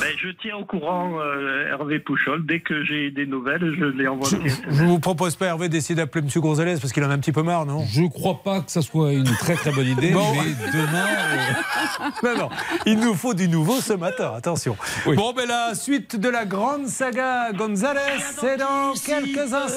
Ben, 0.00 0.06
je 0.22 0.28
tiens 0.40 0.54
au 0.56 0.64
courant 0.64 1.18
euh, 1.18 1.66
Hervé 1.68 1.98
Pouchol. 1.98 2.46
Dès 2.46 2.60
que 2.60 2.84
j'ai 2.84 3.10
des 3.10 3.26
nouvelles, 3.26 3.74
je 3.76 3.86
les 3.86 4.06
envoie. 4.06 4.28
Je 4.30 4.82
ne 4.84 4.86
vous 4.88 5.00
propose 5.00 5.34
pas, 5.34 5.46
Hervé, 5.46 5.68
d'essayer 5.68 5.96
d'appeler 5.96 6.24
M. 6.32 6.40
Gonzalez 6.40 6.76
parce 6.80 6.92
qu'il 6.92 7.02
en 7.02 7.10
a 7.10 7.14
un 7.14 7.18
petit 7.18 7.32
peu 7.32 7.42
marre, 7.42 7.66
non? 7.66 7.84
Je 7.90 8.04
crois 8.08 8.40
pas 8.44 8.60
que 8.60 8.70
ça 8.70 8.82
soit 8.82 9.12
une 9.12 9.24
très 9.24 9.54
très 9.56 9.72
bonne 9.72 9.88
idée, 9.88 10.12
Bon. 10.12 10.32
mais 10.34 10.52
demain. 10.72 11.06
euh, 11.08 12.10
Non, 12.22 12.38
non, 12.38 12.48
il 12.86 13.00
nous 13.00 13.14
faut 13.14 13.34
du 13.34 13.48
nouveau 13.48 13.80
ce 13.80 13.94
matin, 13.94 14.32
attention. 14.36 14.76
Bon, 15.06 15.32
ben 15.32 15.48
la 15.48 15.74
suite 15.74 16.14
de 16.14 16.28
la 16.28 16.44
grande 16.44 16.86
saga 16.86 17.50
Gonzalez, 17.52 17.98
c'est 18.40 18.58
dans 18.58 18.92
quelques 19.04 19.52
instants. 19.52 19.71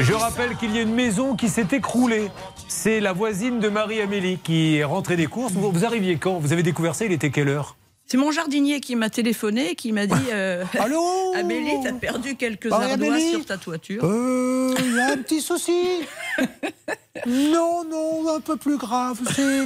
Je 0.00 0.12
rappelle 0.14 0.56
qu'il 0.56 0.74
y 0.74 0.78
a 0.78 0.82
une 0.82 0.94
maison 0.94 1.36
qui 1.36 1.48
s'est 1.48 1.66
écroulée. 1.72 2.30
C'est 2.68 3.00
la 3.00 3.12
voisine 3.12 3.60
de 3.60 3.68
Marie-Amélie 3.68 4.38
qui 4.38 4.76
est 4.76 4.84
rentrée 4.84 5.16
des 5.16 5.26
courses. 5.26 5.52
Vous, 5.52 5.70
vous 5.70 5.84
arriviez 5.84 6.16
quand? 6.16 6.38
Vous 6.38 6.52
avez 6.52 6.62
découvert 6.62 6.94
ça, 6.94 7.04
il 7.04 7.12
était 7.12 7.30
quelle 7.30 7.48
heure? 7.48 7.76
C'est 8.06 8.16
mon 8.18 8.30
jardinier 8.32 8.80
qui 8.80 8.96
m'a 8.96 9.08
téléphoné 9.10 9.70
et 9.70 9.74
qui 9.74 9.92
m'a 9.92 10.06
dit 10.06 10.14
euh, 10.32 10.64
Allô? 10.78 11.02
Amélie, 11.34 11.76
t'as 11.82 11.92
perdu 11.92 12.34
quelques 12.36 12.66
Marie-Amélie? 12.66 13.10
ardoises 13.10 13.30
sur 13.30 13.44
ta 13.46 13.56
toiture. 13.58 14.04
Euh, 14.04 14.74
il 14.84 14.94
y 14.96 15.00
a 15.00 15.12
un 15.12 15.16
petit 15.18 15.40
souci. 15.40 16.00
Non, 17.26 17.84
non, 17.88 18.34
un 18.34 18.40
peu 18.40 18.56
plus 18.56 18.78
grave. 18.78 19.20
C'est. 19.36 19.60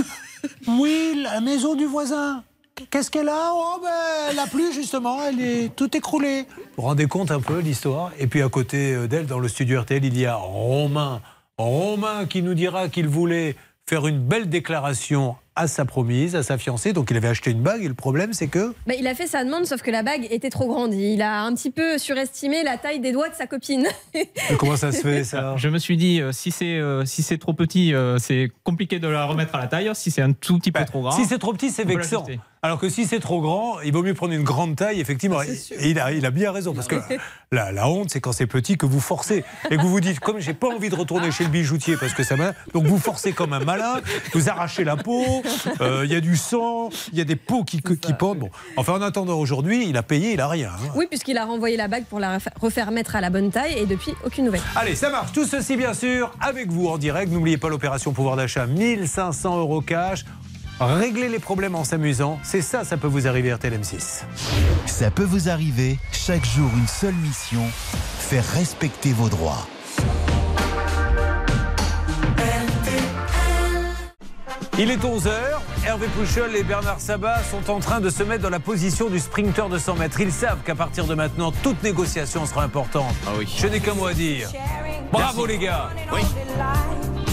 Oui, 0.67 1.23
la 1.23 1.41
maison 1.41 1.75
du 1.75 1.87
voisin. 1.87 2.43
Qu'est-ce 2.91 3.11
qu'elle 3.11 3.29
a 3.29 3.53
Oh, 3.53 3.81
ben, 3.83 3.89
elle 4.31 4.39
a 4.39 4.47
plu, 4.47 4.73
justement. 4.73 5.23
Elle 5.23 5.41
est 5.41 5.75
tout 5.75 5.97
écroulée. 5.97 6.43
Vous 6.43 6.63
vous 6.77 6.83
rendez 6.83 7.07
compte 7.07 7.31
un 7.31 7.41
peu 7.41 7.59
l'histoire 7.59 8.13
Et 8.19 8.27
puis, 8.27 8.43
à 8.43 8.49
côté 8.49 8.95
euh, 8.95 9.07
d'elle, 9.07 9.27
dans 9.27 9.39
le 9.39 9.49
studio 9.49 9.81
RTL, 9.81 10.05
il 10.05 10.19
y 10.19 10.27
a 10.27 10.37
Romain. 10.37 11.21
Romain 11.59 12.27
qui 12.27 12.43
nous 12.43 12.55
dira 12.55 12.89
qu'il 12.89 13.09
voulait 13.09 13.57
faire 13.89 14.07
une 14.07 14.19
belle 14.19 14.49
déclaration 14.49 15.37
à 15.55 15.69
sa 15.69 15.85
promise, 15.85 16.37
à 16.37 16.43
sa 16.43 16.59
fiancée. 16.59 16.93
Donc 16.93 17.11
il 17.11 17.17
avait 17.17 17.29
acheté 17.29 17.51
une 17.51 17.63
bague 17.63 17.83
et 17.83 17.89
le 17.89 17.95
problème 17.95 18.33
c'est 18.33 18.49
que... 18.49 18.75
Bah, 18.87 18.95
il 18.99 19.07
a 19.07 19.15
fait 19.15 19.27
sa 19.27 19.43
demande, 19.43 19.65
sauf 19.65 19.81
que 19.81 19.91
la 19.91 20.03
bague 20.03 20.27
était 20.31 20.51
trop 20.51 20.67
grande. 20.67 20.93
Il 20.93 21.23
a 21.23 21.43
un 21.43 21.55
petit 21.55 21.71
peu 21.71 21.97
surestimé 21.99 22.63
la 22.63 22.77
taille 22.77 23.01
des 23.01 23.13
doigts 23.13 23.29
de 23.29 23.35
sa 23.35 23.47
copine. 23.47 23.87
Mais 24.15 24.29
comment 24.59 24.77
ça 24.77 24.93
se 24.93 25.01
fait 25.01 25.25
ça 25.25 25.57
Je 25.57 25.69
me 25.69 25.79
suis 25.79 25.97
dit, 25.97 26.21
euh, 26.21 26.33
si 26.33 26.51
c'est 26.51 26.79
euh, 26.79 27.05
si 27.05 27.23
c'est 27.23 27.39
trop 27.39 27.55
petit, 27.55 27.95
euh, 27.95 28.19
c'est 28.19 28.51
compliqué 28.65 28.99
de 28.99 29.09
la 29.09 29.25
remettre 29.25 29.55
à 29.55 29.61
la 29.61 29.67
taille. 29.67 29.91
Si 29.95 30.11
c'est 30.11 30.23
un 30.23 30.33
tout 30.33 30.59
petit 30.59 30.73
peu 30.73 30.85
trop 30.85 31.01
grand. 31.01 31.11
Bah, 31.11 31.17
Si 31.17 31.25
c'est 31.25 31.39
trop 31.39 31.53
petit, 31.53 31.71
c'est 31.71 31.85
vexant. 31.85 32.27
Alors 32.67 32.81
que 32.81 32.89
si 32.89 33.05
c'est 33.07 33.21
trop 33.21 33.41
grand, 33.41 33.81
il 33.85 33.93
vaut 33.93 34.03
mieux 34.03 34.13
prendre 34.15 34.33
une 34.35 34.43
grande 34.43 34.75
taille, 34.75 34.99
effectivement. 35.01 35.41
Et 35.43 35.91
il, 35.91 36.01
a, 36.01 36.11
il 36.11 36.27
a 36.27 36.31
bien 36.33 36.51
raison, 36.51 36.75
parce 36.75 36.89
que 36.89 36.97
la, 37.53 37.71
la 37.71 37.89
honte, 37.89 38.11
c'est 38.11 38.21
quand 38.21 38.33
c'est 38.33 38.49
petit 38.49 38.77
que 38.77 38.87
vous 38.87 38.99
forcez. 38.99 39.45
Et 39.71 39.77
que 39.77 39.83
vous 39.83 39.89
vous 39.91 40.01
dites, 40.01 40.19
comme 40.19 40.41
j'ai 40.41 40.53
pas 40.53 40.67
envie 40.69 40.89
de 40.89 40.97
retourner 40.97 41.31
chez 41.31 41.45
le 41.45 41.51
bijoutier, 41.51 41.97
parce 41.97 42.13
que 42.13 42.25
ça 42.25 42.35
m'a. 42.35 42.55
Donc 42.75 42.87
vous 42.87 42.99
forcez 42.99 43.31
comme 43.33 43.53
un 43.53 43.61
malin, 43.61 44.01
vous 44.33 44.49
arrachez 44.49 44.83
la 44.83 44.97
peau, 44.97 45.23
euh, 45.81 46.03
il 46.05 46.11
y 46.11 46.17
a 46.17 46.21
du 46.21 46.37
sang, 46.37 46.91
il 47.13 47.19
y 47.19 47.21
a 47.21 47.25
des 47.25 47.37
peaux 47.37 47.63
qui, 47.63 47.81
qui 47.83 48.13
pendent. 48.15 48.39
Bon. 48.41 48.51
Enfin, 48.77 48.95
en 48.95 49.03
attendant 49.03 49.39
aujourd'hui, 49.39 49.87
il 49.89 49.97
a 49.97 50.03
payé, 50.03 50.33
il 50.33 50.41
a 50.41 50.49
rien. 50.49 50.71
hein. 50.73 50.91
Oui, 50.97 51.07
puisqu'il 51.09 51.39
a 51.39 51.45
renvoyé 51.45 51.77
la 51.77 51.87
bague 51.87 52.07
pour 52.07 52.19
la 52.19 52.39
refa- 52.39 52.51
refaire 52.61 52.91
mettre 52.91 53.15
à 53.15 53.21
la 53.21 53.31
bonne 53.31 53.53
taille 53.53 53.79
et 53.79 53.87
depuis, 53.87 54.13
aucune 54.25 54.45
nouvelle. 54.47 54.63
Allez, 54.75 54.97
ça 54.97 55.11
marche. 55.11 55.31
Tout 55.31 55.47
ceci, 55.47 55.77
bien 55.77 55.95
sûr, 55.95 56.33
avec 56.41 56.69
vous 56.73 56.89
en 56.89 56.99
direct. 56.99 57.31
N'oubliez 57.31 57.59
pas 57.59 57.69
l'opération 57.69 58.13
pouvoir 58.13 58.35
d'achat 58.37 58.67
1500 58.67 59.59
euros 59.61 59.83
cash. 59.83 60.25
Régler 60.79 61.31
les 61.31 61.39
problèmes 61.39 61.75
en 61.75 61.85
s'amusant, 61.85 62.39
c'est 62.43 62.61
ça, 62.61 62.85
ça 62.85 62.99
peut 62.99 63.07
vous 63.07 63.27
arriver 63.27 63.53
RTL 63.53 63.73
M6. 63.73 64.25
Ça 64.85 65.11
peut 65.11 65.25
vous 65.25 65.49
arriver, 65.49 65.99
chaque 66.13 66.45
jour 66.45 66.71
une 66.77 66.87
seule 66.87 67.15
mission, 67.15 67.63
faire 68.19 68.45
respecter 68.45 69.15
vos 69.15 69.31
droits. 69.31 69.67
Il 74.79 74.91
est 74.91 75.03
11h, 75.03 75.31
Hervé 75.87 76.09
Pouchol 76.09 76.55
et 76.55 76.63
Bernard 76.63 77.01
Sabat 77.01 77.43
sont 77.45 77.73
en 77.73 77.81
train 77.81 78.01
de 78.01 78.11
se 78.11 78.23
mettre 78.23 78.43
dans 78.43 78.51
la 78.51 78.61
position 78.61 79.09
du 79.09 79.19
sprinter 79.19 79.71
de 79.71 79.79
100 79.79 79.95
mètres. 79.95 80.21
Ils 80.21 80.31
savent 80.31 80.63
qu'à 80.63 80.75
partir 80.75 81.07
de 81.07 81.15
maintenant, 81.15 81.53
toute 81.63 81.83
négociation 81.83 82.45
sera 82.45 82.65
importante. 82.65 83.15
Je 83.57 83.67
n'ai 83.67 83.81
qu'un 83.81 83.95
mot 83.95 84.09
à 84.09 84.13
dire. 84.13 84.51
Bravo 85.11 85.47
les 85.47 85.57
gars 85.57 85.89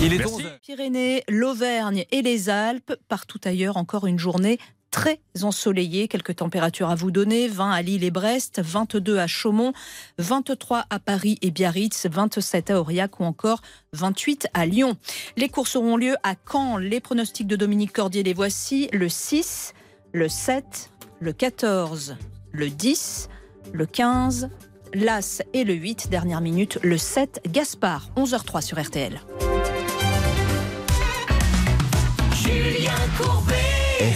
Il 0.05 0.13
est 0.13 0.17
11h. 0.17 0.59
Pyrénées, 0.59 1.23
l'Auvergne 1.29 2.03
et 2.11 2.21
les 2.21 2.49
Alpes. 2.49 2.93
Partout 3.07 3.39
ailleurs, 3.45 3.77
encore 3.77 4.05
une 4.05 4.19
journée 4.19 4.59
très 4.91 5.21
ensoleillée. 5.41 6.09
Quelques 6.09 6.35
températures 6.35 6.89
à 6.89 6.95
vous 6.95 7.09
donner 7.09 7.47
20 7.47 7.71
à 7.71 7.81
Lille 7.81 8.03
et 8.03 8.11
Brest, 8.11 8.61
22 8.61 9.17
à 9.17 9.27
Chaumont, 9.27 9.71
23 10.17 10.87
à 10.89 10.99
Paris 10.99 11.37
et 11.41 11.51
Biarritz, 11.51 12.05
27 12.11 12.71
à 12.71 12.81
Aurillac 12.81 13.21
ou 13.21 13.23
encore 13.23 13.61
28 13.93 14.47
à 14.53 14.65
Lyon. 14.65 14.97
Les 15.37 15.47
courses 15.47 15.77
auront 15.77 15.95
lieu 15.95 16.15
à 16.23 16.35
Caen. 16.51 16.75
Les 16.75 16.99
pronostics 16.99 17.47
de 17.47 17.55
Dominique 17.55 17.93
Cordier, 17.93 18.23
les 18.23 18.33
voici 18.33 18.89
le 18.91 19.07
6, 19.07 19.73
le 20.11 20.27
7, 20.27 20.91
le 21.21 21.31
14, 21.31 22.17
le 22.51 22.69
10, 22.69 23.29
le 23.71 23.85
15, 23.85 24.49
l'As 24.93 25.41
et 25.53 25.63
le 25.63 25.73
8. 25.73 26.09
Dernière 26.09 26.41
minute, 26.41 26.77
le 26.83 26.97
7, 26.97 27.41
Gaspard, 27.47 28.09
11h03 28.17 28.61
sur 28.61 28.81
RTL. 28.81 29.21
Julien 32.43 32.91
Courbet. 33.17 33.53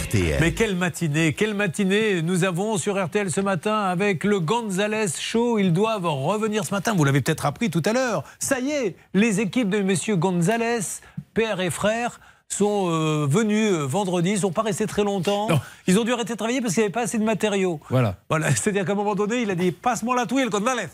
RTL. 0.04 0.36
Mais 0.40 0.52
quelle 0.52 0.76
matinée, 0.76 1.32
quelle 1.32 1.54
matinée 1.54 2.20
nous 2.20 2.44
avons 2.44 2.76
sur 2.76 3.02
RTL 3.02 3.30
ce 3.30 3.40
matin 3.40 3.84
avec 3.84 4.22
le 4.22 4.38
Gonzalez 4.38 5.06
Show. 5.18 5.58
Ils 5.58 5.72
doivent 5.72 6.04
revenir 6.04 6.66
ce 6.66 6.74
matin. 6.74 6.94
Vous 6.94 7.04
l'avez 7.04 7.22
peut-être 7.22 7.46
appris 7.46 7.70
tout 7.70 7.82
à 7.86 7.94
l'heure. 7.94 8.24
Ça 8.38 8.60
y 8.60 8.70
est, 8.70 8.96
les 9.14 9.40
équipes 9.40 9.70
de 9.70 9.80
Monsieur 9.80 10.16
Gonzalez, 10.16 10.80
père 11.32 11.60
et 11.60 11.70
frère, 11.70 12.20
sont 12.48 12.90
euh, 12.90 13.26
venus 13.26 13.72
euh, 13.72 13.86
vendredi. 13.86 14.30
Ils 14.30 14.34
ne 14.34 14.40
sont 14.40 14.52
pas 14.52 14.62
restés 14.62 14.86
très 14.86 15.04
longtemps. 15.04 15.48
Ils 15.86 15.98
ont 15.98 16.04
dû 16.04 16.12
arrêter 16.12 16.34
de 16.34 16.38
travailler 16.38 16.60
parce 16.60 16.74
qu'il 16.74 16.82
n'y 16.82 16.86
avait 16.86 16.92
pas 16.92 17.02
assez 17.02 17.18
de 17.18 17.24
matériaux. 17.24 17.80
Voilà. 17.88 18.16
Voilà. 18.28 18.50
C'est-à-dire 18.54 18.84
qu'à 18.84 18.92
un 18.92 18.96
moment 18.96 19.14
donné, 19.14 19.40
il 19.40 19.50
a 19.50 19.54
dit 19.54 19.72
Passe-moi 19.72 20.14
la 20.14 20.26
touille, 20.26 20.46
Gonzalez. 20.50 20.88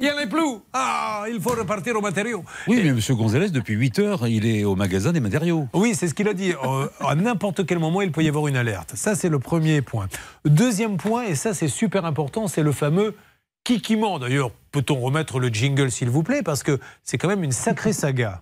Il 0.00 0.06
n'y 0.06 0.12
en 0.12 0.16
a 0.16 0.26
plus. 0.26 0.40
Ah, 0.72 1.24
il 1.30 1.38
faut 1.38 1.50
repartir 1.50 1.94
aux 1.94 2.00
matériaux. 2.00 2.42
Oui, 2.66 2.80
mais 2.82 2.88
M. 2.88 3.00
Gonzalez, 3.10 3.50
depuis 3.50 3.74
8 3.74 3.98
heures, 3.98 4.26
il 4.26 4.46
est 4.46 4.64
au 4.64 4.74
magasin 4.74 5.12
des 5.12 5.20
matériaux. 5.20 5.68
Oui, 5.74 5.94
c'est 5.94 6.08
ce 6.08 6.14
qu'il 6.14 6.26
a 6.26 6.32
dit. 6.32 6.52
Euh, 6.52 6.88
à 7.00 7.14
n'importe 7.14 7.66
quel 7.66 7.78
moment, 7.78 8.00
il 8.00 8.10
peut 8.10 8.22
y 8.22 8.28
avoir 8.28 8.48
une 8.48 8.56
alerte. 8.56 8.92
Ça, 8.94 9.14
c'est 9.14 9.28
le 9.28 9.38
premier 9.38 9.82
point. 9.82 10.08
Deuxième 10.46 10.96
point, 10.96 11.24
et 11.24 11.34
ça, 11.34 11.52
c'est 11.52 11.68
super 11.68 12.06
important, 12.06 12.48
c'est 12.48 12.62
le 12.62 12.72
fameux 12.72 13.14
kikiment. 13.62 14.18
D'ailleurs, 14.18 14.52
peut-on 14.72 14.98
remettre 14.98 15.38
le 15.38 15.48
jingle, 15.48 15.90
s'il 15.90 16.08
vous 16.08 16.22
plaît? 16.22 16.42
Parce 16.42 16.62
que 16.62 16.80
c'est 17.04 17.18
quand 17.18 17.28
même 17.28 17.44
une 17.44 17.52
sacrée 17.52 17.92
saga. 17.92 18.40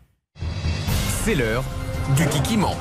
C'est 1.24 1.34
l'heure 1.34 1.64
du 2.16 2.24
kikiment. 2.26 2.76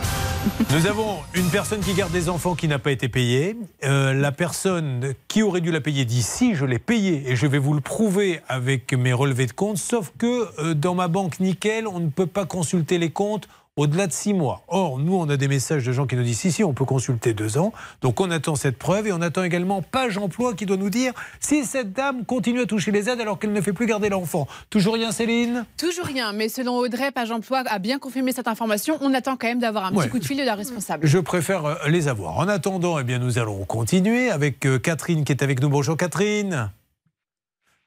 Nous 0.72 0.86
avons 0.86 1.18
une 1.34 1.50
personne 1.50 1.80
qui 1.82 1.94
garde 1.94 2.12
des 2.12 2.30
enfants 2.30 2.56
qui 2.56 2.68
n'a 2.68 2.80
pas 2.80 2.92
été 2.92 3.10
payée. 3.10 3.58
Euh, 3.84 4.14
la 4.14 4.32
personne 4.32 5.14
qui 5.28 5.44
aurait 5.44 5.62
dû 5.62 5.72
la 5.72 5.82
payer 5.82 6.06
dit 6.06 6.22
si 6.22 6.56
je 6.56 6.66
l'ai 6.66 6.80
payée 6.80 7.24
et 7.30 7.36
je 7.36 7.48
vais 7.48 7.58
vous 7.58 7.74
le 7.74 7.82
prouver 7.82 8.42
avec 8.48 8.94
mes 8.94 9.14
relevés 9.14 9.46
de 9.46 9.52
compte. 9.52 9.78
Sauf 9.78 10.12
que 10.18 10.48
euh, 10.60 10.74
dans 10.74 10.96
ma 10.96 11.08
banque 11.08 11.40
nickel, 11.40 11.88
on 11.88 12.00
ne 12.00 12.10
peut 12.10 12.28
pas 12.28 12.46
consulter 12.46 12.98
les 12.98 13.10
comptes 13.10 13.48
au-delà 13.78 14.08
de 14.08 14.12
six 14.12 14.34
mois. 14.34 14.64
Or, 14.68 15.00
nous, 15.00 15.16
on 15.16 15.30
a 15.30 15.38
des 15.38 15.48
messages 15.48 15.86
de 15.86 15.92
gens 15.94 16.06
qui 16.08 16.16
nous 16.16 16.24
disent 16.24 16.40
si, 16.40 16.52
si, 16.52 16.64
on 16.64 16.74
peut 16.74 16.84
consulter 16.86 17.34
deux 17.34 17.58
ans. 17.58 17.72
Donc, 18.02 18.20
on 18.20 18.30
attend 18.32 18.56
cette 18.56 18.78
preuve 18.78 19.08
et 19.08 19.14
on 19.14 19.22
attend 19.22 19.44
également 19.44 19.82
Page 19.82 20.18
Emploi 20.18 20.54
qui 20.56 20.66
doit 20.66 20.78
nous 20.78 20.90
dire 20.90 21.14
si 21.40 21.64
cette 21.64 21.94
dame 21.94 22.26
continue 22.26 22.62
à 22.62 22.66
toucher 22.66 22.92
les 22.92 23.10
aides 23.10 23.22
alors 23.22 23.40
qu'elle 23.40 23.54
ne 23.54 23.62
fait 23.62 23.74
plus 23.74 23.86
garder 23.86 24.10
l'enfant. 24.10 24.48
Toujours 24.70 24.96
rien, 24.96 25.12
Céline? 25.12 25.66
Toujours 25.78 26.06
rien, 26.06 26.34
mais 26.34 26.50
selon 26.50 26.78
Audrey, 26.78 27.12
Page 27.12 27.32
Emploi 27.32 27.64
a 27.68 27.80
bien 27.80 28.00
confirmé 28.00 28.32
cette 28.34 28.48
information. 28.48 28.98
On 29.02 29.14
attend 29.14 29.38
quand 29.38 29.48
même 29.48 29.60
d'avoir 29.60 29.86
un 29.86 29.90
petit 29.92 30.00
Ouais. 30.00 30.10
coup 30.10 30.20
de 30.20 30.26
fil 30.26 30.38
de 30.38 30.44
la 30.44 30.56
responsable. 30.56 31.06
Je 31.08 31.20
préfère 31.20 31.66
euh, 31.66 31.76
les 31.88 32.08
avoir. 32.08 32.38
En 32.40 32.48
attendant, 32.48 32.98
eh 33.00 33.04
bien, 33.04 33.20
nous 33.20 33.38
allons 33.38 33.64
continuer 33.66 34.32
avec 34.32 34.66
euh, 34.66 34.80
Catherine 34.80 35.24
qui 35.24 35.32
est 35.32 35.44
avec 35.44 35.62
nous. 35.62 35.70
Bonjour 35.70 35.96
Catherine. 35.96 36.72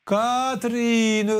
Catherine, 0.06 1.32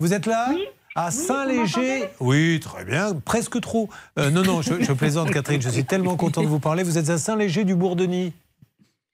vous 0.00 0.12
êtes 0.14 0.26
là? 0.26 0.48
À 0.96 1.10
Saint-Léger 1.10 2.08
Oui, 2.20 2.60
très 2.60 2.84
bien, 2.84 3.14
presque 3.24 3.60
trop. 3.60 3.88
Euh, 4.18 4.30
non, 4.30 4.42
non, 4.42 4.62
je, 4.62 4.80
je 4.80 4.92
plaisante 4.94 5.30
Catherine, 5.32 5.60
je 5.60 5.68
suis 5.68 5.84
tellement 5.84 6.16
content 6.16 6.42
de 6.42 6.46
vous 6.46 6.60
parler. 6.60 6.84
Vous 6.84 6.98
êtes 6.98 7.10
à 7.10 7.18
Saint-Léger 7.18 7.64
du 7.64 7.74
Bourdonny, 7.74 8.32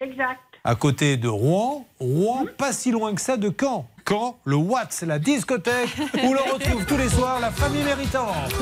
Exact. 0.01 0.41
à 0.63 0.75
côté 0.75 1.17
de 1.17 1.29
Rouen. 1.29 1.87
Rouen, 1.99 2.45
pas 2.59 2.73
si 2.75 2.91
loin 2.91 3.15
que 3.15 3.21
ça 3.23 3.39
de 3.39 3.51
Caen. 3.59 3.87
Caen, 4.09 4.39
le 4.45 4.57
Watts, 4.57 5.03
la 5.07 5.19
discothèque 5.19 5.91
où 6.25 6.33
l'on 6.35 6.55
retrouve 6.55 6.85
tous 6.87 6.97
les 6.97 7.09
soirs 7.09 7.41
la 7.41 7.51
famille 7.51 7.83
méritante. 7.83 8.53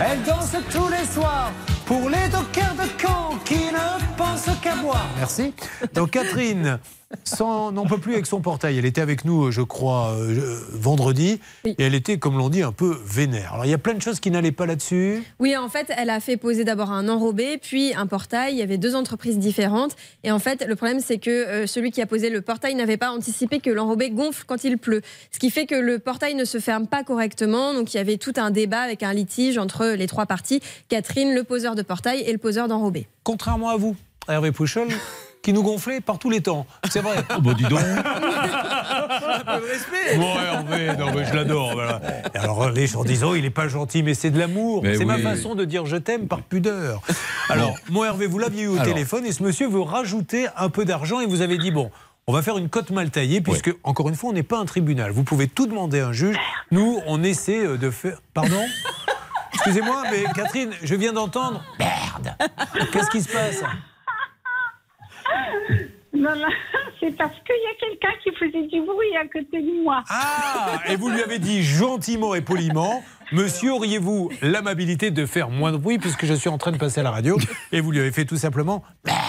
Elle 0.00 0.22
danse 0.22 0.52
tous 0.70 0.88
les 0.88 1.04
soirs 1.12 1.52
pour 1.86 2.08
les 2.10 2.28
dockers 2.28 2.74
de 2.74 3.00
Caen 3.00 3.30
qui 3.44 3.54
ne 3.66 4.16
pensent 4.16 4.48
qu'à 4.62 4.76
boire. 4.76 5.06
Merci. 5.18 5.52
Donc 5.94 6.10
Catherine 6.10 6.78
sans- 7.22 7.70
n'en 7.70 7.86
peut 7.86 7.98
plus 7.98 8.14
avec 8.14 8.26
son 8.26 8.40
portail. 8.40 8.76
Elle 8.78 8.84
était 8.84 9.00
avec 9.00 9.24
nous, 9.24 9.52
je 9.52 9.62
crois, 9.62 10.10
euh, 10.18 10.58
vendredi. 10.72 11.40
Et 11.64 11.76
elle 11.78 11.94
était, 11.94 12.18
comme 12.18 12.36
l'on 12.36 12.48
dit, 12.48 12.62
un 12.62 12.72
peu 12.72 12.98
vénère. 13.06 13.52
Alors 13.54 13.64
il 13.64 13.70
y 13.70 13.74
a 13.74 13.78
plein 13.78 13.94
de 13.94 14.02
choses 14.02 14.18
qui 14.18 14.32
n'allaient 14.32 14.50
pas 14.50 14.66
là-dessus. 14.66 15.22
Oui, 15.38 15.56
en 15.56 15.68
fait, 15.68 15.92
elle 15.96 16.10
a 16.10 16.18
fait 16.18 16.36
poser 16.36 16.64
d'abord 16.64 16.90
un 16.90 17.08
enrobé, 17.08 17.58
puis 17.58 17.94
un 17.94 18.08
portail. 18.08 18.54
Il 18.54 18.58
y 18.58 18.62
avait 18.62 18.76
deux 18.78 18.96
entreprises 18.96 19.38
différentes. 19.38 19.94
Et 20.24 20.32
en 20.32 20.40
fait, 20.40 20.64
le 20.66 20.74
problème, 20.74 20.98
c'est 20.98 21.18
que 21.18 21.30
euh, 21.30 21.66
celui 21.68 21.92
qui 21.92 22.02
a 22.02 22.06
posé 22.06 22.28
le 22.28 22.40
portail 22.40 22.74
n'avait 22.74 22.96
pas 22.96 23.12
anticipé 23.12 23.60
que 23.60 23.70
l'enrobé 23.70 24.10
gonfle 24.10 24.42
quand 24.44 24.64
il 24.64 24.75
pleut. 24.76 25.02
Ce 25.32 25.38
qui 25.38 25.50
fait 25.50 25.66
que 25.66 25.74
le 25.74 25.98
portail 25.98 26.34
ne 26.34 26.44
se 26.44 26.58
ferme 26.58 26.86
pas 26.86 27.04
correctement. 27.04 27.74
Donc, 27.74 27.94
il 27.94 27.96
y 27.96 28.00
avait 28.00 28.16
tout 28.16 28.32
un 28.36 28.50
débat 28.50 28.80
avec 28.80 29.02
un 29.02 29.12
litige 29.12 29.58
entre 29.58 29.86
les 29.86 30.06
trois 30.06 30.26
parties 30.26 30.60
Catherine, 30.88 31.34
le 31.34 31.44
poseur 31.44 31.74
de 31.74 31.82
portail, 31.82 32.20
et 32.20 32.32
le 32.32 32.38
poseur 32.38 32.68
d'enrobé. 32.68 33.06
Contrairement 33.24 33.70
à 33.70 33.76
vous, 33.76 33.96
Hervé 34.28 34.52
Pouchol, 34.52 34.88
qui 35.42 35.52
nous 35.52 35.62
gonflait 35.62 36.00
par 36.00 36.18
tous 36.18 36.30
les 36.30 36.40
temps. 36.40 36.66
C'est 36.90 37.00
vrai. 37.00 37.16
Oh, 37.36 37.40
bah, 37.40 37.54
dis 37.56 37.64
donc. 37.64 37.80
Bon, 40.16 40.34
Hervé, 40.38 40.96
non, 40.98 41.12
mais 41.14 41.24
je 41.24 41.34
l'adore. 41.34 41.72
Voilà. 41.74 42.00
Alors, 42.34 42.70
les 42.70 42.86
gens 42.86 43.04
disent, 43.04 43.24
oh, 43.24 43.34
il 43.34 43.42
n'est 43.42 43.50
pas 43.50 43.68
gentil, 43.68 44.02
mais 44.02 44.14
c'est 44.14 44.30
de 44.30 44.38
l'amour. 44.38 44.82
Mais 44.82 44.96
C'est 44.96 45.04
ma 45.04 45.18
façon 45.18 45.54
de 45.54 45.64
dire 45.64 45.86
je 45.86 45.96
t'aime 45.96 46.28
par 46.28 46.42
pudeur. 46.42 47.02
Alors, 47.48 47.76
moi, 47.90 48.06
Hervé, 48.06 48.26
vous 48.26 48.38
l'aviez 48.38 48.64
eu 48.64 48.68
au 48.68 48.74
Alors. 48.74 48.86
téléphone 48.86 49.26
et 49.26 49.32
ce 49.32 49.42
monsieur 49.42 49.68
veut 49.68 49.80
rajouter 49.80 50.46
un 50.56 50.68
peu 50.68 50.84
d'argent 50.84 51.20
et 51.20 51.26
vous 51.26 51.42
avez 51.42 51.58
dit, 51.58 51.70
bon. 51.70 51.90
On 52.28 52.32
va 52.32 52.42
faire 52.42 52.58
une 52.58 52.68
cote 52.68 52.90
mal 52.90 53.08
taillée, 53.08 53.40
puisque, 53.40 53.72
encore 53.84 54.08
une 54.08 54.16
fois, 54.16 54.30
on 54.30 54.32
n'est 54.32 54.42
pas 54.42 54.58
un 54.58 54.64
tribunal. 54.64 55.12
Vous 55.12 55.22
pouvez 55.22 55.46
tout 55.46 55.68
demander 55.68 56.00
à 56.00 56.08
un 56.08 56.12
juge. 56.12 56.36
Nous, 56.72 56.98
on 57.06 57.22
essaie 57.22 57.64
euh, 57.64 57.76
de 57.76 57.88
faire. 57.88 58.18
Pardon 58.34 58.64
Excusez-moi, 59.54 60.02
mais 60.10 60.24
Catherine, 60.34 60.72
je 60.82 60.96
viens 60.96 61.12
d'entendre. 61.12 61.62
Merde 61.78 62.34
Qu'est-ce 62.92 63.10
qui 63.10 63.22
se 63.22 63.32
passe 63.32 63.62
Non, 66.12 66.34
non, 66.34 66.48
c'est 67.00 67.16
parce 67.16 67.36
qu'il 67.46 67.54
y 67.54 67.68
a 67.68 67.88
quelqu'un 67.88 68.18
qui 68.24 68.34
faisait 68.34 68.66
du 68.66 68.80
bruit 68.84 69.16
à 69.16 69.28
côté 69.28 69.62
de 69.62 69.84
moi. 69.84 70.02
Ah 70.10 70.80
Et 70.88 70.96
vous 70.96 71.10
lui 71.10 71.22
avez 71.22 71.38
dit 71.38 71.62
gentiment 71.62 72.34
et 72.34 72.40
poliment 72.40 73.04
Monsieur, 73.32 73.72
auriez-vous 73.72 74.32
l'amabilité 74.42 75.12
de 75.12 75.26
faire 75.26 75.48
moins 75.48 75.70
de 75.70 75.76
bruit 75.76 75.98
puisque 75.98 76.26
je 76.26 76.34
suis 76.34 76.48
en 76.48 76.58
train 76.58 76.72
de 76.72 76.76
passer 76.76 77.00
à 77.00 77.04
la 77.04 77.12
radio 77.12 77.38
Et 77.70 77.80
vous 77.80 77.92
lui 77.92 78.00
avez 78.00 78.10
fait 78.10 78.24
tout 78.24 78.36
simplement 78.36 78.82
Merde 79.04 79.25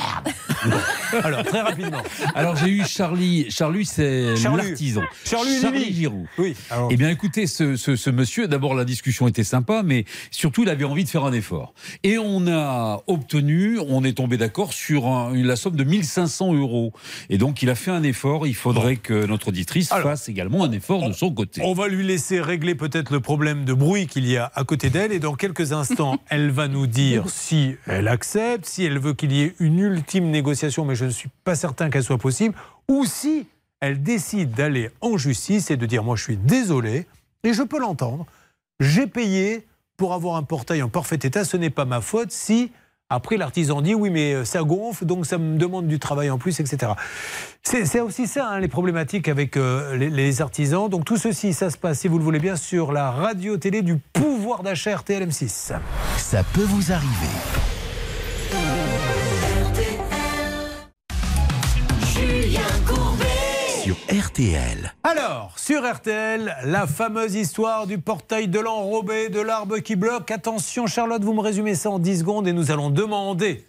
Alors, 1.23 1.43
très 1.43 1.61
rapidement. 1.61 2.01
Alors, 2.35 2.55
j'ai 2.57 2.69
eu 2.69 2.83
Charlie. 2.85 3.49
Charlie, 3.49 3.85
c'est 3.85 4.35
l'artisan. 4.57 5.01
Charlu 5.25 5.49
Lévy. 5.79 5.93
Giroud. 5.93 6.25
Oui. 6.37 6.55
alors- 6.69 6.89
Eh 6.91 6.97
bien, 6.97 7.09
écoutez, 7.09 7.47
ce, 7.47 7.75
ce- 7.75 7.95
ce 7.95 8.09
monsieur, 8.09 8.47
d'abord, 8.47 8.73
la 8.75 8.85
discussion 8.85 9.27
était 9.27 9.43
sympa, 9.43 9.83
mais 9.83 10.05
surtout, 10.31 10.63
il 10.63 10.69
avait 10.69 10.83
envie 10.83 11.03
de 11.03 11.09
faire 11.09 11.25
un 11.25 11.33
effort. 11.33 11.73
Et 12.03 12.17
on 12.17 12.47
a 12.47 13.01
obtenu, 13.07 13.79
on 13.87 14.03
est 14.03 14.13
tombé 14.17 14.37
d'accord 14.37 14.73
sur 14.73 15.07
un- 15.07 15.33
la 15.35 15.55
somme 15.55 15.75
de 15.75 15.83
1500 15.83 16.53
euros. 16.53 16.93
Et 17.29 17.37
donc, 17.37 17.61
il 17.63 17.69
a 17.69 17.75
fait 17.75 17.91
un 17.91 18.03
effort. 18.03 18.45
Il 18.47 18.55
faudrait 18.55 18.95
que 18.97 19.25
notre 19.25 19.49
auditrice 19.49 19.89
fasse 19.89 20.29
également 20.29 20.63
un 20.63 20.71
effort 20.71 21.07
de 21.07 21.13
son 21.13 21.31
côté. 21.31 21.61
On 21.63 21.73
va 21.73 21.87
lui 21.87 22.05
laisser 22.05 22.41
régler 22.41 22.75
peut-être 22.75 23.11
le 23.11 23.19
problème 23.19 23.65
de 23.65 23.73
bruit 23.73 24.07
qu'il 24.07 24.27
y 24.27 24.37
a 24.37 24.51
à 24.55 24.63
côté 24.63 24.89
d'elle 24.89 25.11
et 25.11 25.19
dans 25.19 25.35
quelques 25.35 25.71
instants, 25.71 26.19
elle 26.29 26.51
va 26.51 26.67
nous 26.67 26.87
dire 26.87 27.23
si 27.29 27.75
elle 27.87 28.07
accepte, 28.07 28.65
si 28.65 28.83
elle 28.83 28.99
veut 28.99 29.13
qu'il 29.13 29.31
y 29.31 29.41
ait 29.41 29.53
une 29.59 29.79
ultime 29.79 30.29
négociation, 30.29 30.56
mais 30.85 30.95
je 30.95 31.05
ne 31.05 31.09
suis 31.09 31.29
pas 31.43 31.55
certain 31.55 31.89
qu'elle 31.89 32.03
soit 32.03 32.17
possible, 32.17 32.55
ou 32.87 33.05
si 33.05 33.47
elle 33.79 34.01
décide 34.01 34.51
d'aller 34.51 34.89
en 35.01 35.17
justice 35.17 35.71
et 35.71 35.77
de 35.77 35.85
dire 35.85 36.03
moi 36.03 36.15
je 36.15 36.23
suis 36.23 36.37
désolé 36.37 37.05
et 37.43 37.53
je 37.53 37.63
peux 37.63 37.79
l'entendre, 37.79 38.25
j'ai 38.79 39.07
payé 39.07 39.65
pour 39.97 40.13
avoir 40.13 40.35
un 40.35 40.43
portail 40.43 40.81
en 40.83 40.89
parfait 40.89 41.19
état, 41.21 41.43
ce 41.43 41.57
n'est 41.57 41.69
pas 41.69 41.85
ma 41.85 42.01
faute 42.01 42.31
si 42.31 42.71
après 43.09 43.37
l'artisan 43.37 43.81
dit 43.81 43.95
oui 43.95 44.09
mais 44.09 44.33
euh, 44.33 44.43
ça 44.45 44.63
gonfle 44.63 45.05
donc 45.05 45.25
ça 45.25 45.37
me 45.37 45.57
demande 45.57 45.87
du 45.87 45.97
travail 45.97 46.29
en 46.29 46.37
plus 46.37 46.59
etc. 46.59 46.91
C'est 47.63 47.99
aussi 48.01 48.27
ça 48.27 48.49
hein, 48.49 48.59
les 48.59 48.67
problématiques 48.67 49.27
avec 49.29 49.55
euh, 49.55 49.95
les, 49.95 50.09
les 50.09 50.41
artisans. 50.41 50.89
Donc 50.89 51.05
tout 51.05 51.17
ceci 51.17 51.53
ça 51.53 51.69
se 51.69 51.77
passe 51.77 51.99
si 51.99 52.07
vous 52.07 52.17
le 52.17 52.23
voulez 52.23 52.39
bien 52.39 52.55
sur 52.55 52.91
la 52.91 53.11
radio-télé 53.11 53.81
du 53.81 53.97
pouvoir 53.97 54.61
d'achat 54.63 54.91
RTLM6. 54.95 55.73
Ça 56.17 56.43
peut 56.53 56.63
vous 56.63 56.91
arriver. 56.91 57.27
RTL. 63.93 64.93
Alors, 65.03 65.53
sur 65.57 65.89
RTL, 65.89 66.57
la 66.65 66.87
fameuse 66.87 67.35
histoire 67.35 67.87
du 67.87 67.99
portail 67.99 68.47
de 68.47 68.59
l'enrobé, 68.59 69.29
de 69.29 69.39
l'arbre 69.39 69.77
qui 69.77 69.95
bloque. 69.95 70.31
Attention 70.31 70.87
Charlotte, 70.87 71.23
vous 71.23 71.33
me 71.33 71.41
résumez 71.41 71.75
ça 71.75 71.91
en 71.91 71.99
10 71.99 72.19
secondes 72.19 72.47
et 72.47 72.53
nous 72.53 72.71
allons 72.71 72.89
demander 72.89 73.66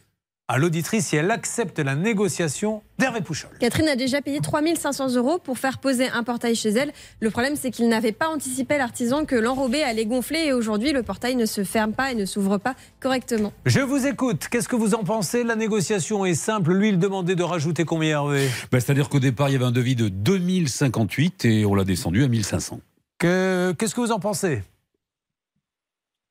à 0.50 0.56
l'auditrice 0.58 1.06
si 1.08 1.16
elle 1.16 1.30
accepte 1.30 1.78
la 1.78 1.94
négociation 1.94 2.82
d'Hervé 2.98 3.20
Pouchol. 3.20 3.50
Catherine 3.60 3.86
a 3.88 3.96
déjà 3.96 4.22
payé 4.22 4.40
3500 4.40 5.14
euros 5.16 5.38
pour 5.38 5.58
faire 5.58 5.78
poser 5.78 6.08
un 6.08 6.22
portail 6.22 6.56
chez 6.56 6.70
elle. 6.70 6.90
Le 7.20 7.30
problème, 7.30 7.54
c'est 7.54 7.70
qu'il 7.70 7.88
n'avait 7.88 8.12
pas 8.12 8.28
anticipé 8.28 8.78
l'artisan 8.78 9.24
que 9.26 9.36
l'enrobé 9.36 9.82
allait 9.82 10.06
gonfler 10.06 10.46
et 10.46 10.52
aujourd'hui, 10.54 10.92
le 10.92 11.02
portail 11.02 11.36
ne 11.36 11.44
se 11.46 11.64
ferme 11.64 11.92
pas 11.92 12.12
et 12.12 12.14
ne 12.14 12.24
s'ouvre 12.24 12.56
pas 12.58 12.74
correctement. 12.98 13.52
Je 13.66 13.80
vous 13.80 14.06
écoute. 14.06 14.48
Qu'est-ce 14.50 14.68
que 14.68 14.76
vous 14.76 14.94
en 14.94 15.04
pensez? 15.04 15.44
La 15.44 15.54
négociation 15.56 16.24
est 16.24 16.34
simple. 16.34 16.72
Lui, 16.72 16.88
il 16.88 16.98
demandait 16.98 17.36
de 17.36 17.42
rajouter 17.42 17.84
combien 17.84 18.10
Hervé? 18.18 18.48
Ben, 18.72 18.80
C'est-à-dire 18.80 19.08
qu'au 19.10 19.20
départ, 19.20 19.50
il 19.50 19.52
y 19.52 19.56
avait 19.56 19.64
un 19.66 19.70
devis 19.70 19.96
de 19.96 20.08
2058 20.08 21.44
et 21.44 21.66
on 21.66 21.74
l'a 21.74 21.84
descendu 21.84 22.24
à 22.24 22.28
1500. 22.28 22.80
Que- 23.18 23.74
Qu'est-ce 23.78 23.94
que 23.94 24.00
vous 24.00 24.12
en 24.12 24.18
pensez? 24.20 24.62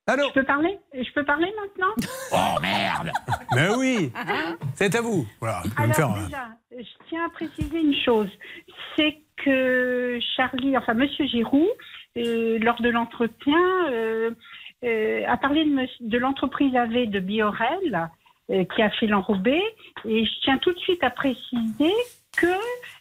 Allô 0.07 0.23
Je 0.29 0.34
peux 0.34 0.43
parler? 0.45 0.79
Je 0.93 1.11
peux 1.13 1.25
parler 1.25 1.51
maintenant? 1.61 1.93
Oh 2.31 2.59
merde 2.61 3.11
Mais 3.55 3.69
oui. 3.75 4.11
C'est 4.75 4.95
à 4.95 5.01
vous. 5.01 5.25
Voilà, 5.39 5.61
vous 5.63 5.69
pouvez 5.71 5.88
me 5.88 5.93
faire 5.93 6.09
un- 6.09 6.25
déjà, 6.25 6.47
je 6.71 7.07
tiens 7.09 7.25
à 7.25 7.29
préciser 7.29 7.79
une 7.79 7.95
chose, 7.95 8.29
c'est 8.95 9.17
que 9.43 10.19
Charlie, 10.35 10.77
enfin 10.77 10.93
Monsieur 10.93 11.25
Giroud, 11.25 11.67
euh, 12.17 12.57
lors 12.59 12.81
de 12.81 12.89
l'entretien, 12.89 13.88
euh, 13.91 14.31
euh, 14.84 15.23
a 15.27 15.38
parlé 15.38 15.65
de, 15.65 16.17
l'entreprise 16.17 16.75
AV 16.75 17.07
de 17.09 17.19
Biorel 17.19 18.09
euh, 18.49 18.63
qui 18.75 18.81
a 18.81 18.89
fait 18.91 19.07
l'enrobé, 19.07 19.61
et 20.05 20.25
je 20.25 20.31
tiens 20.43 20.57
tout 20.57 20.71
de 20.73 20.79
suite 20.79 21.03
à 21.03 21.09
préciser 21.09 21.93
que 22.38 22.47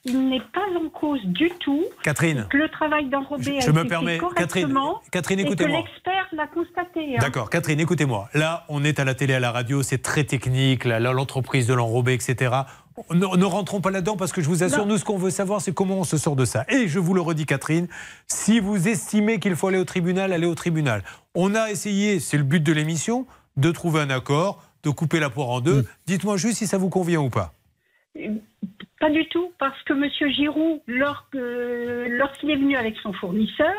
il 0.06 0.28
n'est 0.28 0.40
pas 0.40 0.64
en 0.82 0.88
cause 0.88 1.20
du 1.24 1.50
tout 1.60 1.84
Catherine. 2.02 2.46
que 2.50 2.56
le 2.56 2.68
travail 2.68 3.08
d'enrobé 3.08 3.58
a 3.58 3.60
Je 3.60 3.70
me 3.70 3.80
été 3.80 3.88
permets, 3.88 4.14
fait 4.14 4.18
correctement 4.18 5.00
Catherine, 5.10 5.10
Catherine, 5.10 5.38
et 5.40 5.42
que 5.44 5.48
écoutez-moi. 5.48 5.78
l'expert 5.78 6.26
l'a 6.32 6.46
constaté. 6.46 7.14
hein. 7.16 7.18
D'accord, 7.20 7.50
Catherine, 7.50 7.80
écoutez-moi. 7.80 8.28
Là, 8.34 8.64
on 8.68 8.84
est 8.84 8.98
à 9.00 9.04
la 9.04 9.14
télé, 9.14 9.34
à 9.34 9.40
la 9.40 9.52
radio, 9.52 9.82
c'est 9.82 9.98
très 10.02 10.24
technique, 10.24 10.84
là, 10.84 11.00
l'entreprise 11.00 11.66
de 11.66 11.74
l'enrobé, 11.74 12.14
etc. 12.14 12.54
Ne, 13.12 13.36
ne 13.36 13.44
rentrons 13.44 13.80
pas 13.82 13.90
là-dedans 13.90 14.16
parce 14.16 14.32
que 14.32 14.40
je 14.40 14.48
vous 14.48 14.62
assure, 14.62 14.86
Non. 14.86 14.92
nous, 14.92 14.98
ce 14.98 15.04
qu'on 15.04 15.18
veut 15.18 15.30
savoir, 15.30 15.60
c'est 15.60 15.74
comment 15.74 15.96
on 15.96 16.04
se 16.04 16.16
sort 16.16 16.34
de 16.36 16.44
ça. 16.46 16.64
Et 16.70 16.88
je 16.88 16.98
vous 16.98 17.12
le 17.12 17.20
redis, 17.20 17.44
Catherine, 17.44 17.88
si 18.26 18.58
vous 18.60 18.88
estimez 18.88 19.38
qu'il 19.38 19.54
faut 19.54 19.68
aller 19.68 19.78
au 19.78 19.84
tribunal, 19.84 20.32
allez 20.32 20.46
au 20.46 20.54
tribunal. 20.54 21.02
On 21.34 21.54
a 21.54 21.70
essayé, 21.70 22.20
c'est 22.20 22.38
le 22.38 22.44
but 22.44 22.62
de 22.62 22.72
l'émission, 22.72 23.26
de 23.58 23.70
trouver 23.70 24.00
un 24.00 24.10
accord, 24.10 24.62
de 24.82 24.90
couper 24.90 25.20
la 25.20 25.28
poire 25.30 25.48
en 25.50 25.60
deux. 25.60 25.84
Dites-moi 26.06 26.36
juste 26.38 26.58
si 26.58 26.66
ça 26.66 26.78
vous 26.78 26.88
convient 26.88 27.20
ou 27.20 27.28
pas. 27.28 27.52
Pas 28.98 29.10
du 29.10 29.28
tout, 29.28 29.52
parce 29.58 29.80
que 29.82 29.92
Monsieur 29.92 30.28
Giroud, 30.30 30.80
lorsqu'il 30.86 32.50
est 32.50 32.56
venu 32.56 32.76
avec 32.76 32.96
son 33.02 33.12
fournisseur, 33.12 33.74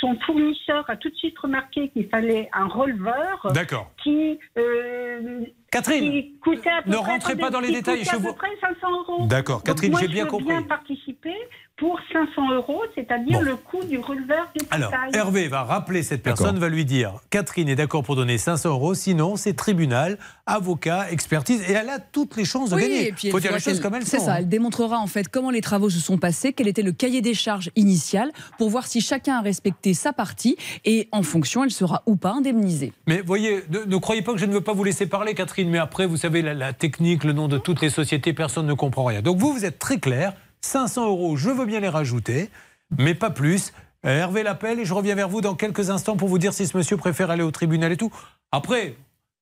son 0.00 0.16
fournisseur 0.20 0.88
a 0.88 0.96
tout 0.96 1.10
de 1.10 1.14
suite 1.14 1.38
remarqué 1.38 1.90
qu'il 1.90 2.08
fallait 2.08 2.48
un 2.52 2.66
releveur 2.66 3.52
D'accord. 3.52 3.90
qui, 4.02 4.38
euh, 4.58 5.40
Catherine, 5.70 6.10
qui 6.10 6.38
coûtait 6.40 6.70
à 6.70 6.82
peu 6.82 6.90
ne 6.90 6.96
près, 6.96 7.12
rentrez 7.12 7.36
pas 7.36 7.50
dans 7.50 7.60
les 7.60 7.68
qui 7.68 7.74
détails, 7.74 7.98
coûtait 7.98 8.10
je 8.10 8.16
à 8.16 8.18
peu 8.20 8.26
vous- 8.28 8.34
près 8.34 8.48
500 8.60 8.90
euros. 8.90 9.26
D'accord, 9.26 9.62
Catherine, 9.62 9.94
j'ai 10.00 10.08
bien 10.08 10.26
compris. 10.26 10.48
bien 10.48 10.62
participer 10.62 11.34
pour 11.76 11.98
500 12.12 12.52
euros, 12.54 12.82
c'est-à-dire 12.94 13.38
Bon. 13.38 13.44
le 13.44 13.56
coût 13.56 13.82
du 13.84 13.98
releveur 13.98 14.48
du 14.56 14.64
Alors, 14.70 14.90
portail. 14.90 15.10
Hervé 15.14 15.48
va 15.48 15.64
rappeler 15.64 16.02
cette 16.02 16.22
personne, 16.22 16.58
va 16.58 16.68
lui 16.68 16.84
dire 16.84 17.14
Catherine 17.30 17.68
est 17.68 17.74
d'accord 17.74 18.02
pour 18.04 18.14
donner 18.14 18.38
500 18.38 18.68
euros, 18.68 18.94
sinon 18.94 19.36
c'est 19.36 19.54
tribunal, 19.54 20.18
avocat, 20.46 21.10
expertise, 21.10 21.62
et 21.68 21.72
elle 21.72 21.88
a 21.88 21.98
toutes 21.98 22.36
les 22.36 22.44
chances 22.44 22.70
de 22.70 22.76
Oui, 22.76 22.82
gagner. 22.82 23.08
et 23.08 23.12
puis 23.12 23.30
faut 23.30 23.38
elle 23.38 23.42
dire 23.42 23.52
les 23.52 23.60
choses 23.60 23.80
comme 23.80 23.94
elles 23.94 24.04
C'est 24.06 24.18
sont. 24.18 24.26
ça, 24.26 24.32
hein. 24.34 24.36
elle 24.40 24.48
démontrera 24.48 24.98
en 24.98 25.06
fait 25.06 25.28
comment 25.28 25.50
les 25.50 25.60
travaux 25.60 25.90
se 25.90 25.98
sont 25.98 26.18
passés, 26.18 26.52
quel 26.52 26.68
était 26.68 26.82
le 26.82 26.92
cahier 26.92 27.20
des 27.20 27.34
charges 27.34 27.70
initial, 27.74 28.30
pour 28.58 28.70
voir 28.70 28.86
si 28.86 29.00
chacun 29.00 29.38
a 29.38 29.40
respecté 29.40 29.94
sa 29.94 30.12
partie, 30.12 30.56
et 30.84 31.08
en 31.10 31.22
fonction, 31.22 31.64
elle 31.64 31.70
sera 31.70 32.02
ou 32.06 32.16
pas 32.16 32.32
indemnisée. 32.32 32.92
Mais 33.06 33.22
voyez, 33.24 33.64
ne, 33.70 33.80
ne 33.84 33.96
croyez 33.96 34.22
pas 34.22 34.32
que 34.34 34.38
je 34.38 34.46
ne 34.46 34.52
veux 34.52 34.60
pas 34.60 34.72
vous 34.74 34.84
laisser 34.84 35.06
parler, 35.06 35.34
Catherine, 35.34 35.70
mais 35.70 35.78
après, 35.78 36.06
vous 36.06 36.16
savez, 36.18 36.42
la, 36.42 36.54
la 36.54 36.72
technique, 36.72 37.24
le 37.24 37.32
nom 37.32 37.48
de 37.48 37.58
toutes 37.58 37.80
les 37.80 37.90
sociétés, 37.90 38.32
personne 38.32 38.66
ne 38.66 38.74
comprend 38.74 39.04
rien. 39.04 39.22
Donc 39.22 39.38
vous, 39.38 39.52
vous 39.52 39.64
êtes 39.64 39.78
très 39.78 39.98
clair, 39.98 40.34
500 40.62 41.06
euros, 41.08 41.36
je 41.36 41.50
veux 41.50 41.66
bien 41.66 41.80
les 41.80 41.88
rajouter, 41.88 42.50
mais 42.96 43.14
pas 43.14 43.30
plus. 43.30 43.72
Euh, 44.06 44.20
Hervé 44.20 44.42
l'appelle 44.42 44.80
et 44.80 44.84
je 44.84 44.94
reviens 44.94 45.14
vers 45.14 45.28
vous 45.28 45.40
dans 45.40 45.54
quelques 45.54 45.90
instants 45.90 46.16
pour 46.16 46.28
vous 46.28 46.38
dire 46.38 46.54
si 46.54 46.66
ce 46.66 46.76
monsieur 46.76 46.96
préfère 46.96 47.30
aller 47.30 47.42
au 47.42 47.50
tribunal 47.50 47.92
et 47.92 47.96
tout. 47.96 48.12
Après, 48.50 48.96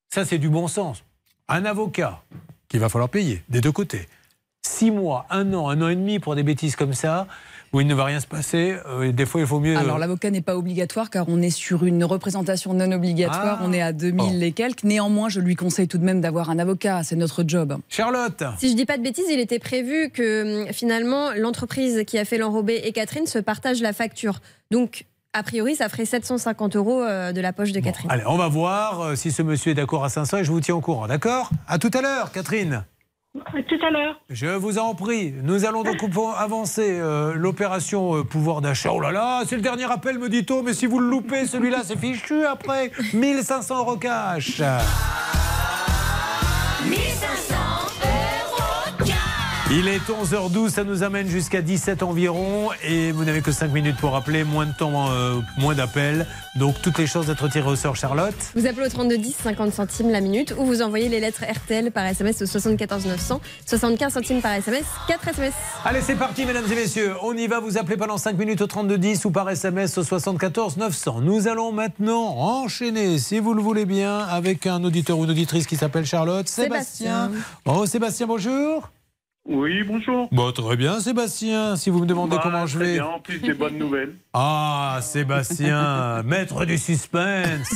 ça 0.08 0.24
c'est 0.24 0.38
du 0.38 0.48
bon 0.48 0.68
sens. 0.68 1.04
Un 1.48 1.64
avocat 1.64 2.22
qu'il 2.68 2.80
va 2.80 2.88
falloir 2.88 3.08
payer 3.08 3.42
des 3.48 3.60
deux 3.60 3.72
côtés. 3.72 4.08
Six 4.62 4.90
mois, 4.90 5.26
un 5.30 5.52
an, 5.54 5.68
un 5.68 5.80
an 5.82 5.88
et 5.88 5.96
demi 5.96 6.18
pour 6.18 6.36
des 6.36 6.42
bêtises 6.42 6.76
comme 6.76 6.94
ça, 6.94 7.26
où 7.72 7.80
il 7.80 7.86
ne 7.86 7.94
va 7.94 8.04
rien 8.04 8.18
se 8.20 8.26
passer, 8.26 8.76
euh, 8.86 9.12
des 9.12 9.26
fois 9.26 9.40
il 9.40 9.46
faut 9.46 9.60
mieux... 9.60 9.76
Alors 9.76 9.98
l'avocat 9.98 10.30
n'est 10.30 10.40
pas 10.40 10.56
obligatoire 10.56 11.08
car 11.08 11.26
on 11.28 11.40
est 11.40 11.50
sur 11.50 11.84
une 11.84 12.02
représentation 12.04 12.74
non 12.74 12.90
obligatoire, 12.92 13.58
Ah. 13.60 13.64
on 13.64 13.72
est 13.72 13.80
à 13.82 13.92
2000 13.92 14.42
et 14.42 14.52
quelques. 14.52 14.82
Néanmoins, 14.84 15.28
je 15.28 15.40
lui 15.40 15.54
conseille 15.54 15.86
tout 15.88 15.98
de 15.98 16.04
même 16.04 16.20
d'avoir 16.20 16.50
un 16.50 16.58
avocat, 16.58 17.02
c'est 17.04 17.16
notre 17.16 17.44
job. 17.46 17.76
Charlotte 17.88 18.42
Si 18.58 18.70
je 18.70 18.74
dis 18.74 18.86
pas 18.86 18.98
de 18.98 19.02
bêtises, 19.02 19.26
il 19.30 19.38
était 19.38 19.58
prévu 19.60 20.10
que 20.10 20.66
hum, 20.66 20.72
finalement 20.72 21.30
l'entreprise 21.36 22.02
qui 22.06 22.18
a 22.18 22.24
fait 22.24 22.38
l'enrobé 22.38 22.80
et 22.84 22.92
Catherine 22.92 23.26
se 23.26 23.38
partagent 23.38 23.82
la 23.82 23.92
facture. 23.92 24.40
Donc, 24.70 25.04
a 25.32 25.44
priori, 25.44 25.76
ça 25.76 25.88
ferait 25.88 26.06
750 26.06 26.74
euros 26.74 27.02
euh, 27.02 27.30
de 27.30 27.40
la 27.40 27.52
poche 27.52 27.70
de 27.70 27.78
Catherine. 27.78 28.10
Allez, 28.10 28.24
on 28.26 28.36
va 28.36 28.48
voir 28.48 29.00
euh, 29.00 29.14
si 29.14 29.30
ce 29.30 29.42
monsieur 29.42 29.70
est 29.70 29.74
d'accord 29.76 30.02
à 30.04 30.08
500 30.08 30.38
et 30.38 30.44
je 30.44 30.50
vous 30.50 30.60
tiens 30.60 30.74
au 30.74 30.80
courant, 30.80 31.06
d'accord? 31.06 31.50
À 31.68 31.78
tout 31.78 31.90
à 31.94 32.02
l'heure, 32.02 32.32
Catherine. 32.32 32.82
Tout 33.32 33.86
à 33.86 33.90
l'heure. 33.90 34.20
Je 34.28 34.48
vous 34.48 34.78
en 34.78 34.94
prie. 34.94 35.32
Nous 35.42 35.64
allons 35.64 35.84
donc 35.84 35.98
avancer 36.36 36.98
euh, 36.98 37.32
l'opération 37.34 38.16
euh, 38.16 38.24
pouvoir 38.24 38.60
d'achat. 38.60 38.90
Oh 38.92 39.00
là 39.00 39.12
là, 39.12 39.42
c'est 39.46 39.54
le 39.54 39.62
dernier 39.62 39.90
appel, 39.90 40.18
me 40.18 40.28
dit-on, 40.28 40.64
mais 40.64 40.74
si 40.74 40.86
vous 40.86 40.98
le 40.98 41.08
loupez, 41.08 41.46
celui-là, 41.46 41.82
c'est 41.84 41.96
fichu 41.96 42.44
après. 42.44 42.90
1500 43.14 43.78
euros 43.78 43.96
cash. 43.96 44.60
Il 49.72 49.86
est 49.86 50.00
11h12, 50.00 50.70
ça 50.70 50.82
nous 50.82 51.04
amène 51.04 51.28
jusqu'à 51.28 51.62
17 51.62 52.02
environ 52.02 52.70
et 52.82 53.12
vous 53.12 53.24
n'avez 53.24 53.40
que 53.40 53.52
5 53.52 53.70
minutes 53.70 53.98
pour 53.98 54.16
appeler, 54.16 54.42
moins 54.42 54.66
de 54.66 54.72
temps, 54.72 55.12
euh, 55.12 55.40
moins 55.58 55.76
d'appels. 55.76 56.26
Donc 56.56 56.82
toutes 56.82 56.98
les 56.98 57.06
chances 57.06 57.26
d'être 57.26 57.46
tiré 57.46 57.68
au 57.68 57.76
sort, 57.76 57.94
Charlotte. 57.94 58.34
Vous 58.56 58.66
appelez 58.66 58.86
au 58.86 58.88
32 58.88 59.16
10, 59.16 59.36
50 59.44 59.72
centimes 59.72 60.10
la 60.10 60.20
minute, 60.20 60.52
ou 60.58 60.64
vous 60.64 60.82
envoyez 60.82 61.08
les 61.08 61.20
lettres 61.20 61.44
RTL 61.48 61.92
par 61.92 62.04
SMS 62.04 62.42
au 62.42 62.46
74 62.46 63.06
900, 63.06 63.40
75 63.64 64.12
centimes 64.12 64.40
par 64.40 64.54
SMS, 64.54 64.86
4 65.06 65.28
SMS. 65.28 65.54
Allez, 65.84 66.00
c'est 66.02 66.16
parti, 66.16 66.44
mesdames 66.46 66.66
et 66.68 66.74
messieurs. 66.74 67.14
On 67.22 67.36
y 67.36 67.46
va. 67.46 67.60
Vous 67.60 67.78
appelez 67.78 67.96
pendant 67.96 68.18
5 68.18 68.36
minutes 68.36 68.62
au 68.62 68.66
3210 68.66 69.24
ou 69.26 69.30
par 69.30 69.48
SMS 69.48 69.96
au 69.98 70.02
74 70.02 70.78
900. 70.78 71.20
Nous 71.20 71.46
allons 71.46 71.70
maintenant 71.70 72.24
enchaîner, 72.38 73.18
si 73.18 73.38
vous 73.38 73.54
le 73.54 73.62
voulez 73.62 73.86
bien, 73.86 74.18
avec 74.18 74.66
un 74.66 74.82
auditeur 74.82 75.16
ou 75.16 75.24
une 75.26 75.30
auditrice 75.30 75.68
qui 75.68 75.76
s'appelle 75.76 76.06
Charlotte. 76.06 76.48
Sébastien. 76.48 77.28
Sébastien. 77.28 77.42
Oh, 77.66 77.86
Sébastien, 77.86 78.26
bonjour. 78.26 78.90
Oui, 79.46 79.82
bonjour. 79.84 80.28
Bon, 80.32 80.52
très 80.52 80.76
bien, 80.76 81.00
Sébastien. 81.00 81.74
Si 81.74 81.88
vous 81.90 82.00
me 82.00 82.06
demandez 82.06 82.36
Bah, 82.36 82.42
comment 82.42 82.66
je 82.66 82.76
très 82.76 82.84
vais. 82.86 82.92
bien, 82.94 83.06
en 83.06 83.20
plus 83.20 83.38
des 83.40 83.54
bonnes 83.54 83.78
nouvelles. 83.78 84.14
Ah, 84.32 84.98
Sébastien, 85.02 86.22
maître 86.22 86.64
du 86.66 86.78
suspense. 86.78 87.74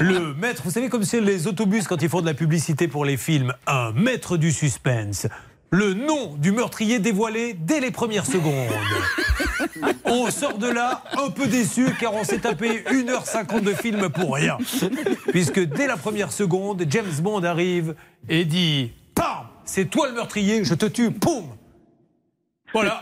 Le 0.00 0.34
maître, 0.34 0.62
vous 0.64 0.70
savez 0.70 0.88
comme 0.88 1.04
c'est 1.04 1.20
les 1.20 1.46
autobus 1.46 1.86
quand 1.86 2.02
ils 2.02 2.08
font 2.08 2.20
de 2.20 2.26
la 2.26 2.34
publicité 2.34 2.86
pour 2.88 3.04
les 3.04 3.16
films, 3.16 3.54
un 3.66 3.92
maître 3.92 4.36
du 4.36 4.50
suspense. 4.52 5.26
Le 5.70 5.94
nom 5.94 6.34
du 6.36 6.52
meurtrier 6.52 6.98
dévoilé 6.98 7.54
dès 7.54 7.80
les 7.80 7.90
premières 7.90 8.26
secondes. 8.26 8.68
On 10.04 10.30
sort 10.30 10.58
de 10.58 10.68
là 10.68 11.02
un 11.24 11.30
peu 11.30 11.46
déçu 11.46 11.86
car 11.98 12.12
on 12.14 12.24
s'est 12.24 12.40
tapé 12.40 12.84
1h50 12.90 13.62
de 13.62 13.72
film 13.72 14.10
pour 14.10 14.34
rien. 14.34 14.58
Puisque 15.30 15.60
dès 15.60 15.86
la 15.86 15.96
première 15.96 16.30
seconde, 16.32 16.84
James 16.90 17.06
Bond 17.22 17.42
arrive 17.44 17.94
et 18.28 18.44
dit 18.44 18.92
Pam 19.14 19.46
C'est 19.64 19.86
toi 19.86 20.08
le 20.08 20.14
meurtrier, 20.14 20.64
je 20.64 20.74
te 20.74 20.86
tue, 20.86 21.10
poum 21.10 21.44
Voilà. 22.72 23.00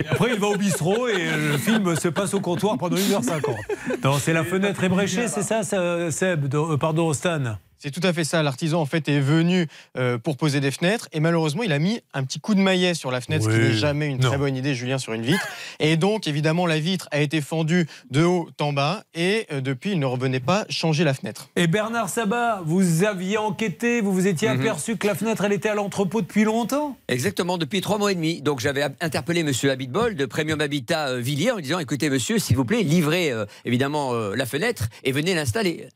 Et 0.00 0.06
après, 0.08 0.30
il 0.34 0.40
va 0.40 0.48
au 0.48 0.56
bistrot 0.56 1.08
et 1.08 1.24
le 1.24 1.58
film 1.58 1.94
se 1.96 2.08
passe 2.08 2.34
au 2.34 2.40
comptoir 2.40 2.78
pendant 2.78 2.96
1h50. 2.96 4.02
Non, 4.02 4.18
c'est 4.18 4.32
la 4.32 4.44
fenêtre 4.44 4.82
ébréchée, 4.82 5.28
c'est 5.28 5.42
ça, 5.42 5.62
ça, 5.62 6.10
Seb 6.10 6.54
euh, 6.54 6.76
Pardon, 6.76 7.12
Stan? 7.12 7.58
C'est 7.84 7.90
tout 7.90 8.00
à 8.02 8.14
fait 8.14 8.24
ça. 8.24 8.42
L'artisan, 8.42 8.80
en 8.80 8.86
fait, 8.86 9.10
est 9.10 9.20
venu 9.20 9.66
euh, 9.98 10.16
pour 10.16 10.38
poser 10.38 10.60
des 10.60 10.70
fenêtres 10.70 11.06
et 11.12 11.20
malheureusement, 11.20 11.62
il 11.64 11.70
a 11.70 11.78
mis 11.78 12.00
un 12.14 12.24
petit 12.24 12.40
coup 12.40 12.54
de 12.54 12.60
maillet 12.60 12.94
sur 12.94 13.10
la 13.10 13.20
fenêtre, 13.20 13.44
ce 13.44 13.50
qui 13.50 13.58
n'est 13.58 13.72
jamais 13.74 14.06
une 14.06 14.16
Non. 14.22 14.28
très 14.28 14.38
bonne 14.38 14.56
idée, 14.56 14.74
Julien, 14.74 14.96
sur 14.96 15.12
une 15.12 15.20
vitre. 15.20 15.46
Et 15.80 15.98
donc, 15.98 16.26
évidemment, 16.26 16.64
la 16.64 16.78
vitre 16.78 17.08
a 17.10 17.20
été 17.20 17.42
fendue 17.42 17.86
de 18.10 18.22
haut 18.24 18.48
en 18.58 18.72
bas 18.72 19.04
et 19.14 19.46
euh, 19.52 19.60
depuis, 19.60 19.92
il 19.92 19.98
ne 19.98 20.06
revenait 20.06 20.40
pas 20.40 20.64
changer 20.70 21.04
la 21.04 21.12
fenêtre. 21.12 21.50
Et 21.56 21.66
Bernard 21.66 22.08
Sabat, 22.08 22.62
vous 22.64 23.04
aviez 23.04 23.36
enquêté, 23.36 24.00
vous 24.00 24.14
vous 24.14 24.26
étiez 24.26 24.48
Mhm. 24.48 24.60
aperçu 24.60 24.96
que 24.96 25.06
la 25.06 25.14
fenêtre, 25.14 25.44
elle 25.44 25.52
était 25.52 25.68
à 25.68 25.74
l'entrepôt 25.74 26.22
depuis 26.22 26.44
longtemps? 26.44 26.96
Exactement, 27.08 27.58
depuis 27.58 27.82
trois 27.82 27.98
mois 27.98 28.12
et 28.12 28.14
demi. 28.14 28.40
Donc 28.40 28.60
j'avais 28.60 28.82
interpellé 29.02 29.42
Monsieur 29.42 29.70
Habitbol 29.70 30.14
de 30.16 30.24
Premium 30.24 30.62
Habitat 30.62 31.08
euh, 31.10 31.18
Villiers 31.20 31.50
en 31.50 31.56
lui 31.56 31.64
disant 31.64 31.80
écoutez 31.80 32.08
monsieur, 32.08 32.38
s'il 32.38 32.56
vous 32.56 32.64
plaît, 32.64 32.82
livrez 32.82 33.30
euh, 33.30 33.44
évidemment 33.66 34.14
euh, 34.14 34.34
la 34.34 34.46
fenêtre 34.46 34.84
et 35.02 35.12
venez 35.12 35.34
l'installer. 35.34 35.86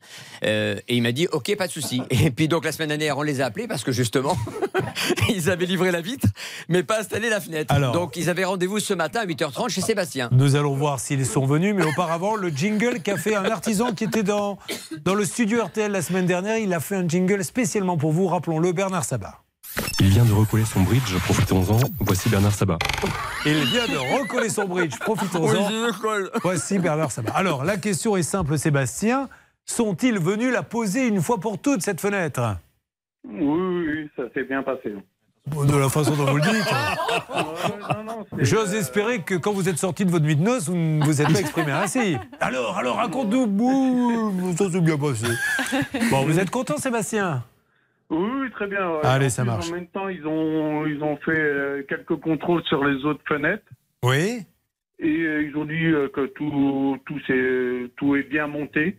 Euh, 0.45 0.77
et 0.87 0.95
il 0.95 1.01
m'a 1.01 1.13
dit 1.13 1.25
ok, 1.31 1.55
pas 1.57 1.65
de 1.65 1.71
souci. 1.71 1.78
Et 2.09 2.31
puis 2.31 2.47
donc 2.47 2.65
la 2.65 2.71
semaine 2.71 2.89
dernière, 2.89 3.17
on 3.17 3.21
les 3.21 3.41
a 3.41 3.45
appelés 3.45 3.67
parce 3.67 3.83
que 3.83 3.91
justement, 3.91 4.37
ils 5.29 5.49
avaient 5.49 5.65
livré 5.65 5.91
la 5.91 6.01
vitre, 6.01 6.27
mais 6.67 6.83
pas 6.83 6.99
installé 6.99 7.29
la 7.29 7.39
fenêtre. 7.39 7.73
Alors. 7.73 7.93
donc 7.93 8.15
ils 8.15 8.29
avaient 8.29 8.45
rendez-vous 8.45 8.79
ce 8.79 8.93
matin 8.93 9.21
à 9.21 9.25
8h30 9.25 9.69
chez 9.69 9.81
Sébastien. 9.81 10.29
Nous 10.31 10.55
allons 10.55 10.75
voir 10.75 10.99
s'ils 10.99 11.25
sont 11.25 11.45
venus, 11.45 11.73
mais 11.75 11.85
auparavant, 11.85 12.35
le 12.35 12.49
jingle 12.49 13.01
qu'a 13.01 13.17
fait 13.17 13.35
un 13.35 13.45
artisan 13.45 13.93
qui 13.93 14.05
était 14.05 14.23
dans, 14.23 14.57
dans 15.03 15.15
le 15.15 15.25
studio 15.25 15.63
RTL 15.63 15.91
la 15.91 16.01
semaine 16.01 16.25
dernière, 16.25 16.57
il 16.57 16.73
a 16.73 16.79
fait 16.79 16.95
un 16.95 17.07
jingle 17.07 17.43
spécialement 17.43 17.97
pour 17.97 18.11
vous, 18.11 18.27
rappelons-le, 18.27 18.71
Bernard 18.71 19.05
Sabat. 19.05 19.41
Il 19.99 20.07
vient 20.07 20.25
de 20.25 20.33
recoller 20.33 20.65
son 20.65 20.81
bridge, 20.81 21.13
profitons-en. 21.25 21.79
Voici 21.99 22.29
Bernard 22.29 22.53
Sabat. 22.53 22.77
Il 23.45 23.63
vient 23.65 23.87
de 23.87 24.19
recoller 24.19 24.49
son 24.49 24.65
bridge, 24.65 24.97
profitons-en. 24.99 25.69
Voici 26.41 26.79
Bernard 26.79 27.11
Sabat. 27.11 27.31
Alors, 27.33 27.63
la 27.63 27.77
question 27.77 28.17
est 28.17 28.23
simple, 28.23 28.57
Sébastien. 28.57 29.29
Sont-ils 29.73 30.17
venus 30.17 30.51
la 30.51 30.63
poser 30.63 31.07
une 31.07 31.21
fois 31.21 31.37
pour 31.37 31.61
toutes, 31.61 31.83
cette 31.83 32.01
fenêtre? 32.01 32.57
Oui, 33.23 33.37
oui, 33.39 33.85
oui, 33.87 34.09
ça 34.15 34.23
s'est 34.33 34.43
bien 34.43 34.63
passé. 34.63 34.95
De 35.45 35.77
la 35.77 35.89
façon 35.89 36.15
dont 36.15 36.25
vous 36.25 36.37
le 36.37 36.41
dites. 36.41 36.73
non, 37.95 38.03
non, 38.03 38.25
c'est- 38.35 38.45
J'ose 38.45 38.73
espérer 38.73 39.21
que 39.21 39.35
quand 39.35 39.53
vous 39.53 39.69
êtes 39.69 39.77
sorti 39.77 40.05
de 40.05 40.09
votre 40.09 40.25
nuit 40.25 40.35
de 40.35 40.41
noces, 40.41 40.69
vous 40.69 40.75
ne 40.75 41.03
vous 41.05 41.21
êtes 41.21 41.31
pas 41.31 41.39
exprimé 41.39 41.71
ainsi. 41.71 42.17
Alors, 42.39 42.79
alors, 42.79 42.95
raconte-nous. 42.95 44.55
Ça 44.57 44.71
s'est 44.71 44.81
bien 44.81 44.97
passé. 44.97 45.27
Bon, 46.09 46.23
vous 46.25 46.39
êtes 46.39 46.49
content, 46.49 46.77
Sébastien? 46.77 47.43
Oui, 48.09 48.49
très 48.51 48.65
bien. 48.65 48.89
ouais. 48.89 48.99
Allez, 49.03 49.27
En 49.27 49.29
ça 49.29 49.43
plus, 49.43 49.51
marche. 49.51 49.69
En 49.69 49.73
même 49.75 49.87
temps, 49.87 50.07
ils 50.09 50.25
ont, 50.25 50.87
ils 50.87 51.03
ont 51.03 51.17
fait 51.17 51.31
euh, 51.39 51.83
quelques 51.87 52.15
contrôles 52.19 52.63
sur 52.63 52.83
les 52.83 53.05
autres 53.05 53.21
fenêtres. 53.27 53.63
Oui. 54.03 54.39
Et 54.97 55.07
euh, 55.21 55.43
ils 55.43 55.55
ont 55.55 55.65
dit 55.65 55.85
euh, 55.85 56.09
que 56.09 56.25
tout, 56.25 56.97
tout, 57.05 57.19
tout 57.97 58.15
est 58.15 58.23
bien 58.23 58.47
monté. 58.47 58.97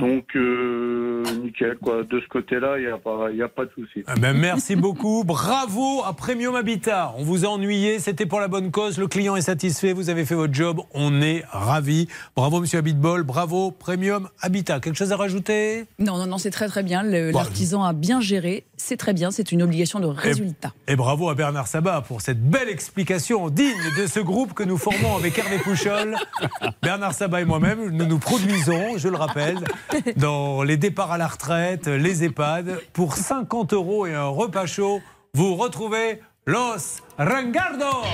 Donc, 0.00 0.24
euh, 0.34 1.22
nickel, 1.42 1.76
quoi. 1.82 2.02
De 2.02 2.20
ce 2.20 2.26
côté-là, 2.28 2.78
il 2.78 2.86
n'y 2.86 2.90
a, 2.90 2.98
pas- 2.98 3.30
y 3.30 3.42
a 3.42 3.48
pas 3.48 3.64
de 3.64 3.70
souci. 3.74 4.02
Ah 4.08 4.14
ben, 4.20 4.36
merci 4.36 4.74
beaucoup. 4.74 5.22
Bravo 5.24 6.02
à 6.04 6.12
Premium 6.14 6.56
Habitat. 6.56 7.14
On 7.16 7.22
vous 7.22 7.44
a 7.44 7.48
ennuyé, 7.48 8.00
c'était 8.00 8.26
pour 8.26 8.40
la 8.40 8.48
bonne 8.48 8.72
cause. 8.72 8.98
Le 8.98 9.06
client 9.06 9.36
est 9.36 9.40
satisfait, 9.42 9.92
vous 9.92 10.10
avez 10.10 10.24
fait 10.24 10.34
votre 10.34 10.52
job. 10.52 10.80
On 10.94 11.22
est 11.22 11.44
ravis. 11.50 12.08
Bravo, 12.34 12.60
monsieur 12.60 12.78
Habitbol. 12.80 13.22
Bravo, 13.22 13.70
Premium 13.70 14.28
Habitat. 14.40 14.80
Quelque 14.80 14.96
chose 14.96 15.12
à 15.12 15.16
rajouter? 15.16 15.84
Non, 16.00 16.16
non, 16.18 16.26
non, 16.26 16.38
c'est 16.38 16.50
très 16.50 16.66
très 16.66 16.82
bien. 16.82 17.02
L'artisan 17.04 17.84
a 17.84 17.92
bien 17.92 18.20
géré. 18.20 18.64
C'est 18.76 18.96
très 18.96 19.12
bien. 19.12 19.30
C'est 19.30 19.52
une 19.52 19.62
obligation 19.62 20.00
de 20.00 20.06
résultat. 20.06 20.72
Et 20.88 20.96
bravo 20.96 21.28
à 21.30 21.34
Bernard 21.34 21.68
Sabat 21.68 22.00
pour 22.02 22.20
cette 22.20 22.42
belle 22.42 22.68
explication 22.68 23.48
digne 23.48 23.74
de 23.96 24.06
ce 24.06 24.18
groupe 24.20 24.54
que 24.54 24.64
nous 24.64 24.76
formons 24.76 25.16
avec 25.16 25.38
Hervé 25.38 25.58
Pouchol. 25.58 26.16
Bernard 26.82 27.14
Sabat 27.14 27.42
et 27.42 27.44
moi-même, 27.44 27.90
nous 27.90 28.06
nous 28.06 28.18
produisons, 28.18 28.98
je 28.98 29.08
le 29.08 29.16
rappelle, 29.16 29.58
dans 30.16 30.62
les 30.62 30.76
départs 30.76 31.12
à 31.12 31.18
la 31.18 31.26
retraite, 31.26 31.86
les 31.86 32.24
EHPAD. 32.24 32.80
Pour 32.92 33.16
50 33.16 33.72
euros 33.72 34.06
et 34.06 34.14
un 34.14 34.28
repas 34.28 34.66
chaud, 34.66 35.00
vous 35.34 35.56
retrouvez 35.56 36.20
Los 36.46 37.02
Rangardos. 37.18 38.04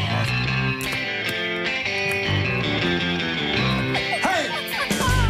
Hey 4.23 4.51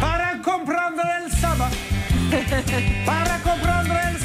Para 0.01 0.41
comprendre 0.43 1.03
el. 1.03 1.31
Para 3.05 3.37
comprendre 3.39 3.99
el 4.11 4.15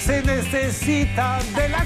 se 0.00 0.22
necesita 0.22 1.38
de 1.54 1.68
la. 1.68 1.82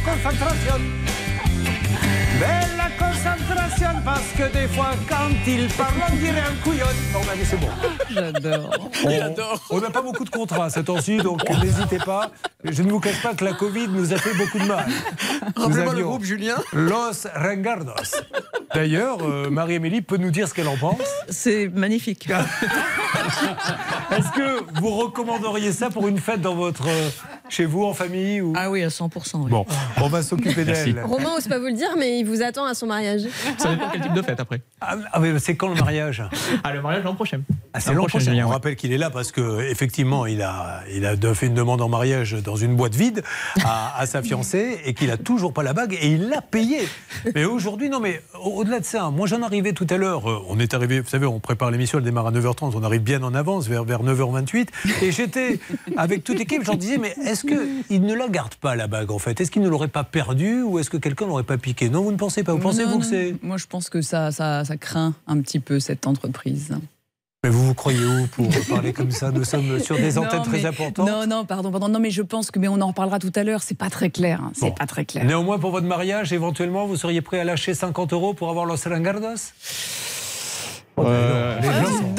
De 2.36 2.76
la 2.76 2.90
concentration 2.98 4.00
parce 4.04 4.28
que 4.36 4.52
des 4.52 4.68
fois 4.68 4.90
quand 5.08 5.30
il 5.46 5.68
parle 5.68 5.94
on 6.12 6.16
dirait 6.16 6.40
un 6.40 6.54
couillon. 6.62 6.86
Bon, 7.12 7.20
allez, 7.32 7.44
c'est 7.44 7.56
bon. 7.56 7.68
J'adore. 8.10 8.90
On- 9.04 9.76
On 9.76 9.80
n'a 9.80 9.90
pas 9.90 10.02
beaucoup 10.02 10.24
de 10.24 10.30
contrats 10.30 10.68
ces 10.70 10.84
temps-ci, 10.84 11.16
donc 11.18 11.48
n'hésitez 11.62 11.98
pas. 11.98 12.30
Je 12.64 12.82
ne 12.82 12.90
vous 12.90 13.00
cache 13.00 13.22
pas 13.22 13.34
que 13.34 13.44
la 13.44 13.54
Covid 13.54 13.88
nous 13.88 14.12
a 14.12 14.16
fait 14.18 14.34
beaucoup 14.34 14.58
de 14.58 14.64
mal. 14.66 14.86
Rappelez-moi 15.56 15.94
le 15.94 16.02
groupe, 16.04 16.24
Julien. 16.24 16.56
Los 16.72 17.26
Rengardos. 17.34 17.94
D'ailleurs, 18.74 19.18
euh, 19.22 19.48
Marie-Amélie 19.48 20.02
peut 20.02 20.16
nous 20.18 20.30
dire 20.30 20.46
ce 20.48 20.54
qu'elle 20.54 20.68
en 20.68 20.76
pense. 20.76 20.98
C'est 21.30 21.68
magnifique. 21.68 22.28
Est-ce 24.16 24.30
que 24.32 24.80
vous 24.80 24.90
recommanderiez 24.90 25.72
ça 25.72 25.90
pour 25.90 26.06
une 26.08 26.18
fête 26.18 26.40
dans 26.40 26.54
votre, 26.54 26.86
euh, 26.88 27.08
chez 27.48 27.64
vous, 27.64 27.84
en 27.84 27.92
famille 27.94 28.40
ou... 28.40 28.52
Ah 28.56 28.70
oui, 28.70 28.82
à 28.82 28.88
100%. 28.88 29.08
oui. 29.44 29.50
Bon, 29.50 29.66
on 30.00 30.08
va 30.08 30.22
s'occuper 30.22 30.64
d'elle. 30.64 31.00
Romain 31.04 31.34
n'ose 31.34 31.48
pas 31.48 31.58
vous 31.58 31.66
le 31.66 31.72
dire, 31.72 31.90
mais 31.98 32.18
il 32.20 32.24
vous 32.24 32.42
attend 32.42 32.64
à 32.64 32.74
son 32.74 32.86
mariage. 32.86 33.22
Ça 33.58 33.70
dépend 33.70 33.88
quel 33.92 34.02
type 34.02 34.12
de 34.12 34.22
fête 34.22 34.40
après. 34.40 34.60
Ah, 34.80 34.96
ah, 35.12 35.20
mais 35.20 35.38
c'est 35.38 35.56
quand 35.56 35.68
le 35.68 35.74
mariage? 35.74 36.22
Ah, 36.64 36.72
le 36.72 36.82
mariage 36.82 37.04
l'an 37.04 37.14
prochain. 37.14 37.40
Ah, 37.72 37.80
c'est 37.80 37.92
l'an 37.94 38.04
prochain. 38.04 38.30
Julien, 38.30 38.46
On 38.46 38.50
rappelle 38.50 38.76
qu'il 38.76 38.92
est 38.92 38.98
là 38.98 39.10
parce 39.10 39.32
que 39.32 39.60
effectivement, 39.70 40.26
il 40.26 40.42
a, 40.42 40.80
il 40.92 41.04
a 41.04 41.16
fait 41.34 41.46
une 41.46 41.54
demande 41.54 41.80
en 41.82 41.88
mariage 41.88 42.32
dans 42.42 42.56
une 42.56 42.76
boîte 42.76 42.94
vide 42.94 43.22
à, 43.64 43.98
à 43.98 44.06
sa 44.06 44.22
fiancée 44.22 44.80
et 44.84 44.94
qu'il 44.94 45.10
a 45.10 45.16
toujours 45.16 45.52
pas 45.52 45.62
la 45.62 45.72
bague 45.72 45.96
et 46.00 46.08
il 46.12 46.28
l'a 46.28 46.40
payée. 46.42 46.88
Mais 47.34 47.44
aujourd'hui, 47.44 47.88
non, 47.90 48.00
mais 48.00 48.22
au- 48.42 48.60
au-delà 48.60 48.80
de 48.80 48.84
ça, 48.84 49.10
moi 49.10 49.26
j'en 49.26 49.42
arrivais 49.42 49.72
tout 49.72 49.86
à 49.90 49.96
l'heure. 49.96 50.30
euh, 50.30 50.42
On 50.48 50.58
est 50.58 50.74
arrivé, 50.74 51.00
vous 51.00 51.08
savez, 51.08 51.26
on 51.26 51.40
prépare 51.40 51.70
l'émission, 51.70 51.98
elle 51.98 52.04
démarre 52.04 52.26
à 52.28 52.32
9h30, 52.32 52.72
on 52.74 52.82
arrive 52.82 52.95
bien 52.98 53.23
en 53.23 53.35
avance, 53.35 53.66
vers, 53.68 53.85
vers 53.85 54.02
9h28. 54.02 54.68
Et 55.02 55.12
j'étais 55.12 55.59
avec 55.97 56.24
toute 56.24 56.39
l'équipe, 56.39 56.62
je 56.62 56.66
leur 56.68 56.77
disais, 56.77 56.98
mais 56.98 57.14
est-ce 57.24 57.44
qu'il 57.44 58.02
ne 58.02 58.14
la 58.14 58.28
garde 58.28 58.55
pas 58.55 58.77
la 58.77 58.86
bague 58.86 59.10
en 59.10 59.18
fait? 59.18 59.40
Est-ce 59.40 59.51
qu'il 59.51 59.62
ne 59.62 59.68
l'aurait 59.68 59.89
pas 59.89 60.05
perdue 60.05 60.62
ou 60.62 60.78
est-ce 60.78 60.90
que 60.90 60.97
quelqu'un 60.97 61.27
l'aurait 61.27 61.43
pas 61.43 61.59
piqué 61.59 61.89
Non, 61.89 62.02
vous 62.02 62.12
ne 62.12 62.16
pensez 62.16 62.43
pas 62.43 62.52
Vous 62.52 62.59
pensez 62.59 62.85
Non, 62.85 62.90
vous 62.93 62.98
que 63.01 63.06
c'est. 63.06 63.35
Moi, 63.43 63.56
je 63.56 63.66
pense 63.66 63.89
que 63.90 64.01
ça, 64.02 64.32
ça, 64.32 64.64
ça 64.64 64.77
craint 64.77 65.14
un 65.27 65.40
petit 65.40 65.60
peu 65.60 65.81
cette 65.81 66.06
entreprise. 66.06 66.77
Mais 67.44 67.51
vous 67.51 67.64
vous 67.66 67.74
croyez 67.74 68.05
où 68.05 68.27
pour 68.28 68.48
parler 68.68 68.93
comme 68.93 69.10
ça? 69.12 69.31
Nous 69.31 69.44
sommes 69.44 69.78
sur 69.78 69.94
des 69.97 70.18
antennes 70.18 70.39
Non, 70.40 70.44
très 70.44 70.64
importantes. 70.66 71.06
Non, 71.06 71.27
non, 71.28 71.44
pardon, 71.44 71.70
pardon. 71.70 71.89
Non, 71.89 72.01
mais 72.01 72.10
je 72.10 72.23
pense 72.23 72.51
que, 72.51 72.59
mais 72.59 72.66
on 72.66 72.81
en 72.81 72.89
reparlera 72.89 73.20
tout 73.20 73.31
à 73.36 73.44
l'heure. 73.44 73.62
C'est 73.62 73.77
pas 73.78 73.90
très 73.90 74.10
clair. 74.10 74.40
hein, 74.43 74.51
C'est 74.55 74.66
Bon. 74.66 74.73
pas 74.73 74.86
très 74.86 75.05
clair. 75.05 75.24
Néanmoins, 75.24 75.59
pour 75.60 75.70
votre 75.70 75.86
mariage, 75.86 76.32
éventuellement, 76.32 76.86
vous 76.86 76.97
seriez 76.97 77.20
prêt 77.20 77.39
à 77.39 77.44
lâcher 77.44 77.74
50 77.74 78.12
euros 78.14 78.35
pour 78.35 78.51
avoir 78.51 78.64
Los 78.66 78.89
Rangardos 78.89 79.52
Euh, 80.98 81.60
les, 81.60 81.68
Ah, 81.68 81.82
gens 81.82 81.90
sont, 81.90 82.14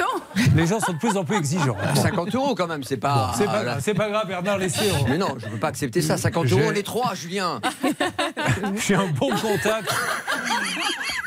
les 0.55 0.67
gens 0.67 0.79
sont 0.79 0.93
de 0.93 0.97
plus 0.99 1.17
en 1.17 1.23
plus 1.25 1.35
exigeants. 1.37 1.75
Bon. 1.95 2.01
50 2.01 2.35
euros 2.35 2.55
quand 2.55 2.67
même, 2.67 2.83
c'est 2.83 2.97
pas. 2.97 3.31
C'est 3.35 3.45
pas, 3.45 3.63
grave, 3.63 3.79
c'est 3.81 3.93
pas 3.95 4.09
grave, 4.09 4.27
Bernard, 4.27 4.57
laissez. 4.59 4.91
on- 5.03 5.09
Mais 5.09 5.17
non, 5.17 5.35
je 5.39 5.45
ne 5.47 5.51
peux 5.51 5.57
pas 5.57 5.69
accepter 5.69 6.01
ça. 6.01 6.17
50 6.17 6.45
J'ai- 6.47 6.59
euros, 6.59 6.71
est 6.71 6.83
trois, 6.83 7.15
Julien. 7.15 7.59
J'ai 8.85 8.95
un 8.95 9.07
bon 9.07 9.29
contact 9.29 9.93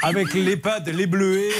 avec 0.03 0.33
l'EHPAD, 0.35 0.89
les 0.91 1.07
Bleuets. 1.07 1.51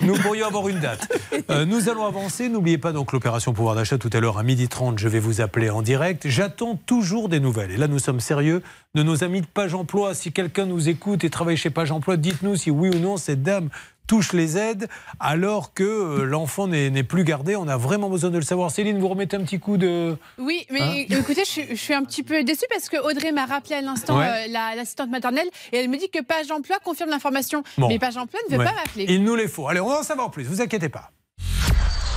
Nous, 0.00 0.14
nous 0.14 0.18
pourrions 0.20 0.46
avoir 0.46 0.68
une 0.68 0.80
date. 0.80 1.08
Euh, 1.50 1.64
nous 1.64 1.88
allons 1.88 2.06
avancer. 2.06 2.48
N'oubliez 2.48 2.78
pas 2.78 2.92
donc 2.92 3.12
l'opération 3.12 3.52
pouvoir 3.52 3.74
d'achat 3.74 3.98
tout 3.98 4.10
à 4.12 4.20
l'heure 4.20 4.38
à 4.38 4.42
12h30. 4.42 4.98
Je 4.98 5.08
vais 5.08 5.20
vous 5.20 5.40
appeler 5.40 5.70
en 5.70 5.82
direct. 5.82 6.26
J'attends 6.28 6.74
toujours 6.86 7.28
des 7.28 7.38
nouvelles. 7.40 7.70
Et 7.70 7.76
là, 7.76 7.86
nous 7.86 7.98
sommes 7.98 8.20
sérieux 8.20 8.62
de 8.94 9.02
nos 9.02 9.22
amis 9.22 9.42
de 9.42 9.46
Page 9.46 9.74
Emploi. 9.74 10.14
Si 10.14 10.32
quelqu'un 10.32 10.64
nous 10.66 10.88
écoute 10.88 11.22
et 11.24 11.30
travaille 11.30 11.56
chez 11.56 11.70
Page 11.70 11.92
Emploi, 11.92 12.16
dites-nous 12.16 12.56
si 12.56 12.70
oui 12.70 12.88
ou 12.88 12.98
non 12.98 13.16
cette 13.16 13.42
dame 13.42 13.68
touche 14.06 14.32
les 14.32 14.56
aides 14.56 14.88
alors 15.20 15.72
que 15.74 15.82
euh, 15.84 16.24
l'enfant 16.24 16.66
n'est 16.68 17.02
plus 17.02 17.24
gardé. 17.24 17.56
On 17.56 17.68
a 17.68 17.76
vraiment 17.76 18.08
besoin 18.08 18.30
de 18.30 18.36
le 18.36 18.42
savoir. 18.44 18.70
Céline, 18.70 18.98
vous 18.98 19.08
remettez 19.08 19.36
un 19.36 19.42
petit 19.44 19.58
coup 19.58 19.76
de. 19.76 20.16
Oui, 20.38 20.66
mais 20.70 20.80
Hein 20.80 21.04
écoutez, 21.18 21.42
je, 21.44 21.50
suis- 21.50 21.66
je 21.70 21.74
suis 21.74 21.94
un 21.94 22.04
petit 22.04 22.22
peu 22.22 22.42
déçue 22.44 22.64
parce 22.70 22.88
que 22.88 22.96
Audrey 22.98 23.32
m'a 23.32 23.46
rappelé 23.46 23.74
à 23.76 23.80
l'instant 23.80 24.18
Ouais. 24.18 24.26
euh, 24.26 24.52
la- 24.52 24.74
l'assistante 24.74 25.10
maternelle 25.10 25.48
et 25.72 25.78
elle 25.78 25.88
me 25.88 25.96
dit 25.98 26.08
que 26.10 26.22
Page 26.22 26.50
Emploi 26.50 26.76
confirme 26.84 27.10
l'information. 27.10 27.62
Bon. 27.78 27.88
Mais 27.88 27.98
Page 27.98 28.16
Emploi 28.16 28.40
ne 28.48 28.52
veut 28.54 28.58
Ouais. 28.60 28.64
pas 28.64 28.74
m'appeler. 28.74 29.06
Il 29.08 29.24
nous 29.24 29.34
les 29.36 29.48
faut. 29.48 29.68
Allez, 29.68 29.80
on 29.80 29.88
va 29.88 30.00
en 30.00 30.02
savoir 30.02 30.30
plus. 30.30 30.44
Vous 30.44 30.60
inquiétez 30.60 30.88
pas. 30.88 31.10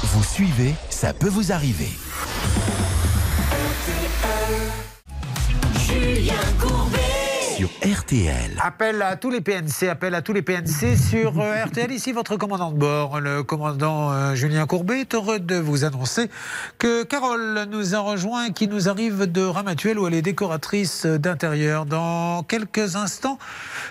Vous 0.03 0.24
suivez, 0.24 0.74
ça 0.90 1.14
peut 1.14 1.28
vous 1.30 1.52
arriver. 1.52 1.90
Julien 5.88 6.34
Courbet. 6.60 7.19
Sur 7.60 7.72
RTL. 7.84 8.57
Appel 8.64 9.02
à 9.02 9.18
tous 9.18 9.30
les 9.30 9.41
PNC, 9.41 9.90
appel 9.90 10.15
à 10.15 10.22
tous 10.22 10.31
les 10.31 10.41
PNC 10.41 10.95
sur 10.95 11.41
euh, 11.41 11.65
RTL. 11.65 11.91
Ici, 11.91 12.14
votre 12.14 12.38
commandant 12.38 12.72
de 12.72 12.77
bord, 12.77 13.19
le 13.19 13.44
commandant 13.44 14.14
euh, 14.14 14.34
Julien 14.34 14.65
Courbet, 14.65 15.02
est 15.02 15.14
heureux 15.14 15.40
de 15.40 15.56
vous 15.56 15.84
annoncer 15.84 16.30
que 16.77 17.03
Carole 17.03 17.68
nous 17.69 17.95
a 17.95 17.99
rejoint, 17.99 18.52
qui 18.52 18.69
nous 18.69 18.88
arrive 18.88 19.30
de 19.30 19.41
Ramatuel, 19.41 19.99
où 19.99 20.07
elle 20.07 20.14
est 20.14 20.22
décoratrice 20.22 21.06
d'intérieur. 21.06 21.86
Dans 21.86 22.44
quelques 22.44 22.95
instants, 22.95 23.38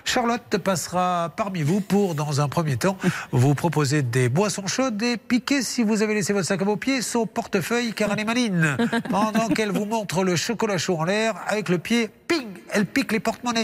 Charlotte 0.07 0.57
passera 0.57 1.35
parmi 1.37 1.63
vous 1.63 1.83
pour, 1.83 2.15
dans 2.15 2.41
un 2.41 2.49
premier 2.49 2.79
temps, 2.79 2.97
vous 3.33 3.55
proposer 3.55 4.01
des 4.01 4.31
boissons 4.31 4.67
chaudes 4.67 5.03
et 5.03 5.19
piquer, 5.19 5.61
si 5.61 5.83
vous 5.83 6.01
avez 6.01 6.15
laissé 6.15 6.33
votre 6.33 6.47
sac 6.47 6.63
à 6.63 6.65
vos 6.65 6.77
pieds, 6.77 7.03
son 7.03 7.27
portefeuille, 7.27 7.93
car 7.93 8.13
elle 8.15 8.21
est 8.21 8.25
maline. 8.25 8.79
Pendant 9.11 9.49
qu'elle 9.49 9.73
vous 9.73 9.85
montre 9.85 10.25
le 10.25 10.37
chocolat 10.37 10.79
chaud 10.79 10.97
en 10.97 11.05
l'air, 11.05 11.35
avec 11.47 11.69
le 11.69 11.77
pied, 11.77 12.09
ping, 12.29 12.47
elle 12.73 12.87
pique 12.87 13.13
les 13.13 13.21
porte-monnaies. 13.21 13.58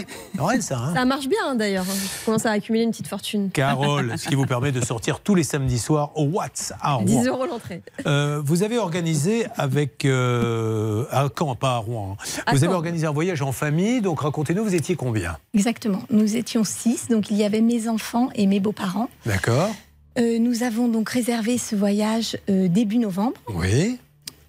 Ça, 0.61 0.77
hein 0.77 0.93
Ça 0.95 1.05
marche 1.05 1.27
bien 1.27 1.39
hein, 1.45 1.55
d'ailleurs. 1.55 1.85
Je 1.85 2.25
commence 2.25 2.45
à 2.45 2.51
accumuler 2.51 2.83
une 2.83 2.91
petite 2.91 3.07
fortune. 3.07 3.49
Carole, 3.51 4.13
ce 4.17 4.27
qui 4.27 4.35
vous 4.35 4.45
permet 4.45 4.71
de 4.71 4.83
sortir 4.83 5.19
tous 5.19 5.35
les 5.35 5.43
samedis 5.43 5.79
soirs 5.79 6.11
au 6.15 6.23
Watts 6.25 6.73
à 6.81 6.93
Rouen. 6.95 7.05
10 7.05 7.27
euros 7.27 7.45
l'entrée. 7.45 7.81
Euh, 8.05 8.41
vous 8.43 8.63
avez 8.63 8.77
organisé 8.77 9.45
avec 9.55 10.05
euh, 10.05 11.05
à 11.11 11.27
Caen, 11.37 11.55
pas 11.55 11.75
à 11.75 11.77
Rouen. 11.77 12.17
hein. 12.19 12.41
À 12.45 12.53
Vous 12.53 12.63
avez 12.63 12.73
organisé 12.73 13.05
un 13.07 13.11
voyage 13.11 13.41
en 13.41 13.51
famille, 13.51 14.01
donc 14.01 14.21
racontez-nous, 14.21 14.63
vous 14.63 14.75
étiez 14.75 14.95
combien? 14.95 15.37
Exactement. 15.53 16.01
Nous 16.09 16.35
étions 16.35 16.63
six, 16.63 17.07
donc 17.09 17.29
il 17.31 17.37
y 17.37 17.43
avait 17.43 17.61
mes 17.61 17.87
enfants 17.87 18.29
et 18.35 18.47
mes 18.47 18.59
beaux-parents. 18.59 19.09
D'accord 19.25 19.69
Euh, 20.17 20.39
nous 20.39 20.63
avons 20.63 20.87
donc 20.87 21.09
réservé 21.09 21.57
ce 21.57 21.75
voyage 21.75 22.37
euh, 22.49 22.67
début 22.69 22.97
novembre. 22.99 23.33
Oui. 23.53 23.97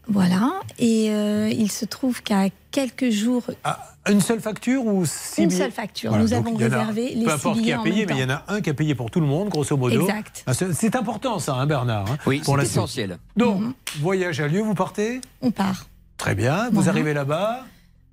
Voilà. 0.08 0.52
Et 0.78 1.08
euh, 1.10 1.48
il 1.50 1.70
se 1.70 1.84
trouve 1.84 2.22
qu'à 2.22 2.44
quelques 2.70 3.10
jours. 3.10 3.42
Ah, 3.64 3.92
une 4.08 4.20
seule 4.20 4.40
facture 4.40 4.84
ou 4.86 5.04
six 5.04 5.42
Une 5.42 5.50
seule 5.50 5.72
facture. 5.72 6.10
Voilà, 6.10 6.22
Nous 6.24 6.32
avons 6.32 6.52
en 6.54 6.60
a- 6.60 6.64
réservé 6.64 7.14
les 7.14 7.24
Peu 7.24 7.30
six 7.30 7.34
importe 7.34 7.60
qui 7.62 7.72
a 7.72 7.78
payé, 7.78 8.06
mais 8.06 8.14
il 8.14 8.20
y 8.20 8.24
en 8.24 8.30
a 8.30 8.44
un 8.48 8.60
qui 8.60 8.70
a 8.70 8.74
payé 8.74 8.94
pour 8.94 9.10
tout 9.10 9.20
le 9.20 9.26
monde, 9.26 9.48
grosso 9.48 9.76
modo. 9.76 10.00
Exact. 10.02 10.44
Ah, 10.46 10.52
C'est 10.54 10.94
important 10.94 11.38
ça, 11.40 11.54
hein, 11.54 11.66
Bernard. 11.66 12.10
hein, 12.10 12.18
Oui, 12.26 12.40
pour 12.44 12.56
c'est 12.58 12.64
essentiel. 12.66 13.18
Donc, 13.36 13.62
voyage 14.00 14.40
a 14.40 14.46
lieu, 14.48 14.60
vous 14.60 14.74
partez? 14.74 15.20
On 15.42 15.50
part. 15.50 15.86
Très 16.18 16.34
bien. 16.34 16.66
Vous 16.70 16.76
Voilà. 16.82 16.90
arrivez 16.90 17.12
là-bas. 17.12 17.64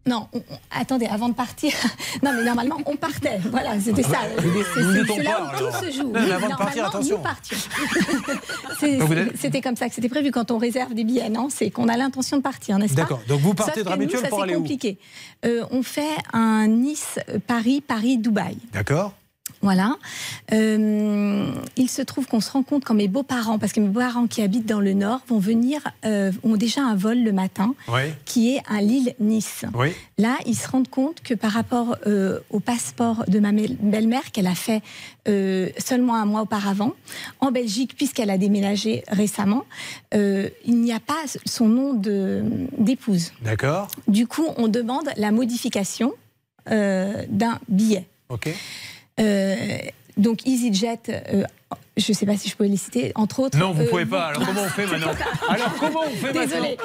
Non, 0.06 0.28
on- 0.34 0.40
on- 0.40 0.60
attendez, 0.72 1.06
avant 1.06 1.30
de 1.30 1.34
partir. 1.34 1.72
non, 2.24 2.32
mais 2.36 2.44
normalement, 2.44 2.78
on 2.86 2.96
partait. 2.98 3.40
Voilà, 3.50 3.80
c'était 3.80 4.04
ça. 4.04 4.20
C'est- 4.36 5.24
là 5.24 5.40
où 5.42 5.48
alors. 5.48 5.56
tout 5.58 5.86
se 5.86 5.92
joue. 5.92 6.04
Non, 6.12 6.22
mais 6.22 6.32
avant 6.32 6.50
de 6.50 6.56
partir, 6.56 6.86
attention. 6.88 7.18
Nous 7.18 7.24
partions. 7.24 7.58
C'était 9.40 9.62
comme 9.62 9.76
ça 9.78 9.88
que 9.88 9.96
c'était 9.96 10.10
prévu 10.10 10.32
quand 10.32 10.52
on 10.52 10.58
réserve 10.58 10.94
des 10.94 11.04
billets, 11.06 11.30
non? 11.30 11.48
C'est 11.50 11.70
qu'on 11.72 11.88
a 11.88 11.96
l'intention 11.96 12.38
de 12.38 12.42
partir, 12.42 12.78
n'est-ce 12.78 12.94
pas? 12.96 13.02
D'accord. 13.04 13.22
Donc 13.28 13.40
vous 13.40 13.54
partez 13.54 13.84
Sauf 13.84 13.98
de 13.98 14.10
ça, 14.18 14.28
pour 14.28 14.40
c'est 14.40 14.44
aller 14.44 14.56
où? 14.56 14.60
compliqué. 14.60 14.98
Euh, 15.46 15.64
on 15.72 15.84
fait 15.84 16.16
un 16.34 16.68
Nice-Paris, 16.68 17.82
Paris-Dubaï. 17.82 18.58
D'accord 18.74 19.14
Voilà. 19.64 19.96
Euh, 20.52 21.48
il 21.78 21.90
se 21.90 22.02
trouve 22.02 22.28
qu'on 22.28 22.42
se 22.42 22.52
rend 22.52 22.64
compte 22.64 22.84
quand 22.84 22.94
mes 22.94 23.08
beaux-parents, 23.08 23.58
parce 23.58 23.72
que 23.72 23.80
mes 23.80 23.88
beaux-parents 23.88 24.28
qui 24.28 24.42
habitent 24.42 24.66
dans 24.68 24.82
le 24.82 24.94
Nord, 24.94 25.22
vont 25.30 25.40
venir, 25.40 25.80
euh, 26.06 26.32
ont 26.44 26.58
déjà 26.58 26.82
un 26.82 26.96
vol 26.96 27.20
le 27.24 27.32
matin 27.32 27.74
Oui. 27.88 28.02
qui 28.26 28.56
est 28.56 28.62
un 28.70 28.82
Lille-Nice. 28.82 29.64
Oui. 29.74 29.94
Là, 30.18 30.36
ils 30.46 30.56
se 30.56 30.68
rendent 30.68 30.90
compte 30.90 31.22
que 31.22 31.34
par 31.34 31.52
rapport 31.52 31.96
euh, 32.08 32.40
au 32.50 32.60
passeport 32.60 33.24
de 33.30 33.40
ma 33.40 33.54
belle- 33.54 33.78
belle-mère 33.80 34.32
qu'elle 34.34 34.48
a 34.48 34.56
fait 34.56 34.82
seulement 35.80 36.16
un 36.16 36.26
mois 36.26 36.42
auparavant, 36.42 36.92
en 37.40 37.52
Belgique, 37.52 37.96
puisqu'elle 37.96 38.30
a 38.30 38.38
déménagé 38.38 39.04
récemment, 39.08 39.64
il 40.14 40.52
n'y 40.82 40.92
a 40.92 41.00
pas 41.00 41.22
son 41.46 41.70
nom 41.70 41.94
d'épouse. 42.78 43.32
D'accord. 43.42 43.88
Du 44.10 44.28
coup, 44.28 44.46
on 44.58 44.68
demande 44.68 45.08
la 45.16 45.32
modification 45.32 46.12
d'un 46.68 47.60
billet. 47.70 48.06
Ok. 48.28 48.50
Euh, 49.20 49.78
donc 50.18 50.46
EasyJet, 50.48 51.00
euh, 51.10 51.44
je 51.98 52.12
ne 52.12 52.16
sais 52.16 52.26
pas 52.26 52.38
si 52.38 52.50
je 52.50 52.56
peux 52.56 52.66
les 52.66 52.78
citer, 52.78 53.12
entre 53.16 53.40
autres. 53.40 53.58
Non, 53.58 53.72
vous 53.72 53.82
euh, 53.84 53.90
pouvez 53.90 54.06
pas. 54.06 54.28
Alors 54.28 54.46
comment 54.46 54.62
on 54.64 54.70
fait 54.70 54.86
maintenant 54.86 55.12
Alors 55.50 55.74
comment 55.80 56.02
on 56.06 56.10
fait 56.10 56.34
Désolée. 56.34 56.78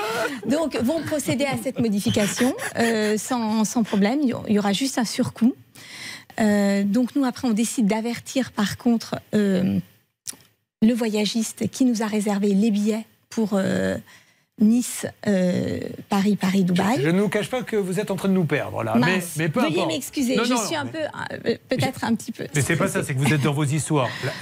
maintenant 0.45 0.61
Donc, 0.65 0.77
vont 0.77 1.03
procéder 1.03 1.45
à 1.45 1.57
cette 1.63 1.79
modification 1.79 2.55
euh, 2.79 3.17
sans, 3.19 3.65
sans 3.65 3.83
problème. 3.83 4.21
Il 4.23 4.53
y 4.53 4.59
aura- 4.59 4.73
juste 4.73 4.99
un 4.99 5.05
surcoût. 5.05 5.55
Euh, 6.41 6.85
donc, 6.85 7.17
nous, 7.17 7.25
après, 7.25 7.49
on 7.49 7.53
décide 7.53 7.87
d'avertir, 7.87 8.53
par 8.53 8.77
contre, 8.77 9.17
le 9.33 9.81
voyagiste 10.95 11.69
qui 11.71 11.85
nous 11.85 12.03
a 12.03 12.07
réservé 12.07 12.55
les 12.55 12.71
billets 12.71 13.05
pour 13.31 13.61
Nice, 14.61 15.07
euh, 15.27 15.79
Paris, 16.09 16.37
Paris, 16.37 16.65
Dubaï. 16.65 17.01
Je 17.03 17.09
ne 17.11 17.21
vous 17.21 17.29
cache 17.29 17.49
pas 17.49 17.63
que 17.63 17.77
vous 17.77 18.01
êtes 18.01 18.11
en 18.11 18.17
train 18.17 18.29
de 18.29 18.35
nous 18.35 18.45
perdre 18.45 18.83
là. 18.83 18.95
Mais, 18.99 19.23
mais 19.37 19.49
peu 19.49 19.61
Veuillez 19.61 19.87
m'excuser, 19.87 20.37
je 20.43 20.51
non, 20.53 20.57
suis 20.67 20.75
un 20.77 20.85
mais- 20.85 20.91
peu, 20.91 20.99
euh, 21.49 21.57
peut-être 21.69 22.05
un 22.05 22.15
petit 22.15 22.33
peu. 22.33 22.47
Mais 22.55 22.61
c'est 22.63 22.77
pas 22.77 22.89
ça, 22.89 23.03
c'est 23.05 23.15
que 23.15 23.19
vous 23.21 23.33
êtes 23.33 23.43
dans 23.43 23.53
vos 23.53 23.65
histoires. 23.65 24.09
Là, 24.25 24.33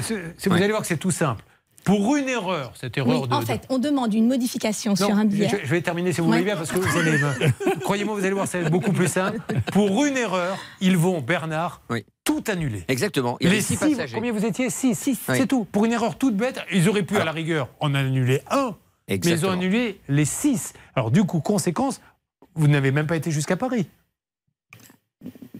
Vous 0.46 0.52
allez 0.54 0.68
voir 0.68 0.80
que 0.80 0.86
c'est 0.86 0.96
tout 0.96 1.10
simple. 1.10 1.44
Pour 1.84 2.16
une 2.16 2.28
erreur, 2.28 2.72
cette 2.80 2.98
erreur 2.98 3.20
Oui, 3.22 3.28
de. 3.28 3.32
en 3.32 3.38
de- 3.40 3.44
fait, 3.44 3.60
on 3.68 3.78
demande 3.78 4.12
une 4.12 4.26
modification 4.26 4.90
Non, 4.92 4.96
sur 5.06 5.10
un 5.16 5.24
billet. 5.24 5.48
Je, 5.48 5.58
je 5.64 5.70
vais 5.70 5.80
terminer 5.82 6.12
si 6.12 6.20
vous 6.20 6.26
Ouais. 6.26 6.38
voulez 6.38 6.44
bien 6.44 6.56
parce 6.56 6.72
que 6.72 6.78
vous 6.80 6.98
allez. 6.98 7.16
Croyez-moi, 7.82 8.14
vous 8.16 8.24
allez 8.24 8.32
voir, 8.34 8.48
c'est 8.48 8.68
beaucoup 8.70 8.90
plus 8.92 9.06
simple. 9.06 9.38
Pour 9.72 10.04
une 10.04 10.16
erreur, 10.16 10.56
ils 10.80 10.96
vont, 10.96 11.20
Bernard, 11.20 11.82
tout 12.24 12.42
annuler. 12.48 12.82
Exactement. 12.88 13.36
Il 13.40 13.46
y 13.46 13.50
avait 13.52 13.60
six 13.60 13.76
six, 13.76 13.90
passagers. 13.94 14.14
combien 14.16 14.32
vous 14.32 14.44
étiez? 14.44 14.68
Six. 14.68 14.98
Oui. 15.06 15.16
C'est 15.28 15.46
tout. 15.46 15.64
Pour 15.70 15.84
une 15.84 15.92
erreur 15.92 16.18
toute 16.18 16.36
bête, 16.36 16.60
ils 16.72 16.88
auraient 16.88 17.04
pu, 17.04 17.18
à 17.18 17.24
la 17.24 17.30
rigueur, 17.30 17.68
en 17.78 17.94
annuler 17.94 18.40
un. 18.50 18.74
Mais 19.08 19.16
ils 19.16 19.46
ont 19.46 19.50
annulé 19.50 20.00
les 20.08 20.24
six. 20.24 20.72
Alors, 20.94 21.10
du 21.10 21.24
coup, 21.24 21.40
conséquence, 21.40 22.00
vous 22.54 22.68
n'avez 22.68 22.90
même 22.90 23.06
pas 23.06 23.16
été 23.16 23.30
jusqu'à 23.30 23.56
Paris. 23.56 23.86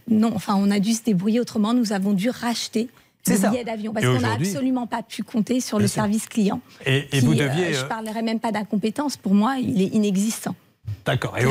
Non, 0.09 0.31
enfin, 0.35 0.55
on 0.57 0.71
a 0.71 0.79
dû 0.79 0.93
se 0.93 1.03
débrouiller 1.03 1.39
autrement. 1.39 1.73
Nous 1.73 1.93
avons 1.93 2.13
dû 2.13 2.29
racheter 2.29 2.89
des 3.25 3.37
billets 3.49 3.63
d'avion 3.63 3.93
parce 3.93 4.05
qu'on 4.05 4.19
n'a 4.19 4.33
absolument 4.33 4.87
pas 4.87 5.03
pu 5.03 5.23
compter 5.23 5.59
sur 5.59 5.79
le 5.79 5.87
sûr. 5.87 5.95
service 5.95 6.27
client. 6.27 6.61
Et, 6.85 6.97
et 6.97 7.19
qui, 7.19 7.25
vous 7.25 7.33
euh, 7.33 7.47
deviez. 7.47 7.73
je 7.73 7.83
euh, 7.83 7.87
parlerai 7.87 8.21
même 8.21 8.39
pas 8.39 8.51
d'incompétence. 8.51 9.17
Pour 9.17 9.33
moi, 9.33 9.57
il 9.59 9.81
est 9.81 9.87
inexistant. 9.87 10.55
D'accord. 11.05 11.37
Et 11.37 11.45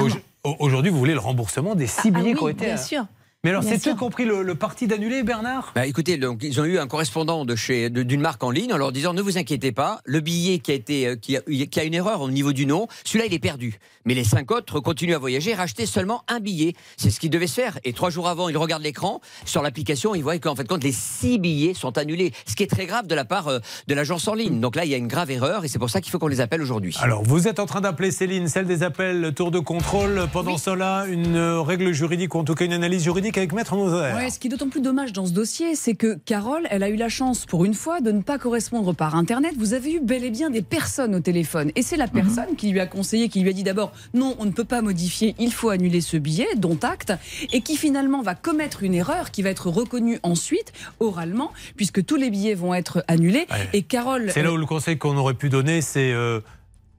aujourd'hui, 0.59 0.91
vous 0.91 0.99
voulez 0.99 1.13
le 1.13 1.19
remboursement 1.19 1.75
des 1.75 1.87
six 1.87 2.01
Ah, 2.05 2.13
ah 2.15 2.19
billets 2.19 2.33
oui, 2.33 2.37
qui 2.37 2.43
ont 2.43 2.49
été. 2.49 2.65
bien 2.67 2.75
euh, 2.75 2.79
sûr. 2.79 3.07
Mais 3.45 3.51
alors, 3.51 3.63
c'est 3.63 3.87
eux 3.87 3.95
qui 3.95 4.03
ont 4.03 4.11
pris 4.11 4.25
le, 4.25 4.43
le 4.43 4.55
parti 4.57 4.89
d'annuler, 4.89 5.23
Bernard? 5.23 5.71
Bah, 5.77 5.87
écoutez, 5.87 6.17
donc, 6.17 6.41
ils 6.43 6.61
ont 6.61 6.65
eu 6.65 6.79
un 6.79 6.89
correspondant 6.89 7.45
de 7.45 7.55
chez 7.55 7.91
de- 7.91 8.03
d'une 8.03 8.21
marque 8.21 8.43
en 8.43 8.51
ligne 8.51 8.73
en 8.73 8.77
leur 8.77 8.91
disant 8.91 9.13
ne 9.15 9.23
vous 9.23 9.39
inquiétez 9.39 9.71
pas, 9.71 10.01
le 10.05 10.19
billet 10.19 10.59
qui 10.59 10.73
a 10.73 10.75
été 10.75 11.07
euh, 11.07 11.17
qui 11.17 11.37
a, 11.37 11.43
qui 11.43 11.79
a 11.81 11.85
une 11.85 11.95
erreur 11.95 12.23
au 12.23 12.31
niveau 12.31 12.53
du 12.53 12.67
nom, 12.67 12.89
celui-là 13.05 13.27
il 13.27 13.35
est 13.35 13.39
perdu. 13.39 13.79
Mais 14.05 14.15
les 14.15 14.25
cinq 14.25 14.51
autres 14.51 14.81
continuent 14.81 15.15
à 15.15 15.19
voyager, 15.19 15.55
racheter 15.55 15.87
seulement 15.87 16.23
un 16.29 16.41
billet. 16.41 16.73
C'est 16.97 17.11
ce 17.11 17.21
qui 17.21 17.29
devait 17.31 17.47
se 17.47 17.55
faire. 17.55 17.79
Et 17.85 17.93
trois 17.93 18.11
jours 18.11 18.27
avant, 18.29 18.49
ils 18.49 18.57
regardent 18.57 18.83
l'écran 18.83 19.21
sur 19.45 19.63
l'application, 19.63 20.15
ils 20.17 20.23
voient 20.23 20.39
qu'en 20.39 20.57
fait 20.57 20.67
compte 20.67 20.83
les 20.83 20.93
six 20.93 21.39
billets 21.39 21.75
sont 21.75 21.99
annulés, 21.99 22.33
ce 22.47 22.57
qui 22.57 22.65
est 22.65 22.71
très 22.71 22.87
grave 22.87 23.07
de 23.07 23.15
la 23.15 23.25
part 23.25 23.47
euh, 23.47 23.59
de 23.87 23.95
l'agence 23.95 24.27
en 24.27 24.35
ligne. 24.35 24.59
Donc 24.61 24.75
là, 24.75 24.85
il 24.85 24.91
y 24.91 24.95
a 24.95 24.99
une 24.99 25.09
grave 25.09 25.31
erreur 25.31 25.65
et 25.65 25.69
c'est 25.69 25.79
pour 25.79 25.91
ça 25.91 26.01
qu'il 26.01 26.11
faut 26.11 26.19
qu'on 26.19 26.27
les 26.27 26.41
appelle 26.41 26.63
aujourd'hui. 26.63 26.97
Alors, 27.01 27.23
vous 27.23 27.47
êtes 27.47 27.61
en 27.61 27.67
train 27.67 27.81
d'appeler 27.81 28.11
Céline, 28.11 28.49
celle 28.49 28.67
des 28.67 28.83
appels, 28.83 29.33
tour 29.37 29.53
de 29.53 29.61
contrôle. 29.61 30.27
Pendant 30.33 30.59
cela, 30.59 31.05
une 31.09 31.37
euh, 31.37 31.61
règle 31.61 31.93
juridique, 31.93 32.35
ou 32.35 32.39
en 32.41 32.45
tout 32.45 32.55
cas 32.57 32.65
une 32.65 32.73
analyse 32.73 33.05
juridique 33.05 33.36
avec 33.39 33.53
Maître 33.53 33.75
Moser. 33.77 34.15
Ouais, 34.15 34.31
ce 34.31 34.39
qui 34.39 34.49
est 34.49 34.51
d'autant 34.51 34.69
plus 34.69 34.81
dommage 34.81 35.13
dans 35.13 35.27
ce 35.27 35.33
dossier, 35.33 35.75
c'est 35.75 35.95
que 35.95 36.19
Carole, 36.25 36.67
elle 36.71 36.83
a 36.83 36.89
eu 36.89 36.97
la 36.97 37.09
chance 37.09 37.47
pour 37.47 37.65
une 37.65 37.75
fois 37.75 38.01
de 38.01 38.11
ne 38.13 38.23
pas 38.23 38.39
correspondre 38.39 38.95
par 38.95 39.15
Internet. 39.15 39.55
Vous 39.59 39.75
avez 39.75 39.93
eu 39.93 40.01
bel 40.01 40.25
et 40.25 40.31
bien 40.31 40.51
des 40.51 40.63
personnes 40.63 41.15
au 41.15 41.21
téléphone. 41.21 41.71
Et 41.77 41.83
c'est 41.83 41.97
la 41.97 42.09
personne 42.09 42.57
qui 42.57 42.71
lui 42.71 42.81
a 42.81 42.87
conseillé, 42.87 43.29
qui 43.29 43.41
lui 43.41 43.51
a 43.51 43.53
dit 43.53 43.63
d'abord 43.63 43.93
non, 44.15 44.35
on 44.39 44.45
ne 44.45 44.51
peut 44.51 44.65
pas 44.65 44.83
modifier, 44.83 45.35
il 45.39 45.53
faut 45.53 45.71
annuler 45.71 46.01
ce 46.01 46.17
billet, 46.17 46.49
dont 46.57 46.79
acte, 46.83 47.13
et 47.53 47.61
qui 47.61 47.77
finalement 47.77 48.23
va 48.23 48.35
commettre 48.35 48.83
une 48.83 48.95
erreur 48.95 49.31
qui 49.31 49.43
va 49.43 49.51
être 49.51 49.69
reconnue 49.69 50.19
ensuite, 50.23 50.73
oralement, 51.01 51.53
puisque 51.77 52.05
tous 52.05 52.17
les 52.17 52.31
billets 52.31 52.55
vont 52.55 52.75
être 52.75 53.05
annulés. 53.09 53.47
Ouais. 53.51 53.69
Et 53.73 53.83
Carole. 53.83 54.31
C'est 54.33 54.43
là 54.43 54.53
où 54.53 54.57
le 54.57 54.67
conseil 54.67 54.99
qu'on 54.99 55.17
aurait 55.17 55.35
pu 55.35 55.49
donner, 55.49 55.81
c'est 55.81 56.13
euh, 56.13 56.41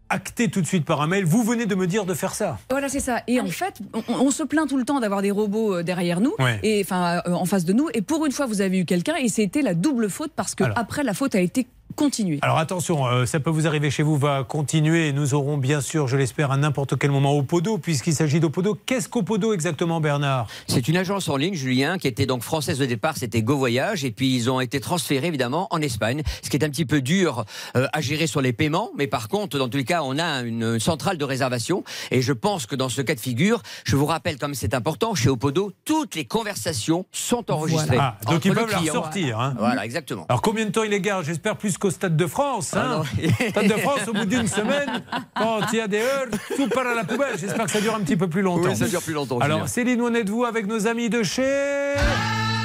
acter 0.09 0.49
tout 0.49 0.61
de 0.61 0.65
suite 0.65 0.85
par 0.85 1.01
un 1.01 1.07
mail. 1.07 1.25
Vous 1.25 1.43
venez 1.43 1.65
de 1.65 1.75
me 1.75 1.87
dire 1.87 2.05
de 2.05 2.13
faire 2.13 2.33
ça. 2.33 2.57
Voilà, 2.69 2.89
c'est 2.89 2.99
ça. 2.99 3.21
Et 3.27 3.39
en 3.41 3.47
fait, 3.47 3.75
on, 3.93 4.01
on 4.13 4.31
se 4.31 4.43
plaint 4.43 4.67
tout 4.67 4.77
le 4.77 4.85
temps 4.85 4.99
d'avoir 4.99 5.21
des 5.21 5.31
robots 5.31 5.75
euh, 5.77 5.83
derrière 5.83 6.21
nous, 6.21 6.33
Ouais. 6.39 6.59
et 6.63 6.81
enfin 6.83 7.21
euh, 7.27 7.31
en 7.33 7.45
face 7.45 7.65
de 7.65 7.73
nous. 7.73 7.89
Et 7.93 8.01
pour 8.01 8.25
une 8.25 8.31
fois, 8.31 8.45
vous 8.45 8.61
avez 8.61 8.79
eu 8.79 8.85
quelqu'un, 8.85 9.15
et 9.15 9.27
c'était 9.29 9.61
la 9.61 9.73
double 9.73 10.09
faute 10.09 10.31
parce 10.35 10.55
que 10.55 10.63
Alors. 10.63 10.77
après, 10.77 11.03
la 11.03 11.13
faute 11.13 11.35
a 11.35 11.39
été 11.41 11.67
continuer. 11.95 12.39
Alors 12.41 12.57
attention, 12.57 13.07
euh, 13.07 13.25
ça 13.25 13.39
peut 13.39 13.49
vous 13.49 13.67
arriver 13.67 13.89
chez 13.89 14.03
vous, 14.03 14.17
va 14.17 14.43
continuer. 14.43 15.11
Nous 15.13 15.33
aurons 15.33 15.57
bien 15.57 15.81
sûr, 15.81 16.07
je 16.07 16.17
l'espère, 16.17 16.51
à 16.51 16.57
n'importe 16.57 16.97
quel 16.97 17.11
moment 17.11 17.35
Opodo, 17.37 17.77
puisqu'il 17.77 18.13
s'agit 18.13 18.39
d'Opodo. 18.39 18.77
Qu'est-ce 18.85 19.09
qu'Opodo 19.09 19.53
exactement, 19.53 19.99
Bernard? 19.99 20.47
C'est 20.67 20.87
une 20.87 20.97
agence 20.97 21.29
en 21.29 21.37
ligne, 21.37 21.55
Julien, 21.55 21.97
qui 21.97 22.07
était 22.07 22.25
donc 22.25 22.43
française 22.43 22.81
au 22.81 22.85
départ, 22.85 23.17
c'était 23.17 23.41
Go 23.41 23.57
Voyage, 23.57 24.05
et 24.05 24.11
puis 24.11 24.35
ils 24.35 24.49
ont 24.49 24.59
été 24.59 24.79
transférés 24.79 25.27
évidemment 25.27 25.67
en 25.71 25.81
Espagne, 25.81 26.23
ce 26.43 26.49
qui 26.49 26.57
est 26.57 26.63
un 26.63 26.69
petit 26.69 26.85
peu 26.85 27.01
dur 27.01 27.45
euh, 27.75 27.87
à 27.93 28.01
gérer 28.01 28.27
sur 28.27 28.41
les 28.41 28.53
paiements, 28.53 28.91
mais 28.97 29.07
par 29.07 29.27
contre, 29.27 29.57
dans 29.57 29.69
tous 29.69 29.77
les 29.77 29.85
cas, 29.85 30.01
on 30.03 30.19
a 30.19 30.41
une, 30.41 30.79
centrale 30.79 31.17
de 31.17 31.25
réservation, 31.25 31.83
et 32.11 32.21
je 32.21 32.33
pense 32.33 32.65
que 32.65 32.75
dans 32.75 32.89
ce 32.89 33.01
cas 33.01 33.15
de 33.15 33.19
figure, 33.19 33.61
je 33.85 33.95
vous 33.95 34.05
rappelle 34.05 34.37
comme 34.37 34.53
c'est 34.53 34.73
important, 34.73 35.15
chez 35.15 35.29
Opodo, 35.29 35.71
toutes 35.85 36.15
les 36.15 36.25
conversations 36.25 37.05
sont 37.11 37.49
enregistrées. 37.51 37.97
Ah, 37.99 38.17
donc 38.29 38.45
ils 38.45 38.53
peuvent 38.53 38.69
la 38.69 38.77
ressortir. 38.79 39.39
hein. 39.39 39.55
Voilà, 39.57 39.85
exactement. 39.85 40.25
Alors 40.29 40.41
combien 40.41 40.65
de 40.65 40.71
temps 40.71 40.83
il 40.83 40.93
est 40.93 41.01
gare? 41.01 41.23
J'espère 41.23 41.55
plus 41.57 41.76
qu'au 41.77 41.89
Stade 41.91 42.15
de 42.17 42.27
France. 42.27 42.73
Ah 42.75 43.01
Hein 43.01 43.49
Stade 43.49 43.67
de 43.67 43.73
France, 43.73 44.07
au 44.07 44.13
bout 44.13 44.25
d'une 44.25 44.47
semaine, 44.47 45.03
quand 45.35 45.59
il 45.71 45.79
y 45.79 45.81
a 45.81 45.87
des 45.87 45.99
heures, 45.99 46.27
tout 46.55 46.67
part 46.69 46.87
à 46.87 46.95
la 46.95 47.03
poubelle. 47.03 47.37
J'espère 47.37 47.65
que 47.65 47.71
ça 47.71 47.81
dure 47.81 47.95
un 47.95 48.01
petit 48.01 48.15
peu 48.17 48.27
plus 48.27 48.41
longtemps. 48.41 48.69
Oui, 48.69 48.75
ça 48.75 48.87
dure 48.87 49.01
plus 49.01 49.13
longtemps, 49.13 49.39
Alors. 49.39 49.67
Céline, 49.67 50.01
où 50.01 50.07
en 50.07 50.13
êtes-vous 50.13 50.45
avec 50.45 50.67
nos 50.67 50.87
amis 50.87 51.09
de 51.09 51.23
chez... 51.23 51.93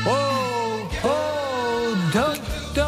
Oh, 0.07 0.11
oh, 1.05 1.09
do, 2.13 2.21
do, 2.75 2.83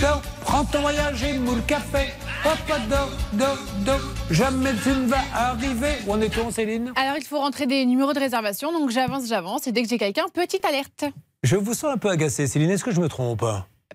do, 0.00 0.06
prends 0.42 0.64
ton 0.64 0.80
voyage 0.80 1.22
et 1.24 1.38
moule 1.38 1.62
café. 1.66 2.08
Hop, 2.44 2.58
do, 2.90 3.38
do, 3.38 3.44
do, 3.86 3.92
jamais 4.30 4.72
tu 4.82 4.88
ne 4.90 5.06
vas 5.06 5.22
arriver. 5.32 5.92
Où 6.06 6.12
en 6.12 6.20
est-on, 6.20 6.50
Céline 6.50 6.92
Alors, 6.96 7.14
il 7.16 7.24
faut 7.24 7.38
rentrer 7.38 7.66
des 7.66 7.86
numéros 7.86 8.12
de 8.12 8.18
réservation. 8.18 8.72
Donc, 8.72 8.90
j'avance, 8.90 9.28
j'avance. 9.28 9.66
Et 9.68 9.72
dès 9.72 9.82
que 9.82 9.88
j'ai 9.88 9.98
quelqu'un, 9.98 10.24
petite 10.34 10.64
alerte. 10.64 11.04
Je 11.44 11.56
vous 11.56 11.74
sens 11.74 11.92
un 11.92 11.98
peu 11.98 12.08
agacé, 12.10 12.46
Céline. 12.48 12.70
Est-ce 12.70 12.84
que 12.84 12.90
je 12.90 13.00
me 13.00 13.08
trompe 13.08 13.44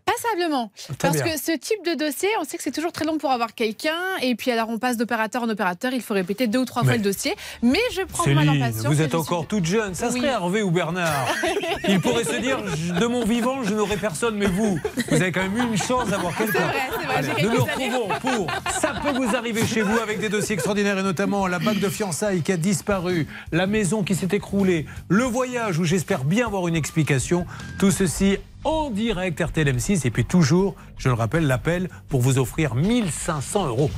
Passablement. 0.05 0.71
Parce 0.99 1.21
que 1.21 1.37
ce 1.37 1.51
type 1.57 1.83
de 1.85 1.93
dossier, 1.97 2.29
on 2.39 2.43
sait 2.43 2.57
que 2.57 2.63
c'est 2.63 2.71
toujours 2.71 2.91
très 2.91 3.05
long 3.05 3.17
pour 3.17 3.31
avoir 3.31 3.53
quelqu'un. 3.53 3.95
Et 4.21 4.35
puis, 4.35 4.51
alors, 4.51 4.69
on 4.69 4.77
passe 4.77 4.97
d'opérateur 4.97 5.43
en 5.43 5.49
opérateur. 5.49 5.93
Il 5.93 6.01
faut 6.01 6.13
répéter 6.13 6.47
deux 6.47 6.59
ou 6.59 6.65
trois 6.65 6.83
Mais- 6.83 6.89
fois 6.89 6.97
le 6.97 7.03
dossier. 7.03 7.35
Mais 7.61 7.79
je 7.93 8.01
prends 8.03 8.27
mal 8.31 8.49
en 8.49 8.59
patience. 8.59 8.85
vous 8.85 9.01
êtes 9.01 9.15
encore 9.15 9.39
suis- 9.39 9.47
toute 9.47 9.65
jeune. 9.65 9.93
Ça 9.95 10.09
serait 10.09 10.19
Oui. 10.21 10.25
Hervé 10.27 10.61
ou 10.61 10.71
Bernard. 10.71 11.27
Il 11.87 11.99
pourrait 12.01 12.23
se 12.23 12.35
dire, 12.35 12.59
de 12.99 13.05
mon 13.05 13.25
vivant, 13.25 13.63
je 13.63 13.73
n'aurai 13.73 13.97
personne, 13.97 14.35
mais 14.35 14.47
vous, 14.47 14.79
vous 15.09 15.15
avez 15.21 15.31
quand 15.31 15.41
même 15.41 15.57
eu 15.57 15.61
une 15.71 15.77
chance 15.77 16.07
d'avoir 16.09 16.35
quelqu'un. 16.35 16.53
C'est 16.53 16.59
vrai, 16.59 16.89
c'est 16.99 17.05
vrai, 17.05 17.15
Allez, 17.17 17.29
j'ai 17.37 17.43
nous 17.43 17.53
nous 17.55 17.63
retrouvons 17.63 18.07
pour 18.19 18.47
Ça 18.79 18.93
peut 19.01 19.11
vous 19.17 19.35
arriver 19.35 19.65
chez 19.65 19.81
vous 19.81 19.97
avec 19.99 20.19
des 20.19 20.29
dossiers 20.29 20.53
extraordinaires 20.53 20.97
et 20.99 21.03
notamment 21.03 21.47
la 21.47 21.59
bague 21.59 21.79
de 21.79 21.89
fiançailles 21.89 22.41
qui 22.41 22.51
a 22.51 22.57
disparu, 22.57 23.27
la 23.51 23.67
maison 23.67 24.03
qui 24.03 24.15
s'est 24.15 24.29
écroulée, 24.31 24.85
le 25.09 25.23
voyage 25.23 25.79
où 25.79 25.83
j'espère 25.83 26.23
bien 26.23 26.47
avoir 26.47 26.67
une 26.67 26.75
explication. 26.75 27.45
Tout 27.79 27.91
ceci 27.91 28.37
en 28.67 28.89
direct 28.89 29.39
RTL 29.39 29.69
M6 29.77 30.05
et 30.05 30.11
puis 30.11 30.25
toujours, 30.25 30.75
je 30.97 31.07
le 31.07 31.13
rappelle, 31.13 31.47
l'appel 31.47 31.89
pour 32.09 32.19
vous 32.19 32.37
offrir 32.37 32.75
1500 32.75 33.67
euros. 33.67 33.89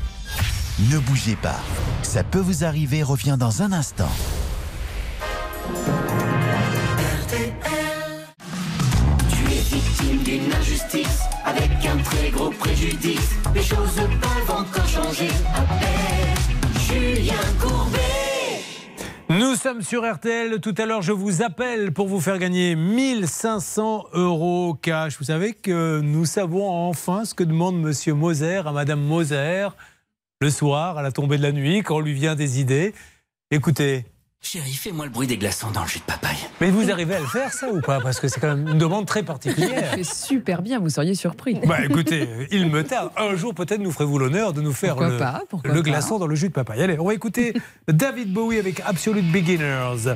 Ne 0.92 1.00
bougez 1.00 1.36
pas. 1.36 1.60
Ça 2.04 2.24
peut 2.24 2.40
vous 2.40 2.64
arriver 2.64 3.02
revient 3.02 3.36
dans 3.38 3.64
un 3.64 3.72
instant. 3.72 4.12
Tu 9.30 9.44
es 9.46 9.76
victime 9.76 10.24
d'une 10.24 10.54
injustice 10.54 11.22
avec 11.46 11.72
un 11.86 11.98
très 12.04 12.30
gros 12.30 12.52
préjudice. 12.52 13.32
Les 13.56 13.64
choses 13.64 13.96
peuvent 13.96 14.56
encore 14.56 14.88
changer. 14.88 15.30
Appelle 15.56 16.38
Julien 16.88 17.34
Courbet. 17.60 18.09
Nous 19.32 19.54
sommes 19.54 19.84
sur 19.84 20.12
RTL. 20.12 20.60
Tout 20.60 20.74
à 20.80 20.88
l'heure, 20.88 21.04
je 21.04 21.12
vous 21.12 21.44
appelle 21.44 21.94
pour 21.94 22.08
vous 22.08 22.20
faire 22.20 22.40
gagner 22.40 22.76
1500 22.76 24.08
euros 24.14 24.74
cash. 24.74 25.20
Vous 25.20 25.26
savez 25.26 25.54
que 25.54 26.00
nous 26.00 26.26
savons 26.26 26.68
enfin 26.68 27.26
ce 27.26 27.36
que 27.36 27.44
demande 27.44 27.80
Monsieur 27.80 28.16
Moser 28.16 28.64
à 28.66 28.72
Madame 28.72 29.00
Moser 29.00 29.68
le 30.42 30.50
soir, 30.50 30.98
à 30.98 31.04
la 31.04 31.12
tombée 31.12 31.38
de 31.38 31.44
la 31.44 31.52
nuit, 31.52 31.84
quand 31.84 32.00
lui 32.00 32.14
vient 32.14 32.34
des 32.34 32.60
idées. 32.60 32.96
Écoutez, 33.52 34.06
Chérie, 34.42 34.72
fais-moi 34.74 35.04
le 35.06 35.12
bruit 35.12 35.28
des 35.28 35.38
glaçons 35.38 35.70
dans 35.70 35.82
le 35.84 35.88
jus 35.90 36.00
de 36.00 36.04
papaye. 36.06 36.38
mais 36.62 36.72
vous 36.72 36.90
arrivez 36.90 37.16
à 37.16 37.20
le 37.20 37.26
faire, 37.26 37.52
ça, 37.52 37.70
ou 37.70 37.82
pas? 37.82 38.00
Parce 38.00 38.22
que 38.22 38.30
c'est 38.30 38.40
quand 38.40 38.56
même 38.56 38.70
une 38.70 38.78
demande 38.78 39.06
très 39.06 39.22
particulière. 39.22 39.92
C'est 39.96 40.06
super 40.06 40.62
bien, 40.62 40.80
vous 40.80 40.90
seriez 40.90 41.14
surpris. 41.14 41.60
Bah 41.66 41.84
écoutez, 41.84 42.28
il 42.50 42.68
me 42.68 42.84
tarde. 42.86 43.12
Un 43.18 43.36
jour, 43.36 43.54
peut-être, 43.54 43.82
nous 43.82 43.92
ferez-vous 43.92 44.18
l'honneur 44.18 44.54
de 44.54 44.62
nous 44.62 44.72
faire 44.72 44.96
Pourquoi 44.96 45.10
le, 45.10 45.18
pas, 45.18 45.42
le 45.66 45.82
glaçon 45.82 46.20
dans 46.20 46.26
le 46.26 46.36
jus 46.36 46.48
de 46.48 46.54
papaye. 46.54 46.82
Allez, 46.82 46.98
on 46.98 47.06
va 47.06 47.14
écouter 47.14 47.54
David 47.90 48.32
Bowie 48.34 48.58
avec 48.60 48.82
Absolute 48.86 49.30
Beginners. 49.30 50.16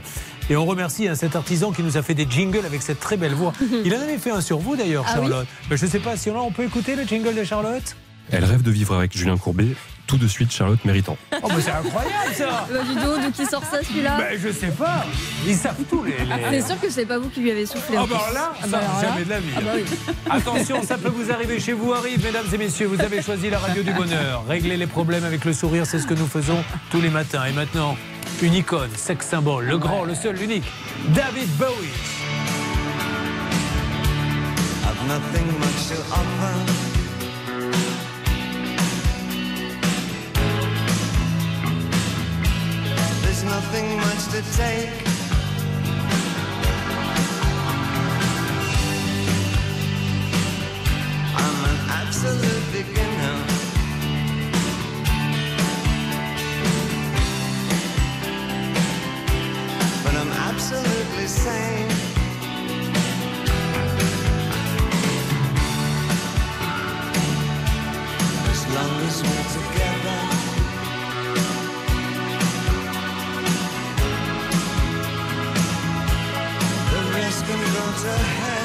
Et 0.49 0.55
on 0.55 0.65
remercie 0.65 1.07
hein, 1.09 1.15
cet 1.15 1.35
artisan 1.35 1.71
qui 1.73 1.83
nous 1.83 1.97
a 1.97 2.01
fait 2.01 2.15
des 2.15 2.25
jingles 2.27 2.65
avec 2.65 2.81
cette 2.81 3.01
très 3.01 3.17
belle 3.17 3.33
voix. 3.33 3.51
Il 3.85 3.93
en 3.93 3.99
avait 4.01 4.17
fait 4.17 4.31
un 4.31 4.41
sur 4.41 4.57
vous 4.57 4.77
d'ailleurs, 4.77 5.03
Ah 5.05 5.15
oui? 5.19 5.27
Charlotte. 5.27 5.47
Mais 5.69 5.75
je 5.75 5.85
ne 5.85 5.89
sais 5.91 5.99
pas 5.99 6.15
si 6.15 6.29
on, 6.29 6.47
on 6.47 6.51
peut 6.51 6.63
écouter 6.63 6.95
le 6.95 7.03
jingle 7.03 7.35
de 7.35 7.43
Charlotte? 7.43 7.95
Elle 8.31 8.45
rêve 8.45 8.61
de 8.61 8.71
vivre 8.71 8.95
avec 8.95 9.15
Julien 9.15 9.37
Courbet. 9.37 9.67
Tout 10.05 10.17
de 10.17 10.27
suite, 10.27 10.51
Charlotte 10.51 10.83
méritant. 10.85 11.17
Oh, 11.41 11.47
mais 11.55 11.61
c'est 11.61 11.71
incroyable 11.71 12.13
ça 12.37 12.67
Bah, 12.71 12.79
dis 12.87 12.95
donc, 12.95 13.21
d'où 13.23 13.31
qui 13.31 13.45
sort 13.49 13.63
ça 13.63 13.81
celui-là 13.83 14.17
Ben, 14.17 14.37
Je 14.39 14.49
sais 14.51 14.67
pas. 14.67 15.05
Ils 15.47 15.55
savent 15.55 15.81
tout, 15.89 16.03
les. 16.03 16.11
les- 16.11 16.61
C'est 16.61 16.67
sûr 16.67 16.79
que 16.79 16.89
c'est 16.89 17.05
pas 17.05 17.17
vous 17.17 17.29
qui 17.29 17.39
lui 17.39 17.49
avez 17.51 17.65
soufflé. 17.65 17.95
Ah 17.97 18.03
en 18.03 18.07
bah 18.07 18.17
là, 18.33 18.53
Ah 18.55 18.61
ça, 18.63 18.67
bah 18.67 18.77
alors 18.79 19.01
là. 19.01 19.07
jamais 19.09 19.23
de 19.25 19.29
la 19.29 19.39
vie. 19.39 19.53
Ah 19.57 19.61
bah 19.61 19.71
oui. 19.75 19.83
Attention, 20.29 20.83
ça 20.83 20.97
peut 20.97 21.09
vous 21.09 21.31
arriver 21.31 21.59
chez 21.59 21.73
vous, 21.73 21.93
arrive, 21.93 22.23
mesdames 22.23 22.45
et 22.53 22.57
messieurs. 22.57 22.87
Vous 22.87 23.01
avez 23.01 23.21
choisi 23.21 23.49
la 23.49 23.59
radio 23.59 23.81
du 23.81 23.93
bonheur. 23.93 24.43
Régler 24.47 24.77
les 24.77 24.87
problèmes 24.87 25.23
avec 25.23 25.45
le 25.45 25.53
sourire, 25.53 25.85
c'est 25.85 25.99
ce 25.99 26.05
que 26.05 26.13
nous 26.13 26.27
faisons 26.27 26.63
tous 26.91 26.99
les 27.01 27.09
matins. 27.09 27.45
Et 27.45 27.53
maintenant, 27.53 27.95
une 28.41 28.53
icône, 28.53 28.89
sex 28.95 29.25
symbole, 29.25 29.65
le 29.65 29.77
grand, 29.77 30.03
le 30.03 30.15
seul, 30.15 30.35
l'unique, 30.35 30.65
David 31.09 31.49
Bowie. 31.57 31.89
I've 34.85 35.07
nothing 35.07 35.47
much 35.59 35.87
to 35.89 36.01
offer. 36.11 36.82
There's 43.33 43.45
nothing 43.45 43.97
much 43.97 44.25
to 44.25 44.41
take. 44.55 44.93
I'm 51.41 51.57
an 51.71 51.79
absolute 51.89 52.65
beginner. 52.71 53.37
But 60.03 60.13
I'm 60.13 60.31
absolutely 60.49 61.25
sane. 61.25 61.89
As 68.51 68.61
long 68.75 68.93
as 69.07 69.23
we're 69.23 69.47
together. 69.57 70.32
Can 77.55 77.73
go 77.73 78.01
to 78.01 78.17
hell. 78.17 78.62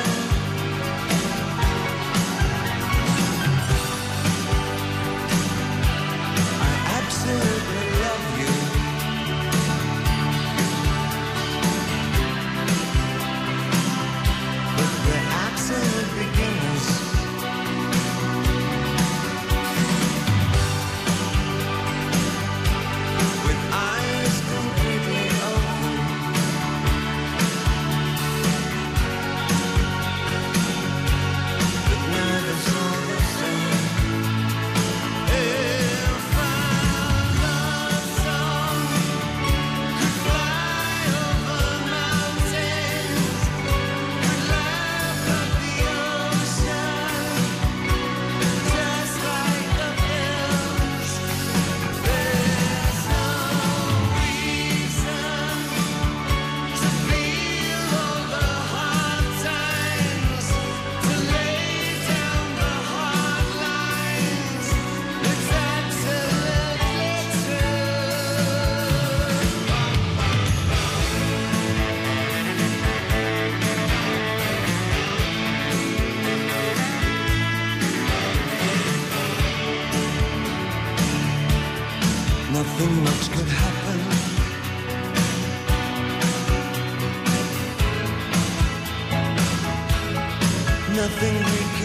Nothing 91.08 91.36
we 91.44 91.77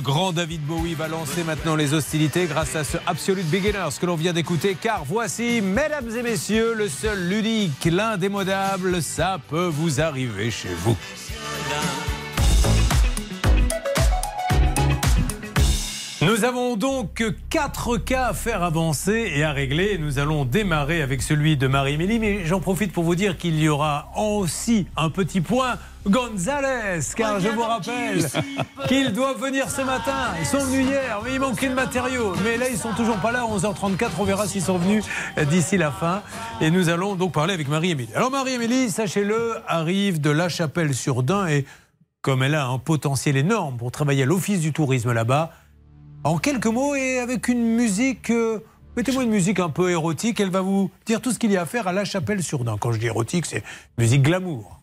Le 0.00 0.04
grand 0.04 0.32
David 0.32 0.62
Bowie 0.62 0.94
va 0.94 1.08
lancer 1.08 1.44
maintenant 1.44 1.76
les 1.76 1.92
hostilités 1.92 2.46
grâce 2.46 2.74
à 2.74 2.84
ce 2.84 2.96
Absolute 3.06 3.44
Beginners 3.50 3.90
que 4.00 4.06
l'on 4.06 4.16
vient 4.16 4.32
d'écouter. 4.32 4.74
Car 4.80 5.04
voici, 5.04 5.60
mesdames 5.60 6.08
et 6.16 6.22
messieurs, 6.22 6.72
le 6.72 6.88
seul, 6.88 7.28
l'unique, 7.28 7.84
l'indémodable, 7.84 9.02
ça 9.02 9.38
peut 9.50 9.66
vous 9.66 10.00
arriver 10.00 10.50
chez 10.50 10.70
vous. 10.74 10.96
Nous 16.40 16.46
avons 16.46 16.76
donc 16.76 17.22
quatre 17.50 17.98
cas 17.98 18.28
à 18.28 18.32
faire 18.32 18.62
avancer 18.62 19.30
et 19.34 19.44
à 19.44 19.52
régler. 19.52 19.98
Nous 19.98 20.18
allons 20.18 20.46
démarrer 20.46 21.02
avec 21.02 21.20
celui 21.20 21.58
de 21.58 21.66
Marie-Émilie, 21.66 22.18
mais 22.18 22.46
j'en 22.46 22.60
profite 22.60 22.94
pour 22.94 23.04
vous 23.04 23.14
dire 23.14 23.36
qu'il 23.36 23.60
y 23.60 23.68
aura 23.68 24.10
aussi 24.16 24.86
un 24.96 25.10
petit 25.10 25.42
point 25.42 25.76
Gonzalez, 26.08 27.00
car 27.14 27.40
je 27.40 27.48
vous 27.48 27.60
rappelle 27.60 28.26
qu'ils 28.88 29.12
doivent 29.12 29.38
venir 29.38 29.70
ce 29.70 29.82
matin. 29.82 30.32
Ils 30.40 30.46
sont 30.46 30.64
venus 30.64 30.86
hier, 30.86 31.20
mais 31.22 31.34
il 31.34 31.40
manquait 31.40 31.68
de 31.68 31.74
matériaux. 31.74 32.32
Mais 32.42 32.56
là, 32.56 32.70
ils 32.70 32.78
sont 32.78 32.94
toujours 32.94 33.18
pas 33.18 33.32
là. 33.32 33.42
11h34, 33.42 34.08
on 34.18 34.24
verra 34.24 34.46
s'ils 34.46 34.62
sont 34.62 34.78
venus 34.78 35.04
d'ici 35.50 35.76
la 35.76 35.90
fin. 35.90 36.22
Et 36.62 36.70
nous 36.70 36.88
allons 36.88 37.16
donc 37.16 37.32
parler 37.32 37.52
avec 37.52 37.68
Marie-Émilie. 37.68 38.14
Alors 38.14 38.30
Marie-Émilie, 38.30 38.88
sachez-le, 38.88 39.56
arrive 39.66 40.22
de 40.22 40.30
La 40.30 40.48
Chapelle-sur-Dain 40.48 41.48
et 41.48 41.66
comme 42.22 42.42
elle 42.42 42.54
a 42.54 42.66
un 42.66 42.78
potentiel 42.78 43.36
énorme 43.36 43.76
pour 43.76 43.90
travailler 43.92 44.22
à 44.22 44.26
l'Office 44.26 44.60
du 44.60 44.72
tourisme 44.72 45.12
là-bas, 45.12 45.52
en 46.24 46.38
quelques 46.38 46.66
mots 46.66 46.94
et 46.94 47.18
avec 47.18 47.48
une 47.48 47.62
musique, 47.76 48.30
euh, 48.30 48.60
mettez-moi 48.96 49.22
une 49.24 49.30
musique 49.30 49.58
un 49.60 49.70
peu 49.70 49.90
érotique, 49.90 50.40
elle 50.40 50.50
va 50.50 50.60
vous 50.60 50.90
dire 51.06 51.20
tout 51.20 51.32
ce 51.32 51.38
qu'il 51.38 51.50
y 51.52 51.56
a 51.56 51.62
à 51.62 51.66
faire 51.66 51.88
à 51.88 51.92
La 51.92 52.04
Chapelle-sur-Dain. 52.04 52.76
Quand 52.78 52.92
je 52.92 52.98
dis 52.98 53.06
érotique, 53.06 53.46
c'est 53.46 53.62
musique 53.98 54.22
glamour. 54.22 54.80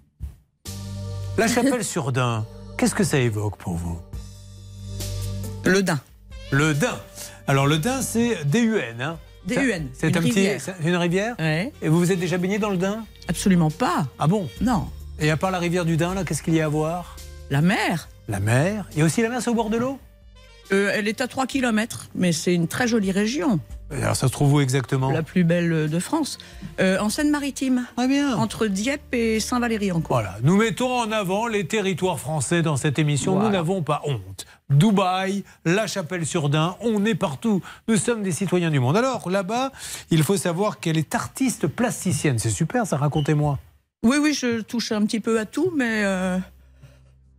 La 1.37 1.47
Chapelle-sur-Dain, 1.53 2.45
qu'est-ce 2.77 2.95
que 2.95 3.03
ça 3.03 3.19
évoque 3.19 3.57
pour 3.57 3.75
vous? 3.75 3.99
Le 5.65 5.83
Dain. 5.83 5.99
Le 6.51 6.73
Dain. 6.73 6.97
Alors 7.47 7.67
le 7.67 7.77
Dain, 7.77 8.01
c'est 8.01 8.43
D-U-N. 8.45 9.01
Hein 9.01 9.17
D-U-N, 9.45 9.89
C'est 9.93 10.15
un 10.15 10.19
rivière. 10.19 10.59
une 10.83 10.95
rivière 10.95 11.35
Ouais. 11.39 11.71
Et 11.81 11.87
vous 11.87 11.99
vous 11.99 12.11
êtes 12.11 12.19
déjà 12.19 12.37
baigné 12.37 12.59
dans 12.59 12.69
le 12.69 12.77
Dain 12.77 13.05
Absolument 13.29 13.69
pas. 13.71 14.07
Ah 14.19 14.27
bon? 14.27 14.49
Non. 14.61 14.87
Et 15.19 15.29
à 15.31 15.37
part 15.37 15.51
la 15.51 15.59
rivière 15.59 15.85
du 15.85 15.97
Dain, 15.97 16.13
là, 16.13 16.23
qu'est-ce 16.23 16.43
qu'il 16.43 16.53
y 16.55 16.61
a 16.61 16.65
à 16.65 16.69
voir? 16.69 17.15
La 17.49 17.61
mer. 17.61 18.09
La 18.27 18.39
mer. 18.39 18.85
Et 18.95 19.03
aussi 19.03 19.21
la 19.21 19.29
mer, 19.29 19.41
c'est 19.41 19.49
au 19.49 19.53
bord 19.53 19.69
de 19.69 19.77
l'eau? 19.77 19.99
Euh, 20.71 20.91
elle 20.93 21.07
est 21.07 21.21
à 21.21 21.27
3 21.27 21.47
km, 21.47 22.07
mais 22.15 22.31
c'est 22.31 22.53
une 22.53 22.67
très 22.67 22.87
jolie 22.87 23.11
région. 23.11 23.59
Alors 23.89 24.15
ça 24.17 24.27
se 24.27 24.33
trouve 24.33 24.53
où 24.53 24.59
exactement 24.59 25.11
La 25.11 25.23
plus 25.23 25.45
belle 25.45 25.89
de 25.89 25.99
France. 25.99 26.37
Euh, 26.79 26.99
en 26.99 27.09
Seine-Maritime. 27.09 27.85
Ah 27.95 28.07
bien. 28.07 28.35
Entre 28.35 28.67
Dieppe 28.67 29.13
et 29.13 29.39
Saint-Valery 29.39 29.91
encore. 29.91 30.17
Voilà, 30.17 30.37
nous 30.43 30.57
mettons 30.57 30.91
en 30.91 31.11
avant 31.11 31.47
les 31.47 31.65
territoires 31.65 32.19
français 32.19 32.61
dans 32.61 32.75
cette 32.75 32.99
émission. 32.99 33.39
Nous 33.39 33.49
n'avons 33.49 33.83
pas 33.83 34.01
honte. 34.05 34.45
Dubaï, 34.69 35.45
La 35.63 35.87
Chapelle-sur-Dain, 35.87 36.75
on 36.81 37.05
est 37.05 37.15
partout. 37.15 37.61
Nous 37.87 37.95
sommes 37.95 38.21
des 38.21 38.33
citoyens 38.33 38.69
du 38.69 38.81
monde. 38.81 38.97
Alors 38.97 39.29
là-bas, 39.29 39.71
il 40.11 40.23
faut 40.23 40.35
savoir 40.35 40.81
qu'elle 40.81 40.97
est 40.97 41.15
artiste 41.15 41.67
plasticienne. 41.67 42.39
C'est 42.39 42.49
super, 42.49 42.85
ça 42.85 42.97
racontez-moi. 42.97 43.59
Oui, 44.03 44.17
oui, 44.21 44.33
je 44.33 44.61
touche 44.61 44.91
un 44.91 45.05
petit 45.05 45.21
peu 45.21 45.39
à 45.39 45.45
tout, 45.45 45.71
mais 45.75 46.03
euh, 46.03 46.37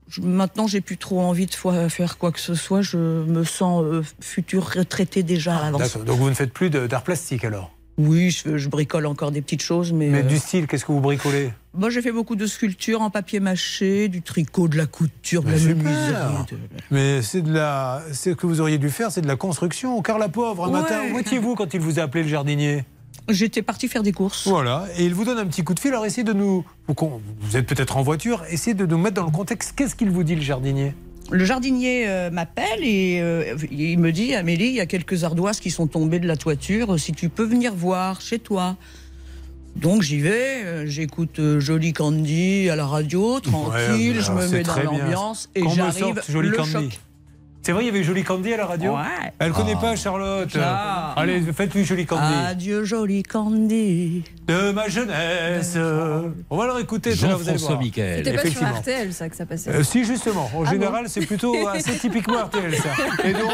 je- 0.08 0.20
maintenant, 0.20 0.66
j'ai 0.66 0.80
plus 0.80 0.96
trop 0.96 1.20
envie 1.20 1.46
de 1.46 1.52
fo- 1.52 1.88
faire 1.88 2.18
quoi 2.18 2.32
que 2.32 2.40
ce 2.40 2.54
soit. 2.54 2.82
Je 2.82 2.96
me 2.98 3.44
sens 3.44 3.82
euh, 3.84 4.02
futur 4.20 4.70
retraité 4.74 5.22
déjà 5.22 5.56
à 5.56 5.62
l'avance. 5.64 5.82
D'accord. 5.82 6.04
Donc 6.04 6.18
vous 6.18 6.28
ne 6.28 6.34
faites 6.34 6.52
plus 6.52 6.70
d'art 6.70 7.02
plastique 7.02 7.44
alors? 7.44 7.70
Oui, 8.00 8.30
je, 8.30 8.56
je 8.58 8.68
bricole 8.68 9.06
encore 9.06 9.32
des 9.32 9.42
petites 9.42 9.62
choses, 9.62 9.92
mais. 9.92 10.06
Mais 10.08 10.20
euh, 10.20 10.22
du 10.22 10.38
style, 10.38 10.68
qu'est-ce 10.68 10.84
que 10.84 10.92
vous 10.92 11.00
bricolez? 11.00 11.50
Moi, 11.74 11.90
j'ai 11.90 12.00
fait 12.00 12.12
beaucoup 12.12 12.36
de 12.36 12.46
sculptures 12.46 13.02
en 13.02 13.10
papier 13.10 13.40
mâché, 13.40 14.08
du 14.08 14.22
tricot, 14.22 14.68
de 14.68 14.76
la 14.76 14.86
couture, 14.86 15.42
de 15.42 15.50
la 15.50 15.56
Mais 15.58 15.74
de- 15.74 16.58
Mais 16.92 17.22
c'est 17.22 17.42
de 17.42 17.52
la, 17.52 18.02
c'est 18.12 18.30
ce 18.30 18.34
que 18.36 18.46
vous 18.46 18.60
auriez 18.60 18.78
dû 18.78 18.88
faire, 18.90 19.10
c'est 19.10 19.20
de 19.20 19.26
la 19.26 19.34
construction. 19.36 20.00
Car 20.00 20.18
la 20.18 20.28
pauvre, 20.28 20.64
un 20.66 20.68
Ouais. 20.68 20.80
matin, 20.80 21.00
où 21.12 21.18
étiez-vous 21.18 21.56
quand 21.56 21.74
il 21.74 21.80
vous 21.80 21.98
a 21.98 22.02
appelé 22.04 22.22
le 22.22 22.28
jardinier? 22.28 22.84
J'étais 23.28 23.62
partie 23.62 23.88
faire 23.88 24.02
des 24.02 24.12
courses. 24.12 24.46
Voilà, 24.46 24.86
et 24.96 25.04
il 25.04 25.14
vous 25.14 25.24
donne 25.24 25.38
un 25.38 25.46
petit 25.46 25.62
coup 25.62 25.74
de 25.74 25.80
fil. 25.80 25.90
Alors 25.90 26.06
essayez 26.06 26.24
de 26.24 26.32
nous, 26.32 26.64
vous, 26.86 27.56
êtes 27.56 27.66
peut-être 27.66 27.96
en 27.96 28.02
voiture, 28.02 28.44
essayez 28.50 28.74
de 28.74 28.86
nous 28.86 28.98
mettre 28.98 29.16
dans 29.16 29.24
le 29.24 29.30
contexte. 29.30 29.74
Qu'est-ce 29.76 29.94
qu'il 29.94 30.10
vous 30.10 30.24
dit 30.24 30.34
le 30.34 30.42
jardinier? 30.42 30.94
Le 31.30 31.44
jardinier 31.44 32.08
euh, 32.08 32.30
m'appelle 32.30 32.82
et 32.82 33.20
euh, 33.20 33.54
il 33.70 33.98
me 33.98 34.12
dit 34.12 34.34
Amélie, 34.34 34.68
il 34.68 34.74
y 34.74 34.80
a 34.80 34.86
quelques 34.86 35.24
ardoises 35.24 35.60
qui 35.60 35.70
sont 35.70 35.86
tombées 35.86 36.20
de 36.20 36.26
la 36.26 36.36
toiture. 36.36 36.98
Si 36.98 37.12
tu 37.12 37.28
peux 37.28 37.44
venir 37.44 37.74
voir 37.74 38.20
chez 38.20 38.38
toi. 38.38 38.76
Donc 39.76 40.02
j'y 40.02 40.18
vais, 40.18 40.64
euh, 40.64 40.86
j'écoute 40.86 41.40
Jolie 41.58 41.92
Candy 41.92 42.68
à 42.68 42.74
la 42.74 42.86
radio, 42.86 43.38
tranquille, 43.38 44.16
Ouais, 44.16 44.22
je 44.22 44.32
me 44.32 44.48
mets 44.48 44.62
dans 44.62 44.82
l'ambiance 44.82 45.50
et 45.54 45.62
j'arrive 45.68 46.20
le 46.32 46.50
Candy. 46.50 46.72
choc. 46.72 47.00
C'est 47.68 47.72
vrai, 47.74 47.82
il 47.82 47.88
y 47.88 47.90
avait 47.90 48.02
Jolie 48.02 48.24
Candy 48.24 48.54
à 48.54 48.56
la 48.56 48.64
radio 48.64 48.92
Ouais. 48.94 49.30
Elle 49.38 49.52
connaît 49.52 49.74
Ah. 49.76 49.80
pas 49.82 49.94
Charlotte. 49.94 50.48
Ah. 50.58 51.12
Allez, 51.18 51.42
faites-lui 51.54 51.84
Jolie 51.84 52.06
Candy. 52.06 52.22
Adieu 52.46 52.82
Jolie 52.86 53.22
Candy. 53.22 54.24
De 54.46 54.70
ma 54.72 54.88
jeunesse. 54.88 55.76
On 56.48 56.56
va 56.56 56.64
leur 56.66 56.78
écouter. 56.78 57.14
tout 57.14 57.26
à 57.26 57.28
l'heure, 57.28 57.36
vous 57.36 57.46
allez 57.46 57.58
Jean-François 57.58 57.68
voir. 57.76 57.80
Michael. 57.82 58.16
C'était 58.24 58.32
pas 58.32 58.40
sur 58.40 58.46
Effectivement. 58.48 58.74
RTL, 58.80 59.12
ça, 59.12 59.28
que 59.28 59.36
ça 59.36 59.44
passait. 59.44 59.68
Euh, 59.70 59.82
si, 59.82 60.02
justement. 60.06 60.50
En 60.56 60.64
Ah 60.64 60.70
général, 60.70 61.02
bon 61.04 61.10
c'est 61.10 61.26
plutôt 61.26 61.68
assez 61.68 61.92
typiquement 61.98 62.38
RTL, 62.38 62.74
ça. 62.74 62.88
Et 63.28 63.32
donc 63.34 63.52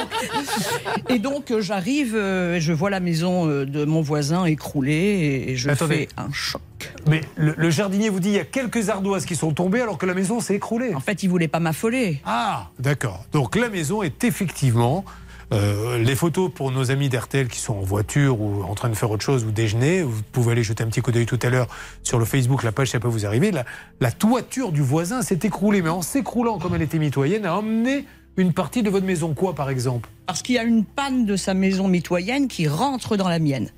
Et 1.09 1.19
donc 1.19 1.51
euh, 1.51 1.61
j'arrive, 1.61 2.15
euh, 2.15 2.61
je 2.61 2.73
vois 2.73 2.91
la 2.91 3.01
maison 3.01 3.47
de 3.49 3.85
mon 3.85 4.01
voisin 4.01 4.45
écroulée 4.45 4.93
et, 4.93 5.51
et 5.51 5.57
je 5.57 5.69
Attendez. 5.71 5.97
fais 5.97 6.09
un 6.19 6.33
choc. 6.33 6.61
Mais 7.07 7.21
le, 7.37 7.55
le 7.57 7.71
jardinier 7.71 8.09
vous 8.09 8.21
dit 8.21 8.29
il 8.31 8.35
y 8.35 8.39
a 8.39 8.45
quelques 8.45 8.89
ardoises 8.91 9.25
qui 9.27 9.37
sont 9.37 9.53
tombées 9.53 9.81
alors 9.81 9.99
que 9.99 10.07
la 10.07 10.15
maison 10.15 10.41
s'est 10.41 10.55
écroulée. 10.57 10.95
En 10.95 11.01
fait, 11.01 11.23
il 11.23 11.29
voulait 11.29 11.49
pas 11.49 11.61
m'affoler. 11.61 12.21
Ah, 12.25 12.71
d'accord. 12.79 13.25
Donc 13.33 13.57
la 13.57 13.69
maison 13.69 14.03
est 14.03 14.25
effectivement. 14.25 15.05
euh, 15.53 15.99
les 15.99 16.17
photos 16.17 16.51
pour 16.53 16.73
nos 16.73 16.91
amis 16.91 17.09
d'RTL 17.09 17.49
qui 17.49 17.59
sont 17.61 17.75
en 17.75 17.81
voiture 17.83 18.41
ou 18.41 18.63
en 18.65 18.75
train 18.75 18.89
de 18.89 18.95
faire 18.95 19.11
autre 19.11 19.23
chose 19.25 19.45
ou 19.45 19.51
déjeuner, 19.51 20.03
vous 20.03 20.23
pouvez 20.33 20.53
aller 20.53 20.63
jeter 20.63 20.83
un 20.83 20.89
petit 20.89 21.03
coup 21.03 21.13
d'œil 21.13 21.27
tout 21.27 21.39
à 21.43 21.51
l'heure 21.51 21.69
sur 22.03 22.19
le 22.19 22.25
Facebook, 22.25 22.63
la 22.63 22.73
page, 22.73 22.91
ça 22.91 22.99
peut 22.99 23.09
vous 23.09 23.27
arriver. 23.27 23.51
La, 23.53 23.65
la 24.01 24.11
toiture 24.11 24.73
du 24.73 24.81
voisin 24.81 25.21
s'est 25.23 25.41
écroulée, 25.43 25.83
mais 25.83 25.91
en 25.91 26.03
s'écroulant 26.03 26.59
comme 26.59 26.75
elle 26.75 26.83
était 26.83 26.99
mitoyenne, 26.99 27.45
a 27.47 27.57
emmené 27.57 28.07
une 28.37 28.53
partie 28.53 28.83
de 28.83 28.91
votre 28.91 29.07
maison. 29.07 29.33
Quoi, 29.35 29.55
par 29.55 29.69
exemple? 29.71 30.09
Parce 30.27 30.43
qu'il 30.43 30.55
y 30.57 30.59
a 30.59 30.65
une 30.65 30.85
panne 30.85 31.25
de 31.27 31.37
sa 31.37 31.55
maison 31.55 31.89
mitoyenne 31.89 32.49
qui 32.49 32.67
rentre 32.67 33.17
dans 33.17 33.29
la 33.29 33.39
mienne. 33.39 33.69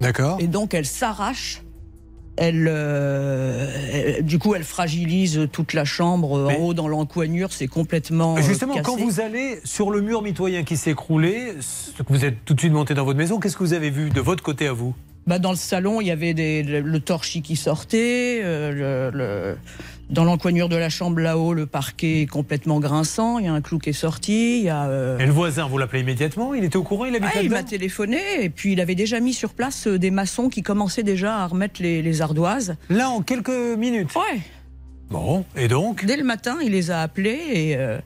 D'accord. 0.00 0.38
Et 0.40 0.46
donc 0.46 0.72
elle 0.74 0.86
s'arrache. 0.86 1.60
Elle, 2.42 2.66
euh, 2.70 3.66
elle- 3.92 4.24
du 4.24 4.38
coup, 4.38 4.54
elle 4.54 4.64
fragilise 4.64 5.46
toute 5.52 5.74
la 5.74 5.84
chambre 5.84 6.38
euh, 6.38 6.46
Mais- 6.48 6.56
en 6.56 6.60
haut 6.62 6.74
dans 6.74 6.88
l'encoignure. 6.88 7.52
C'est 7.52 7.68
complètement. 7.68 8.36
euh, 8.38 8.40
Justement, 8.40 8.74
cassé. 8.74 8.84
quand 8.86 8.96
vous 8.96 9.20
allez 9.20 9.58
sur 9.64 9.90
le 9.90 10.00
mur 10.00 10.22
mitoyen 10.22 10.64
qui 10.64 10.78
s'est 10.78 10.92
écroulé, 10.92 11.52
vous 12.08 12.24
êtes 12.24 12.42
tout 12.46 12.54
de 12.54 12.60
suite 12.60 12.72
monté 12.72 12.94
dans 12.94 13.04
votre 13.04 13.18
maison, 13.18 13.38
qu'est-ce 13.40 13.56
que 13.58 13.62
vous 13.62 13.74
avez 13.74 13.90
vu 13.90 14.08
de 14.08 14.20
votre 14.22 14.42
côté 14.42 14.66
à 14.66 14.72
vous? 14.72 14.94
Bah, 15.26 15.38
dans 15.38 15.50
le 15.50 15.56
salon, 15.56 16.00
il 16.00 16.06
y 16.06 16.10
avait 16.10 16.32
des- 16.32 16.62
le, 16.62 16.80
le 16.80 17.00
torchis 17.00 17.42
qui 17.42 17.56
sortait. 17.56 18.40
euh, 18.42 19.10
le- 19.12 19.16
le- 19.18 19.56
dans 20.10 20.24
l'encoignure 20.24 20.68
de 20.68 20.76
la 20.76 20.88
chambre 20.90 21.20
là-haut, 21.20 21.54
le 21.54 21.66
parquet 21.66 22.22
est 22.22 22.26
complètement 22.26 22.80
grinçant. 22.80 23.38
Il 23.38 23.44
y 23.46 23.48
a 23.48 23.52
un 23.52 23.60
clou 23.60 23.78
qui 23.78 23.90
est 23.90 23.92
sorti. 23.94 24.58
Il 24.58 24.64
y 24.64 24.68
a. 24.68 24.86
euh, 24.88 25.18
Et 25.18 25.26
le 25.26 25.32
voisin, 25.32 25.66
vous 25.66 25.78
l'appelez 25.78 26.00
immédiatement? 26.00 26.52
Il 26.54 26.64
était 26.64 26.76
au 26.76 26.82
courant 26.82 27.04
Il 27.06 27.14
habite 27.16 27.30
Ah, 27.34 27.42
il 27.42 27.50
m'a 27.50 27.62
téléphoné 27.62 28.18
et 28.40 28.50
puis 28.50 28.72
il 28.72 28.80
avait 28.80 28.94
déjà 28.94 29.20
mis 29.20 29.32
sur 29.32 29.54
place 29.54 29.86
euh, 29.86 29.98
des 29.98 30.10
maçons 30.10 30.48
qui 30.48 30.62
commençaient 30.62 31.02
déjà 31.04 31.36
à 31.38 31.46
remettre 31.46 31.80
les, 31.80 32.02
les 32.02 32.22
ardoises. 32.22 32.76
Là, 32.88 33.08
en 33.08 33.22
quelques 33.22 33.48
minutes? 33.78 34.10
Ouais. 34.14 34.40
Bon, 35.10 35.44
et 35.56 35.68
donc? 35.68 36.04
Dès 36.04 36.16
le 36.16 36.24
matin, 36.24 36.58
il 36.62 36.72
les 36.72 36.90
a 36.90 37.00
appelés 37.02 37.40
et, 37.52 37.76
euh, 37.76 37.98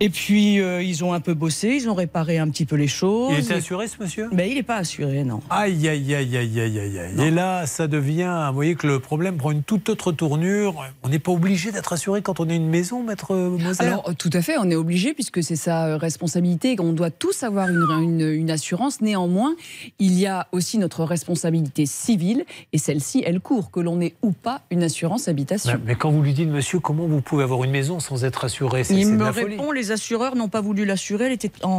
Et 0.00 0.10
puis, 0.10 0.60
euh, 0.60 0.82
ils 0.82 1.04
ont 1.04 1.12
un 1.12 1.20
peu 1.20 1.34
bossé, 1.34 1.68
ils 1.80 1.88
ont 1.88 1.94
réparé 1.94 2.38
un 2.38 2.48
petit 2.48 2.64
peu 2.66 2.74
les 2.76 2.88
choses. 2.88 3.32
Il 3.38 3.44
était 3.44 3.54
assuré, 3.54 3.86
ce 3.86 4.02
monsieur? 4.02 4.28
Mais 4.32 4.50
il 4.50 4.56
n'est 4.56 4.62
pas 4.64 4.76
assuré, 4.76 5.22
non. 5.22 5.40
Aïe, 5.50 5.88
aïe, 5.88 6.14
aïe, 6.14 6.36
aïe, 6.36 6.60
aïe, 6.60 6.78
aïe, 6.80 6.98
aïe. 6.98 7.26
Et 7.26 7.30
là, 7.30 7.64
ça 7.66 7.86
devient. 7.86 8.46
Vous 8.48 8.54
voyez 8.54 8.74
que 8.74 8.86
le 8.88 8.98
problème 8.98 9.36
prend 9.36 9.52
une 9.52 9.62
toute 9.62 9.88
autre 9.88 10.10
tournure. 10.10 10.84
On 11.04 11.08
n'est 11.08 11.20
pas 11.20 11.30
obligé 11.30 11.70
d'être 11.70 11.92
assuré 11.92 12.22
quand 12.22 12.40
on 12.40 12.48
a 12.50 12.54
une 12.54 12.68
maison, 12.68 13.02
maître 13.04 13.34
Moser 13.36 13.82
Alors, 13.84 14.08
euh, 14.08 14.12
tout 14.18 14.30
à 14.32 14.42
fait, 14.42 14.56
on 14.58 14.68
est 14.68 14.74
obligé 14.74 15.14
puisque 15.14 15.42
c'est 15.44 15.54
sa 15.56 15.86
euh, 15.86 15.96
responsabilité. 15.96 16.76
On 16.80 16.92
doit 16.92 17.10
tous 17.10 17.42
avoir 17.44 17.68
une, 17.68 17.86
une- 18.02 18.20
une 18.32 18.50
assurance. 18.50 19.00
Néanmoins, 19.00 19.54
il 20.00 20.18
y 20.18 20.26
a 20.26 20.48
aussi 20.52 20.78
notre 20.78 21.04
responsabilité 21.04 21.86
civile 21.86 22.44
et 22.72 22.78
celle-ci, 22.78 23.22
elle 23.24 23.38
court, 23.40 23.70
que 23.70 23.78
l'on 23.80 24.00
ait 24.00 24.14
ou 24.22 24.32
pas 24.32 24.62
une 24.70 24.82
assurance 24.82 25.28
habitation. 25.28 25.72
Mais- 25.74 25.80
Mais 25.86 25.94
quand 25.94 26.10
vous 26.10 26.20
lui 26.22 26.32
dites, 26.34 26.48
monsieur, 26.48 26.80
comment 26.80 27.06
vous 27.06 27.20
pouvez 27.20 27.44
avoir 27.44 27.62
une 27.62 27.70
maison 27.70 28.00
sans 28.00 28.24
être 28.24 28.44
assuré? 28.44 28.82
C'est 28.84 28.94
Il 28.96 29.12
me 29.12 29.24
la 29.24 29.32
folie. 29.32 29.56
répond, 29.56 29.70
les 29.84 29.92
assureurs 29.92 30.34
n'ont 30.36 30.48
pas 30.48 30.60
voulu 30.60 30.84
l'assurer, 30.84 31.26
elle 31.26 31.32
était 31.32 31.52
en, 31.62 31.70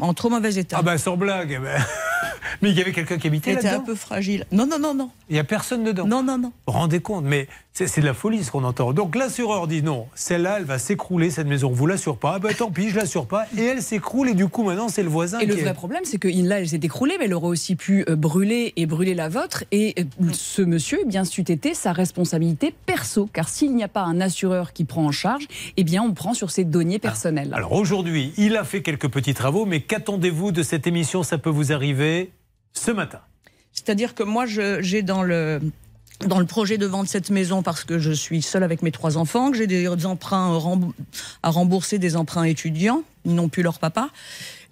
en- 0.00 0.06
en 0.06 0.14
trop 0.14 0.30
mauvais 0.30 0.54
état. 0.56 0.76
Ah, 0.78 0.82
bah, 0.82 0.96
sans 0.98 1.16
blague. 1.16 1.52
eh 1.52 1.58
ben. 1.58 1.80
Mais 2.62 2.70
il 2.70 2.76
y 2.78 2.80
avait 2.80 2.92
quelqu'un 2.92 3.18
qui 3.18 3.26
habitait 3.26 3.50
elle 3.50 3.58
était 3.58 3.68
un 3.68 3.72
là-dedans 3.72 3.84
peu 3.86 3.94
fragile. 3.94 4.46
Non, 4.52 4.66
non, 4.66 4.78
non, 4.78 4.94
non. 4.94 5.10
Il 5.28 5.34
n'y 5.34 5.38
a 5.38 5.44
personne 5.44 5.84
dedans 5.84 6.06
Non, 6.06 6.22
non, 6.22 6.38
non. 6.38 6.52
Rendez 6.66 7.00
compte 7.00 7.24
Mais 7.24 7.46
c'est 7.86 8.00
de 8.00 8.06
la 8.06 8.14
folie 8.14 8.42
ce 8.44 8.50
qu'on 8.50 8.64
entend. 8.64 8.92
Donc 8.92 9.14
l'assureur 9.14 9.66
dit 9.68 9.82
non, 9.82 10.06
celle-là, 10.14 10.56
elle 10.58 10.64
va 10.64 10.78
s'écrouler, 10.78 11.30
cette 11.30 11.46
maison. 11.46 11.70
Vous 11.70 11.86
l'assure 11.86 12.16
pas 12.18 12.32
Ah 12.36 12.38
ben 12.38 12.52
tant 12.54 12.70
pis, 12.70 12.90
je 12.90 12.96
l'assure 12.96 13.26
pas. 13.26 13.46
Et 13.56 13.62
elle 13.62 13.82
s'écroule, 13.82 14.28
et 14.28 14.34
du 14.34 14.48
coup, 14.48 14.64
maintenant, 14.64 14.88
c'est 14.88 15.02
le 15.02 15.08
voisin 15.08 15.38
Et 15.38 15.46
le 15.46 15.54
qui 15.54 15.60
est- 15.60 15.64
vrai 15.64 15.74
problème, 15.74 16.02
c'est 16.04 16.18
que 16.18 16.28
là, 16.28 16.60
elle 16.60 16.68
s'est 16.68 16.80
écroulée, 16.82 17.14
mais 17.18 17.26
elle 17.26 17.34
aurait 17.34 17.48
aussi 17.48 17.76
pu 17.76 18.04
euh, 18.08 18.16
brûler 18.16 18.72
et 18.76 18.86
brûler 18.86 19.14
la 19.14 19.28
vôtre. 19.28 19.64
Et 19.70 19.94
euh, 19.98 20.04
ce 20.32 20.62
monsieur, 20.62 20.98
eh 21.02 21.06
bien, 21.06 21.24
c'eût 21.24 21.42
été 21.42 21.74
sa 21.74 21.92
responsabilité 21.92 22.74
perso. 22.86 23.28
Car 23.32 23.48
s'il 23.48 23.74
n'y 23.74 23.84
a 23.84 23.88
pas 23.88 24.02
un 24.02 24.20
assureur 24.20 24.72
qui 24.72 24.84
prend 24.84 25.04
en 25.06 25.12
charge, 25.12 25.46
eh 25.76 25.84
bien, 25.84 26.02
on 26.02 26.12
prend 26.14 26.34
sur 26.34 26.50
ses 26.50 26.64
deniers 26.64 26.98
personnels. 26.98 27.52
Alors 27.54 27.72
aujourd'hui, 27.72 28.32
il 28.36 28.56
a 28.56 28.64
fait 28.64 28.82
quelques 28.82 29.08
petits 29.08 29.34
travaux, 29.34 29.66
mais 29.66 29.80
qu'attendez-vous 29.80 30.52
de 30.52 30.62
cette 30.62 30.86
émission? 30.86 31.22
Ça 31.22 31.38
peut 31.38 31.50
vous 31.50 31.72
arriver 31.72 32.32
ce 32.72 32.90
matin. 32.90 33.20
C'est-à-dire 33.72 34.14
que 34.14 34.22
moi, 34.24 34.44
j'ai 34.46 35.02
dans 35.02 35.22
le 35.22 35.60
dans 36.26 36.40
le 36.40 36.46
projet 36.46 36.78
de 36.78 36.86
vendre 36.86 37.08
cette 37.08 37.30
maison 37.30 37.62
parce 37.62 37.84
que 37.84 37.98
je 37.98 38.10
suis 38.12 38.42
seule 38.42 38.62
avec 38.64 38.82
mes 38.82 38.90
trois 38.90 39.16
enfants, 39.18 39.50
que 39.50 39.56
j'ai 39.56 39.66
des 39.66 39.86
emprunts 40.06 40.58
à 41.42 41.50
rembourser, 41.50 41.98
des 41.98 42.16
emprunts 42.16 42.44
étudiants, 42.44 43.02
ils 43.24 43.34
n'ont 43.34 43.48
plus 43.48 43.62
leur 43.62 43.78
papa. 43.78 44.10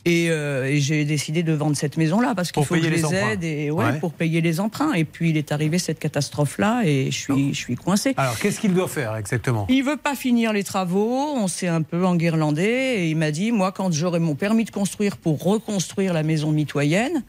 Et, 0.08 0.30
euh, 0.30 0.66
et 0.66 0.78
j'ai 0.78 1.04
décidé 1.04 1.42
de 1.42 1.52
vendre 1.52 1.76
cette 1.76 1.96
maison-là 1.96 2.34
parce 2.36 2.52
qu'il 2.52 2.64
faut 2.64 2.76
que 2.76 2.82
je 2.82 2.88
les 2.88 3.04
emprunts. 3.04 3.30
aide 3.32 3.42
et 3.42 3.72
ouais, 3.72 3.84
Ouais. 3.86 3.98
pour 3.98 4.12
payer 4.12 4.40
les 4.40 4.60
emprunts. 4.60 4.92
Et 4.92 5.04
puis 5.04 5.30
il 5.30 5.36
est 5.36 5.50
arrivé 5.50 5.80
cette 5.80 5.98
catastrophe-là 5.98 6.82
et 6.84 7.10
je 7.10 7.16
suis, 7.18 7.52
je 7.52 7.58
suis 7.58 7.74
coincée. 7.74 8.14
Alors 8.16 8.38
qu'est-ce 8.38 8.60
qu'il 8.60 8.72
doit 8.72 8.86
faire 8.86 9.16
exactement? 9.16 9.66
Il 9.68 9.82
veut 9.82 9.96
pas 9.96 10.14
finir 10.14 10.52
les 10.52 10.62
travaux, 10.62 11.32
on 11.36 11.48
s'est 11.48 11.66
un 11.66 11.82
peu 11.82 12.06
enguirlandé 12.06 12.62
et 12.62 13.10
il 13.10 13.16
m'a 13.16 13.32
dit 13.32 13.50
moi 13.50 13.72
quand 13.72 13.92
j'aurai 13.92 14.20
mon 14.20 14.36
permis 14.36 14.64
de 14.64 14.70
construire 14.70 15.16
pour 15.16 15.42
reconstruire 15.42 16.12
la 16.12 16.22
maison 16.22 16.52
mitoyenne, 16.52 17.24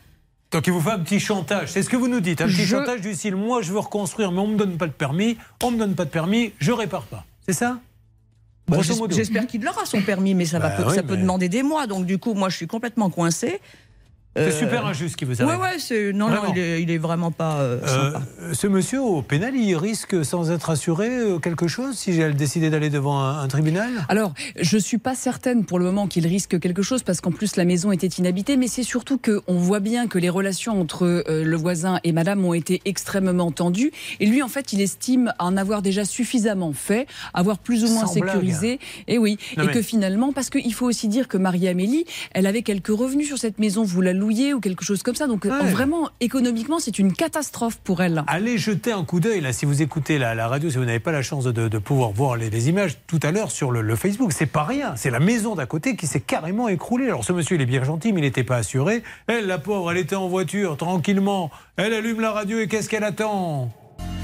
Donc 0.52 0.66
il 0.68 0.72
vous 0.74 0.80
fait 0.82 0.92
un 0.92 1.00
petit 1.00 1.20
chantage, 1.20 1.70
c'est 1.72 1.84
ce 1.84 1.90
que 1.90 1.98
vous 1.98 2.08
nous 2.08 2.22
dites, 2.22 2.40
un 2.42 2.46
petit 2.48 2.64
Je- 2.66 2.76
chantage 2.78 3.02
du 3.02 3.14
style 3.14 3.36
moi 3.36 3.62
je 3.62 3.72
veux 3.74 3.80
reconstruire 3.80 4.32
mais 4.32 4.40
on 4.40 4.48
me 4.48 4.58
donne 4.58 4.78
pas 4.78 4.88
de 4.88 4.92
permis, 4.94 5.38
on 5.62 5.72
me 5.72 5.78
donne 5.78 5.94
pas 5.96 6.06
de 6.06 6.10
permis, 6.10 6.54
je 6.60 6.72
répare 6.72 7.04
pas. 7.04 7.26
C'est 7.46 7.54
ça? 7.54 7.80
Bah. 8.70 8.78
J'espère 9.10 9.48
qu'il 9.48 9.66
aura 9.68 9.86
son 9.86 10.02
permis, 10.02 10.34
mais 10.36 10.44
ça, 10.46 10.60
Bah 10.60 10.70
peut- 10.72 10.84
oui, 10.88 10.96
ça 10.96 11.04
peut 11.04 11.16
mais- 11.16 11.22
demander 11.22 11.48
des 11.48 11.64
mois. 11.64 11.88
Donc, 11.88 12.06
du 12.06 12.18
coup, 12.18 12.34
moi, 12.34 12.50
je 12.50 12.58
suis 12.58 12.68
complètement 12.68 13.10
coincée. 13.10 13.62
C'est 14.38 14.52
super 14.52 14.86
injuste 14.86 15.12
ce 15.14 15.18
qui 15.18 15.26
vous 15.26 15.34
Ouais, 15.42 15.42
arrive. 15.44 15.60
ouais, 15.62 15.80
c'est, 15.80 16.14
non, 16.14 16.30
il 16.54 16.60
est, 16.60 16.82
il 16.82 16.92
est 16.92 16.98
vraiment 16.98 17.32
pas. 17.32 17.58
euh, 17.60 17.80
Euh, 17.84 18.12
sympa. 18.12 18.22
ce 18.54 18.68
monsieur 18.68 19.02
au 19.02 19.22
pénal, 19.22 19.56
il 19.56 19.76
risque 19.76 20.24
sans 20.26 20.52
être 20.52 20.70
assuré 20.70 21.08
euh, 21.10 21.40
quelque 21.40 21.68
chose 21.68 21.96
si 21.98 22.14
j'ai 22.14 22.32
décidé 22.34 22.70
d'aller 22.70 22.90
devant 22.90 23.20
un, 23.20 23.40
un 23.42 23.48
tribunal? 23.48 23.90
Alors, 24.10 24.34
je 24.60 24.78
suis 24.78 24.98
pas 24.98 25.16
certaine 25.16 25.66
pour 25.66 25.80
le 25.80 25.86
moment 25.86 26.08
qu'il 26.08 26.26
risque 26.28 26.60
quelque 26.60 26.82
chose 26.82 27.04
parce 27.04 27.22
qu'en 27.22 27.32
plus 27.32 27.56
la 27.56 27.66
maison 27.66 27.92
était 27.92 28.08
inhabitée, 28.08 28.58
mais 28.58 28.68
c'est 28.68 28.84
surtout 28.84 29.18
que 29.18 29.42
on 29.48 29.58
voit 29.58 29.80
bien 29.80 30.08
que 30.08 30.18
les 30.20 30.30
relations 30.30 30.80
entre 30.80 31.04
euh, 31.06 31.44
le 31.44 31.56
voisin 31.58 32.00
et 32.04 32.12
Madame 32.12 32.44
ont 32.46 32.54
été 32.54 32.82
extrêmement 32.86 33.52
tendues. 33.52 33.92
Et 34.20 34.26
lui, 34.26 34.42
en 34.44 34.48
fait, 34.48 34.74
il 34.74 34.82
estime 34.82 35.34
en 35.40 35.58
avoir 35.58 35.82
déjà 35.82 36.06
suffisamment 36.06 36.74
fait, 36.74 37.08
avoir 37.34 37.58
plus 37.60 37.84
ou 37.84 37.90
moins 37.90 38.06
Sans 38.08 38.20
blague. 38.20 38.34
sécurisé. 38.36 38.80
Et 39.08 39.18
oui, 39.18 39.38
Non, 39.58 39.64
et 39.64 39.68
mais- 39.68 39.74
que 39.74 39.82
finalement, 39.82 40.34
parce 40.34 40.50
qu'il 40.50 40.74
faut 40.74 40.86
aussi 40.86 41.08
dire 41.08 41.28
que 41.28 41.38
Marie-Amélie, 41.38 42.06
elle 42.34 42.48
avait 42.48 42.62
quelques 42.62 42.88
revenus 42.88 43.28
sur 43.28 43.38
cette 43.38 43.60
maison, 43.60 43.84
vous 43.84 44.02
la 44.02 44.14
ou 44.54 44.60
quelque 44.60 44.84
chose 44.86 45.04
comme 45.04 45.16
ça. 45.16 45.28
Donc 45.28 45.46
euh, 45.46 45.50
Ouais. 45.64 45.72
vraiment, 45.72 46.10
économiquement, 46.20 46.80
c'est 46.80 47.00
une 47.00 47.14
catastrophe 47.14 47.78
pour 47.84 48.02
elle. 48.02 48.24
Allez 48.28 48.58
jeter 48.58 48.92
un 48.92 49.04
coup 49.04 49.20
d'œil 49.20 49.42
là 49.42 49.54
si 49.54 49.66
vous 49.66 49.82
écoutez 49.82 50.18
la, 50.18 50.36
la 50.36 50.48
radio, 50.48 50.70
si 50.70 50.78
vous 50.78 50.86
n'avez 50.86 51.00
pas 51.00 51.12
la 51.12 51.22
chance 51.22 51.46
de, 51.46 51.52
de 51.68 51.78
pouvoir 51.78 52.12
voir 52.12 52.36
les, 52.36 52.50
les 52.50 52.70
images 52.70 52.98
tout 53.08 53.20
à 53.24 53.32
l'heure 53.32 53.52
sur 53.52 53.72
le, 53.72 53.82
le 53.82 53.96
Facebook. 53.96 54.32
C'est 54.34 54.46
pas 54.46 54.64
rien, 54.64 54.96
c'est 54.96 55.10
la 55.10 55.20
maison 55.20 55.56
d'à 55.56 55.66
côté 55.66 55.96
qui 55.96 56.08
s'est 56.08 56.20
carrément 56.22 56.68
écroulée. 56.68 57.06
Alors 57.06 57.24
ce 57.24 57.34
monsieur 57.34 57.56
il 57.56 57.62
est 57.62 57.66
bien 57.66 57.84
gentil, 57.84 58.14
mais 58.14 58.20
il 58.20 58.24
n'était 58.24 58.44
pas 58.44 58.58
assuré. 58.58 59.04
Elle, 59.28 59.48
la 59.48 59.58
pauvre, 59.58 59.92
elle 59.92 59.98
était 59.98 60.16
en 60.16 60.28
voiture 60.28 60.78
tranquillement. 60.78 61.50
Elle 61.78 61.94
allume 61.94 62.22
la 62.22 62.32
radio 62.32 62.60
et 62.60 62.68
qu'est-ce 62.68 62.90
qu'elle 62.90 63.04
attend? 63.04 63.72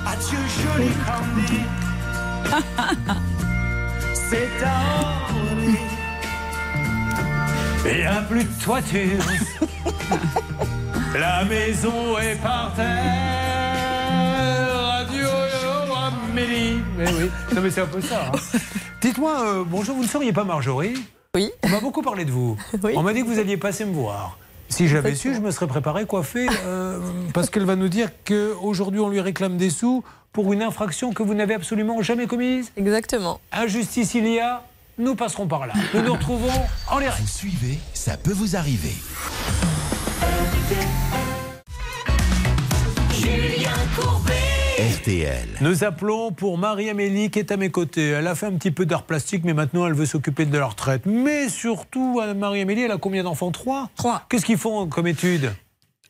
Adieu 0.06 0.38
joli 0.78 0.90
Candy 1.06 1.62
C'est 4.14 4.50
A 7.86 8.22
plus 8.22 8.44
de 8.46 8.64
toiture. 8.64 9.20
La 11.20 11.44
maison 11.46 12.18
est 12.18 12.42
par 12.42 12.74
terre. 12.76 12.86
Adieu, 15.02 15.28
Amélie. 16.32 16.80
Mais 16.98 17.08
oui. 17.08 17.30
Non, 17.54 17.62
mais 17.62 17.70
c'est 17.70 17.82
un 17.82 17.86
peu 17.86 18.02
ça. 18.02 18.32
hein. 18.34 18.38
Dites-moi, 19.02 19.38
euh, 19.46 19.64
bonjour, 19.68 19.96
vous 19.96 20.04
ne 20.04 20.08
seriez 20.08 20.32
pas 20.34 20.44
Marjorie? 20.46 20.94
Oui. 21.36 21.52
On 21.64 21.70
m'a 21.70 21.80
beaucoup 21.82 22.02
parlé 22.02 22.26
de 22.26 22.32
vous. 22.32 22.58
Oui. 22.84 22.94
On 22.96 23.04
m'a 23.04 23.14
dit 23.14 23.22
que 23.22 23.28
vous 23.28 23.40
alliez 23.40 23.58
passer 23.58 23.84
me 23.86 23.94
voir. 23.94 24.38
Si 24.70 24.88
j'avais 24.88 25.14
su, 25.14 25.36
je 25.36 25.40
me 25.40 25.52
serais 25.52 25.68
préparé, 25.68 26.06
coiffé, 26.06 26.48
euh, 26.66 27.00
parce 27.34 27.50
qu'elle 27.50 27.66
va 27.66 27.76
nous 27.76 27.90
dire 27.90 28.10
qu'aujourd'hui, 28.26 29.00
on 29.02 29.10
lui 29.10 29.20
réclame 29.22 29.58
des 29.58 29.70
sous 29.70 30.04
pour 30.32 30.52
une 30.52 30.64
infraction 30.64 31.14
que 31.14 31.22
vous 31.22 31.34
n'avez 31.36 31.54
absolument 31.54 32.02
jamais 32.02 32.26
commise? 32.26 32.72
Exactement. 32.76 33.40
Injustice 33.52 34.16
il 34.16 34.28
y 34.28 34.40
a, 34.40 34.64
nous 34.98 35.16
passerons 35.16 35.48
par 35.48 35.66
là. 35.68 35.74
Nous 35.94 36.02
nous 36.02 36.14
retrouvons 36.14 36.52
en 36.90 37.00
direct. 37.00 37.20
Vous 37.22 37.28
suivez, 37.28 37.80
ça 37.94 38.18
peut 38.18 38.34
vous 38.34 38.56
arriver. 38.56 38.94
Julien 43.14 43.72
Courbet 43.96 44.34
RTL. 45.00 45.48
Nous 45.62 45.84
appelons 45.84 46.32
pour 46.32 46.58
Marie-Amélie 46.58 47.30
qui 47.30 47.40
est 47.40 47.52
à 47.52 47.58
mes 47.58 47.70
côtés. 47.70 48.10
Elle 48.10 48.28
a 48.28 48.36
fait 48.36 48.48
un 48.48 48.54
petit 48.54 48.72
peu 48.72 48.86
d'art 48.86 49.04
plastique, 49.04 49.44
mais 49.46 49.54
maintenant 49.54 49.88
elle 49.88 49.94
veut 49.94 50.06
s'occuper 50.06 50.46
de 50.46 50.58
la 50.58 50.66
retraite. 50.66 51.06
Mais 51.06 51.50
surtout, 51.50 52.20
euh, 52.22 52.34
Marie-Amélie, 52.34 52.82
elle 52.84 52.92
a 52.92 52.98
combien 52.98 53.24
d'enfants? 53.24 53.52
Trois? 53.52 53.90
Trois. 53.96 54.24
Qu'est-ce 54.30 54.46
qu'ils 54.46 54.58
font 54.58 54.88
comme 54.88 55.08
études? 55.08 55.54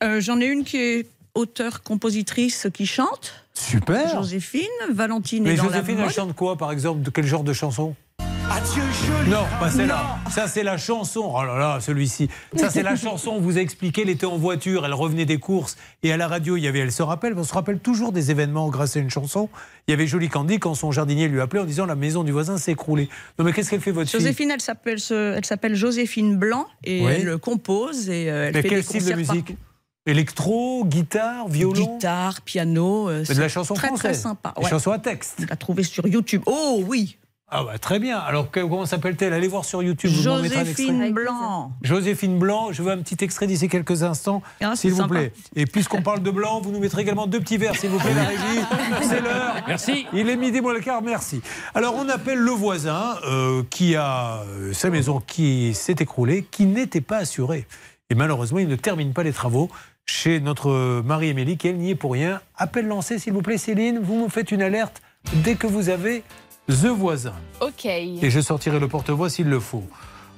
Euh, 0.01 0.19
J'en 0.21 0.39
ai 0.39 0.45
une 0.45 0.63
qui 0.63 0.77
est 0.77 1.07
auteure-compositrice 1.35 2.67
qui 2.73 2.85
chante. 2.85 3.33
Super 3.53 4.09
Joséphine. 4.15 4.61
Valentine 4.91 5.43
Mais 5.43 5.53
est 5.53 5.55
dans 5.57 5.63
Joséphine, 5.65 5.97
la 5.97 6.05
elle 6.05 6.11
chante 6.11 6.35
quoi, 6.35 6.57
par 6.57 6.71
exemple? 6.71 7.01
De 7.01 7.09
quel 7.09 7.25
genre 7.25 7.43
de 7.43 7.53
chanson? 7.53 7.95
Non, 9.27 9.45
pas 9.59 9.69
celle-là. 9.69 10.17
Ça, 10.29 10.47
c'est 10.47 10.63
la 10.63 10.77
chanson. 10.77 11.31
Oh 11.33 11.43
là 11.43 11.57
là, 11.57 11.79
celui-ci. 11.79 12.29
Ça, 12.55 12.69
c'est 12.69 12.83
la 12.83 12.95
chanson. 12.97 13.31
On 13.31 13.39
vous 13.39 13.57
a 13.57 13.61
expliqué, 13.61 14.01
elle 14.01 14.09
était 14.09 14.25
en 14.25 14.37
voiture, 14.37 14.85
elle 14.85 14.93
revenait 14.93 15.25
des 15.25 15.37
courses. 15.37 15.77
Et 16.03 16.11
à 16.11 16.17
la 16.17 16.27
radio, 16.27 16.57
il 16.57 16.61
y 16.63 16.67
avait, 16.67 16.79
elle 16.79 16.91
se 16.91 17.01
rappelle, 17.03 17.33
on 17.37 17.43
se 17.43 17.53
rappelle 17.53 17.79
toujours 17.79 18.11
des 18.11 18.31
événements 18.31 18.69
grâce 18.69 18.97
à 18.97 18.99
une 18.99 19.09
chanson. 19.09 19.49
Il 19.87 19.91
y 19.91 19.93
avait 19.93 20.07
Jolie 20.07 20.29
Candy 20.29 20.59
quand 20.59 20.75
son 20.75 20.91
jardinier 20.91 21.27
lui 21.29 21.39
appelait 21.41 21.61
en 21.61 21.65
disant 21.65 21.85
la 21.85 21.95
maison 21.95 22.23
du 22.23 22.31
voisin 22.31 22.57
s'est 22.57 22.73
écroulée. 22.73 23.09
Non, 23.39 23.45
mais 23.45 23.53
qu'est-ce 23.53 23.69
qu'elle 23.69 23.81
fait, 23.81 23.91
votre 23.91 24.09
fille? 24.09 24.19
Joséphine, 24.19 24.51
elle 24.51 24.61
s'appelle, 25.45 25.75
Joséphine 25.75 26.35
Blanc 26.37 26.67
et 26.83 27.05
Oui. 27.05 27.11
elle 27.13 27.37
compose 27.37 28.09
et 28.09 28.29
euh, 28.29 28.47
elle 28.47 28.53
Mais 28.55 28.61
fait 28.61 28.69
quel 28.69 28.79
des 28.79 28.83
style 28.83 29.05
de 29.05 29.13
musique 29.13 29.45
partout. 29.47 29.59
Électro, 30.05 30.83
guitare, 30.85 31.47
violon? 31.47 31.95
Guitare, 31.95 32.41
piano. 32.41 33.09
euh, 33.09 33.23
Mais 33.29 33.35
de 33.35 33.39
la 33.39 33.47
c'est 33.47 33.53
chanson 33.53 33.73
très, 33.73 33.87
française. 33.87 34.11
Très 34.11 34.21
sympa. 34.21 34.53
Ouais. 34.57 34.69
chansons 34.69 34.91
à 34.91 34.99
texte. 34.99 35.35
On 35.39 35.45
l'a 35.49 35.55
trouvée 35.55 35.83
sur 35.83 36.05
YouTube. 36.07 36.41
Oh 36.45 36.83
oui 36.85 37.17
Ah 37.55 37.63
bah 37.63 37.77
très 37.77 37.99
bien. 37.99 38.17
Alors 38.17 38.49
comment 38.49 38.87
s'appelle-t-elle? 38.87 39.31
Allez 39.31 39.47
voir 39.47 39.63
sur 39.63 39.83
YouTube. 39.83 40.09
vous 40.09 40.27
un. 40.27 40.41
Joséphine 40.43 41.13
Blanc. 41.13 41.71
Joséphine 41.83 42.39
Blanc, 42.39 42.71
je 42.71 42.81
veux 42.81 42.91
un 42.91 42.97
petit 42.97 43.23
extrait 43.23 43.45
d'ici 43.45 43.69
quelques 43.69 44.01
instants, 44.01 44.41
s'il 44.73 44.89
vous 44.91 45.01
sympa. 45.01 45.13
plaît. 45.13 45.33
Et 45.55 45.67
puisqu'on 45.67 46.01
parle 46.01 46.23
de 46.23 46.31
blanc, 46.31 46.61
vous 46.61 46.71
nous 46.71 46.79
mettrez 46.79 47.03
également 47.03 47.27
deux 47.27 47.39
petits 47.39 47.57
verres, 47.57 47.75
s'il 47.75 47.91
vous 47.91 47.99
plaît, 47.99 48.15
la 48.15 48.23
régie. 48.23 48.65
C'est 49.03 49.21
l'heure. 49.21 49.53
Merci. 49.67 50.07
Il 50.13 50.29
est 50.29 50.35
midi 50.35 50.61
moins 50.61 50.73
le 50.73 50.79
quart, 50.79 51.03
merci. 51.03 51.41
Alors 51.75 51.93
on 51.95 52.09
appelle 52.09 52.39
le 52.39 52.51
voisin 52.51 53.17
euh, 53.27 53.61
qui 53.69 53.95
a 53.95 54.41
euh, 54.47 54.73
sa 54.73 54.89
maison 54.89 55.21
qui 55.25 55.75
s'est 55.75 55.97
écroulée, 55.99 56.47
qui 56.49 56.65
n'était 56.65 57.01
pas 57.01 57.17
assurée. 57.17 57.67
Et 58.09 58.15
malheureusement, 58.15 58.57
il 58.57 58.67
ne 58.67 58.75
termine 58.75 59.13
pas 59.13 59.21
les 59.21 59.31
travaux 59.31 59.69
chez 60.07 60.39
notre 60.39 61.01
Marie-Émilie, 61.03 61.57
qui 61.57 61.67
elle 61.67 61.77
n'y 61.77 61.91
est 61.91 61.95
pour 61.95 62.13
rien. 62.13 62.41
Appel 62.57 62.87
lancé, 62.87 63.19
s'il 63.19 63.33
vous 63.33 63.43
plaît, 63.43 63.59
Céline. 63.59 63.99
Vous 63.99 64.23
me 64.23 64.27
faites 64.27 64.51
une 64.51 64.63
alerte 64.63 65.03
dès 65.35 65.55
que 65.55 65.67
vous 65.67 65.89
avez 65.89 66.23
The 66.69 66.85
Voisin. 66.87 67.33
Ok. 67.61 67.85
Et 67.85 68.29
je 68.29 68.39
sortirai 68.39 68.79
le 68.79 68.87
porte-voix 68.87 69.29
s'il 69.29 69.47
le 69.49 69.59
faut. 69.59 69.83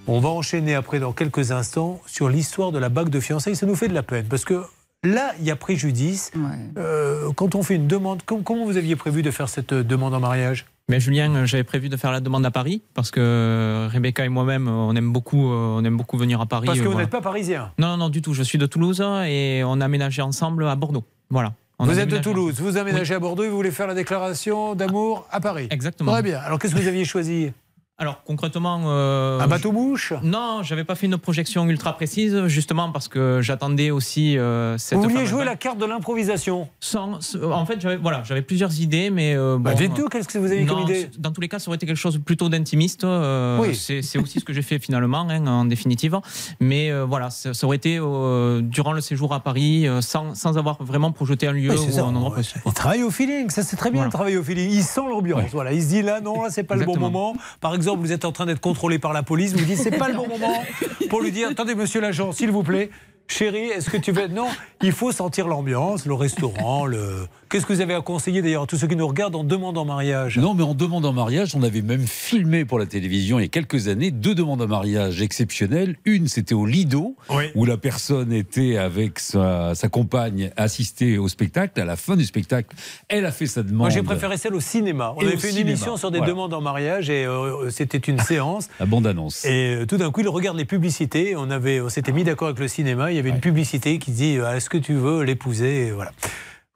On 0.08 0.20
va 0.20 0.30
enchaîner 0.30 0.76
après 0.76 1.00
dans 1.00 1.14
quelques 1.14 1.52
instants 1.52 2.02
sur 2.06 2.30
l'histoire 2.30 2.72
de 2.72 2.80
la 2.80 2.90
bague 2.90 3.10
de 3.10 3.20
fiançailles. 3.20 3.56
Ça 3.56 3.66
nous 3.66 3.76
fait 3.76 3.88
de 3.88 3.94
la 3.94 4.04
peine 4.04 4.26
parce 4.28 4.44
que 4.46 4.64
là, 5.04 5.34
il 5.40 5.46
y 5.46 5.52
a 5.52 5.56
préjudice. 5.56 6.32
Euh, 6.78 7.32
quand 7.36 7.56
on 7.56 7.64
fait 7.64 7.76
une 7.76 7.88
demande, 7.88 8.24
com- 8.24 8.44
comment 8.44 8.66
vous 8.66 8.78
aviez 8.78 8.96
prévu 8.96 9.22
de 9.22 9.32
faire 9.32 9.50
cette 9.50 9.74
euh, 9.74 9.84
demande 9.84 10.14
en 10.14 10.20
mariage? 10.20 10.66
Mais 10.90 11.00
Julien, 11.00 11.34
euh, 11.34 11.46
j'avais 11.46 11.64
prévu 11.64 11.90
de 11.90 11.98
faire 11.98 12.12
la 12.12 12.20
demande 12.20 12.46
à 12.46 12.52
Paris 12.52 12.82
parce 12.94 13.10
que 13.12 13.88
Rebecca 13.92 14.24
et 14.26 14.30
moi-même, 14.30 14.68
on 14.68 14.96
aime 14.96 15.12
beaucoup, 15.12 15.48
on 15.48 15.84
aime 15.84 15.98
beaucoup 15.98 16.18
venir 16.18 16.42
à 16.42 16.46
Paris. 16.46 16.66
Parce 16.68 16.80
que 16.80 16.84
vous 16.86 16.92
voilà. 16.92 17.06
n'êtes 17.06 17.12
pas 17.12 17.22
parisien. 17.22 17.72
Non, 17.80 17.88
non, 17.90 17.98
non, 17.98 18.10
du 18.10 18.22
tout. 18.22 18.34
Je 18.34 18.44
suis 18.44 18.58
de 18.60 18.66
Toulouse 18.68 19.04
et 19.28 19.64
on 19.66 19.80
a 19.82 19.86
aménagé 19.86 20.22
ensemble 20.22 20.68
à 20.68 20.76
Bordeaux. 20.76 21.04
Voilà. 21.32 21.54
On 21.78 21.86
Vous 21.86 22.00
êtes 22.00 22.10
de 22.10 22.18
Toulouse, 22.18 22.62
vous 22.62 22.78
aménagez 22.78 23.16
à 23.16 23.20
Bordeaux 23.20 23.44
et 23.44 23.50
vous 23.50 23.56
voulez 23.58 23.72
faire 23.72 23.88
la 23.88 23.96
déclaration 23.96 24.76
d'amour 24.76 25.28
à 25.30 25.42
Paris. 25.42 25.68
Exactement. 25.72 26.14
Très 26.14 26.24
bien. 26.24 26.40
Alors 26.40 26.58
qu'est-ce 26.58 26.74
que 26.74 26.80
vous 26.80 26.88
aviez 26.88 27.04
choisi? 27.04 27.52
Alors 27.98 28.24
concrètement. 28.26 28.82
euh, 28.88 29.40
Un 29.40 29.48
bateau 29.48 29.72
mouche 29.72 30.12
Non, 30.22 30.64
j'avais 30.64 30.84
pas 30.84 30.96
fait 30.96 31.06
une 31.06 31.18
projection 31.18 31.66
ultra 31.66 31.94
précise, 31.96 32.46
justement 32.48 32.92
parce 32.92 33.08
que 33.08 33.40
j'attendais 33.42 33.90
aussi 33.90 34.38
euh, 34.38 34.78
cette. 34.78 34.98
Vous 34.98 35.06
vouliez 35.06 35.26
jouer 35.26 35.46
la 35.46 35.56
carte 35.56 35.78
de 35.78 35.86
l'improvisation? 35.86 36.68
Sans, 36.82 37.20
en 37.42 37.66
fait, 37.66 37.80
j'avais 37.80 37.96
voilà, 37.96 38.22
j'avais 38.26 38.42
plusieurs 38.42 38.82
idées, 38.82 39.10
mais 39.12 39.34
euh, 39.34 39.58
Bah, 39.58 39.72
bon, 39.76 40.08
qu'est-ce 40.10 40.28
que 40.28 40.38
vous 40.38 40.52
avez 40.52 40.66
comme 40.66 40.80
non, 40.80 40.84
idée? 40.86 41.10
Dans 41.18 41.32
tous 41.32 41.40
les 41.40 41.48
cas, 41.48 41.58
ça 41.58 41.70
aurait 41.70 41.78
été 41.78 41.86
quelque 41.86 41.96
chose 41.96 42.20
plutôt 42.20 42.50
d'intimiste. 42.50 43.06
euh, 43.06 43.60
Oui. 43.62 43.74
C'est 43.76 44.18
aussi 44.20 44.42
ce 44.42 44.46
que 44.46 44.52
j'ai 44.52 44.62
fait 44.62 44.78
finalement, 44.80 45.26
hein, 45.30 45.48
en 45.48 45.64
définitive. 45.64 46.20
Mais 46.60 46.92
euh, 46.92 47.06
voilà, 47.06 47.30
ça, 47.30 47.54
ça 47.54 47.66
aurait 47.66 47.78
été 47.78 47.98
euh, 48.02 48.60
durant 48.62 48.92
le 48.92 49.00
séjour 49.00 49.34
à 49.34 49.40
Paris, 49.40 49.88
euh, 49.88 50.02
sans, 50.02 50.36
sans 50.36 50.58
avoir 50.58 50.84
vraiment 50.84 51.14
projeté 51.14 51.48
un 51.48 51.54
lieu 51.54 51.72
Oui, 51.72 51.78
ou 51.88 51.92
ça. 51.92 52.02
un 52.02 52.14
endroit 52.14 52.32
précis. 52.32 52.56
Il 52.66 52.74
travaille 52.74 53.04
au 53.04 53.10
feeling, 53.12 53.50
ça 53.50 53.64
c'est 53.64 53.78
très 53.78 53.90
bien 53.90 54.00
Voilà. 54.00 54.10
de 54.10 54.14
travailler 54.14 54.36
au 54.38 54.44
feeling. 54.44 54.70
Il 54.70 54.84
sent 54.84 55.00
l'ambiance. 55.10 55.50
Voilà, 55.54 55.72
il 55.72 55.82
se 55.82 55.88
dit 55.88 56.02
là, 56.02 56.20
non, 56.20 56.44
là 56.44 56.50
c'est 56.50 56.64
pas 56.64 56.76
le 56.76 56.84
bon 56.86 56.98
moment. 57.00 57.34
Par 57.62 57.74
exemple, 57.74 57.85
vous 57.94 58.12
êtes 58.12 58.26
en 58.26 58.32
train 58.32 58.46
d'être 58.46 58.62
contrôlé 58.62 58.98
par 58.98 59.14
la 59.14 59.22
police, 59.22 59.54
vous 59.54 59.66
dites 59.66 59.78
c'est 59.78 59.92
pas 59.92 60.08
le 60.10 60.16
bon 60.16 60.28
moment 60.28 60.64
pour 61.10 61.22
lui 61.22 61.32
dire 61.32 61.50
attendez, 61.50 61.76
monsieur 61.76 62.02
l'agent, 62.02 62.32
s'il 62.32 62.52
vous 62.52 62.64
plaît. 62.64 62.90
Chérie, 63.28 63.70
est-ce 63.70 63.90
que 63.90 63.98
tu 63.98 64.12
veux? 64.12 64.28
Non, 64.28 64.48
il 64.84 64.92
faut 64.92 65.12
sentir 65.12 65.48
l'ambiance, 65.48 66.06
le 66.06 66.14
restaurant, 66.14 66.86
le. 66.86 67.28
Qu'est-ce 67.50 67.66
que 67.66 67.74
vous 67.74 67.82
avez 67.82 67.94
à 67.94 68.02
conseiller 68.02 68.42
d'ailleurs 68.42 68.64
à 68.64 68.66
tous 68.68 68.78
ceux 68.78 68.88
qui 68.88 68.96
nous 68.96 69.08
regardent 69.08 69.36
en 69.36 69.44
demande 69.44 69.78
en 69.78 69.86
mariage? 69.86 70.38
Non, 70.40 70.56
mais 70.56 70.64
en 70.64 70.74
demande 70.74 71.06
en 71.06 71.14
mariage, 71.14 71.56
on 71.56 71.62
avait 71.62 71.82
même 71.84 72.06
filmé 72.06 72.66
pour 72.66 72.80
la 72.80 72.86
télévision 72.86 73.40
il 73.40 73.44
y 73.44 73.46
a 73.46 73.50
quelques 73.50 73.88
années 73.88 74.10
deux 74.12 74.34
demandes 74.34 74.62
en 74.62 74.68
mariage 74.68 75.22
exceptionnelles. 75.22 75.96
Une, 76.06 76.28
c'était 76.28 76.56
au 76.56 76.66
Lido, 76.66 77.16
où 77.54 77.66
la 77.66 77.78
personne 77.78 78.34
était 78.34 78.78
avec 78.78 79.20
sa, 79.20 79.76
sa 79.76 79.90
compagne 79.90 80.52
assistée 80.58 81.18
au 81.18 81.28
spectacle. 81.28 81.80
À 81.80 81.86
la 81.86 81.96
fin 81.96 82.16
du 82.16 82.26
spectacle, 82.26 82.76
elle 83.10 83.26
a 83.26 83.32
fait 83.32 83.46
sa 83.46 83.62
demande. 83.62 83.78
Moi, 83.78 83.90
j'ai 83.90 84.04
préféré 84.04 84.38
celle 84.38 84.56
au 84.56 84.60
cinéma. 84.60 85.14
On 85.16 85.22
Et 85.22 85.28
avait 85.28 85.38
fait 85.38 85.52
une 85.52 85.58
émission 85.58 85.98
sur 85.98 86.10
des 86.12 86.18
voilà. 86.18 86.34
demandes 86.34 86.54
en 86.54 86.62
mariage 86.62 87.10
et 87.10 87.26
euh, 87.26 87.70
c'était 87.70 87.98
une 87.98 88.20
séance. 88.20 88.70
La 88.80 88.86
bande-annonce. 88.86 89.46
Et 89.46 89.76
euh, 89.76 89.86
tout 89.86 89.98
d'un 89.98 90.12
coup, 90.12 90.22
il 90.22 90.30
regarde 90.30 90.58
les 90.58 90.66
publicités. 90.66 91.36
On, 91.36 91.52
avait, 91.52 91.80
on 91.80 91.90
s'était 91.90 92.12
mis 92.12 92.24
d'accord 92.24 92.48
avec 92.48 92.60
le 92.60 92.68
cinéma. 92.68 93.12
Il 93.12 93.16
y 93.16 93.20
avait 93.20 93.30
une 93.30 93.40
publicité 93.40 94.00
qui 94.00 94.12
dit 94.12 94.38
euh, 94.38 94.56
Est-ce 94.56 94.70
que 94.70 94.78
tu 94.78 94.94
veux 94.94 95.24
l'épouser? 95.24 95.92
Voilà. 95.92 96.12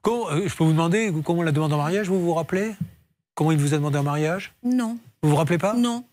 Euh, 0.06 0.48
je 0.48 0.56
peux 0.56 0.64
vous 0.64 0.72
demander 0.72 1.12
comment 1.24 1.42
la 1.42 1.52
demande 1.52 1.72
en 1.72 1.78
mariage, 1.78 2.08
vous 2.08 2.20
vous 2.20 2.34
rappelez? 2.34 2.74
Comment 3.34 3.52
il 3.52 3.58
vous 3.58 3.74
a 3.74 3.76
demandé 3.76 3.98
en 3.98 4.02
mariage? 4.02 4.54
Non. 4.62 4.98
Vous 5.22 5.30
vous 5.30 5.36
rappelez 5.36 5.58
pas? 5.58 5.74
Non. 5.74 6.04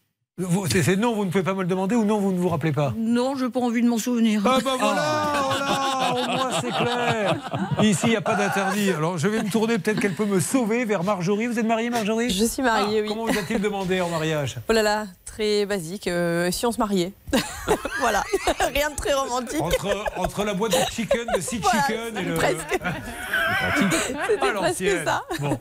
C'est 0.69 0.95
non, 0.97 1.15
vous 1.15 1.25
ne 1.25 1.31
pouvez 1.31 1.43
pas 1.43 1.55
me 1.55 1.61
le 1.61 1.67
demander 1.67 1.95
ou 1.95 2.05
non, 2.05 2.19
vous 2.19 2.31
ne 2.31 2.37
vous 2.37 2.49
rappelez 2.49 2.71
pas? 2.71 2.93
Non, 2.95 3.35
j'ai 3.35 3.49
pas 3.49 3.59
envie 3.59 3.81
de 3.81 3.87
m'en 3.87 3.97
souvenir. 3.97 4.43
Ah 4.45 4.59
bah 4.63 4.75
voilà, 4.77 5.25
voilà, 5.47 5.96
au 6.13 6.25
moins 6.31 6.49
c'est 6.61 6.71
clair. 6.71 7.35
Ici, 7.81 8.01
il 8.05 8.09
n'y 8.11 8.15
a 8.15 8.21
pas 8.21 8.35
d'interdit. 8.35 8.91
Alors 8.91 9.17
je 9.17 9.27
vais 9.27 9.43
me 9.43 9.49
tourner, 9.49 9.77
peut-être 9.79 9.99
qu'elle 9.99 10.15
peut 10.15 10.25
me 10.25 10.39
sauver 10.39 10.85
vers 10.85 11.03
Marjorie. 11.03 11.47
Vous 11.47 11.59
êtes 11.59 11.65
mariée, 11.65 11.89
Marjorie? 11.89 12.29
Je 12.29 12.45
suis 12.45 12.61
mariée, 12.63 12.99
Ah, 12.99 13.01
oui. 13.03 13.07
Comment 13.07 13.25
vous 13.25 13.37
a-t-il 13.37 13.61
demandé 13.61 14.01
en 14.01 14.09
mariage? 14.09 14.57
Oh 14.69 14.73
là 14.73 14.81
là, 14.83 15.05
très 15.25 15.65
basique. 15.65 16.07
euh, 16.07 16.49
si 16.51 16.65
on 16.65 16.71
se 16.71 16.79
mariait. 16.79 17.11
voilà. 17.99 18.23
Rien 18.73 18.89
de 18.89 18.95
très 18.95 19.13
romantique. 19.13 19.61
entre, 19.61 20.05
entre 20.17 20.43
la 20.45 20.53
boîte 20.53 20.71
de 20.71 20.77
chicken, 20.91 21.25
de 21.35 21.41
Voilà, 21.61 21.81
Chicken 21.87 22.17
et 22.17 22.21
le. 22.23 22.35
presque. 22.35 22.79
C'était 24.27 24.53
presque 24.53 25.03
ça. 25.05 25.23
Bon, 25.39 25.57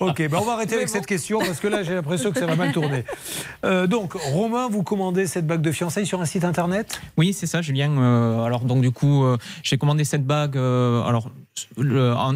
ok, 0.00 0.16
ben 0.28 0.38
on 0.40 0.44
va 0.44 0.52
arrêter 0.54 0.74
avec 0.74 0.88
cette 0.88 1.06
question 1.06 1.38
parce 1.38 1.60
que 1.60 1.68
là 1.68 1.82
j'ai 1.82 1.94
l'impression 1.94 2.32
que 2.32 2.38
ça 2.38 2.46
va 2.46 2.56
mal 2.56 2.72
tourner. 2.72 3.04
Euh, 3.64 3.86
donc, 3.86 4.12
Romain, 4.14 4.68
vous 4.70 4.82
commandez 4.82 5.26
cette 5.26 5.46
bague 5.46 5.60
de 5.60 5.72
fiançailles 5.72 6.06
sur 6.06 6.20
un 6.20 6.24
site 6.24 6.44
internet? 6.44 7.00
Oui, 7.16 7.32
c'est 7.32 7.46
ça, 7.46 7.62
Julien. 7.62 7.90
Euh, 7.98 8.42
alors 8.44 8.60
donc 8.60 8.80
du 8.80 8.90
coup, 8.90 9.24
euh, 9.24 9.36
j'ai 9.62 9.78
commandé 9.86 10.02
cette 10.02 10.26
bague. 10.26 10.56
euh, 10.56 11.04
alors 11.04 11.30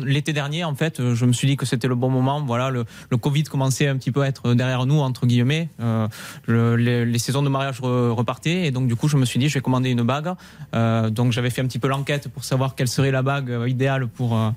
l'été 0.04 0.32
dernier, 0.32 0.64
en 0.64 0.74
fait, 0.74 1.00
euh, 1.00 1.14
je 1.14 1.24
me 1.26 1.32
suis 1.32 1.46
dit 1.46 1.56
que 1.56 1.66
c'était 1.66 1.88
le 1.88 1.94
bon 1.94 2.10
moment. 2.10 2.40
Voilà, 2.42 2.70
le, 2.70 2.84
le 3.10 3.16
Covid 3.16 3.44
commençait 3.44 3.86
un 3.88 3.96
petit 3.96 4.10
peu 4.10 4.22
à 4.22 4.28
être 4.28 4.54
derrière 4.54 4.86
nous, 4.86 4.98
entre 5.00 5.26
guillemets. 5.26 5.68
Euh, 5.80 6.06
le- 6.46 6.76
les, 6.76 7.04
les 7.04 7.18
saisons 7.18 7.42
de 7.42 7.48
mariage 7.48 7.80
re- 7.80 8.10
repartaient 8.10 8.66
et 8.66 8.70
donc 8.70 8.86
du 8.88 8.96
coup, 8.96 9.08
je 9.08 9.16
me 9.16 9.24
suis 9.24 9.38
dit, 9.38 9.48
je 9.48 9.54
vais 9.54 9.60
commander 9.60 9.90
une 9.90 10.02
bague. 10.02 10.32
Euh, 10.74 11.10
donc 11.10 11.32
j'avais 11.32 11.50
fait 11.50 11.62
un 11.62 11.66
petit 11.66 11.78
peu 11.78 11.88
l'enquête 11.88 12.28
pour 12.28 12.44
savoir 12.44 12.74
quelle 12.74 12.88
serait 12.88 13.10
la 13.10 13.22
bague 13.22 13.50
euh, 13.50 13.68
idéale 13.68 14.06
pour 14.06 14.36
euh, 14.36 14.50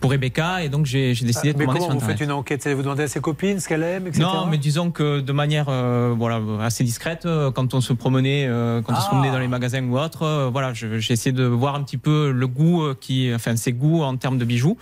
pour 0.00 0.10
Rebecca 0.10 0.62
et 0.62 0.68
donc 0.68 0.86
j'ai 0.86 1.10
décidé 1.14 1.50
Ah, 1.50 1.52
de 1.52 1.58
Mais 1.58 1.64
commander 1.64 1.78
comment 1.80 1.80
sur 1.80 1.88
vous 1.90 1.96
Internet. 1.96 2.18
faites 2.18 2.26
une 2.26 2.32
enquête? 2.32 2.68
Vous 2.68 2.82
demandez 2.82 3.02
à 3.04 3.08
ses 3.08 3.20
copines 3.20 3.60
ce 3.60 3.68
qu'elle 3.68 3.82
aime, 3.82 4.06
etc. 4.06 4.22
Non, 4.22 4.46
mais 4.46 4.58
disons 4.58 4.90
que 4.90 5.20
de 5.20 5.32
manière 5.32 5.66
euh, 5.68 6.14
voilà 6.16 6.40
assez 6.62 6.84
discrète, 6.84 7.26
quand 7.54 7.74
on 7.74 7.80
se 7.80 7.92
promenait, 7.92 8.46
quand 8.84 8.92
on 8.92 8.96
se 8.96 9.02
Ah. 9.06 9.08
promenait 9.08 9.30
dans 9.30 9.38
les 9.38 9.48
magasins 9.48 9.82
ou 9.84 9.98
autre, 9.98 10.48
voilà, 10.52 10.72
j'ai 10.74 11.12
essayé 11.12 11.32
de 11.32 11.44
voir 11.44 11.74
un 11.74 11.82
petit 11.82 11.96
peu 11.98 12.30
le 12.30 12.46
goût 12.46 12.84
qui, 13.00 13.30
enfin 13.34 13.56
ses 13.56 13.72
goûts 13.72 13.97
en 14.02 14.16
termes 14.16 14.38
de 14.38 14.44
bijoux. 14.44 14.76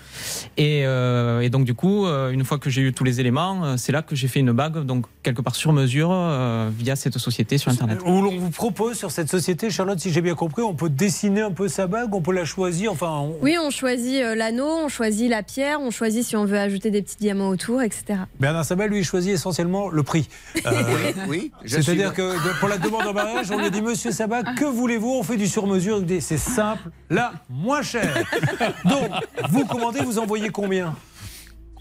Et, 0.57 0.83
euh, 0.87 1.41
et 1.41 1.51
donc 1.51 1.65
du 1.65 1.75
coup, 1.75 2.07
euh, 2.07 2.31
une 2.31 2.45
fois 2.45 2.59
que 2.59 2.71
j'ai 2.71 2.83
eu 2.83 2.93
tous 2.93 3.05
les 3.05 3.21
éléments, 3.21 3.65
euh, 3.65 3.75
c'est 3.77 3.93
là 3.93 4.03
que 4.03 4.15
j'ai 4.17 4.29
fait 4.29 4.41
une 4.41 4.53
bague, 4.53 4.85
donc 4.85 5.07
quelque 5.23 5.43
part 5.43 5.55
sur 5.55 5.73
mesure 5.73 6.11
euh, 6.13 6.71
via 6.77 6.97
cette 6.97 7.19
société 7.19 7.59
sur 7.59 7.71
internet. 7.73 7.99
Où 8.05 8.23
l'on 8.23 8.37
vous 8.39 8.51
propose 8.51 8.97
sur 8.97 9.11
cette 9.11 9.29
société, 9.31 9.71
Charlotte, 9.71 9.99
si 9.99 10.11
j'ai 10.13 10.21
bien 10.23 10.35
compris, 10.35 10.63
on 10.63 10.75
peut 10.75 10.89
dessiner 10.91 11.43
un 11.43 11.51
peu 11.53 11.69
sa 11.69 11.87
bague, 11.87 12.15
on 12.15 12.21
peut 12.23 12.33
la 12.33 12.45
choisir, 12.45 12.93
enfin. 12.93 13.11
on- 13.11 13.37
Oui, 13.43 13.57
on 13.61 13.71
choisit 13.71 14.23
l'anneau, 14.37 14.69
on 14.85 14.89
choisit 14.89 15.29
la 15.31 15.43
pierre, 15.43 15.81
on 15.81 15.91
choisit 15.91 16.25
si 16.25 16.37
on 16.37 16.45
veut 16.45 16.59
ajouter 16.59 16.91
des 16.91 17.03
petits 17.03 17.17
diamants 17.19 17.49
autour, 17.49 17.83
etc. 17.83 18.21
Bernard 18.41 18.65
Sabat, 18.65 18.87
lui, 18.87 19.03
choisit 19.05 19.33
essentiellement 19.35 19.89
le 19.89 20.03
prix. 20.03 20.29
Euh, 20.65 20.71
oui, 21.29 21.51
C'est-à-dire 21.65 22.09
suis- 22.13 22.17
que 22.17 22.59
pour 22.61 22.69
la 22.69 22.79
demande 22.79 23.07
en 23.07 23.13
mariage, 23.13 23.51
on 23.51 23.59
lui 23.59 23.67
a 23.67 23.71
dit 23.71 23.83
Monsieur 23.83 24.11
Sabat, 24.13 24.43
que 24.55 24.65
voulez-vous? 24.65 25.11
On 25.19 25.23
fait 25.23 25.37
du 25.37 25.47
sur-mesure. 25.47 26.03
C'est 26.21 26.39
simple, 26.39 26.91
là, 27.11 27.33
moins 27.51 27.83
cher. 27.83 28.23
Donc, 28.85 29.06
vous 29.51 29.65
commandez, 29.65 30.01
vous 30.01 30.19
envoyez 30.19 30.51
combien? 30.51 30.95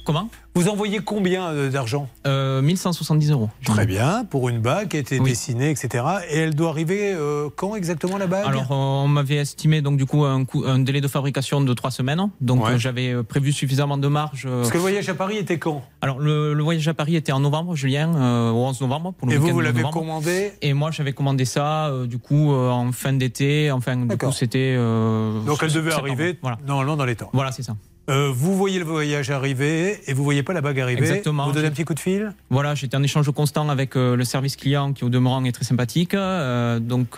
Comment 0.05 0.29
Vous 0.53 0.69
envoyez 0.69 0.99
combien 0.99 1.47
euh, 1.47 1.71
d'argent 1.71 2.07
euh, 2.27 2.61
1170 2.61 3.31
euros. 3.31 3.49
Très 3.65 3.87
bien, 3.87 4.23
pour 4.23 4.49
une 4.49 4.59
bague 4.59 4.89
qui 4.89 4.97
a 4.97 4.99
été 4.99 5.19
dessinée, 5.19 5.71
etc. 5.71 6.03
Et 6.29 6.37
elle 6.37 6.53
doit 6.53 6.69
arriver 6.69 7.11
euh, 7.13 7.49
quand 7.55 7.75
exactement 7.75 8.17
la 8.19 8.27
bague 8.27 8.45
Alors, 8.45 8.71
euh, 8.71 8.75
on 8.75 9.07
m'avait 9.07 9.37
estimé 9.37 9.81
donc 9.81 9.97
du 9.97 10.05
coup 10.05 10.23
un, 10.23 10.45
délai 10.79 11.01
de 11.01 11.07
fabrication 11.07 11.59
de 11.59 11.73
trois 11.73 11.89
semaines. 11.89 12.29
Donc, 12.39 12.63
Ouais. 12.65 12.73
euh, 12.73 12.77
j'avais 12.77 13.13
euh, 13.13 13.23
prévu 13.23 13.51
suffisamment 13.51 13.97
de 13.97 14.07
marge. 14.07 14.45
euh, 14.47 14.59
Parce 14.59 14.69
que 14.69 14.75
le 14.77 14.81
voyage 14.81 15.09
à 15.09 15.15
Paris 15.15 15.37
était 15.37 15.57
quand? 15.57 15.81
Alors, 16.01 16.19
le, 16.19 16.53
le 16.53 16.63
voyage 16.63 16.87
à 16.87 16.93
Paris 16.93 17.15
était 17.15 17.31
en 17.31 17.39
novembre, 17.39 17.75
Julien, 17.75 18.13
euh, 18.15 18.51
au 18.51 18.57
11 18.65 18.81
novembre. 18.81 19.13
Pour 19.13 19.27
le 19.27 19.33
Et 19.33 19.37
vous, 19.37 19.49
vous 19.49 19.61
l'avez 19.61 19.81
commandé? 19.91 20.51
Et 20.61 20.73
moi, 20.73 20.91
j'avais 20.91 21.13
commandé 21.13 21.45
ça, 21.45 21.87
euh, 21.87 22.05
du 22.05 22.19
coup, 22.19 22.53
euh, 22.53 22.69
en 22.69 22.91
fin 22.91 23.13
d'été. 23.13 23.71
Enfin, 23.71 23.97
du 23.97 24.15
coup, 24.17 24.31
c'était. 24.31 24.75
euh, 24.77 25.39
Donc 25.45 25.57
elle 25.63 25.73
devait 25.73 25.93
arriver 25.93 26.37
Voilà. 26.43 26.59
normalement 26.67 26.95
dans 26.95 27.05
les 27.05 27.15
temps. 27.15 27.31
Voilà, 27.33 27.51
c'est 27.51 27.63
ça. 27.63 27.75
Euh, 28.07 28.31
vous 28.31 28.55
voyez 28.55 28.77
le 28.77 28.85
voyage 28.85 29.31
arriver 29.31 29.99
et 30.05 30.13
vous 30.13 30.23
voyez 30.23 30.43
pas 30.43 30.53
la 30.53 30.61
bague 30.61 30.79
arriver. 30.79 31.01
Exactement. 31.01 31.45
Vous 31.47 31.53
donnez 31.53 31.67
un 31.67 31.71
petit 31.71 31.85
coup 31.85 31.95
de 31.95 31.99
fil? 31.99 32.33
Voilà, 32.51 32.75
j'étais 32.75 32.95
en 32.95 33.01
échange 33.01 33.31
constant 33.31 33.67
avec 33.69 33.95
euh, 33.95 34.15
le 34.15 34.23
service 34.23 34.55
client 34.55 34.93
qui 34.93 35.03
au 35.03 35.09
demeurant 35.09 35.43
est 35.45 35.51
très 35.51 35.65
sympathique, 35.65 36.13
euh, 36.13 36.79
donc 36.79 37.17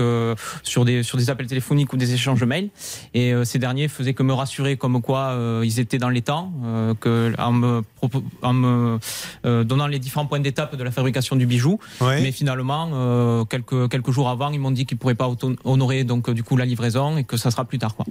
sur 0.63 0.85
des 0.85 1.03
sur 1.03 1.17
des 1.17 1.29
appels 1.29 1.47
téléphoniques 1.47 1.91
ou 1.91 1.97
des 1.97 2.13
échanges 2.13 2.43
mails. 2.43 2.69
Et 3.13 3.33
ces 3.43 3.59
derniers 3.59 3.87
faisaient 3.89 4.13
que 4.13 4.23
me 4.23 4.33
rassurer 4.33 4.77
comme 4.77 5.01
quoi 5.01 5.37
ils 5.63 5.79
étaient 5.79 5.97
dans 5.97 6.09
les 6.09 6.21
temps, 6.21 6.53
que 7.01 7.33
en 7.37 7.51
me, 7.51 7.81
propo- 8.01 8.23
en 8.41 8.53
me 8.53 8.99
donnant 9.63 9.87
les 9.87 9.99
différents 9.99 10.25
points 10.25 10.39
d'étape 10.39 10.75
de 10.75 10.83
la 10.83 10.91
fabrication 10.91 11.35
du 11.35 11.45
bijou. 11.45 11.79
Ouais. 11.99 12.21
Mais 12.21 12.31
finalement, 12.31 13.45
quelques 13.45 13.89
quelques 13.89 14.11
jours 14.11 14.29
avant, 14.29 14.51
ils 14.51 14.59
m'ont 14.59 14.71
dit 14.71 14.85
qu'ils 14.85 14.97
pourraient 14.97 15.15
pas 15.15 15.29
honorer 15.65 16.03
donc 16.03 16.29
du 16.29 16.43
coup 16.43 16.55
la 16.55 16.65
livraison 16.65 17.17
et 17.17 17.23
que 17.23 17.35
ça 17.35 17.51
sera 17.51 17.65
plus 17.65 17.79
tard 17.79 17.95
quoi. 17.95 18.05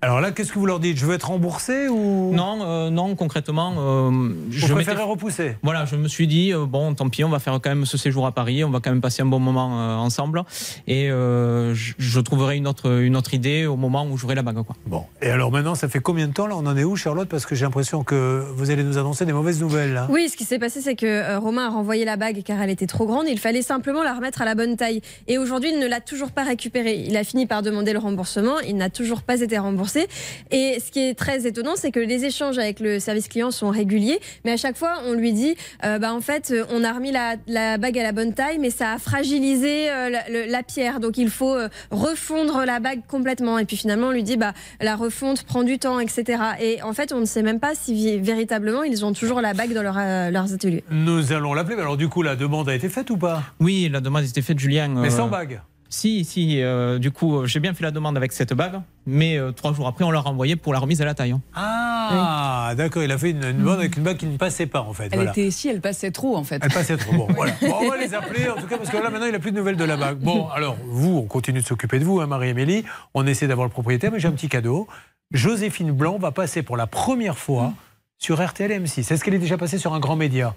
Alors 0.00 0.20
là, 0.20 0.30
qu'est-ce 0.30 0.52
que 0.52 0.58
vous 0.58 0.66
leur 0.66 0.80
dites? 0.80 0.96
Je 0.96 1.06
veux 1.06 1.14
être 1.14 1.28
remboursé 1.28 1.88
ou 1.88 2.21
Non, 2.30 2.60
euh, 2.62 2.90
non, 2.90 3.14
concrètement, 3.16 3.74
euh, 3.78 4.30
je 4.50 4.72
préférez 4.72 5.02
repousser 5.02 5.56
Voilà, 5.62 5.84
je 5.84 5.96
me 5.96 6.08
suis 6.08 6.26
dit, 6.26 6.52
euh, 6.52 6.66
bon, 6.66 6.94
tant 6.94 7.08
pis, 7.08 7.24
on 7.24 7.28
va 7.28 7.38
faire 7.38 7.54
quand 7.54 7.70
même 7.70 7.86
ce 7.86 7.98
séjour 7.98 8.26
à 8.26 8.32
Paris, 8.32 8.62
on 8.64 8.70
va 8.70 8.80
quand 8.80 8.90
même 8.90 9.00
passer 9.00 9.22
un 9.22 9.26
bon 9.26 9.40
moment 9.40 9.80
euh, 9.80 9.96
ensemble, 9.96 10.44
et 10.86 11.10
euh, 11.10 11.74
je, 11.74 11.94
je 11.98 12.20
trouverai 12.20 12.56
une 12.56 12.68
autre, 12.68 13.00
une 13.00 13.16
autre 13.16 13.34
idée 13.34 13.66
au 13.66 13.76
moment 13.76 14.06
où 14.06 14.16
j'aurai 14.16 14.34
la 14.34 14.42
bague. 14.42 14.62
Quoi. 14.62 14.76
Bon. 14.86 15.04
Et 15.20 15.30
alors 15.30 15.50
maintenant, 15.50 15.74
ça 15.74 15.88
fait 15.88 16.00
combien 16.00 16.28
de 16.28 16.32
temps 16.32 16.46
là 16.46 16.54
On 16.56 16.66
en 16.66 16.76
est 16.76 16.84
où, 16.84 16.96
Charlotte? 16.96 17.28
Parce 17.28 17.46
que 17.46 17.54
j'ai 17.54 17.64
l'impression 17.64 18.04
que 18.04 18.44
vous 18.54 18.70
allez 18.70 18.84
nous 18.84 18.98
annoncer 18.98 19.24
des 19.24 19.32
mauvaises 19.32 19.60
nouvelles. 19.60 19.94
Là. 19.94 20.06
Oui, 20.10 20.28
ce 20.28 20.36
qui 20.36 20.44
s'est 20.44 20.58
passé, 20.58 20.80
c'est 20.80 20.94
que 20.94 21.06
euh, 21.06 21.38
Romain 21.38 21.66
a 21.66 21.70
renvoyé 21.70 22.04
la 22.04 22.16
bague 22.16 22.42
car 22.44 22.60
elle 22.60 22.70
était 22.70 22.86
trop 22.86 23.06
grande. 23.06 23.26
Il 23.28 23.38
fallait 23.38 23.62
simplement 23.62 24.02
la 24.02 24.14
remettre 24.14 24.42
à 24.42 24.44
la 24.44 24.54
bonne 24.54 24.76
taille. 24.76 25.00
Et 25.28 25.38
aujourd'hui, 25.38 25.70
il 25.72 25.78
ne 25.78 25.86
l'a 25.86 26.00
toujours 26.00 26.32
pas 26.32 26.44
récupérée. 26.44 27.04
Il 27.06 27.16
a 27.16 27.24
fini 27.24 27.46
par 27.46 27.62
demander 27.62 27.92
le 27.92 27.98
remboursement. 27.98 28.60
Il 28.60 28.76
n'a 28.76 28.90
toujours 28.90 29.22
pas 29.22 29.40
été 29.40 29.58
remboursé. 29.58 30.06
Et 30.50 30.78
ce 30.84 30.90
qui 30.90 31.00
est 31.00 31.14
très 31.14 31.46
étonnant, 31.46 31.72
c'est 31.76 31.90
que 31.90 32.00
les 32.12 32.24
échanges 32.26 32.58
avec 32.58 32.78
le 32.80 33.00
service 33.00 33.28
client 33.28 33.50
sont 33.50 33.70
réguliers, 33.70 34.20
mais 34.44 34.52
à 34.52 34.56
chaque 34.56 34.76
fois, 34.76 34.94
on 35.06 35.14
lui 35.14 35.32
dit, 35.32 35.54
euh, 35.84 35.98
bah, 35.98 36.12
en 36.12 36.20
fait, 36.20 36.50
euh, 36.50 36.64
on 36.70 36.84
a 36.84 36.92
remis 36.92 37.10
la, 37.12 37.36
la 37.46 37.78
bague 37.78 37.98
à 37.98 38.02
la 38.02 38.12
bonne 38.12 38.34
taille, 38.34 38.58
mais 38.58 38.70
ça 38.70 38.92
a 38.92 38.98
fragilisé 38.98 39.90
euh, 39.90 40.10
la, 40.10 40.28
le- 40.28 40.50
la 40.50 40.62
pierre, 40.62 41.00
donc 41.00 41.16
il 41.16 41.30
faut 41.30 41.54
euh, 41.54 41.68
refondre 41.90 42.64
la 42.66 42.80
bague 42.80 43.00
complètement. 43.08 43.58
Et 43.58 43.64
puis 43.64 43.76
finalement, 43.76 44.08
on 44.08 44.10
lui 44.10 44.22
dit, 44.22 44.36
bah, 44.36 44.52
la 44.80 44.96
refonte 44.96 45.44
prend 45.44 45.62
du 45.62 45.78
temps, 45.78 46.00
etc. 46.00 46.42
Et 46.60 46.82
en 46.82 46.92
fait, 46.92 47.12
on 47.12 47.20
ne 47.20 47.24
sait 47.24 47.42
même 47.42 47.60
pas 47.60 47.74
si 47.74 48.18
véritablement 48.18 48.82
ils 48.82 49.04
ont 49.04 49.12
toujours 49.12 49.40
la 49.40 49.54
bague 49.54 49.72
dans 49.72 49.82
leur, 49.82 49.96
euh, 49.98 50.30
leurs 50.30 50.52
ateliers. 50.52 50.84
Nous 50.90 51.32
allons 51.32 51.54
l'appeler. 51.54 51.76
Mais 51.76 51.82
alors, 51.82 51.96
du 51.96 52.08
coup, 52.08 52.22
la 52.22 52.36
demande 52.36 52.68
a 52.68 52.74
été 52.74 52.88
faite 52.88 53.08
ou 53.10 53.16
pas? 53.16 53.42
Oui, 53.60 53.88
la 53.90 54.00
demande 54.00 54.22
a 54.22 54.26
été 54.26 54.42
faite, 54.42 54.58
Julien. 54.58 54.88
Mais 54.88 55.10
sans 55.10 55.28
bague 55.28 55.60
Si, 55.92 56.24
si. 56.24 56.62
euh, 56.62 56.98
du 56.98 57.10
coup, 57.10 57.44
j'ai 57.46 57.60
bien 57.60 57.74
fait 57.74 57.82
la 57.84 57.90
demande 57.90 58.16
avec 58.16 58.32
cette 58.32 58.54
bague, 58.54 58.80
mais 59.04 59.36
euh, 59.36 59.52
trois 59.52 59.74
jours 59.74 59.86
après, 59.86 60.04
on 60.06 60.10
l'a 60.10 60.20
renvoyé 60.20 60.56
pour 60.56 60.72
la 60.72 60.78
remise 60.78 61.02
à 61.02 61.04
la 61.04 61.12
taille. 61.12 61.32
hein. 61.32 61.42
Ah, 61.54 62.72
d'accord. 62.76 63.02
Il 63.02 63.12
a 63.12 63.18
fait 63.18 63.30
une, 63.32 63.44
une 63.44 63.58
demande 63.58 63.78
avec 63.78 63.98
une 63.98 64.02
bague 64.02 64.16
qui 64.16 64.24
ne 64.26 64.38
passait 64.38 64.64
pas, 64.66 64.80
en 64.80 64.94
fait. 64.94 65.08
Elle 65.12 65.16
voilà. 65.16 65.30
était 65.32 65.50
si, 65.50 65.68
elle 65.68 65.82
passait 65.82 66.10
trop 66.10 66.34
en 66.36 66.44
fait. 66.44 66.60
Elle 66.64 66.72
passait 66.72 66.96
trop. 66.96 67.12
Bon, 67.12 67.26
voilà. 67.36 67.52
Bon, 67.60 67.74
on 67.82 67.88
va 67.90 67.98
les 67.98 68.14
appeler, 68.14 68.48
en 68.48 68.56
tout 68.56 68.66
cas, 68.66 68.78
parce 68.78 68.88
que 68.88 68.96
là, 68.96 69.10
maintenant, 69.10 69.26
il 69.26 69.32
n'a 69.32 69.38
plus 69.38 69.52
de 69.52 69.56
nouvelles 69.58 69.76
de 69.76 69.84
la 69.84 69.98
bague. 69.98 70.18
Bon, 70.18 70.48
alors, 70.54 70.78
vous, 70.82 71.18
on 71.18 71.26
continue 71.26 71.60
de 71.60 71.66
s'occuper 71.66 71.98
de 71.98 72.04
vous, 72.04 72.20
hein, 72.20 72.26
Marie-Émilie. 72.26 72.84
On 73.12 73.26
essaie 73.26 73.46
d'avoir 73.46 73.66
le 73.66 73.72
propriétaire, 73.72 74.10
mais 74.10 74.18
j'ai 74.18 74.28
un 74.28 74.32
petit 74.32 74.48
cadeau. 74.48 74.88
Joséphine 75.30 75.92
Blanc 75.92 76.16
va 76.18 76.30
passer 76.32 76.62
pour 76.62 76.78
la 76.78 76.86
première 76.86 77.36
fois 77.36 77.74
sur 78.18 78.42
RTL 78.42 78.70
M6. 78.82 79.12
Est-ce 79.12 79.22
qu'elle 79.22 79.34
est 79.34 79.38
déjà 79.38 79.58
passée 79.58 79.76
sur 79.76 79.92
un 79.92 80.00
grand 80.00 80.16
média? 80.16 80.54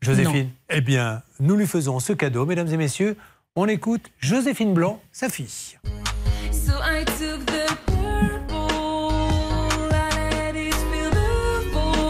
Joséphine? 0.00 0.48
Eh 0.70 0.80
bien, 0.80 1.22
nous 1.38 1.54
lui 1.56 1.66
faisons 1.66 2.00
ce 2.00 2.12
cadeau, 2.14 2.46
mesdames 2.46 2.68
et 2.68 2.76
messieurs. 2.78 3.16
On 3.54 3.68
écoute 3.68 4.10
Joséphine 4.18 4.72
Blanc, 4.72 4.98
sa 5.12 5.28
fille. 5.28 5.76
So 6.50 6.72
I 6.82 7.04
took 7.04 7.44
the. 7.44 7.70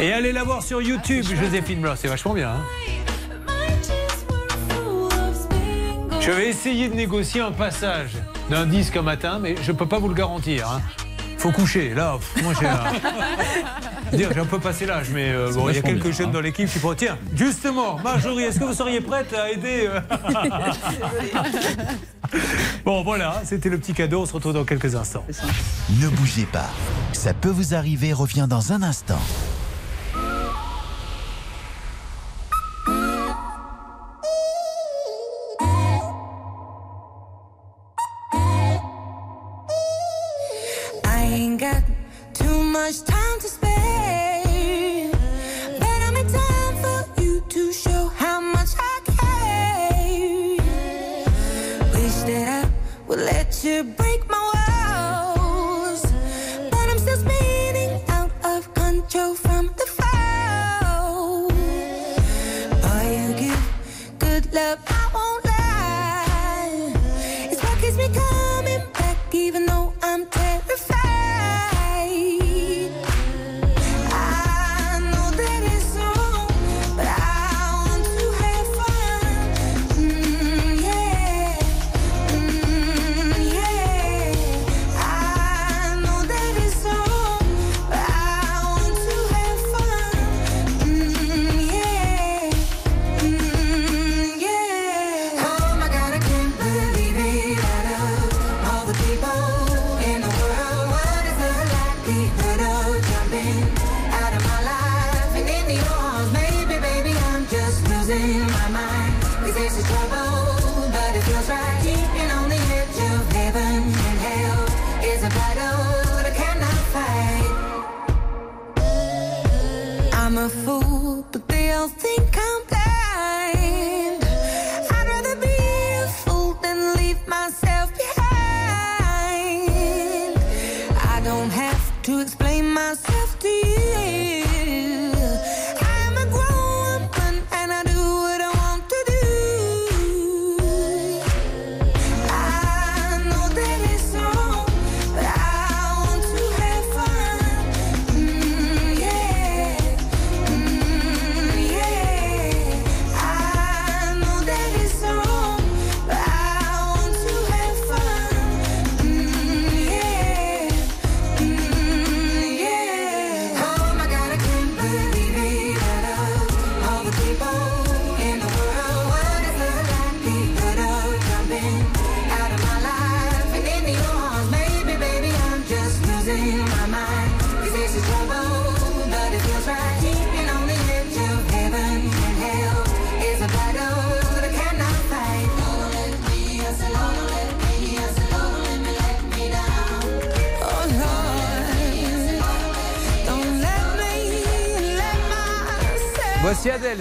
Et 0.01 0.13
allez 0.13 0.31
la 0.33 0.45
voir 0.45 0.63
sur 0.63 0.81
YouTube, 0.83 1.25
Joséphine 1.25 1.81
Blanc. 1.81 1.95
C'est 1.97 2.07
vachement 2.09 2.35
bien. 2.35 2.51
hein 2.51 2.65
Je 6.21 6.31
vais 6.31 6.49
essayer 6.49 6.89
de 6.89 6.95
négocier 6.95 7.41
un 7.41 7.51
passage 7.53 8.13
d'un 8.49 8.67
disque 8.67 8.97
un 8.97 9.03
matin, 9.03 9.39
mais 9.41 9.57
je 9.63 9.73
ne 9.73 9.77
peux 9.77 9.87
pas 9.87 9.99
vous 9.99 10.09
le 10.09 10.15
garantir. 10.15 10.69
hein. 10.71 10.81
Faut 11.43 11.51
coucher. 11.51 11.93
Là, 11.93 12.19
pff, 12.21 12.45
moi 12.45 12.55
j'ai 12.61 12.69
un... 12.69 14.17
Dire, 14.17 14.31
j'ai 14.33 14.39
un 14.39 14.45
peu 14.45 14.61
passé 14.61 14.87
l'âge, 14.87 15.09
mais 15.13 15.31
euh, 15.31 15.51
bon, 15.53 15.69
il 15.71 15.75
y 15.75 15.79
a 15.79 15.83
quelques 15.83 16.03
bien, 16.03 16.13
jeunes 16.13 16.29
hein. 16.29 16.33
dans 16.35 16.41
l'équipe 16.41 16.71
qui 16.71 16.79
pourraient. 16.79 16.95
Tiens, 16.95 17.19
justement, 17.35 17.99
Marjorie, 17.99 18.45
est-ce 18.45 18.61
que 18.61 18.65
vous 18.65 18.75
seriez 18.75 19.01
prête 19.01 19.35
à 19.35 19.51
aider 19.51 19.89
euh 19.89 20.01
Bon, 22.85 23.03
voilà, 23.03 23.43
c'était 23.45 23.71
le 23.71 23.79
petit 23.79 23.93
cadeau. 23.93 24.23
On 24.23 24.27
se 24.27 24.35
retrouve 24.35 24.53
dans 24.53 24.63
quelques 24.63 24.95
instants. 24.95 25.25
Ne 26.01 26.09
bougez 26.11 26.47
pas. 26.47 26.71
Ça 27.13 27.35
peut 27.35 27.51
vous 27.51 27.75
arriver, 27.75 28.13
revient 28.13 28.47
dans 28.49 28.73
un 28.73 28.85
instant. 28.85 29.19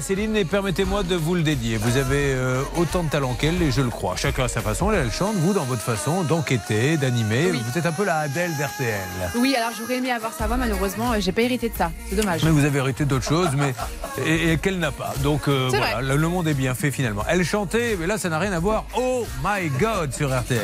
Céline, 0.02 0.36
et 0.36 0.45
permettez-moi 0.45 1.03
de 1.03 1.15
vous 1.15 1.36
le 1.36 1.41
dédier. 1.44 1.78
Vous 1.78 1.98
avez 1.98 2.34
euh, 2.34 2.61
autant 2.78 3.03
de 3.03 3.10
talent 3.10 3.34
qu'elle, 3.34 3.61
et 3.61 3.72
je 3.72 3.82
le 3.82 3.90
crois. 3.90 4.15
Chacun 4.18 4.45
à 4.45 4.48
sa 4.48 4.61
façon, 4.61 4.91
elle, 4.91 5.11
chante, 5.11 5.36
vous 5.36 5.53
dans 5.53 5.64
votre 5.64 5.82
façon 5.82 6.23
d'enquêter, 6.23 6.98
d'animer. 6.98 7.52
Vous 7.52 7.78
êtes 7.78 7.86
un 7.86 7.91
peu 7.91 8.03
la 8.03 8.18
Adèle 8.19 8.52
d'RTL. 8.57 8.99
Oui, 9.36 9.56
alors 9.56 9.72
j'aurais 9.78 9.98
aimé 9.98 10.11
avoir 10.11 10.34
sa 10.34 10.48
voix, 10.48 10.57
malheureusement, 10.57 11.11
euh, 11.14 11.18
j'ai 11.19 11.32
pas 11.32 11.41
hérité 11.41 11.69
de 11.69 11.76
ça. 11.76 11.91
C'est 12.10 12.15
dommage. 12.15 12.44
Mais 12.44 12.52
vous 12.52 12.65
avez 12.65 12.80
hérité 12.80 13.06
d'autres 13.06 13.26
choses, 13.28 13.49
mais 13.56 13.73
et, 14.26 14.53
et 14.53 14.57
qu'elle 14.57 14.80
n'a 14.80 14.91
pas. 14.91 15.14
Donc 15.23 15.48
euh, 15.48 15.68
voilà, 15.69 16.02
le, 16.02 16.15
le 16.18 16.28
monde 16.28 16.48
est 16.48 16.53
bien 16.53 16.73
fait 16.76 16.91
finalement. 16.91 17.23
Elle 17.30 17.44
chantait, 17.45 17.95
mais 17.99 18.07
là 18.07 18.18
ça 18.18 18.30
n'a 18.30 18.40
rien 18.40 18.52
à 18.53 18.60
voir. 18.60 18.86
Oh 18.98 19.26
my 19.44 19.69
God 19.80 20.14
sur 20.14 20.30
RTL. 20.30 20.61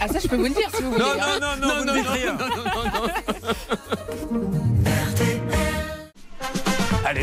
Ah, 0.00 0.08
ça, 0.08 0.18
je 0.18 0.26
peux 0.28 0.36
vous 0.36 0.44
le 0.44 0.50
dire 0.50 0.68
si 0.74 0.82
vous 0.82 0.92
voulez. 0.92 1.04
Non, 1.04 1.10
hein. 1.20 1.38
non, 1.40 1.48
non, 1.60 1.68
non, 1.68 1.74
vous 1.80 1.84
ne 1.84 1.92
dites 1.92 2.08
rien. 2.08 2.36
Allez, 2.38 2.50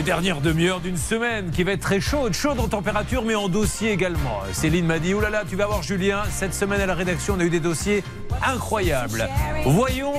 dernière 0.07 0.39
demi-heure 0.39 0.79
d'une 0.79 0.95
semaine 0.95 1.51
qui 1.51 1.63
va 1.63 1.73
être 1.73 1.81
très 1.81 1.99
chaude, 1.99 2.31
chaude 2.31 2.61
en 2.61 2.69
température 2.69 3.25
mais 3.25 3.35
en 3.35 3.49
dossier 3.49 3.91
également. 3.91 4.39
Céline 4.53 4.85
m'a 4.85 4.99
dit, 4.99 5.13
oulala, 5.13 5.43
tu 5.43 5.57
vas 5.57 5.65
voir 5.65 5.83
Julien, 5.83 6.23
cette 6.31 6.53
semaine 6.53 6.79
à 6.79 6.85
la 6.85 6.95
rédaction 6.95 7.33
on 7.33 7.41
a 7.41 7.43
eu 7.43 7.49
des 7.49 7.59
dossiers 7.59 8.05
incroyables. 8.41 9.27
Voyons 9.65 10.13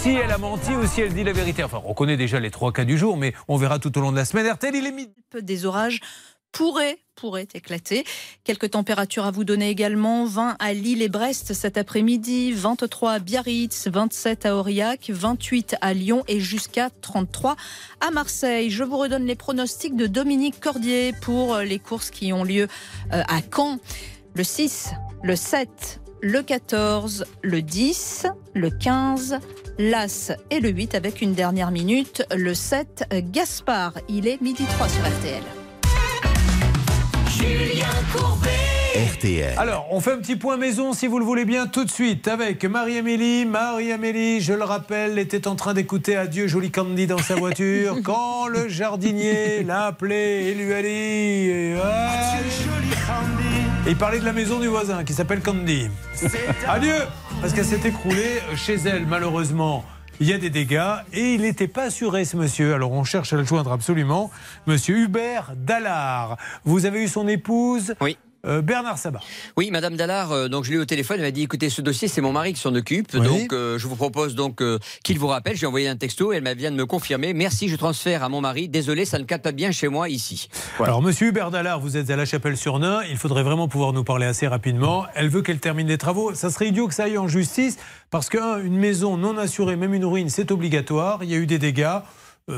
si 0.00 0.14
elle 0.14 0.30
a 0.30 0.38
menti 0.38 0.70
ou 0.74 0.86
si 0.86 1.02
elle 1.02 1.12
dit 1.12 1.24
la 1.24 1.34
vérité. 1.34 1.62
Enfin, 1.62 1.82
on 1.84 1.92
connaît 1.92 2.16
déjà 2.16 2.40
les 2.40 2.50
trois 2.50 2.72
cas 2.72 2.86
du 2.86 2.96
jour, 2.96 3.18
mais 3.18 3.34
on 3.46 3.58
verra 3.58 3.78
tout 3.78 3.96
au 3.98 4.00
long 4.00 4.12
de 4.12 4.16
la 4.16 4.24
semaine. 4.24 4.50
RTL, 4.50 4.74
il 4.74 4.86
est 4.86 4.92
midi. 4.92 5.12
Des 5.38 5.66
orages 5.66 6.00
pourraient, 6.54 6.98
pourraient 7.16 7.48
éclater. 7.52 8.04
Quelques 8.44 8.70
températures 8.70 9.26
à 9.26 9.30
vous 9.30 9.44
donner 9.44 9.68
également. 9.68 10.24
20 10.24 10.56
à 10.58 10.72
Lille 10.72 11.02
et 11.02 11.08
Brest 11.08 11.52
cet 11.52 11.76
après-midi, 11.76 12.52
23 12.52 13.12
à 13.12 13.18
Biarritz, 13.18 13.88
27 13.88 14.46
à 14.46 14.56
Aurillac, 14.56 15.10
28 15.10 15.76
à 15.82 15.92
Lyon 15.92 16.24
et 16.28 16.40
jusqu'à 16.40 16.88
33 16.88 17.56
à 18.00 18.10
Marseille. 18.10 18.70
Je 18.70 18.84
vous 18.84 18.96
redonne 18.96 19.26
les 19.26 19.34
pronostics 19.34 19.96
de 19.96 20.06
Dominique 20.06 20.60
Cordier 20.60 21.12
pour 21.20 21.58
les 21.58 21.78
courses 21.78 22.10
qui 22.10 22.32
ont 22.32 22.44
lieu 22.44 22.68
euh, 23.12 23.22
à 23.28 23.40
Caen. 23.54 23.78
Le 24.34 24.44
6, 24.44 24.90
le 25.22 25.36
7, 25.36 26.00
le 26.22 26.42
14, 26.42 27.26
le 27.42 27.62
10, 27.62 28.26
le 28.54 28.70
15, 28.70 29.38
l'As 29.78 30.32
et 30.50 30.60
le 30.60 30.70
8 30.70 30.94
avec 30.94 31.20
une 31.20 31.34
dernière 31.34 31.72
minute. 31.72 32.24
Le 32.34 32.54
7, 32.54 33.06
Gaspard. 33.32 33.94
Il 34.08 34.28
est 34.28 34.40
midi 34.40 34.64
3 34.64 34.88
sur 34.88 35.02
RTL. 35.02 35.63
RTL. 38.94 39.54
Alors, 39.58 39.86
on 39.90 40.00
fait 40.00 40.12
un 40.12 40.18
petit 40.18 40.36
point 40.36 40.56
maison, 40.56 40.92
si 40.92 41.08
vous 41.08 41.18
le 41.18 41.24
voulez 41.24 41.44
bien, 41.44 41.66
tout 41.66 41.84
de 41.84 41.90
suite, 41.90 42.28
avec 42.28 42.64
Marie-Amélie. 42.64 43.44
Marie-Amélie, 43.44 44.40
je 44.40 44.52
le 44.52 44.62
rappelle, 44.62 45.18
était 45.18 45.48
en 45.48 45.56
train 45.56 45.74
d'écouter 45.74 46.16
Adieu 46.16 46.46
Jolie 46.46 46.70
Candy 46.70 47.08
dans 47.08 47.18
sa 47.18 47.34
voiture 47.34 47.96
quand 48.04 48.46
le 48.46 48.68
jardinier 48.68 49.64
l'a 49.64 49.86
appelé 49.86 50.14
et 50.48 50.54
lui 50.54 50.72
a 50.72 50.82
dit 50.82 50.88
et, 50.88 51.76
ah, 51.82 52.36
et 53.86 53.90
il 53.90 53.96
parlait 53.96 54.20
de 54.20 54.24
la 54.24 54.32
maison 54.32 54.60
du 54.60 54.68
voisin 54.68 55.02
qui 55.04 55.12
s'appelle 55.12 55.40
Candy. 55.40 55.88
Adieu 56.68 56.94
Parce 57.40 57.52
qu'elle 57.52 57.66
s'est 57.66 57.80
écroulée 57.84 58.40
chez 58.54 58.76
elle, 58.86 59.06
malheureusement. 59.06 59.84
Il 60.20 60.28
y 60.28 60.32
a 60.32 60.38
des 60.38 60.50
dégâts 60.50 60.94
et 61.12 61.34
il 61.34 61.40
n'était 61.42 61.66
pas 61.66 61.84
assuré, 61.84 62.24
ce 62.24 62.36
monsieur. 62.36 62.74
Alors 62.74 62.92
on 62.92 63.02
cherche 63.04 63.32
à 63.32 63.36
le 63.36 63.44
joindre 63.44 63.72
absolument. 63.72 64.30
Monsieur 64.66 64.96
Hubert 64.96 65.52
Dallard. 65.56 66.36
Vous 66.64 66.86
avez 66.86 67.02
eu 67.02 67.08
son 67.08 67.26
épouse 67.26 67.94
Oui. 68.00 68.16
Euh, 68.46 68.62
Bernard 68.62 68.98
Sabat. 68.98 69.20
Oui, 69.56 69.70
Madame 69.70 69.96
Dallard, 69.96 70.32
euh, 70.32 70.48
donc 70.48 70.64
je 70.64 70.70
l'ai 70.70 70.76
eu 70.76 70.80
au 70.80 70.84
téléphone, 70.84 71.16
elle 71.18 71.26
m'a 71.26 71.30
dit 71.30 71.42
écoutez, 71.42 71.70
ce 71.70 71.80
dossier, 71.82 72.08
c'est 72.08 72.20
mon 72.20 72.32
mari 72.32 72.52
qui 72.52 72.60
s'en 72.60 72.74
occupe, 72.74 73.08
Oui. 73.14 73.20
donc 73.20 73.52
euh, 73.52 73.78
je 73.78 73.86
vous 73.86 73.96
propose 73.96 74.34
donc 74.34 74.62
qu'il 75.02 75.18
vous 75.18 75.26
rappelle. 75.26 75.56
J'ai 75.56 75.66
envoyé 75.66 75.88
un 75.88 75.96
texto, 75.96 76.32
elle 76.32 76.42
m'a 76.42 76.54
vient 76.54 76.70
de 76.70 76.76
me 76.76 76.86
confirmer. 76.86 77.32
Merci, 77.34 77.68
je 77.68 77.76
transfère 77.76 78.22
à 78.22 78.28
mon 78.28 78.40
mari. 78.40 78.68
Désolé, 78.68 79.04
ça 79.04 79.18
ne 79.18 79.24
capte 79.24 79.44
pas 79.44 79.52
bien 79.52 79.70
chez 79.70 79.88
moi 79.88 80.08
ici. 80.08 80.48
Voilà. 80.76 80.92
Alors, 80.92 81.02
monsieur 81.02 81.28
Hubert 81.28 81.50
Dallard, 81.50 81.80
vous 81.80 81.96
êtes 81.96 82.10
à 82.10 82.16
La 82.16 82.24
Chapelle-sur-Nain. 82.24 83.02
Il 83.10 83.16
faudrait 83.16 83.42
vraiment 83.42 83.68
pouvoir 83.68 83.92
nous 83.92 84.04
parler 84.04 84.26
assez 84.26 84.46
rapidement. 84.46 85.06
Elle 85.14 85.28
veut 85.28 85.42
qu'elle 85.42 85.60
termine 85.60 85.88
les 85.88 85.98
travaux. 85.98 86.34
Ça 86.34 86.50
serait 86.50 86.68
idiot 86.68 86.88
que 86.88 86.94
ça 86.94 87.04
aille 87.04 87.18
en 87.18 87.28
justice 87.28 87.76
parce 88.10 88.28
qu'une 88.28 88.76
maison 88.76 89.16
non 89.16 89.36
assurée, 89.38 89.76
même 89.76 89.94
une 89.94 90.04
ruine, 90.04 90.28
c'est 90.28 90.50
obligatoire. 90.50 91.20
Il 91.22 91.30
y 91.30 91.34
a 91.34 91.38
eu 91.38 91.46
des 91.46 91.58
dégâts. 91.58 91.98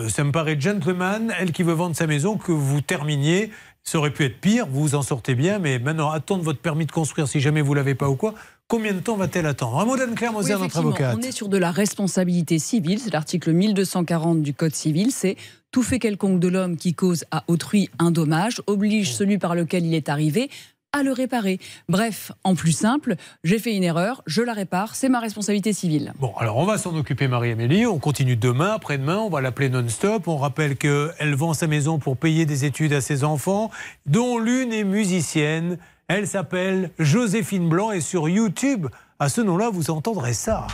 Ça 0.08 0.24
me 0.24 0.32
paraît 0.32 0.60
gentleman, 0.60 1.32
elle 1.38 1.52
qui 1.52 1.62
veut 1.62 1.72
vendre 1.72 1.94
sa 1.94 2.08
maison, 2.08 2.36
que 2.36 2.50
vous 2.50 2.80
terminiez. 2.80 3.52
Ça 3.88 3.98
aurait 3.98 4.10
pu 4.10 4.24
être 4.24 4.40
pire, 4.40 4.66
vous 4.66 4.80
vous 4.80 4.94
en 4.96 5.02
sortez 5.02 5.36
bien, 5.36 5.60
mais 5.60 5.78
maintenant, 5.78 6.10
attendre 6.10 6.42
votre 6.42 6.58
permis 6.58 6.86
de 6.86 6.90
construire 6.90 7.28
si 7.28 7.38
jamais 7.38 7.62
vous 7.62 7.72
l'avez 7.72 7.94
pas 7.94 8.08
ou 8.08 8.16
quoi, 8.16 8.34
combien 8.66 8.92
de 8.92 8.98
temps 8.98 9.16
va-t-elle 9.16 9.46
attendre 9.46 9.78
Un 9.78 9.84
mot 9.84 9.96
d'Anne-Claire 9.96 10.30
Oui, 10.30 10.38
Moser, 10.38 10.58
notre 10.58 10.78
avocate. 10.78 11.16
On 11.16 11.22
est 11.22 11.30
sur 11.30 11.48
de 11.48 11.56
la 11.56 11.70
responsabilité 11.70 12.58
civile, 12.58 12.98
c'est 12.98 13.12
l'article 13.12 13.52
1240 13.52 14.42
du 14.42 14.54
Code 14.54 14.74
civil, 14.74 15.12
c'est 15.12 15.36
tout 15.70 15.84
fait 15.84 16.00
quelconque 16.00 16.40
de 16.40 16.48
l'homme 16.48 16.76
qui 16.76 16.94
cause 16.94 17.24
à 17.30 17.44
autrui 17.46 17.88
un 18.00 18.10
dommage 18.10 18.60
oblige 18.66 19.14
celui 19.14 19.38
par 19.38 19.54
lequel 19.54 19.86
il 19.86 19.94
est 19.94 20.08
arrivé 20.08 20.50
à 20.96 21.02
le 21.02 21.12
réparer. 21.12 21.58
Bref, 21.88 22.32
en 22.44 22.54
plus 22.54 22.72
simple, 22.72 23.16
j'ai 23.44 23.58
fait 23.58 23.74
une 23.74 23.84
erreur, 23.84 24.22
je 24.26 24.42
la 24.42 24.52
répare, 24.52 24.94
c'est 24.94 25.08
ma 25.08 25.20
responsabilité 25.20 25.72
civile. 25.72 26.12
Bon, 26.18 26.32
alors 26.38 26.56
on 26.56 26.64
va 26.64 26.78
s'en 26.78 26.94
occuper, 26.96 27.28
Marie-Amélie. 27.28 27.86
On 27.86 27.98
continue 27.98 28.36
demain, 28.36 28.72
après-demain. 28.72 29.18
On 29.18 29.30
va 29.30 29.40
l'appeler 29.40 29.68
non-stop. 29.68 30.28
On 30.28 30.36
rappelle 30.36 30.76
qu'elle 30.76 31.34
vend 31.34 31.54
sa 31.54 31.66
maison 31.66 31.98
pour 31.98 32.16
payer 32.16 32.46
des 32.46 32.64
études 32.64 32.92
à 32.92 33.00
ses 33.00 33.24
enfants, 33.24 33.70
dont 34.06 34.38
l'une 34.38 34.72
est 34.72 34.84
musicienne. 34.84 35.78
Elle 36.08 36.26
s'appelle 36.26 36.90
Joséphine 36.98 37.68
Blanc 37.68 37.90
et 37.90 38.00
sur 38.00 38.28
YouTube, 38.28 38.86
à 39.18 39.28
ce 39.28 39.40
nom-là, 39.40 39.70
vous 39.72 39.90
entendrez 39.90 40.34
ça. 40.34 40.66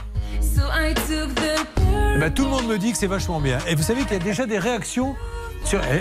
Eh 2.14 2.18
ben, 2.18 2.30
tout 2.32 2.44
le 2.44 2.50
monde 2.50 2.66
me 2.66 2.76
dit 2.76 2.92
que 2.92 2.98
c'est 2.98 3.06
vachement 3.06 3.40
bien. 3.40 3.58
Et 3.68 3.74
vous 3.74 3.82
savez 3.82 4.02
qu'il 4.02 4.12
y 4.12 4.16
a 4.16 4.18
déjà 4.18 4.46
des 4.46 4.58
réactions. 4.58 5.14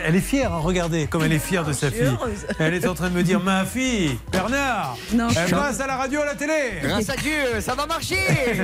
Elle, 0.06 0.16
est 0.16 0.20
fière, 0.22 0.54
hein, 0.54 0.60
regardez 0.62 1.08
comme 1.08 1.24
elle 1.24 1.32
est 1.32 1.40
fière 1.40 1.64
de 1.64 1.72
sa 1.72 1.90
fille. 1.92 2.02
heureuse. 2.02 2.46
Elle 2.60 2.74
est 2.74 2.88
en 2.88 2.94
train 2.94 3.10
de 3.10 3.16
me 3.16 3.24
dire 3.24 3.40
Ma 3.42 3.64
fille, 3.66 4.18
Bernard, 4.32 4.98
Non, 5.14 5.28
elle 5.30 5.48
je- 5.48 5.56
passe 5.56 5.80
à 5.80 5.88
la 5.88 5.96
radio, 5.96 6.22
à 6.22 6.26
la 6.26 6.36
télé. 6.36 6.54
Grâce 6.84 7.10
à 7.10 7.16
Dieu, 7.16 7.62
ça 7.62 7.74
va 7.76 7.86
marcher 7.86 8.16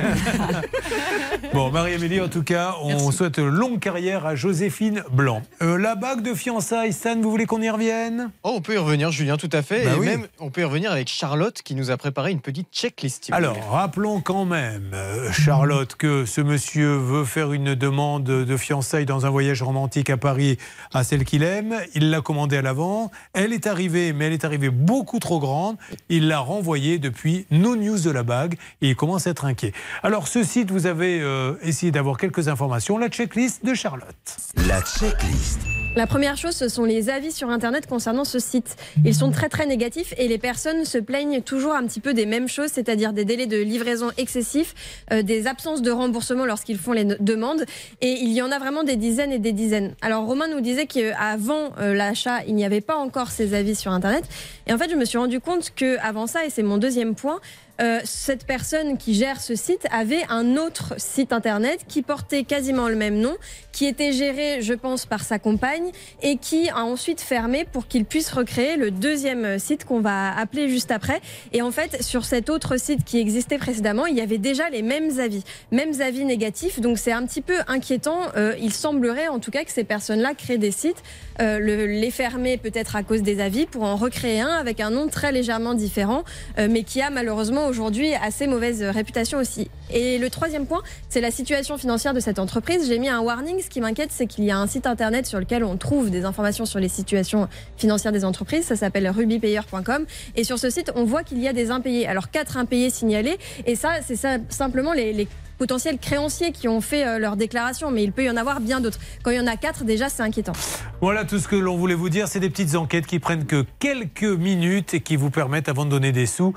Bon, 1.54 1.70
Marie-Amélie, 1.70 2.20
en 2.20 2.28
tout 2.28 2.42
cas, 2.42 2.74
on 2.82 3.10
souhaite 3.10 3.38
longue 3.38 3.78
carrière 3.80 4.26
à 4.26 4.34
Joséphine 4.34 5.02
Blanc. 5.10 5.42
Euh, 5.62 5.78
la 5.78 5.94
bague 5.94 6.22
de 6.22 6.34
fiançailles, 6.34 6.92
Stan, 6.92 7.18
vous 7.20 7.30
voulez 7.30 7.46
qu'on 7.46 7.62
y 7.62 7.70
revienne? 7.70 8.30
Oh, 8.42 8.52
on 8.56 8.60
peut 8.60 8.74
y 8.74 8.78
revenir, 8.78 9.10
Julien, 9.10 9.36
tout 9.36 9.48
à 9.52 9.62
fait. 9.62 9.84
Bah 9.84 9.92
et 9.96 9.98
oui. 9.98 10.06
même, 10.06 10.26
on 10.40 10.50
peut 10.50 10.60
y 10.60 10.64
revenir 10.64 10.92
avec 10.92 11.08
Charlotte 11.08 11.62
qui 11.62 11.74
nous 11.74 11.90
a 11.90 11.96
préparé 11.96 12.30
une 12.32 12.40
petite 12.40 12.68
checklist. 12.72 13.28
Alors, 13.32 13.56
rappelons 13.70 14.20
quand 14.20 14.44
même, 14.44 14.90
euh, 14.92 15.32
Charlotte, 15.32 15.94
que 15.96 16.24
ce 16.26 16.40
monsieur 16.40 16.96
veut 16.96 17.24
faire 17.24 17.52
une 17.52 17.74
demande 17.74 18.24
de 18.24 18.56
fiançailles 18.56 19.06
dans 19.06 19.26
un 19.26 19.30
voyage 19.30 19.62
romantique 19.62 20.10
à 20.10 20.16
Paris 20.16 20.58
à 20.92 21.04
celle 21.04 21.24
qu'il 21.24 21.42
aime. 21.42 21.76
Il 21.94 22.10
l'a 22.10 22.20
commandée 22.20 22.56
à 22.56 22.62
l'avant. 22.62 23.10
Elle 23.32 23.52
est 23.52 23.66
arrivée, 23.66 24.12
mais 24.12 24.26
elle 24.26 24.32
est 24.32 24.44
arrivée 24.44 24.70
beaucoup 24.70 25.18
trop 25.18 25.38
grande. 25.38 25.76
Il 26.08 26.28
l'a 26.28 26.40
renvoyée 26.40 26.98
depuis 26.98 27.46
No 27.50 27.76
News 27.76 28.00
de 28.00 28.10
la 28.10 28.22
bague 28.22 28.56
et 28.82 28.90
il 28.90 28.96
commence 28.96 29.26
à 29.26 29.30
être 29.30 29.44
inquiet. 29.44 29.72
Alors, 30.02 30.28
ce 30.28 30.42
site, 30.42 30.70
vous 30.70 30.86
avez 30.86 31.20
euh, 31.20 31.54
essayé 31.62 31.92
d'avoir 31.92 32.18
quelques 32.18 32.48
informations. 32.48 32.98
La 32.98 33.08
checklist 33.08 33.64
de 33.64 33.74
Charlotte. 33.74 34.36
La 34.66 34.80
checklist. 34.82 35.77
La 35.98 36.06
première 36.06 36.36
chose, 36.36 36.54
ce 36.54 36.68
sont 36.68 36.84
les 36.84 37.10
avis 37.10 37.32
sur 37.32 37.50
Internet 37.50 37.88
concernant 37.88 38.24
ce 38.24 38.38
site. 38.38 38.76
Ils 39.04 39.16
sont 39.16 39.32
très 39.32 39.48
très 39.48 39.66
négatifs 39.66 40.14
et 40.16 40.28
les 40.28 40.38
personnes 40.38 40.84
se 40.84 40.96
plaignent 40.96 41.42
toujours 41.42 41.74
un 41.74 41.84
petit 41.88 41.98
peu 41.98 42.14
des 42.14 42.24
mêmes 42.24 42.46
choses, 42.46 42.70
c'est-à-dire 42.70 43.12
des 43.12 43.24
délais 43.24 43.46
de 43.46 43.56
livraison 43.56 44.12
excessifs, 44.16 44.76
euh, 45.12 45.22
des 45.22 45.48
absences 45.48 45.82
de 45.82 45.90
remboursement 45.90 46.46
lorsqu'ils 46.46 46.78
font 46.78 46.92
les 46.92 47.04
demandes. 47.04 47.64
Et 48.00 48.12
il 48.12 48.30
y 48.32 48.40
en 48.42 48.52
a 48.52 48.60
vraiment 48.60 48.84
des 48.84 48.94
dizaines 48.94 49.32
et 49.32 49.40
des 49.40 49.50
dizaines. 49.50 49.96
Alors 50.00 50.24
Romain 50.24 50.46
nous 50.46 50.60
disait 50.60 50.86
qu'avant 50.86 51.72
euh, 51.80 51.94
l'achat, 51.94 52.44
il 52.46 52.54
n'y 52.54 52.64
avait 52.64 52.80
pas 52.80 52.94
encore 52.94 53.32
ces 53.32 53.54
avis 53.54 53.74
sur 53.74 53.90
Internet. 53.90 54.22
Et 54.68 54.72
en 54.72 54.78
fait, 54.78 54.90
je 54.90 54.94
me 54.94 55.04
suis 55.04 55.18
rendu 55.18 55.40
compte 55.40 55.72
que 55.74 55.98
avant 55.98 56.28
ça, 56.28 56.44
et 56.44 56.50
c'est 56.50 56.62
mon 56.62 56.78
deuxième 56.78 57.16
point, 57.16 57.40
euh, 57.80 58.00
cette 58.04 58.44
personne 58.46 58.98
qui 58.98 59.14
gère 59.14 59.40
ce 59.40 59.54
site 59.54 59.86
avait 59.90 60.22
un 60.28 60.56
autre 60.56 60.94
site 60.98 61.32
internet 61.32 61.80
qui 61.88 62.02
portait 62.02 62.44
quasiment 62.44 62.88
le 62.88 62.96
même 62.96 63.18
nom, 63.18 63.36
qui 63.72 63.86
était 63.86 64.12
géré, 64.12 64.60
je 64.62 64.74
pense, 64.74 65.06
par 65.06 65.22
sa 65.22 65.38
compagne 65.38 65.90
et 66.22 66.36
qui 66.36 66.68
a 66.70 66.84
ensuite 66.84 67.20
fermé 67.20 67.64
pour 67.70 67.86
qu'il 67.86 68.04
puisse 68.04 68.30
recréer 68.30 68.76
le 68.76 68.90
deuxième 68.90 69.58
site 69.58 69.84
qu'on 69.84 70.00
va 70.00 70.36
appeler 70.36 70.68
juste 70.68 70.90
après. 70.90 71.20
Et 71.52 71.62
en 71.62 71.70
fait, 71.70 72.02
sur 72.02 72.24
cet 72.24 72.50
autre 72.50 72.78
site 72.78 73.04
qui 73.04 73.18
existait 73.18 73.58
précédemment, 73.58 74.06
il 74.06 74.16
y 74.16 74.20
avait 74.20 74.38
déjà 74.38 74.68
les 74.70 74.82
mêmes 74.82 75.20
avis, 75.20 75.44
mêmes 75.70 76.00
avis 76.00 76.24
négatifs. 76.24 76.80
Donc 76.80 76.98
c'est 76.98 77.12
un 77.12 77.24
petit 77.24 77.42
peu 77.42 77.58
inquiétant. 77.68 78.18
Euh, 78.36 78.54
il 78.60 78.72
semblerait 78.72 79.28
en 79.28 79.38
tout 79.38 79.50
cas 79.52 79.62
que 79.64 79.70
ces 79.70 79.84
personnes-là 79.84 80.34
créent 80.34 80.58
des 80.58 80.72
sites, 80.72 81.02
euh, 81.40 81.58
le- 81.60 81.86
les 81.86 82.10
fermer 82.10 82.56
peut-être 82.56 82.96
à 82.96 83.02
cause 83.04 83.22
des 83.22 83.40
avis 83.40 83.66
pour 83.66 83.84
en 83.84 83.94
recréer 83.96 84.40
un 84.40 84.48
avec 84.48 84.80
un 84.80 84.90
nom 84.90 85.06
très 85.08 85.30
légèrement 85.30 85.74
différent, 85.74 86.24
euh, 86.58 86.66
mais 86.68 86.82
qui 86.82 87.00
a 87.00 87.10
malheureusement 87.10 87.67
aujourd'hui 87.68 88.14
assez 88.14 88.46
mauvaise 88.46 88.82
réputation 88.82 89.38
aussi. 89.38 89.70
Et 89.90 90.18
le 90.18 90.28
troisième 90.30 90.66
point, 90.66 90.82
c'est 91.08 91.20
la 91.20 91.30
situation 91.30 91.78
financière 91.78 92.14
de 92.14 92.20
cette 92.20 92.38
entreprise. 92.38 92.88
J'ai 92.88 92.98
mis 92.98 93.08
un 93.08 93.20
warning. 93.20 93.62
Ce 93.62 93.68
qui 93.68 93.80
m'inquiète, 93.80 94.10
c'est 94.12 94.26
qu'il 94.26 94.44
y 94.44 94.50
a 94.50 94.58
un 94.58 94.66
site 94.66 94.86
internet 94.86 95.26
sur 95.26 95.38
lequel 95.38 95.64
on 95.64 95.76
trouve 95.76 96.10
des 96.10 96.24
informations 96.24 96.66
sur 96.66 96.78
les 96.78 96.88
situations 96.88 97.48
financières 97.76 98.12
des 98.12 98.24
entreprises. 98.24 98.64
Ça 98.64 98.76
s'appelle 98.76 99.08
rubypayer.com. 99.08 100.06
Et 100.36 100.44
sur 100.44 100.58
ce 100.58 100.70
site, 100.70 100.92
on 100.94 101.04
voit 101.04 101.22
qu'il 101.22 101.38
y 101.38 101.48
a 101.48 101.52
des 101.52 101.70
impayés. 101.70 102.06
Alors, 102.06 102.30
quatre 102.30 102.56
impayés 102.56 102.90
signalés. 102.90 103.38
Et 103.66 103.76
ça, 103.76 103.90
c'est 104.06 104.16
simplement 104.50 104.92
les, 104.92 105.12
les 105.12 105.28
potentiels 105.58 105.98
créanciers 105.98 106.52
qui 106.52 106.68
ont 106.68 106.80
fait 106.80 107.06
euh, 107.06 107.18
leur 107.18 107.36
déclaration. 107.36 107.90
Mais 107.90 108.02
il 108.04 108.12
peut 108.12 108.24
y 108.24 108.30
en 108.30 108.36
avoir 108.36 108.60
bien 108.60 108.80
d'autres. 108.80 108.98
Quand 109.22 109.30
il 109.30 109.36
y 109.36 109.40
en 109.40 109.46
a 109.46 109.56
quatre, 109.56 109.84
déjà, 109.84 110.08
c'est 110.08 110.22
inquiétant. 110.22 110.52
Voilà 111.00 111.24
tout 111.24 111.38
ce 111.38 111.48
que 111.48 111.56
l'on 111.56 111.76
voulait 111.76 111.94
vous 111.94 112.08
dire. 112.08 112.28
C'est 112.28 112.40
des 112.40 112.50
petites 112.50 112.74
enquêtes 112.74 113.06
qui 113.06 113.18
prennent 113.18 113.44
que 113.46 113.64
quelques 113.78 114.22
minutes 114.22 114.94
et 114.94 115.00
qui 115.00 115.16
vous 115.16 115.30
permettent, 115.30 115.68
avant 115.68 115.84
de 115.84 115.90
donner 115.90 116.12
des 116.12 116.26
sous, 116.26 116.54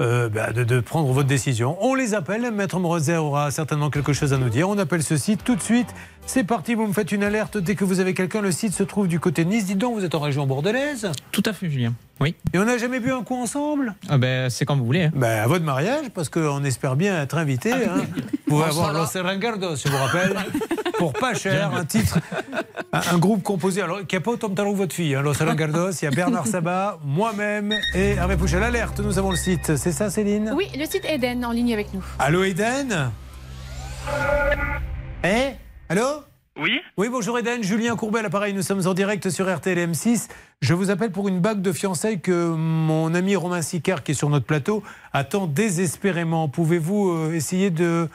euh, 0.00 0.28
bah, 0.28 0.52
de, 0.52 0.64
de 0.64 0.80
prendre 0.80 1.10
votre 1.12 1.28
décision. 1.28 1.76
On 1.80 1.94
les 1.94 2.14
appelle. 2.14 2.50
Maître 2.50 2.78
Morezer 2.78 3.24
aura 3.24 3.50
certainement 3.50 3.90
quelque 3.90 4.12
chose 4.12 4.32
à 4.32 4.38
nous 4.38 4.48
dire. 4.50 4.68
On 4.68 4.78
appelle 4.78 5.02
ce 5.02 5.16
site 5.16 5.44
tout 5.44 5.56
de 5.56 5.62
suite. 5.62 5.88
C'est 6.26 6.44
parti. 6.44 6.74
Vous 6.74 6.86
me 6.86 6.92
faites 6.92 7.12
une 7.12 7.22
alerte 7.24 7.58
dès 7.58 7.74
que 7.74 7.84
vous 7.84 8.00
avez 8.00 8.14
quelqu'un. 8.14 8.40
Le 8.40 8.52
site 8.52 8.74
se 8.74 8.82
trouve 8.82 9.08
du 9.08 9.20
côté 9.20 9.44
de 9.44 9.50
Nice. 9.50 9.66
Dites 9.66 9.78
donc, 9.78 9.94
vous 9.94 10.04
êtes 10.04 10.14
en 10.14 10.20
région 10.20 10.46
bordelaise 10.46 11.10
Tout 11.32 11.42
à 11.46 11.52
fait, 11.52 11.68
Julien. 11.68 11.94
Oui. 12.20 12.34
Et 12.52 12.58
on 12.58 12.64
n'a 12.66 12.76
jamais 12.76 13.00
bu 13.00 13.12
un 13.12 13.22
coup 13.22 13.34
ensemble 13.40 13.94
Ah 14.08 14.18
ben, 14.18 14.50
c'est 14.50 14.66
quand 14.66 14.76
vous 14.76 14.84
voulez. 14.84 15.04
hein. 15.04 15.10
ben, 15.14 15.42
À 15.42 15.46
votre 15.46 15.64
mariage, 15.64 16.10
parce 16.14 16.28
qu'on 16.28 16.62
espère 16.64 16.94
bien 16.96 17.22
être 17.22 17.38
invité. 17.38 17.72
hein. 17.72 18.02
Vous 18.46 18.56
pouvez 18.56 18.64
avoir. 18.64 18.92
Los 18.92 19.06
Serengardos, 19.06 19.76
je 19.76 19.88
vous 19.88 19.96
rappelle, 19.96 20.36
pour 20.98 21.12
pas 21.14 21.32
cher, 21.34 21.74
un 21.74 21.84
titre, 21.86 22.18
un, 22.92 23.00
un 23.14 23.18
groupe 23.18 23.42
composé, 23.42 23.80
alors 23.80 24.06
qui 24.06 24.16
n'a 24.16 24.20
pas 24.20 24.32
autant 24.32 24.48
de 24.50 24.54
talent 24.54 24.72
que 24.72 24.76
votre 24.76 24.94
fille, 24.94 25.14
hein, 25.14 25.22
Los 25.22 25.34
Serengardos, 25.34 25.92
il 25.92 26.04
y 26.04 26.08
a 26.08 26.10
Bernard 26.10 26.46
Sabat, 26.46 26.98
moi-même 27.04 27.72
et 27.94 28.10
Hervé 28.10 28.36
Pouchel. 28.36 28.62
Alerte, 28.62 29.00
nous 29.00 29.18
avons 29.18 29.30
le 29.30 29.36
site, 29.38 29.76
c'est 29.76 29.92
ça 29.92 30.10
Céline? 30.10 30.52
Oui, 30.54 30.66
le 30.76 30.84
site 30.84 31.04
Eden 31.08 31.42
en 31.44 31.52
ligne 31.52 31.72
avec 31.72 31.94
nous. 31.94 32.04
Allô 32.18 32.42
Eden? 32.44 33.10
Eh? 35.24 35.52
Allô? 35.88 36.02
Oui 36.60 36.80
Oui, 36.98 37.08
bonjour 37.10 37.38
Eden, 37.38 37.62
Julien 37.62 37.96
Courbet, 37.96 38.18
à 38.18 38.22
l'appareil, 38.22 38.52
nous 38.52 38.62
sommes 38.62 38.86
en 38.86 38.92
direct 38.92 39.30
sur 39.30 39.48
RTL 39.54 39.78
M6. 39.90 40.28
Je 40.62 40.74
vous 40.74 40.90
appelle 40.90 41.10
pour 41.10 41.26
une 41.26 41.40
bague 41.40 41.62
de 41.62 41.72
fiançailles 41.72 42.20
que 42.20 42.54
mon 42.54 43.14
ami 43.14 43.34
Romain 43.34 43.62
Sicard, 43.62 44.02
qui 44.02 44.10
est 44.10 44.14
sur 44.14 44.28
notre 44.28 44.44
plateau, 44.44 44.82
attend 45.14 45.46
désespérément. 45.46 46.50
Pouvez-vous 46.50 47.12
euh, 47.12 47.32
essayer 47.32 47.70
de 47.70 48.10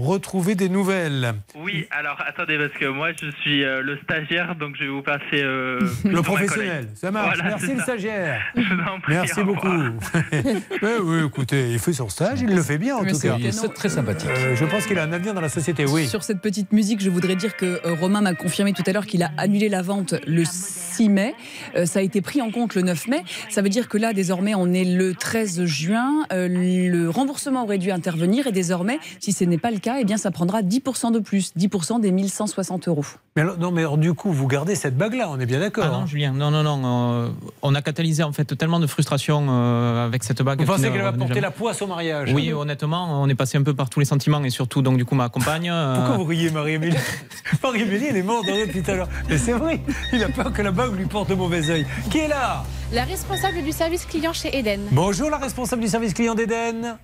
retrouver 0.00 0.54
des 0.54 0.68
nouvelles 0.68 1.34
Oui, 1.54 1.86
alors 1.90 2.16
attendez, 2.26 2.58
parce 2.58 2.72
que 2.78 2.86
moi 2.86 3.08
je 3.20 3.30
suis 3.42 3.64
euh, 3.64 3.82
le 3.82 3.98
stagiaire, 4.04 4.54
donc 4.56 4.76
je 4.78 4.84
vais 4.84 4.90
vous 4.90 5.02
passer. 5.02 5.20
euh, 5.34 5.78
Le 6.04 6.22
professionnel, 6.22 6.88
ça 6.94 7.10
marche. 7.10 7.36
Voilà, 7.38 7.50
Merci 7.50 7.66
c'est 7.66 7.72
le 7.72 7.78
ça. 7.78 7.84
stagiaire. 7.84 8.40
Prie, 9.02 9.14
Merci 9.14 9.40
au 9.40 9.44
beaucoup. 9.44 9.68
oui, 10.32 10.90
oui, 11.02 11.24
écoutez, 11.26 11.70
il 11.72 11.78
fait 11.78 11.92
son 11.92 12.08
stage, 12.08 12.40
il 12.40 12.54
le 12.54 12.62
fait 12.62 12.78
bien 12.78 12.96
en 12.96 13.02
Mais 13.02 13.10
tout 13.12 13.18
c'est 13.18 13.28
cas. 13.28 13.36
canon. 13.38 13.68
très 13.74 13.88
sympathique. 13.88 14.30
Euh, 14.30 14.56
je 14.56 14.64
pense 14.64 14.86
qu'il 14.86 14.98
a 14.98 15.02
un 15.04 15.12
avenir 15.12 15.34
dans 15.34 15.40
la 15.40 15.48
société, 15.48 15.84
oui. 15.86 16.06
Sur 16.06 16.22
cette 16.22 16.40
petite 16.40 16.72
musique, 16.72 17.00
je 17.02 17.10
voudrais 17.10 17.36
dire 17.36 17.56
que 17.56 17.80
euh, 17.86 17.94
Romain 18.00 18.20
m'a 18.20 18.34
confirmé 18.34 18.72
tout 18.72 18.82
à 18.86 18.92
l'heure 18.92 19.06
qu'il 19.06 19.22
a 19.22 19.30
annulé 19.38 19.68
la 19.68 19.82
vente 19.82 20.14
le 20.26 20.42
6 20.44 21.08
mai. 21.08 21.34
Euh, 21.76 21.86
ça 21.86 22.00
a 22.00 22.02
été 22.02 22.20
pris 22.20 22.40
en 22.42 22.50
compte 22.50 22.74
le 22.74 22.82
9 22.82 23.08
mai. 23.08 23.22
Ça 23.50 23.62
veut 23.62 23.68
dire 23.68 23.88
que 23.88 23.98
là, 23.98 24.12
désormais, 24.12 24.54
on 24.54 24.72
est 24.72 24.84
le 24.84 25.14
13 25.14 25.64
juin. 25.64 26.24
Euh, 26.32 26.48
le 26.48 27.08
remboursement 27.08 27.62
aurait 27.64 27.78
dû 27.78 27.90
intervenir 27.90 28.46
et 28.46 28.52
désormais, 28.52 28.98
si 29.20 29.32
ce 29.32 29.44
n'est 29.44 29.58
pas 29.58 29.70
le 29.70 29.78
cas, 29.78 29.85
eh 30.00 30.04
bien, 30.04 30.16
ça 30.16 30.30
prendra 30.30 30.62
10% 30.62 31.12
de 31.12 31.18
plus, 31.18 31.52
10% 31.56 32.00
des 32.00 32.10
1160 32.10 32.88
euros. 32.88 33.04
Mais 33.36 33.42
alors, 33.42 33.58
non, 33.58 33.70
mais 33.70 33.82
alors, 33.82 33.98
du 33.98 34.12
coup, 34.14 34.32
vous 34.32 34.46
gardez 34.46 34.74
cette 34.74 34.96
bague-là, 34.96 35.28
on 35.30 35.38
est 35.38 35.46
bien 35.46 35.60
d'accord. 35.60 35.84
Ah 35.86 35.90
non, 35.92 35.98
hein 36.00 36.06
Julien, 36.06 36.32
non, 36.32 36.50
non, 36.50 36.62
non. 36.62 36.80
euh, 37.24 37.28
on 37.62 37.74
a 37.74 37.82
catalysé 37.82 38.22
en 38.22 38.32
fait 38.32 38.56
tellement 38.56 38.80
de 38.80 38.86
frustration 38.86 39.46
euh, 39.48 40.06
avec 40.06 40.24
cette 40.24 40.42
bague. 40.42 40.60
Vous 40.60 40.66
pensez 40.66 40.90
qu'elle 40.90 41.02
va 41.02 41.12
porter 41.12 41.28
jamais. 41.34 41.40
la 41.42 41.50
poisse 41.50 41.80
au 41.82 41.86
mariage 41.86 42.32
Oui, 42.34 42.52
honnêtement, 42.52 43.22
on 43.22 43.28
est 43.28 43.34
passé 43.34 43.58
un 43.58 43.62
peu 43.62 43.74
par 43.74 43.88
tous 43.90 44.00
les 44.00 44.06
sentiments 44.06 44.42
et 44.42 44.50
surtout, 44.50 44.82
donc, 44.82 44.96
du 44.96 45.04
coup, 45.04 45.14
ma 45.14 45.28
compagne. 45.28 45.70
euh, 45.70 45.96
Pourquoi 45.96 46.16
vous 46.16 46.24
riez, 46.24 46.50
Marie-Émilie 46.50 46.96
Marie-Émilie, 47.62 48.06
elle 48.10 48.16
est 48.16 48.22
morte 48.22 48.46
rire 48.46 48.66
depuis 48.66 48.82
tout 48.82 48.90
à 48.90 48.94
l'heure. 48.94 49.08
Mais 49.28 49.38
c'est 49.38 49.52
vrai, 49.52 49.80
il 50.12 50.22
a 50.24 50.28
peur 50.28 50.52
que 50.52 50.62
la 50.62 50.70
bague 50.72 50.96
lui 50.96 51.06
porte 51.06 51.28
de 51.30 51.34
mauvais 51.34 51.70
oeil. 51.70 51.86
Qui 52.10 52.18
est 52.18 52.28
là? 52.28 52.64
La 52.92 53.04
responsable 53.04 53.62
du 53.62 53.72
service 53.72 54.04
client 54.06 54.32
chez 54.32 54.56
Eden. 54.56 54.80
Bonjour, 54.92 55.28
la 55.30 55.38
responsable 55.38 55.82
du 55.82 55.88
service 55.88 56.14
client 56.14 56.34
d'Eden. 56.34 56.96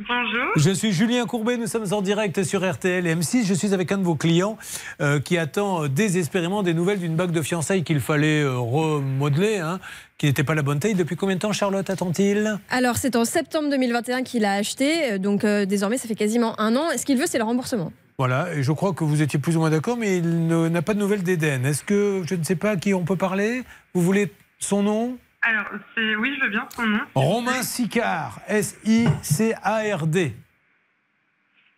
Bonjour. 0.00 0.52
Je 0.54 0.70
suis 0.70 0.92
Julien 0.92 1.26
Courbet, 1.26 1.56
nous 1.56 1.66
sommes 1.66 1.92
en 1.92 2.02
direct 2.02 2.44
sur 2.44 2.68
RTL 2.68 3.04
et 3.04 3.16
M6. 3.16 3.44
Je 3.44 3.52
suis 3.52 3.74
avec 3.74 3.90
un 3.90 3.98
de 3.98 4.04
vos 4.04 4.14
clients 4.14 4.56
euh, 5.00 5.18
qui 5.18 5.36
attend 5.36 5.82
euh, 5.82 5.88
désespérément 5.88 6.62
des 6.62 6.72
nouvelles 6.72 7.00
d'une 7.00 7.16
bague 7.16 7.32
de 7.32 7.42
fiançailles 7.42 7.82
qu'il 7.82 7.98
fallait 7.98 8.42
euh, 8.42 8.58
remodeler, 8.58 9.56
hein, 9.58 9.80
qui 10.16 10.26
n'était 10.26 10.44
pas 10.44 10.54
la 10.54 10.62
bonne 10.62 10.78
taille. 10.78 10.94
Depuis 10.94 11.16
combien 11.16 11.34
de 11.34 11.40
temps, 11.40 11.52
Charlotte, 11.52 11.90
attend-il? 11.90 12.60
Alors, 12.70 12.96
c'est 12.96 13.16
en 13.16 13.24
septembre 13.24 13.70
2021 13.70 14.22
qu'il 14.22 14.44
a 14.44 14.52
acheté, 14.52 15.18
donc 15.18 15.42
euh, 15.42 15.66
désormais, 15.66 15.98
ça 15.98 16.06
fait 16.06 16.14
quasiment 16.14 16.58
un 16.60 16.76
an. 16.76 16.92
Et 16.92 16.98
ce 16.98 17.04
qu'il 17.04 17.18
veut, 17.18 17.26
c'est 17.26 17.38
le 17.38 17.44
remboursement. 17.44 17.92
Voilà, 18.18 18.54
et 18.54 18.62
je 18.62 18.70
crois 18.70 18.92
que 18.92 19.02
vous 19.02 19.20
étiez 19.20 19.40
plus 19.40 19.56
ou 19.56 19.60
moins 19.60 19.70
d'accord, 19.70 19.96
mais 19.96 20.18
il 20.18 20.46
n'a 20.46 20.82
pas 20.82 20.94
de 20.94 21.00
nouvelles 21.00 21.24
d'Eden. 21.24 21.66
Est-ce 21.66 21.82
que, 21.82 22.22
je 22.24 22.36
ne 22.36 22.44
sais 22.44 22.56
pas 22.56 22.70
à 22.70 22.76
qui 22.76 22.94
on 22.94 23.04
peut 23.04 23.16
parler? 23.16 23.64
Vous 23.94 24.02
voulez 24.02 24.30
son 24.60 24.84
nom? 24.84 25.18
Alors, 25.42 25.66
oui, 25.96 26.36
je 26.36 26.44
veux 26.44 26.50
bien 26.50 26.68
son 26.74 26.82
nom. 26.82 27.00
Romain 27.14 27.62
Sicard, 27.62 28.40
S-I-C-A-R-D. 28.48 30.34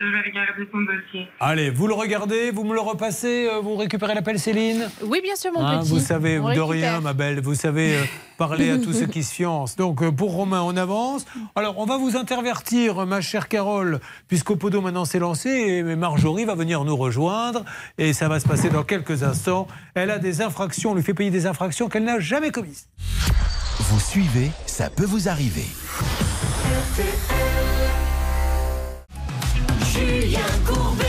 Je 0.03 0.07
vais 0.07 0.23
regarder 0.31 0.67
son 0.73 0.79
dossier. 0.81 1.29
Allez, 1.41 1.69
vous 1.69 1.87
le 1.87 1.93
regardez, 1.93 2.51
vous 2.53 2.65
me 2.65 2.73
le 2.73 2.81
repassez, 2.81 3.47
euh, 3.53 3.61
vous 3.61 3.77
récupérez 3.77 4.15
l'appel 4.15 4.39
Céline 4.39 4.89
Oui, 5.05 5.21
bien 5.23 5.37
sûr, 5.37 5.53
mon 5.53 5.61
Hein, 5.63 5.81
petit. 5.81 5.91
Vous 5.91 5.99
savez 6.01 6.39
On 6.39 6.45
de 6.45 6.49
récupère. 6.59 6.69
rien, 6.69 7.01
ma 7.03 7.13
belle. 7.13 7.43
Vous 7.43 7.55
savez 7.55 7.97
euh, 7.97 8.03
parler 8.39 8.71
à 8.71 8.79
tous 8.79 8.95
ceux 8.95 9.05
qui 9.07 9.23
se 9.23 9.35
fiancent. 9.35 9.77
Donc, 9.77 10.03
euh, 10.03 10.11
pour 10.11 10.33
Romain, 10.33 10.63
on 10.63 10.75
avance. 10.79 11.27
Alors, 11.55 11.79
on 11.79 11.85
va 11.85 11.99
vous 11.99 12.17
intervertir, 12.17 13.05
ma 13.05 13.21
chère 13.21 13.47
Carole, 13.49 14.01
puisqu'Opodo 14.27 14.81
maintenant 14.81 15.05
s'est 15.05 15.19
lancé 15.19 15.51
et 15.51 15.83
Marjorie 15.83 16.47
va 16.47 16.55
venir 16.55 16.83
nous 16.85 16.97
rejoindre. 16.97 17.67
Et 17.99 18.15
ça 18.15 18.27
va 18.29 18.41
se 18.41 18.49
passer 18.49 18.71
dans 18.71 18.85
quelques 18.85 19.23
instants. 19.23 19.67
Elle 19.95 20.11
a 20.11 20.19
des 20.19 20.41
infractions, 20.41 20.93
on 20.93 20.95
lui 20.95 21.03
fait 21.03 21.13
payer 21.13 21.31
des 21.31 21.45
infractions 21.45 21.91
qu'elle 21.91 22.05
n'a 22.05 22.21
jamais 22.21 22.51
commises. 22.51 22.89
Vous 23.81 24.01
suivez, 24.01 24.51
ça 24.65 24.89
peut 24.89 25.05
vous 25.05 25.29
arriver. 25.29 25.67
Julien 30.01 30.41
Courbet. 30.67 31.05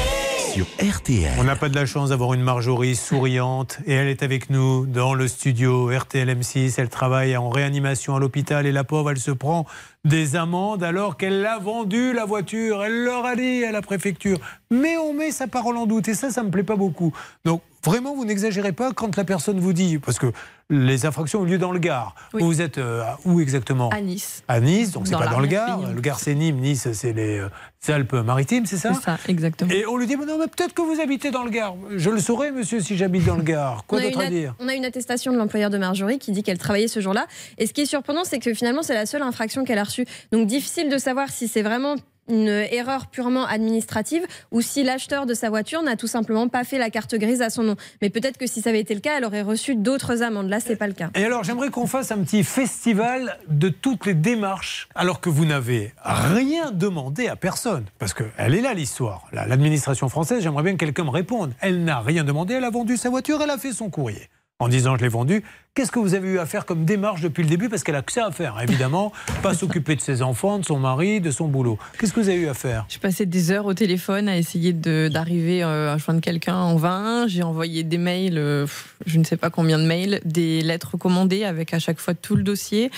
Sur 0.54 0.66
RTL. 0.82 1.32
On 1.40 1.44
n'a 1.46 1.56
pas 1.56 1.70
de 1.70 1.76
la 1.76 1.86
chance 1.86 2.10
d'avoir 2.10 2.34
une 2.34 2.42
Marjorie 2.42 2.96
souriante 2.98 3.80
et 3.86 3.94
elle 3.94 4.08
est 4.10 4.22
avec 4.22 4.50
nous 4.50 4.86
dans 4.86 5.14
le 5.14 5.28
studio 5.30 5.90
RTL 5.98 6.28
M6. 6.30 6.76
Elle 6.78 6.90
travaille 6.90 7.38
en 7.38 7.50
réanimation 7.50 8.16
à 8.16 8.20
l'hôpital 8.20 8.66
et 8.66 8.72
la 8.74 8.84
pauvre, 8.84 9.12
elle 9.12 9.18
se 9.20 9.32
prend 9.32 9.66
des 10.04 10.36
amendes 10.36 10.84
alors 10.84 11.16
qu'elle 11.16 11.42
l'a 11.42 11.58
vendue 11.60 12.12
la 12.14 12.26
voiture. 12.26 12.84
Elle 12.84 13.04
leur 13.06 13.26
a 13.26 13.36
dit 13.36 13.64
à 13.64 13.72
la 13.72 13.82
préfecture. 13.82 14.40
Mais 14.72 14.98
on 14.98 15.14
met 15.14 15.32
sa 15.32 15.48
parole 15.48 15.78
en 15.78 15.86
doute 15.86 16.08
et 16.10 16.16
ça, 16.16 16.32
ça 16.32 16.44
me 16.44 16.50
plaît 16.52 16.64
pas 16.64 16.76
beaucoup. 16.76 17.14
Donc 17.46 17.62
vraiment, 17.86 18.14
vous 18.16 18.26
n'exagérez 18.26 18.74
pas 18.74 18.92
quand 18.92 19.16
la 19.16 19.24
personne 19.24 19.60
vous 19.60 19.74
dit, 19.74 20.00
parce 20.00 20.20
que 20.20 20.32
les 20.70 21.06
infractions 21.06 21.42
ont 21.42 21.44
lieu 21.46 21.58
dans 21.58 21.72
le 21.72 21.80
Gard. 21.80 22.16
Oui. 22.34 22.44
Vous 22.44 22.62
êtes 22.62 22.78
euh, 22.78 23.02
à- 23.04 23.18
où 23.26 23.40
exactement? 23.42 23.90
À 23.90 24.00
Nice. 24.02 24.44
À 24.48 24.60
Nice, 24.60 24.92
donc 24.92 25.08
c'est 25.08 25.18
pas 25.18 25.28
dans 25.28 25.40
le 25.40 25.48
Gard. 25.48 25.68
l'arrière-pays. 25.68 25.96
Le 25.96 26.02
Gard, 26.02 26.20
c'est 26.20 26.36
Nîmes. 26.36 26.58
Nice, 26.60 26.88
c'est 26.94 27.12
les 27.14 27.42
euh, 27.90 27.94
Alpes-Maritimes, 27.96 28.66
c'est 28.66 28.78
ça 28.78 28.94
C'est 28.94 29.02
ça, 29.02 29.18
exactement. 29.28 29.72
et 29.72 29.86
on 29.86 29.98
lui 29.98 30.08
dit, 30.08 30.16
mais 30.16 30.26
non, 30.26 30.38
mais 30.38 30.48
peut-être 30.48 30.74
que 30.74 30.82
vous 30.82 31.02
habitez 31.02 31.32
dans 31.32 31.44
le 31.44 31.50
Gard. 31.50 31.76
Je 31.96 32.10
le 32.10 32.20
saurais, 32.20 32.52
monsieur, 32.52 32.80
si 32.80 32.96
j'habite 32.98 33.26
dans 33.26 33.36
le 33.36 33.44
Gard. 33.44 33.86
Quoi 33.88 34.02
d'autre 34.02 34.20
à 34.20 34.28
dire 34.28 34.56
on 34.60 34.68
a 34.68 34.74
une 34.76 34.86
attestation 34.86 35.32
de 35.34 35.38
l'employeur 35.38 35.70
de 35.70 35.78
Marjorie 35.78 36.20
qui 36.20 36.32
dit 36.32 36.44
qu'elle 36.44 36.58
travaillait 36.58 36.88
ce 36.88 37.00
jour-là. 37.00 37.28
Et 37.58 37.66
ce 37.68 37.74
qui 37.74 37.82
est 37.82 37.86
surprenant, 37.86 38.24
c'est 38.24 38.40
que 38.40 38.54
finalement, 38.54 38.84
c'est 38.84 38.94
la 38.94 39.06
seule 39.06 39.22
infraction 39.24 39.64
qu'elle 39.64 39.80
a 39.80 39.84
reçue. 39.84 40.06
Donc, 40.32 40.48
difficile 40.48 40.90
de 40.90 40.98
savoir 40.98 41.30
si 41.30 41.48
c'est 41.48 41.64
vraiment 41.64 41.96
une 42.30 42.48
erreur 42.48 43.08
purement 43.08 43.46
administrative 43.46 44.24
ou 44.52 44.62
si 44.62 44.84
l'acheteur 44.84 45.26
de 45.26 45.34
sa 45.34 45.50
voiture 45.50 45.82
n'a 45.84 45.96
tout 45.96 46.08
simplement 46.08 46.48
pas 46.48 46.64
fait 46.64 46.78
la 46.78 46.90
carte 46.90 47.16
grise 47.16 47.42
à 47.42 47.50
son 47.50 47.64
nom. 47.64 47.76
Mais 48.02 48.10
peut-être 48.10 48.38
que 48.38 48.48
si 48.48 48.62
ça 48.62 48.70
avait 48.70 48.80
été 48.80 48.94
le 48.94 49.00
cas, 49.00 49.18
elle 49.18 49.26
aurait 49.26 49.42
reçu 49.42 49.76
d'autres 49.76 50.22
amendes. 50.22 50.50
Là, 50.50 50.60
c'est 50.60 50.76
pas 50.76 50.88
le 50.88 50.94
cas. 50.94 51.10
Et 51.16 51.26
alors, 51.26 51.44
j'aimerais 51.44 51.70
qu'on 51.70 51.88
fasse 51.88 52.12
un 52.12 52.24
petit 52.24 52.44
festival 52.44 53.38
de 53.48 53.70
toutes 53.70 54.06
les 54.06 54.14
démarches, 54.14 54.88
alors 54.96 55.20
que 55.20 55.30
vous 55.30 55.46
n'avez 55.46 55.94
rien 56.04 56.72
demandé 56.72 57.28
à 57.28 57.36
personne. 57.36 57.86
Parce 58.00 58.14
qu'elle 58.14 58.56
est 58.56 58.62
là, 58.62 58.74
l'histoire. 58.74 59.28
L'administration 59.32 60.10
française, 60.10 60.42
j'aimerais 60.42 60.64
bien 60.64 60.74
que 60.74 60.78
quelqu'un 60.78 61.04
me 61.04 61.10
réponde. 61.10 61.54
Elle 61.60 61.84
n'a 61.84 62.00
rien 62.00 62.24
demandé, 62.24 62.54
elle 62.56 62.64
a 62.64 62.70
vendu 62.70 62.98
sa 62.98 63.10
voiture, 63.10 63.42
elle 63.42 63.50
a 63.50 63.58
fait 63.58 63.74
son 63.74 63.90
courrier. 63.90 64.30
En 64.60 64.68
disant 64.68 64.96
je 64.96 65.02
l'ai 65.02 65.10
vendue, 65.10 65.44
qu'est-ce 65.74 65.92
que 65.92 66.00
vous 66.00 66.16
avez 66.16 66.28
eu 66.28 66.40
à 66.40 66.46
faire 66.46 66.66
comme 66.66 66.84
démarche 66.86 67.22
depuis 67.22 67.44
le 67.44 67.50
début? 67.50 67.70
Parce 67.70 67.84
qu'elle 67.84 67.96
a 67.96 68.02
que 68.02 68.12
ça 68.12 68.26
à 68.26 68.32
faire, 68.32 68.58
évidemment. 68.62 69.12
pas 69.42 69.54
s'occuper 69.54 69.96
de 69.96 70.02
ses 70.02 70.22
enfants, 70.22 70.60
de 70.60 70.66
son 70.66 70.78
mari, 70.80 71.22
de 71.22 71.32
son 71.32 71.48
boulot. 71.48 71.80
Qu'est-ce 71.98 72.12
que 72.14 72.20
vous 72.20 72.30
avez 72.30 72.40
eu 72.40 72.48
à 72.50 72.54
faire? 72.54 72.86
J'ai 72.90 73.00
passé 73.00 73.26
des 73.26 73.52
heures 73.52 73.66
au 73.66 73.74
téléphone 73.74 74.28
à 74.28 74.38
essayer 74.38 74.74
d'arriver 74.74 75.64
euh, 75.64 75.94
à 75.94 75.98
joindre 75.98 76.20
quelqu'un 76.22 76.56
en 76.56 76.76
vain. 76.76 77.26
J'ai 77.28 77.44
envoyé 77.44 77.84
des 77.84 77.98
mails, 77.98 78.38
euh, 78.38 78.68
je 79.06 79.18
ne 79.18 79.24
sais 79.24 79.38
pas 79.38 79.50
combien 79.50 79.80
de 79.80 79.86
mails, 79.86 80.20
des 80.26 80.62
lettres 80.62 80.98
commandées 80.98 81.44
avec 81.46 81.74
à 81.74 81.80
chaque 81.80 82.00
fois 82.00 82.14
tout 82.14 82.36
le 82.36 82.44
dossier. 82.44 82.92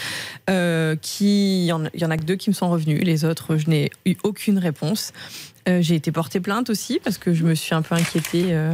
euh, 0.50 0.95
qui, 1.02 1.64
il 1.64 1.66
y, 1.66 1.72
en, 1.72 1.86
il 1.94 2.02
y 2.02 2.06
en 2.06 2.12
a 2.12 2.18
que 2.18 2.24
deux 2.24 2.36
qui 2.36 2.50
me 2.50 2.56
sont 2.56 2.70
revenus. 2.70 3.02
Les 3.04 3.24
autres, 3.26 3.58
je 3.58 3.70
n'ai 3.70 3.91
eu 4.06 4.16
aucune 4.24 4.58
réponse. 4.58 5.14
Euh, 5.70 5.82
J'ai 5.82 5.95
été 5.95 6.12
portée 6.12 6.41
plainte 6.41 6.70
aussi 6.70 7.00
parce 7.02 7.18
que 7.18 7.34
je 7.34 7.45
me 7.45 7.56
suis 7.56 7.74
un 7.74 7.82
peu 7.82 7.95
inquiétée 7.95 8.48
euh, 8.50 8.74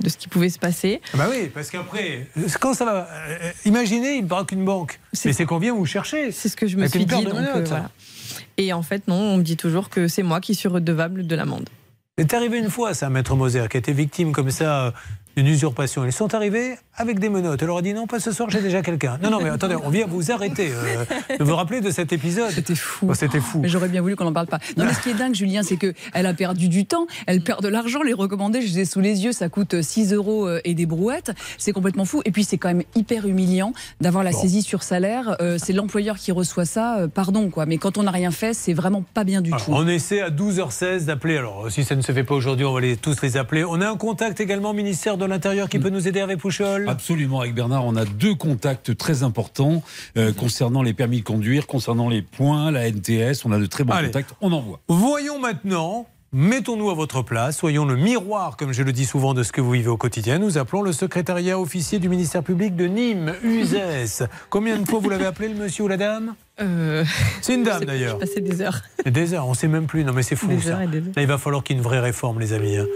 de 0.00 0.08
ce 0.10 0.18
qui 0.18 0.28
pouvait 0.28 0.50
se 0.50 0.58
passer. 0.58 1.00
Ah 1.14 1.16
Bah 1.16 1.26
oui, 1.30 1.48
parce 1.52 1.70
qu'après, 1.70 2.26
quand 2.60 2.74
ça 2.74 2.84
va. 2.84 3.08
Euh, 3.28 3.52
imaginez, 3.64 4.16
il 4.16 4.24
braque 4.24 4.52
une 4.52 4.64
banque. 4.64 5.00
Mais 5.24 5.32
c'est 5.32 5.44
qu'on 5.44 5.58
vient 5.58 5.74
vous 5.74 5.86
chercher. 5.86 6.32
C'est 6.32 6.48
ce 6.48 6.56
que 6.56 6.66
je 6.66 6.76
me 6.76 6.82
Avec 6.82 6.92
suis 6.92 7.04
dit. 7.06 7.24
donc, 7.24 7.34
euh, 7.34 7.64
voilà. 7.66 7.90
Et 8.56 8.72
en 8.72 8.82
fait, 8.82 9.06
non, 9.08 9.16
on 9.16 9.36
me 9.38 9.42
dit 9.42 9.56
toujours 9.56 9.88
que 9.88 10.08
c'est 10.08 10.22
moi 10.22 10.40
qui 10.40 10.54
suis 10.54 10.68
redevable 10.68 11.26
de 11.26 11.36
l'amende. 11.36 11.68
C'est 12.18 12.34
arrivé 12.34 12.58
une 12.58 12.70
fois, 12.70 12.94
ça, 12.94 13.08
Maître 13.10 13.36
Moser, 13.36 13.66
qui 13.70 13.76
a 13.76 13.80
été 13.80 13.92
victime 13.92 14.32
comme 14.32 14.50
ça 14.50 14.86
euh, 14.86 14.90
d'une 15.38 15.46
usurpation. 15.46 16.04
Ils 16.04 16.12
sont 16.12 16.34
arrivés 16.34 16.74
avec 16.96 17.20
des 17.20 17.28
menottes. 17.28 17.62
Elle 17.62 17.68
leur 17.68 17.78
a 17.78 17.82
dit 17.82 17.94
non, 17.94 18.08
pas 18.08 18.18
ce 18.18 18.32
soir, 18.32 18.50
j'ai 18.50 18.60
déjà 18.60 18.82
quelqu'un. 18.82 19.18
Non, 19.22 19.30
non, 19.30 19.38
mais 19.40 19.50
attendez, 19.50 19.76
on 19.80 19.88
vient 19.88 20.06
vous 20.08 20.32
arrêter. 20.32 20.70
euh, 20.72 21.04
de 21.38 21.44
vous 21.44 21.54
rappeler 21.54 21.80
de 21.80 21.90
cet 21.92 22.12
épisode. 22.12 22.50
C'était 22.50 22.74
fou. 22.74 23.14
C'était 23.14 23.38
fou. 23.40 23.60
Mais 23.60 23.68
j'aurais 23.68 23.88
bien 23.88 24.02
voulu 24.02 24.16
qu'on 24.16 24.24
n'en 24.24 24.32
parle 24.32 24.48
pas. 24.48 24.58
Non, 24.76 24.84
mais 24.84 24.92
ce 24.92 25.00
qui 25.00 25.10
est 25.10 25.14
dingue, 25.14 25.34
Julien, 25.36 25.62
c'est 25.62 25.76
qu'elle 25.76 26.26
a 26.26 26.34
perdu 26.34 26.68
du 26.68 26.86
temps, 26.86 27.06
elle 27.26 27.40
perd 27.40 27.62
de 27.62 27.68
l'argent. 27.68 28.02
Les 28.02 28.12
recommandés, 28.14 28.62
je 28.62 28.66
les 28.66 28.80
ai 28.80 28.84
sous 28.84 28.98
les 28.98 29.24
yeux, 29.24 29.30
ça 29.32 29.48
coûte 29.48 29.80
6 29.80 30.12
euros 30.12 30.48
euh, 30.48 30.60
et 30.64 30.74
des 30.74 30.86
brouettes. 30.86 31.30
C'est 31.56 31.72
complètement 31.72 32.04
fou. 32.04 32.20
Et 32.24 32.32
puis, 32.32 32.42
c'est 32.42 32.58
quand 32.58 32.68
même 32.68 32.82
hyper 32.96 33.26
humiliant 33.28 33.72
d'avoir 34.00 34.24
la 34.24 34.32
saisie 34.32 34.62
sur 34.62 34.82
salaire. 34.82 35.36
Euh, 35.40 35.56
c'est 35.62 35.72
l'employeur 35.72 36.16
qui 36.18 36.32
reçoit 36.32 36.64
ça. 36.64 36.98
Euh, 36.98 37.06
pardon, 37.06 37.48
quoi. 37.48 37.64
Mais 37.64 37.78
quand 37.78 37.96
on 37.96 38.02
n'a 38.02 38.10
rien 38.10 38.32
fait, 38.32 38.54
c'est 38.54 38.74
vraiment 38.74 39.04
pas 39.14 39.22
bien 39.22 39.40
du 39.40 39.52
Alors, 39.52 39.64
tout. 39.64 39.70
on 39.72 39.86
essaie 39.86 40.20
à 40.20 40.30
12h16 40.30 41.04
d'appeler. 41.04 41.36
Alors, 41.38 41.70
si 41.70 41.84
ça 41.84 41.94
ne 41.94 42.02
se 42.02 42.10
fait 42.10 42.24
pas 42.24 42.34
aujourd'hui, 42.34 42.66
on 42.66 42.72
va 42.72 42.80
les, 42.80 42.96
tous 42.96 43.22
les 43.22 43.36
appeler. 43.36 43.64
On 43.64 43.80
a 43.80 43.88
un 43.88 43.96
contact 43.96 44.40
également 44.40 44.70
au 44.70 44.74
ministère 44.74 45.16
de 45.16 45.27
l'Intérieur 45.28 45.68
qui 45.68 45.78
peut 45.78 45.90
nous 45.90 46.08
aider 46.08 46.20
avec 46.20 46.38
Pouchol. 46.38 46.88
Absolument, 46.88 47.40
avec 47.40 47.54
Bernard, 47.54 47.84
on 47.86 47.94
a 47.96 48.04
deux 48.04 48.34
contacts 48.34 48.96
très 48.96 49.22
importants 49.22 49.82
euh, 50.16 50.32
concernant 50.32 50.82
les 50.82 50.92
permis 50.94 51.20
de 51.20 51.24
conduire, 51.24 51.66
concernant 51.66 52.08
les 52.08 52.22
points, 52.22 52.70
la 52.70 52.88
NTS. 52.90 53.44
On 53.44 53.52
a 53.52 53.58
de 53.58 53.66
très 53.66 53.84
bons 53.84 53.92
Allez. 53.94 54.06
contacts. 54.08 54.30
On 54.40 54.52
envoie. 54.52 54.80
Voyons 54.88 55.38
maintenant, 55.38 56.06
mettons-nous 56.32 56.90
à 56.90 56.94
votre 56.94 57.22
place, 57.22 57.56
soyons 57.56 57.84
le 57.86 57.96
miroir, 57.96 58.56
comme 58.56 58.72
je 58.72 58.82
le 58.82 58.92
dis 58.92 59.06
souvent, 59.06 59.32
de 59.34 59.42
ce 59.42 59.52
que 59.52 59.60
vous 59.60 59.70
vivez 59.70 59.88
au 59.88 59.96
quotidien. 59.96 60.38
Nous 60.38 60.58
appelons 60.58 60.82
le 60.82 60.92
secrétariat 60.92 61.58
officier 61.58 61.98
du 61.98 62.08
ministère 62.08 62.42
public 62.42 62.76
de 62.76 62.86
Nîmes, 62.86 63.34
UZES. 63.42 64.26
Combien 64.50 64.76
de 64.78 64.86
fois 64.88 64.98
vous 64.98 65.08
l'avez 65.10 65.26
appelé, 65.26 65.48
le 65.48 65.54
monsieur 65.54 65.84
ou 65.84 65.88
la 65.88 65.96
dame 65.96 66.34
C'est 67.40 67.54
une 67.54 67.62
dame 67.62 67.84
d'ailleurs. 67.84 68.18
J'ai 68.20 68.26
passé 68.26 68.40
des 68.40 68.60
heures. 68.60 68.82
Des 69.06 69.32
heures, 69.34 69.46
on 69.46 69.54
sait 69.54 69.68
même 69.68 69.86
plus. 69.86 70.04
Non 70.04 70.12
mais 70.12 70.22
c'est 70.22 70.36
fou 70.36 70.48
Des 70.48 70.60
ça. 70.60 70.70
heures 70.70 70.80
et 70.82 70.86
des 70.86 70.98
heures. 70.98 71.12
Là, 71.16 71.22
il 71.22 71.28
va 71.28 71.38
falloir 71.38 71.62
qu'il 71.62 71.76
y 71.76 71.78
ait 71.78 71.82
une 71.82 71.84
vraie 71.88 72.00
réforme, 72.00 72.40
les 72.40 72.52
amis. 72.52 72.76
hein. 72.76 72.86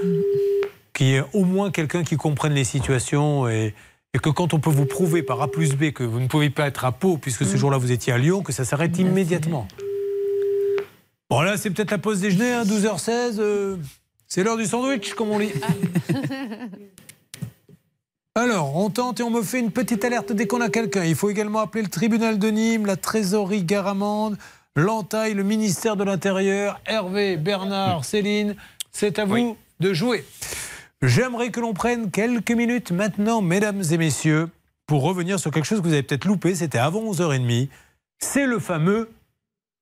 Qu'il 0.93 1.07
y 1.07 1.15
ait 1.15 1.25
au 1.33 1.45
moins 1.45 1.71
quelqu'un 1.71 2.05
qui 2.05 2.17
comprenne 2.17 2.55
les 2.55 2.65
situations 2.65 3.49
et, 3.49 3.75
et 4.15 4.19
que 4.19 4.29
quand 4.29 4.55
on 4.55 4.61
peut 4.61 4.71
vous 4.71 4.87
prouver 4.87 5.23
par 5.23 5.41
A 5.41 5.51
plus 5.51 5.75
B 5.75 5.91
que 5.91 6.05
vous 6.05 6.21
ne 6.21 6.27
pouvez 6.27 6.51
pas 6.51 6.67
être 6.67 6.85
à 6.85 6.93
Pau, 6.93 7.17
puisque 7.17 7.45
ce 7.45 7.57
jour-là 7.57 7.79
vous 7.79 7.93
étiez 7.93 8.13
à 8.13 8.19
Lyon, 8.19 8.43
que 8.43 8.53
ça 8.53 8.65
s'arrête 8.65 8.99
immédiatement. 8.99 9.67
Bon, 11.31 11.41
là, 11.41 11.57
c'est 11.57 11.71
peut-être 11.71 11.93
la 11.93 11.99
pause 11.99 12.21
déjeuner, 12.21 12.53
hein, 12.53 12.65
12h16. 12.65 13.37
euh, 13.39 13.77
c'est 14.29 14.45
l'heure 14.45 14.59
du 14.59 14.67
sandwich, 14.67 15.15
comme 15.15 15.31
on 15.31 15.39
dit. 15.39 15.51
Alors, 18.35 18.77
on 18.77 18.89
tente 18.91 19.21
et 19.21 19.23
on 19.23 19.31
me 19.31 19.43
fait 19.43 19.61
une 19.61 19.71
petite 19.71 20.05
alerte 20.05 20.33
dès 20.33 20.47
qu'on 20.47 20.61
a 20.63 20.71
quelqu'un. 20.71 21.05
Il 21.05 21.15
faut 21.15 21.31
également 21.31 21.61
appeler 21.61 21.83
le 21.83 21.91
tribunal 21.91 22.39
de 22.39 22.49
Nîmes, 22.49 22.87
la 22.87 22.97
trésorerie 22.97 23.63
Garamande, 23.63 24.39
l'entaille, 24.75 25.35
le 25.35 25.43
ministère 25.43 25.97
de 25.97 26.05
l'Intérieur, 26.05 26.81
Hervé, 26.87 27.37
Bernard, 27.37 28.05
Céline. 28.05 28.57
C'est 28.91 29.19
à 29.19 29.27
vous 29.27 29.57
de 29.81 29.93
jouer. 29.93 30.25
J'aimerais 31.03 31.51
que 31.51 31.59
l'on 31.59 31.75
prenne 31.75 32.13
quelques 32.13 32.53
minutes 32.53 32.93
maintenant, 32.93 33.43
mesdames 33.43 33.83
et 33.91 33.99
messieurs, 33.99 34.49
pour 34.87 35.03
revenir 35.03 35.41
sur 35.41 35.51
quelque 35.51 35.65
chose 35.65 35.81
que 35.81 35.85
vous 35.85 35.93
avez 35.93 36.05
peut-être 36.05 36.27
loupé. 36.27 36.55
C'était 36.55 36.79
avant 36.79 37.01
11h30. 37.13 37.69
C'est 38.21 38.47
le 38.47 38.61
fameux 38.61 39.11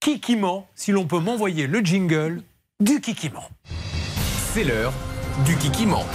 Kikiment, 0.01 0.67
si 0.75 0.93
l'on 0.93 1.07
peut 1.07 1.19
m'envoyer 1.19 1.67
le 1.67 1.81
jingle 1.81 2.43
du 2.81 3.03
Kikiment. 3.03 3.45
C'est 4.55 4.65
l'heure 4.65 4.95
du 5.45 5.57
Kikiment. 5.57 6.07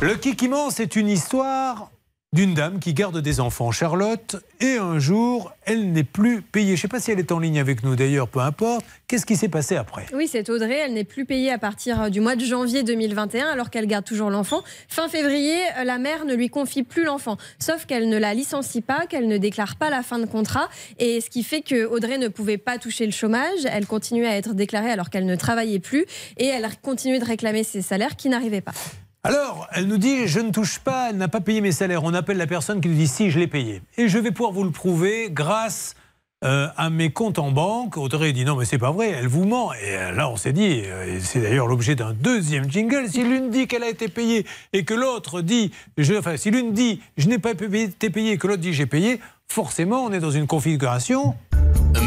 Le 0.00 0.16
Kikiment, 0.16 0.70
c'est 0.70 0.96
une 0.96 1.08
histoire 1.08 1.92
d'une 2.34 2.52
dame 2.52 2.78
qui 2.78 2.92
garde 2.92 3.22
des 3.22 3.40
enfants, 3.40 3.70
Charlotte, 3.72 4.36
et 4.60 4.76
un 4.76 4.98
jour, 4.98 5.50
elle 5.64 5.92
n'est 5.92 6.04
plus 6.04 6.42
payée. 6.42 6.68
Je 6.68 6.72
ne 6.72 6.76
sais 6.76 6.88
pas 6.88 7.00
si 7.00 7.10
elle 7.10 7.18
est 7.18 7.32
en 7.32 7.38
ligne 7.38 7.58
avec 7.58 7.82
nous 7.82 7.96
d'ailleurs, 7.96 8.28
peu 8.28 8.40
importe. 8.40 8.84
Qu'est-ce 9.06 9.24
qui 9.24 9.34
s'est 9.34 9.48
passé 9.48 9.76
après? 9.76 10.04
Oui, 10.12 10.28
c'est 10.30 10.50
Audrey. 10.50 10.76
Elle 10.76 10.92
n'est 10.92 11.04
plus 11.04 11.24
payée 11.24 11.50
à 11.50 11.56
partir 11.56 12.02
euh, 12.02 12.08
du 12.10 12.20
mois 12.20 12.36
de 12.36 12.44
janvier 12.44 12.82
2021, 12.82 13.46
alors 13.48 13.70
qu'elle 13.70 13.86
garde 13.86 14.04
toujours 14.04 14.28
l'enfant. 14.28 14.62
Fin 14.88 15.08
février, 15.08 15.56
euh, 15.78 15.84
la 15.84 15.96
mère 15.96 16.26
ne 16.26 16.34
lui 16.34 16.50
confie 16.50 16.82
plus 16.82 17.04
l'enfant, 17.04 17.38
sauf 17.58 17.86
qu'elle 17.86 18.10
ne 18.10 18.18
la 18.18 18.34
licencie 18.34 18.82
pas, 18.82 19.06
qu'elle 19.06 19.26
ne 19.26 19.38
déclare 19.38 19.76
pas 19.76 19.88
la 19.88 20.02
fin 20.02 20.18
de 20.18 20.26
contrat, 20.26 20.68
et 20.98 21.22
ce 21.22 21.30
qui 21.30 21.42
fait 21.42 21.62
que 21.62 21.86
Audrey 21.86 22.18
ne 22.18 22.28
pouvait 22.28 22.58
pas 22.58 22.76
toucher 22.76 23.06
le 23.06 23.12
chômage. 23.12 23.60
Elle 23.64 23.86
continuait 23.86 24.28
à 24.28 24.36
être 24.36 24.52
déclarée 24.52 24.90
alors 24.90 25.08
qu'elle 25.08 25.26
ne 25.26 25.36
travaillait 25.36 25.78
plus, 25.78 26.04
et 26.36 26.46
elle 26.46 26.68
continuait 26.82 27.20
de 27.20 27.24
réclamer 27.24 27.64
ses 27.64 27.80
salaires 27.80 28.16
qui 28.16 28.28
n'arrivaient 28.28 28.60
pas. 28.60 28.74
Alors, 29.24 29.66
elle 29.72 29.86
nous 29.86 29.98
dit 29.98 30.28
Je 30.28 30.40
ne 30.40 30.50
touche 30.50 30.78
pas, 30.78 31.10
elle 31.10 31.16
n'a 31.16 31.28
pas 31.28 31.40
payé 31.40 31.60
mes 31.60 31.72
salaires. 31.72 32.04
On 32.04 32.14
appelle 32.14 32.36
la 32.36 32.46
personne 32.46 32.80
qui 32.80 32.88
nous 32.88 32.94
dit 32.94 33.08
Si, 33.08 33.30
je 33.30 33.38
l'ai 33.38 33.48
payé. 33.48 33.82
Et 33.96 34.08
je 34.08 34.18
vais 34.18 34.30
pouvoir 34.30 34.52
vous 34.52 34.64
le 34.64 34.70
prouver 34.70 35.28
grâce 35.30 35.96
euh, 36.44 36.68
à 36.76 36.88
mes 36.88 37.10
comptes 37.10 37.40
en 37.40 37.50
banque. 37.50 37.96
Audrey 37.96 38.32
dit 38.32 38.44
Non, 38.44 38.54
mais 38.54 38.64
c'est 38.64 38.78
pas 38.78 38.92
vrai, 38.92 39.10
elle 39.10 39.26
vous 39.26 39.44
ment. 39.44 39.72
Et 39.72 39.96
euh, 39.96 40.12
là, 40.12 40.30
on 40.30 40.36
s'est 40.36 40.52
dit 40.52 40.82
euh, 40.84 41.16
et 41.16 41.20
C'est 41.20 41.40
d'ailleurs 41.40 41.66
l'objet 41.66 41.96
d'un 41.96 42.12
deuxième 42.12 42.70
jingle. 42.70 43.08
Si 43.08 43.24
l'une 43.24 43.50
dit 43.50 43.66
qu'elle 43.66 43.82
a 43.82 43.88
été 43.88 44.06
payée 44.06 44.46
et 44.72 44.84
que 44.84 44.94
l'autre 44.94 45.40
dit 45.40 45.72
je, 45.96 46.14
Enfin, 46.14 46.36
si 46.36 46.52
l'une 46.52 46.72
dit 46.72 47.00
Je 47.16 47.26
n'ai 47.26 47.38
pas 47.38 47.50
été 47.50 48.10
payé 48.10 48.32
et 48.32 48.38
que 48.38 48.46
l'autre 48.46 48.62
dit 48.62 48.72
J'ai 48.72 48.86
payé, 48.86 49.20
forcément, 49.58 50.04
on 50.04 50.12
est 50.12 50.20
dans 50.20 50.30
une 50.30 50.46
configuration. 50.46 51.34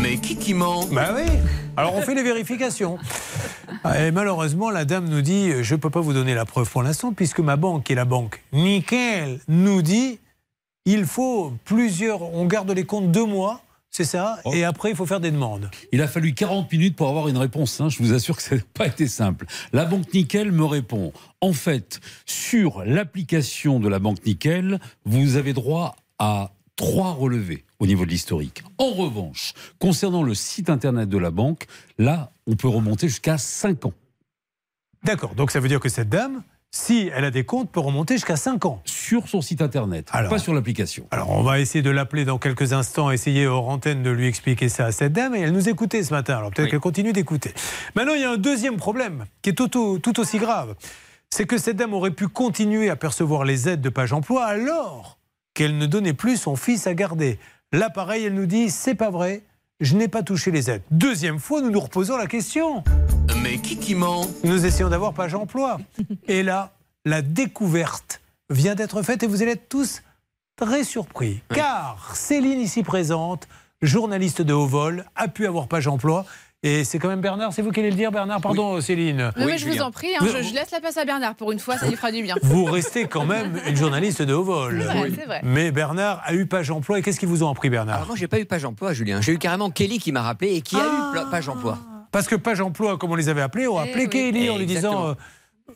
Mais 0.01 0.17
qui 0.17 0.35
qui 0.37 0.53
ment 0.53 0.85
Bah 0.91 1.13
oui. 1.15 1.23
Alors 1.75 1.95
on 1.95 2.01
fait 2.01 2.15
les 2.15 2.23
vérifications. 2.23 2.97
Et 3.97 4.11
malheureusement, 4.11 4.69
la 4.69 4.85
dame 4.85 5.07
nous 5.09 5.21
dit 5.21 5.51
Je 5.63 5.75
ne 5.75 5.79
peux 5.79 5.89
pas 5.89 6.01
vous 6.01 6.13
donner 6.13 6.33
la 6.35 6.45
preuve 6.45 6.69
pour 6.69 6.83
l'instant, 6.83 7.13
puisque 7.13 7.39
ma 7.39 7.55
banque, 7.55 7.85
qui 7.85 7.93
est 7.93 7.95
la 7.95 8.05
banque 8.05 8.41
Nickel, 8.53 9.39
nous 9.47 9.81
dit 9.81 10.19
il 10.85 11.05
faut 11.05 11.53
plusieurs. 11.65 12.21
On 12.33 12.45
garde 12.45 12.71
les 12.71 12.85
comptes 12.85 13.11
deux 13.11 13.25
mois, 13.25 13.61
c'est 13.89 14.03
ça 14.03 14.39
Et 14.53 14.63
après, 14.63 14.89
il 14.91 14.95
faut 14.95 15.05
faire 15.05 15.19
des 15.19 15.31
demandes. 15.31 15.69
Il 15.91 16.01
a 16.01 16.07
fallu 16.07 16.33
40 16.33 16.71
minutes 16.71 16.95
pour 16.95 17.07
avoir 17.09 17.27
une 17.27 17.37
réponse. 17.37 17.79
hein. 17.81 17.89
Je 17.89 17.97
vous 17.99 18.13
assure 18.13 18.37
que 18.37 18.43
ça 18.43 18.55
n'a 18.55 18.61
pas 18.73 18.87
été 18.87 19.07
simple. 19.07 19.45
La 19.73 19.85
Banque 19.85 20.13
Nickel 20.13 20.51
me 20.51 20.65
répond 20.65 21.11
en 21.39 21.53
fait, 21.53 21.99
sur 22.25 22.83
l'application 22.85 23.79
de 23.79 23.89
la 23.89 23.99
Banque 23.99 24.23
Nickel, 24.25 24.79
vous 25.05 25.35
avez 25.37 25.53
droit 25.53 25.95
à 26.19 26.51
trois 26.81 27.11
relevés 27.11 27.63
au 27.79 27.85
niveau 27.85 28.05
de 28.05 28.09
l'historique. 28.09 28.63
En 28.79 28.89
revanche, 28.89 29.53
concernant 29.79 30.23
le 30.23 30.33
site 30.33 30.69
internet 30.69 31.07
de 31.09 31.17
la 31.19 31.29
banque, 31.31 31.65
là, 31.99 32.31
on 32.47 32.55
peut 32.55 32.67
remonter 32.67 33.07
jusqu'à 33.07 33.37
5 33.37 33.85
ans. 33.85 33.93
D'accord, 35.03 35.35
donc 35.35 35.51
ça 35.51 35.59
veut 35.59 35.67
dire 35.67 35.79
que 35.79 35.89
cette 35.89 36.09
dame, 36.09 36.41
si 36.71 37.09
elle 37.13 37.25
a 37.25 37.31
des 37.31 37.43
comptes, 37.43 37.69
peut 37.71 37.79
remonter 37.79 38.15
jusqu'à 38.15 38.35
5 38.35 38.65
ans. 38.65 38.81
Sur 38.85 39.27
son 39.27 39.41
site 39.41 39.61
internet, 39.61 40.09
pas 40.29 40.37
sur 40.39 40.53
l'application. 40.53 41.05
Alors 41.11 41.29
on 41.29 41.43
va 41.43 41.59
essayer 41.59 41.81
de 41.83 41.89
l'appeler 41.91 42.25
dans 42.25 42.37
quelques 42.39 42.73
instants, 42.73 43.11
essayer 43.11 43.45
hors 43.45 43.69
antenne 43.69 44.01
de 44.03 44.09
lui 44.09 44.25
expliquer 44.27 44.67
ça 44.69 44.85
à 44.87 44.91
cette 44.91 45.13
dame, 45.13 45.35
et 45.35 45.41
elle 45.41 45.51
nous 45.53 45.69
écoutait 45.69 46.01
ce 46.03 46.13
matin, 46.13 46.37
alors 46.37 46.49
peut-être 46.51 46.69
qu'elle 46.71 46.79
continue 46.79 47.13
d'écouter. 47.13 47.53
Maintenant, 47.95 48.13
il 48.15 48.21
y 48.21 48.25
a 48.25 48.31
un 48.31 48.37
deuxième 48.37 48.77
problème, 48.77 49.25
qui 49.43 49.51
est 49.51 49.53
tout, 49.53 49.77
au- 49.77 49.99
tout 49.99 50.19
aussi 50.19 50.39
grave. 50.39 50.75
C'est 51.29 51.45
que 51.45 51.57
cette 51.57 51.77
dame 51.77 51.93
aurait 51.93 52.11
pu 52.11 52.27
continuer 52.27 52.89
à 52.89 52.95
percevoir 52.95 53.43
les 53.45 53.69
aides 53.69 53.81
de 53.81 53.89
Page 53.89 54.13
Emploi 54.13 54.45
alors 54.45 55.17
qu'elle 55.53 55.77
ne 55.77 55.85
donnait 55.85 56.13
plus 56.13 56.37
son 56.37 56.55
fils 56.55 56.87
à 56.87 56.93
garder. 56.93 57.39
Là, 57.71 57.89
pareil, 57.89 58.25
elle 58.25 58.33
nous 58.33 58.45
dit 58.45 58.69
c'est 58.69 58.95
pas 58.95 59.09
vrai, 59.09 59.43
je 59.79 59.95
n'ai 59.95 60.07
pas 60.07 60.23
touché 60.23 60.51
les 60.51 60.69
aides. 60.69 60.83
Deuxième 60.91 61.39
fois, 61.39 61.61
nous 61.61 61.71
nous 61.71 61.79
reposons 61.79 62.17
la 62.17 62.27
question. 62.27 62.83
Mais 63.41 63.57
qui 63.57 63.77
qui 63.77 63.95
ment? 63.95 64.27
Nous 64.43 64.65
essayons 64.65 64.89
d'avoir 64.89 65.13
Page 65.13 65.33
Emploi. 65.33 65.79
Et 66.27 66.43
là, 66.43 66.73
la 67.05 67.21
découverte 67.21 68.21
vient 68.49 68.75
d'être 68.75 69.01
faite 69.01 69.23
et 69.23 69.27
vous 69.27 69.41
allez 69.41 69.53
être 69.53 69.69
tous 69.69 70.03
très 70.55 70.83
surpris. 70.83 71.41
Car 71.53 72.15
Céline, 72.15 72.59
ici 72.59 72.83
présente, 72.83 73.47
journaliste 73.81 74.41
de 74.41 74.53
haut 74.53 74.67
vol, 74.67 75.05
a 75.15 75.27
pu 75.27 75.47
avoir 75.47 75.67
Page 75.67 75.87
Emploi. 75.87 76.25
Et 76.63 76.83
c'est 76.83 76.99
quand 76.99 77.07
même 77.07 77.21
Bernard, 77.21 77.53
c'est 77.53 77.63
vous 77.63 77.71
qui 77.71 77.79
allez 77.79 77.89
le 77.89 77.95
dire, 77.95 78.11
Bernard 78.11 78.39
Pardon, 78.39 78.79
Céline. 78.81 79.31
Non, 79.35 79.45
mais 79.47 79.57
je 79.57 79.67
vous 79.67 79.81
en 79.81 79.89
prie, 79.89 80.09
hein, 80.13 80.19
Vous- 80.21 80.27
je, 80.27 80.43
je 80.43 80.53
laisse 80.53 80.69
la 80.69 80.79
place 80.79 80.95
à 80.97 81.05
Bernard 81.05 81.33
pour 81.33 81.51
une 81.51 81.57
fois, 81.57 81.75
ça 81.79 81.87
lui 81.89 81.95
fera 81.95 82.11
du 82.11 82.21
bien. 82.21 82.35
Vous 82.43 82.65
restez 82.65 83.07
quand 83.07 83.25
même 83.25 83.59
une 83.67 83.75
journaliste 83.75 84.21
de 84.21 84.31
haut 84.35 84.43
vol. 84.43 84.77
C'est 84.79 84.93
vrai, 84.93 85.11
c'est 85.17 85.25
vrai. 85.25 85.41
Mais 85.43 85.71
Bernard 85.71 86.21
a 86.23 86.35
eu 86.35 86.45
Page 86.45 86.69
Emploi. 86.69 86.99
Et 86.99 87.01
qu'est-ce 87.01 87.19
qu'ils 87.19 87.29
vous 87.29 87.41
ont 87.41 87.49
appris, 87.49 87.71
Bernard 87.71 87.95
Alors 87.95 88.07
moi, 88.07 88.15
j'ai 88.15 88.27
pas 88.27 88.39
eu 88.39 88.45
page 88.45 88.63
emploi, 88.63 88.93
Julien. 88.93 89.21
J'ai 89.21 89.31
eu 89.31 89.37
carrément 89.39 89.71
Kelly 89.71 89.97
qui 89.97 90.11
m'a 90.11 90.21
rappelé 90.21 90.53
et 90.55 90.61
qui 90.61 90.75
a 90.75 90.85
eu 90.85 91.11
pla- 91.13 91.25
page 91.31 91.49
emploi. 91.49 91.79
Parce 92.11 92.27
que 92.27 92.35
Page 92.35 92.61
Emploi, 92.61 92.97
comme 92.99 93.09
on 93.11 93.15
les 93.15 93.29
avait 93.29 93.41
appelés, 93.41 93.67
ont 93.67 93.79
appelé 93.79 94.07
Kelly 94.07 94.49
en 94.51 94.57
lui 94.59 94.65
disant 94.67 95.07
euh, 95.07 95.13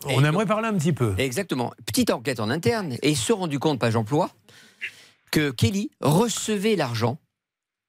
On 0.08 0.24
aimerait 0.24 0.46
parler 0.46 0.68
un 0.68 0.74
petit 0.76 0.94
peu. 0.94 1.16
Exactement. 1.18 1.74
Petite 1.86 2.12
enquête 2.12 2.40
en 2.40 2.50
interne 2.52 2.94
et 3.02 3.10
ils 3.12 3.16
se 3.18 3.26
sont 3.28 3.38
rendus 3.38 3.58
compte, 3.58 3.80
page 3.80 3.96
emploi, 3.96 4.30
que 5.32 5.50
Kelly 5.50 5.90
recevait 6.02 6.76
l'argent. 6.76 7.18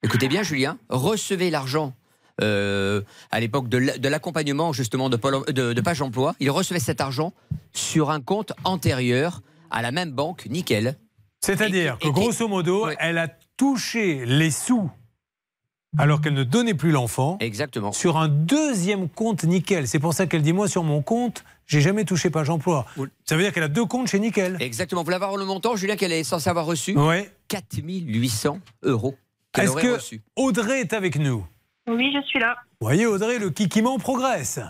Écoutez 0.02 0.28
bien, 0.28 0.42
Julien, 0.42 0.78
recevait 0.88 1.50
l'argent. 1.50 1.92
Euh, 2.42 3.00
à 3.30 3.40
l'époque 3.40 3.68
de 3.68 3.78
l'a- 3.78 3.98
de 3.98 4.08
l'accompagnement 4.08 4.72
justement 4.72 5.08
de, 5.08 5.16
Pôle- 5.16 5.50
de, 5.52 5.72
de 5.72 5.80
Page 5.80 6.02
Emploi, 6.02 6.34
il 6.40 6.50
recevait 6.50 6.80
cet 6.80 7.00
argent 7.00 7.32
sur 7.72 8.10
un 8.10 8.20
compte 8.20 8.52
antérieur 8.64 9.42
à 9.70 9.82
la 9.82 9.90
même 9.92 10.10
banque, 10.12 10.46
nickel. 10.46 10.96
C'est-à-dire 11.40 11.98
que 11.98 12.08
grosso 12.08 12.48
modo, 12.48 12.88
elle 12.98 13.18
a 13.18 13.28
touché 13.56 14.24
les 14.26 14.50
sous 14.50 14.90
alors 15.98 16.20
qu'elle 16.20 16.34
ne 16.34 16.44
donnait 16.44 16.74
plus 16.74 16.90
l'enfant. 16.90 17.38
Exactement. 17.40 17.90
Sur 17.92 18.18
un 18.18 18.28
deuxième 18.28 19.08
compte 19.08 19.44
Nickel. 19.44 19.88
C'est 19.88 19.98
pour 19.98 20.12
ça 20.12 20.26
qu'elle 20.26 20.42
dit 20.42 20.52
Moi, 20.52 20.68
sur 20.68 20.82
mon 20.84 21.00
compte, 21.00 21.42
j'ai 21.66 21.80
jamais 21.80 22.04
touché 22.04 22.28
Page 22.28 22.50
Emploi. 22.50 22.84
Ça 23.24 23.34
veut 23.36 23.42
dire 23.42 23.50
qu'elle 23.52 23.62
a 23.62 23.68
deux 23.68 23.86
comptes 23.86 24.08
chez 24.08 24.18
Nickel. 24.20 24.58
Exactement. 24.60 25.02
Vous 25.04 25.12
avoir 25.12 25.36
le 25.38 25.46
montant, 25.46 25.74
Julien, 25.74 25.96
qu'elle 25.96 26.12
est 26.12 26.24
censée 26.24 26.50
avoir 26.50 26.66
reçu 26.66 26.94
Ouais. 26.98 27.30
4800 27.48 28.58
euros. 28.82 29.14
Est-ce 29.56 29.72
que. 29.76 30.16
Audrey 30.36 30.80
est 30.80 30.92
avec 30.92 31.16
nous? 31.18 31.46
Oui, 31.88 32.12
je 32.14 32.22
suis 32.26 32.38
là. 32.40 32.56
Vous 32.80 32.86
voyez, 32.86 33.06
Audrey, 33.06 33.38
le 33.38 33.50
kikiment 33.50 33.98
progresse. 33.98 34.60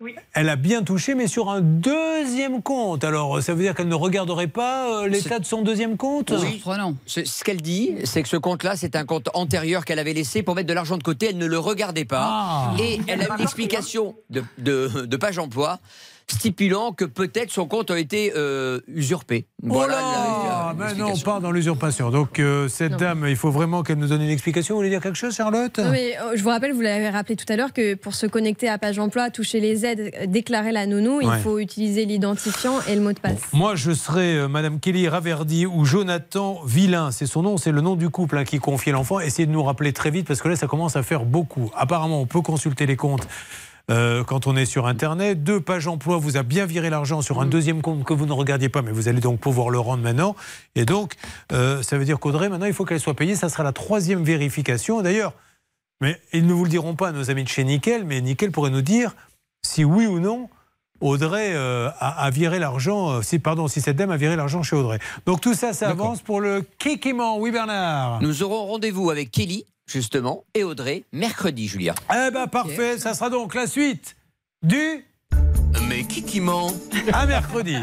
Oui. 0.00 0.14
Elle 0.32 0.48
a 0.48 0.54
bien 0.54 0.84
touché, 0.84 1.16
mais 1.16 1.26
sur 1.26 1.50
un 1.50 1.60
deuxième 1.60 2.62
compte. 2.62 3.02
Alors, 3.02 3.42
ça 3.42 3.52
veut 3.52 3.62
dire 3.62 3.74
qu'elle 3.74 3.88
ne 3.88 3.96
regarderait 3.96 4.46
pas 4.46 5.02
euh, 5.02 5.08
l'état 5.08 5.40
de 5.40 5.44
son 5.44 5.62
deuxième 5.62 5.96
compte? 5.96 6.32
Oui. 6.40 6.62
Ce, 7.04 7.24
ce 7.24 7.42
qu'elle 7.42 7.60
dit, 7.60 7.96
c'est 8.04 8.22
que 8.22 8.28
ce 8.28 8.36
compte-là, 8.36 8.76
c'est 8.76 8.94
un 8.94 9.04
compte 9.04 9.28
antérieur 9.34 9.84
qu'elle 9.84 9.98
avait 9.98 10.12
laissé 10.12 10.44
pour 10.44 10.54
mettre 10.54 10.68
de 10.68 10.72
l'argent 10.72 10.98
de 10.98 11.02
côté. 11.02 11.30
Elle 11.30 11.38
ne 11.38 11.46
le 11.46 11.58
regardait 11.58 12.04
pas. 12.04 12.28
Ah. 12.30 12.74
Et 12.78 13.00
elle 13.08 13.22
a 13.22 13.34
eu 13.34 13.38
l'explication 13.38 14.14
de, 14.30 14.44
de, 14.58 15.04
de 15.04 15.16
Page 15.16 15.38
Emploi 15.40 15.80
stipulant 16.30 16.92
que 16.92 17.04
peut-être 17.04 17.50
son 17.50 17.66
compte 17.66 17.90
a 17.90 17.98
été 17.98 18.32
euh, 18.36 18.80
usurpé. 18.86 19.46
Oh 19.68 19.86
là 19.86 20.74
mais 20.78 20.94
non, 20.94 21.16
pas 21.16 21.40
dans 21.40 21.50
l'usurpation. 21.50 22.10
Donc, 22.10 22.38
euh, 22.38 22.68
cette 22.68 22.96
dame, 22.96 23.24
il 23.28 23.36
faut 23.36 23.50
vraiment 23.50 23.82
qu'elle 23.82 23.98
nous 23.98 24.08
donne 24.08 24.22
une 24.22 24.28
explication. 24.28 24.74
Vous 24.74 24.80
voulez 24.80 24.90
dire 24.90 25.00
quelque 25.00 25.16
chose, 25.16 25.34
Charlotte? 25.34 25.78
Non, 25.78 25.90
mais, 25.90 26.16
euh, 26.18 26.36
je 26.36 26.42
vous 26.42 26.50
rappelle, 26.50 26.72
vous 26.72 26.80
l'avez 26.82 27.08
rappelé 27.08 27.36
tout 27.36 27.50
à 27.50 27.56
l'heure, 27.56 27.72
que 27.72 27.94
pour 27.94 28.14
se 28.14 28.26
connecter 28.26 28.68
à 28.68 28.78
Page 28.78 28.98
Emploi, 28.98 29.30
toucher 29.30 29.60
les 29.60 29.86
aides, 29.86 30.30
déclarer 30.30 30.72
la 30.72 30.86
nounou, 30.86 31.18
Ouais. 31.18 31.36
il 31.38 31.42
faut 31.42 31.58
utiliser 31.58 32.04
l'identifiant 32.04 32.74
et 32.88 32.94
le 32.94 33.00
mot 33.00 33.12
de 33.12 33.18
passe. 33.18 33.40
Moi, 33.52 33.74
je 33.74 33.92
serais 33.92 34.36
euh, 34.36 34.48
Madame 34.48 34.78
Kelly 34.78 35.08
Raverdi 35.08 35.66
ou 35.66 35.84
Jonathan 35.84 36.60
Villain. 36.64 37.10
C'est 37.10 37.26
son 37.26 37.42
nom, 37.42 37.56
c'est 37.56 37.72
le 37.72 37.80
nom 37.80 37.96
du 37.96 38.10
couple 38.10 38.38
hein, 38.38 38.44
qui 38.44 38.58
confiait 38.58 38.92
l'enfant. 38.92 39.18
Essayez 39.20 39.46
de 39.46 39.52
nous 39.52 39.62
rappeler 39.64 39.92
très 39.92 40.10
vite 40.10 40.26
parce 40.26 40.40
que 40.42 40.48
là, 40.48 40.56
ça 40.56 40.66
commence 40.66 40.94
à 40.96 41.02
faire 41.02 41.24
beaucoup. 41.24 41.70
Apparemment, 41.74 42.20
on 42.20 42.26
peut 42.26 42.42
consulter 42.42 42.86
les 42.86 42.96
comptes. 42.96 43.26
Euh, 43.90 44.22
quand 44.22 44.46
on 44.46 44.56
est 44.56 44.66
sur 44.66 44.86
Internet, 44.86 45.42
deux 45.42 45.60
pages 45.60 45.86
emploi 45.86 46.18
vous 46.18 46.36
a 46.36 46.42
bien 46.42 46.66
viré 46.66 46.90
l'argent 46.90 47.22
sur 47.22 47.40
un 47.40 47.46
deuxième 47.46 47.80
compte 47.80 48.04
que 48.04 48.12
vous 48.12 48.26
ne 48.26 48.32
regardiez 48.32 48.68
pas, 48.68 48.82
mais 48.82 48.92
vous 48.92 49.08
allez 49.08 49.20
donc 49.20 49.40
pouvoir 49.40 49.70
le 49.70 49.78
rendre 49.78 50.02
maintenant. 50.02 50.36
Et 50.74 50.84
donc, 50.84 51.14
euh, 51.52 51.82
ça 51.82 51.96
veut 51.96 52.04
dire 52.04 52.20
qu'Audrey, 52.20 52.48
maintenant, 52.48 52.66
il 52.66 52.74
faut 52.74 52.84
qu'elle 52.84 53.00
soit 53.00 53.14
payée. 53.14 53.34
Ça 53.34 53.48
sera 53.48 53.62
la 53.62 53.72
troisième 53.72 54.22
vérification. 54.22 55.00
D'ailleurs, 55.00 55.32
mais 56.00 56.20
ils 56.32 56.46
ne 56.46 56.52
vous 56.52 56.64
le 56.64 56.70
diront 56.70 56.94
pas, 56.94 57.12
nos 57.12 57.30
amis 57.30 57.44
de 57.44 57.48
chez 57.48 57.64
Nickel, 57.64 58.04
mais 58.04 58.20
Nickel 58.20 58.52
pourrait 58.52 58.70
nous 58.70 58.82
dire 58.82 59.16
si 59.64 59.84
oui 59.84 60.06
ou 60.06 60.20
non 60.20 60.48
Audrey 61.00 61.52
euh, 61.54 61.88
a, 61.98 62.24
a 62.24 62.30
viré 62.30 62.58
l'argent, 62.58 63.22
si, 63.22 63.38
pardon, 63.38 63.68
si 63.68 63.80
cette 63.80 63.96
dame 63.96 64.10
a 64.10 64.16
viré 64.16 64.34
l'argent 64.36 64.62
chez 64.62 64.76
Audrey. 64.76 64.98
Donc 65.26 65.40
tout 65.40 65.54
ça, 65.54 65.72
ça 65.72 65.88
avance 65.88 66.22
pour 66.22 66.40
le 66.40 66.62
Kikiment. 66.78 67.38
Oui, 67.38 67.52
Bernard 67.52 68.20
Nous 68.20 68.42
aurons 68.42 68.66
rendez-vous 68.66 69.10
avec 69.10 69.30
Kelly, 69.30 69.64
justement, 69.88 70.44
et 70.54 70.64
Audrey, 70.64 71.04
mercredi, 71.12 71.68
Julien. 71.68 71.94
Eh 72.10 72.30
ben 72.30 72.46
parfait, 72.46 72.98
ça 72.98 73.14
sera 73.14 73.30
donc 73.30 73.54
la 73.54 73.66
suite 73.66 74.16
du 74.62 75.04
Mais 75.88 76.04
qui 76.04 76.22
qui 76.22 76.40
ment 76.40 76.70
à 77.12 77.26
mercredi. 77.26 77.76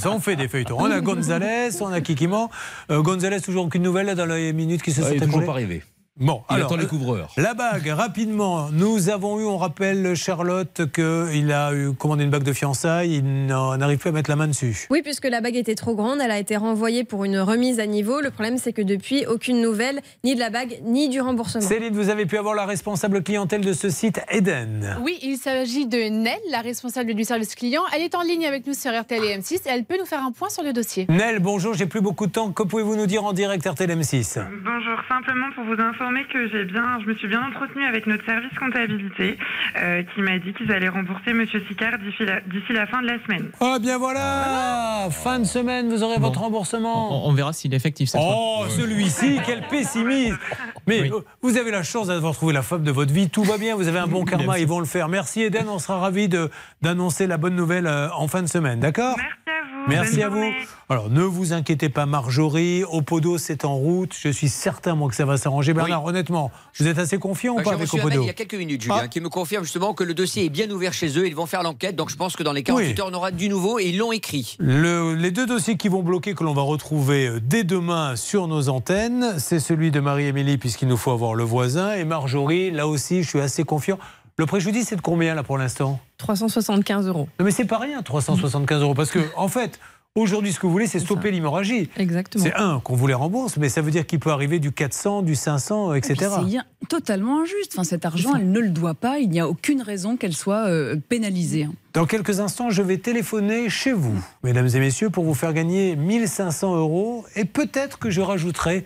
Ça, 0.00 0.10
on 0.10 0.20
fait 0.20 0.36
des 0.36 0.48
feuilletons. 0.48 0.76
On 0.78 0.90
a 0.90 1.00
Gonzalez, 1.00 1.70
on 1.80 1.92
a 1.92 2.00
Kikiment. 2.00 2.50
Euh, 2.90 3.02
Gonzalez, 3.02 3.40
toujours 3.40 3.66
aucune 3.66 3.82
nouvelle 3.82 4.06
là, 4.06 4.14
dans 4.14 4.26
les 4.26 4.52
minutes 4.52 4.82
qui 4.82 4.92
se 4.92 5.00
Ah, 5.00 5.04
sont 5.04 5.10
il 5.10 5.16
est 5.16 5.18
toujours 5.20 5.30
écoulées 5.42 5.46
pas 5.46 5.52
arrivé. 5.52 5.82
Bon, 6.20 6.42
Il 6.50 6.56
alors, 6.56 6.66
attend 6.66 6.76
les 6.76 6.86
couvreurs. 6.86 7.32
La 7.38 7.54
bague, 7.54 7.86
rapidement. 7.96 8.68
Nous 8.70 9.08
avons 9.08 9.40
eu, 9.40 9.44
on 9.44 9.56
rappelle, 9.56 10.14
Charlotte, 10.14 10.82
qu'il 10.92 11.50
a 11.50 11.72
eu 11.74 11.94
commandé 11.94 12.24
une 12.24 12.30
bague 12.30 12.42
de 12.42 12.52
fiançailles. 12.52 13.14
Il 13.16 13.46
n'en- 13.46 13.74
n'arrive 13.78 13.96
plus 13.98 14.10
à 14.10 14.12
mettre 14.12 14.28
la 14.28 14.36
main 14.36 14.46
dessus. 14.46 14.86
Oui, 14.90 15.00
puisque 15.02 15.24
la 15.24 15.40
bague 15.40 15.56
était 15.56 15.74
trop 15.74 15.94
grande, 15.94 16.18
elle 16.22 16.30
a 16.30 16.38
été 16.38 16.58
renvoyée 16.58 17.04
pour 17.04 17.24
une 17.24 17.38
remise 17.38 17.80
à 17.80 17.86
niveau. 17.86 18.20
Le 18.20 18.30
problème, 18.30 18.58
c'est 18.58 18.74
que 18.74 18.82
depuis, 18.82 19.24
aucune 19.26 19.62
nouvelle, 19.62 20.00
ni 20.22 20.34
de 20.34 20.40
la 20.40 20.50
bague, 20.50 20.78
ni 20.84 21.08
du 21.08 21.22
remboursement. 21.22 21.62
Céline, 21.62 21.94
vous 21.94 22.10
avez 22.10 22.26
pu 22.26 22.36
avoir 22.36 22.54
la 22.54 22.66
responsable 22.66 23.22
clientèle 23.22 23.62
de 23.62 23.72
ce 23.72 23.88
site, 23.88 24.20
Eden. 24.30 24.98
Oui, 25.02 25.18
il 25.22 25.38
s'agit 25.38 25.86
de 25.86 26.10
Nel, 26.10 26.36
la 26.50 26.60
responsable 26.60 27.14
du 27.14 27.24
service 27.24 27.54
client. 27.54 27.82
Elle 27.96 28.02
est 28.02 28.14
en 28.14 28.20
ligne 28.22 28.44
avec 28.44 28.66
nous 28.66 28.74
sur 28.74 28.90
RTL 28.92 29.24
et 29.24 29.38
M6 29.38 29.54
et 29.54 29.70
elle 29.70 29.84
peut 29.84 29.96
nous 29.98 30.04
faire 30.06 30.22
un 30.22 30.32
point 30.32 30.50
sur 30.50 30.62
le 30.64 30.74
dossier. 30.74 31.06
Nel, 31.08 31.38
bonjour, 31.38 31.72
j'ai 31.72 31.86
plus 31.86 32.02
beaucoup 32.02 32.26
de 32.26 32.32
temps. 32.32 32.52
Que 32.52 32.62
pouvez-vous 32.62 32.96
nous 32.96 33.06
dire 33.06 33.24
en 33.24 33.32
direct 33.32 33.64
RTL 33.66 33.90
M6 33.90 34.38
Bonjour, 34.64 34.98
simplement 35.08 35.46
pour 35.54 35.64
vous 35.64 35.80
informer 35.80 36.09
que 36.32 36.48
j'ai 36.48 36.64
bien, 36.64 36.98
je 37.02 37.06
me 37.06 37.14
suis 37.14 37.28
bien 37.28 37.40
entretenue 37.42 37.84
avec 37.86 38.06
notre 38.06 38.24
service 38.24 38.50
comptabilité 38.58 39.38
euh, 39.80 40.02
qui 40.14 40.20
m'a 40.22 40.38
dit 40.38 40.52
qu'ils 40.54 40.70
allaient 40.72 40.88
rembourser 40.88 41.32
Monsieur 41.32 41.62
Sicard 41.68 41.98
d'ici 41.98 42.24
la, 42.24 42.40
d'ici 42.40 42.72
la 42.72 42.86
fin 42.86 43.00
de 43.02 43.06
la 43.06 43.22
semaine. 43.24 43.50
Ah 43.60 43.78
bien 43.80 43.98
voilà 43.98 45.08
Fin 45.10 45.38
de 45.38 45.44
semaine, 45.44 45.88
vous 45.88 46.02
aurez 46.02 46.18
votre 46.18 46.40
remboursement. 46.40 47.24
On, 47.26 47.30
on 47.30 47.32
verra 47.32 47.52
s'il 47.52 47.72
est 47.72 47.76
effectif 47.76 48.10
cette 48.10 48.20
Oh, 48.22 48.62
fois. 48.64 48.68
celui-ci, 48.70 49.38
quel 49.46 49.62
pessimisme 49.68 50.38
Mais 50.86 51.10
euh, 51.10 51.20
vous 51.42 51.56
avez 51.56 51.70
la 51.70 51.82
chance 51.82 52.08
d'avoir 52.08 52.34
trouvé 52.34 52.52
la 52.52 52.62
femme 52.62 52.82
de 52.82 52.90
votre 52.90 53.12
vie, 53.12 53.30
tout 53.30 53.44
va 53.44 53.56
bien, 53.58 53.74
vous 53.76 53.88
avez 53.88 53.98
un 53.98 54.06
bon 54.06 54.24
karma, 54.26 54.58
ils 54.58 54.66
vont 54.66 54.80
le 54.80 54.86
faire. 54.86 55.08
Merci 55.08 55.42
Eden, 55.42 55.68
on 55.68 55.78
sera 55.78 55.98
ravis 55.98 56.28
de- 56.28 56.50
d'annoncer 56.82 57.26
la 57.26 57.36
bonne 57.38 57.54
nouvelle 57.56 57.86
euh, 57.86 58.08
en 58.14 58.28
fin 58.28 58.42
de 58.42 58.48
semaine, 58.48 58.80
d'accord? 58.80 59.16
Merci 59.16 59.32
à 59.48 59.62
vous. 59.62 59.86
Merci 59.88 60.16
bonne 60.16 60.24
à 60.24 60.28
vous. 60.28 60.34
journée. 60.42 60.56
Alors, 60.90 61.08
ne 61.10 61.22
vous 61.22 61.52
inquiétez 61.52 61.88
pas, 61.88 62.04
Marjorie. 62.04 62.82
Opodo, 62.90 63.38
c'est 63.38 63.64
en 63.64 63.76
route. 63.76 64.14
Je 64.20 64.28
suis 64.28 64.48
certain, 64.48 64.94
moi, 64.96 65.08
que 65.08 65.14
ça 65.14 65.24
va 65.24 65.36
s'arranger. 65.36 65.72
Bernard, 65.90 66.04
honnêtement, 66.06 66.50
vous 66.78 66.86
êtes 66.86 66.98
assez 66.98 67.18
confiant 67.18 67.54
Bah, 67.54 67.60
ou 67.60 67.64
pas 67.64 67.70
J'ai 67.70 67.76
avec 67.76 67.94
Opodo 67.94 68.22
il 68.22 68.26
y 68.26 68.30
a 68.30 68.32
quelques 68.32 68.54
minutes, 68.54 68.82
Julien, 68.82 69.00
Ah. 69.02 69.08
qui 69.08 69.20
me 69.20 69.28
confirme 69.28 69.64
justement 69.64 69.92
que 69.94 70.04
le 70.04 70.14
dossier 70.14 70.44
est 70.44 70.48
bien 70.48 70.70
ouvert 70.70 70.92
chez 70.92 71.18
eux. 71.18 71.26
Ils 71.26 71.34
vont 71.34 71.46
faire 71.46 71.62
l'enquête, 71.62 71.96
donc 71.96 72.10
je 72.10 72.16
pense 72.16 72.36
que 72.36 72.42
dans 72.42 72.52
les 72.52 72.62
48 72.62 72.92
Oui. 72.94 73.00
heures, 73.00 73.08
on 73.10 73.14
aura 73.14 73.30
du 73.30 73.48
nouveau 73.48 73.78
et 73.78 73.86
ils 73.86 73.98
l'ont 73.98 74.12
écrit. 74.12 74.56
Le- 74.58 75.14
les 75.14 75.30
deux 75.30 75.46
dossiers 75.46 75.76
qui 75.76 75.88
vont 75.88 76.02
bloquer, 76.02 76.34
que 76.34 76.44
l'on 76.44 76.54
va 76.54 76.62
retrouver 76.62 77.26
euh, 77.26 77.40
dès 77.42 77.64
demain 77.64 78.16
sur 78.16 78.46
nos 78.48 78.68
antennes, 78.68 79.34
c'est 79.38 79.58
celui 79.60 79.90
de 79.90 80.00
Marie-Émilie, 80.00 80.58
puisqu'il 80.58 80.88
nous 80.88 80.96
faut 80.96 81.10
avoir 81.10 81.34
le 81.34 81.44
voisin, 81.44 81.92
et 81.94 82.04
Marjorie, 82.04 82.70
là 82.70 82.86
aussi, 82.86 83.22
je 83.22 83.28
suis 83.28 83.40
assez 83.40 83.64
confiant. 83.64 83.98
Le 84.36 84.46
préjudice, 84.46 84.88
c'est 84.88 84.96
de 84.96 85.00
combien, 85.02 85.34
là, 85.34 85.42
pour 85.42 85.58
l'instant? 85.58 86.00
375 86.18 87.08
euros. 87.08 87.28
Non, 87.38 87.44
mais 87.44 87.50
c'est 87.50 87.64
pas 87.66 87.78
rien, 87.78 88.02
375 88.02 88.80
euros, 88.82 88.94
parce 88.94 89.10
que, 89.10 89.18
en 89.36 89.48
fait, 89.48 89.78
aujourd'hui, 90.14 90.52
ce 90.52 90.60
que 90.60 90.66
vous 90.66 90.72
voulez, 90.72 90.86
c'est 90.86 90.98
stopper 90.98 91.30
l'hémorragie. 91.30 91.88
Exactement. 91.96 92.44
C'est 92.44 92.54
un, 92.54 92.80
qu'on 92.80 92.94
vous 92.94 93.06
les 93.06 93.14
rembourse, 93.14 93.56
mais 93.56 93.68
ça 93.68 93.80
veut 93.80 93.90
dire 93.90 94.06
qu'il 94.06 94.18
peut 94.18 94.30
arriver 94.30 94.58
du 94.58 94.72
400, 94.72 95.22
du 95.22 95.34
500, 95.34 95.94
Et 95.94 96.00
puis, 96.00 96.12
etc. 96.12 96.32
C'est 96.80 96.88
totalement 96.88 97.42
injuste. 97.42 97.72
Enfin, 97.74 97.84
cet 97.84 98.04
argent, 98.04 98.34
elle 98.34 98.50
ne 98.50 98.60
le 98.60 98.70
doit 98.70 98.94
pas. 98.94 99.18
Il 99.18 99.30
n'y 99.30 99.40
a 99.40 99.48
aucune 99.48 99.82
raison 99.82 100.16
qu'elle 100.16 100.34
soit 100.34 100.68
euh, 100.68 100.96
pénalisée. 101.08 101.68
Dans 101.92 102.06
quelques 102.06 102.40
instants, 102.40 102.70
je 102.70 102.82
vais 102.82 102.98
téléphoner 102.98 103.68
chez 103.68 103.92
vous, 103.92 104.14
mesdames 104.42 104.68
et 104.74 104.80
messieurs, 104.80 105.10
pour 105.10 105.24
vous 105.24 105.34
faire 105.34 105.52
gagner 105.52 105.96
1500 105.96 106.76
euros. 106.76 107.24
Et 107.36 107.44
peut-être 107.44 107.98
que 107.98 108.10
je 108.10 108.20
rajouterai 108.20 108.84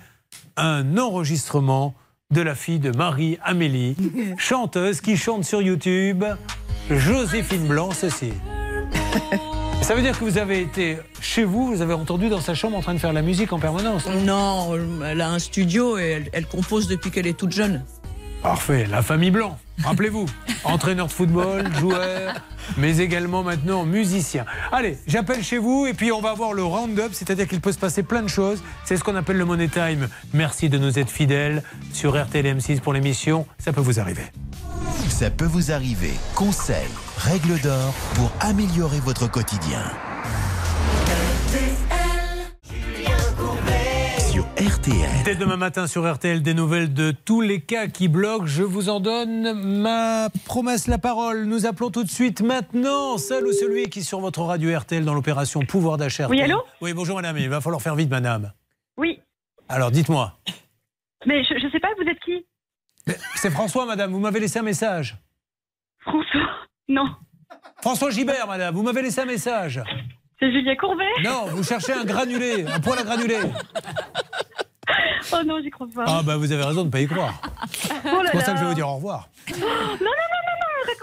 un 0.57 0.99
enregistrement 0.99 1.95
de 2.31 2.41
la 2.41 2.55
fille 2.55 2.81
de 2.81 2.91
Marie-Amélie, 2.91 3.97
chanteuse 4.39 5.01
qui 5.01 5.17
chante 5.17 5.45
sur 5.45 5.63
YouTube, 5.63 6.25
Joséphine 6.91 7.67
Blanc, 7.67 7.91
ceci. 7.93 8.33
Ça 9.83 9.95
veut 9.95 10.01
dire 10.03 10.19
que 10.19 10.25
vous 10.25 10.39
avez 10.39 10.61
été 10.63 10.99
chez 11.21 11.45
vous, 11.45 11.67
vous 11.69 11.83
avez 11.83 11.93
entendu 11.95 12.29
dans 12.29 12.41
sa 12.41 12.55
chambre 12.55 12.77
en 12.77 12.81
train 12.81 12.95
de 12.95 12.99
faire 12.99 13.13
la 13.13 13.23
musique 13.23 13.53
en 13.53 13.59
permanence. 13.59 14.07
Non, 14.07 14.75
elle 15.05 15.21
a 15.21 15.31
un 15.31 15.39
studio 15.39 15.99
et 15.99 16.03
elle, 16.03 16.31
elle 16.33 16.47
compose 16.47 16.89
depuis 16.89 17.11
qu'elle 17.11 17.27
est 17.27 17.37
toute 17.37 17.53
jeune. 17.53 17.85
Parfait, 18.43 18.87
la 18.91 19.03
famille 19.03 19.31
Blanc. 19.31 19.59
Rappelez-vous, 19.83 20.27
entraîneur 20.65 21.07
de 21.07 21.13
football, 21.13 21.65
joueur, 21.79 22.35
mais 22.77 22.99
également 22.99 23.43
maintenant 23.43 23.85
musicien. 23.85 24.45
Allez, 24.73 24.99
j'appelle 25.07 25.43
chez 25.43 25.59
vous 25.59 25.87
et 25.87 25.95
puis 25.95 26.13
on 26.13 26.21
va 26.21 26.33
voir 26.35 26.53
le 26.53 26.63
round-up, 26.63 27.11
c'est-à-dire 27.13 27.49
qu'il 27.49 27.61
peut 27.61 27.73
se 27.73 27.79
passer 27.79 28.03
plein 28.03 28.23
de 28.23 28.29
choses. 28.29 28.63
C'est 28.85 28.97
ce 28.97 29.05
qu'on 29.05 29.17
appelle 29.17 29.37
le 29.37 29.45
Money 29.45 29.69
Time. 29.69 30.09
Merci 30.33 30.69
de 30.69 30.79
nous 30.79 30.99
être 30.99 31.11
fidèles 31.11 31.63
sur 31.93 32.23
RTL 32.23 32.47
M6 32.47 32.81
pour 32.81 32.93
l'émission. 32.93 33.47
Ça 33.59 33.73
peut 33.73 33.81
vous 33.81 34.01
arriver. 34.01 34.25
Ça 35.09 35.31
peut 35.31 35.45
vous 35.47 35.73
arriver. 35.73 36.13
Conseils, 36.35 36.77
règles 37.19 37.61
d'or 37.61 37.93
pour 38.15 38.31
améliorer 38.41 39.01
votre 39.01 39.31
quotidien. 39.31 39.83
Sur 44.19 44.45
RTL. 44.57 45.23
Dès 45.25 45.37
demain 45.37 45.57
matin 45.57 45.87
sur 45.87 46.13
RTL, 46.13 46.43
des 46.43 46.55
nouvelles 46.55 46.93
de 46.93 47.13
tous 47.13 47.41
les 47.41 47.61
cas 47.61 47.87
qui 47.87 48.09
bloquent. 48.09 48.47
Je 48.47 48.63
vous 48.65 48.89
en 48.89 48.99
donne 49.01 49.53
ma 49.81 50.29
promesse, 50.45 50.89
la 50.89 50.99
parole. 50.99 51.45
Nous 51.45 51.67
appelons 51.67 51.91
tout 51.91 52.03
de 52.05 52.11
suite 52.11 52.41
maintenant 52.41 53.17
celle 53.17 53.47
ou 53.47 53.53
celui 53.53 53.89
qui 53.89 54.01
est 54.01 54.03
sur 54.03 54.21
votre 54.21 54.43
radio 54.43 54.77
RTL 54.77 55.05
dans 55.05 55.15
l'opération 55.15 55.61
Pouvoir 55.61 55.97
d'achat. 55.99 56.27
Oui, 56.29 56.41
allô 56.43 56.63
Oui, 56.81 56.93
bonjour 56.95 57.17
madame. 57.17 57.39
Il 57.39 57.49
va 57.49 57.61
falloir 57.61 57.81
faire 57.81 57.95
vite, 57.95 58.11
madame. 58.11 58.53
Oui, 58.97 59.21
Alors, 59.69 59.91
dites-moi. 59.91 60.37
mais 61.27 61.43
je, 61.45 61.55
je 61.61 61.71
sais 61.71 61.81
pas, 61.81 61.89
vous 61.97 62.09
êtes 62.09 62.21
qui 62.21 62.45
C'est 63.37 63.51
François, 63.51 63.87
madame. 63.87 64.11
Vous 64.13 64.21
m'avez 64.21 64.41
laissé 64.41 64.59
un 64.59 64.63
message. 64.63 65.17
François 66.01 66.49
Non, 66.89 67.07
François 67.81 68.11
Gibert, 68.11 68.47
madame. 68.47 68.75
Vous 68.75 68.83
m'avez 68.83 69.03
laissé 69.03 69.21
un 69.21 69.25
message. 69.27 69.83
c'est 70.39 70.51
Julien 70.53 70.77
Courbet 70.77 71.05
Non, 71.23 71.47
vous 71.49 71.63
cherchez 71.65 71.93
un 71.93 72.05
granulé, 72.05 72.67
un 72.67 72.81
poil 72.81 72.99
à 72.99 73.03
granulé. 73.03 73.37
Oh 75.33 75.37
non, 75.47 75.59
j'y 75.63 75.71
crois 75.71 75.87
pas. 75.95 76.05
Ah, 76.07 76.21
bah 76.23 76.37
vous 76.37 76.53
avez 76.53 76.63
raison 76.63 76.83
de 76.83 76.87
ne 76.87 76.93
pas 76.93 77.01
y 77.01 77.07
croire. 77.07 77.41
Oh 78.07 78.21
C'est 78.25 78.31
pour 78.33 78.43
ça 78.43 78.53
que 78.53 78.59
je 78.59 78.63
vais 78.63 78.69
vous 78.69 78.75
dire 78.75 78.89
au 78.89 78.97
revoir. 78.97 79.29
Non, 79.51 79.57
non, 79.59 79.67
non, 80.01 80.01
non, 80.01 80.07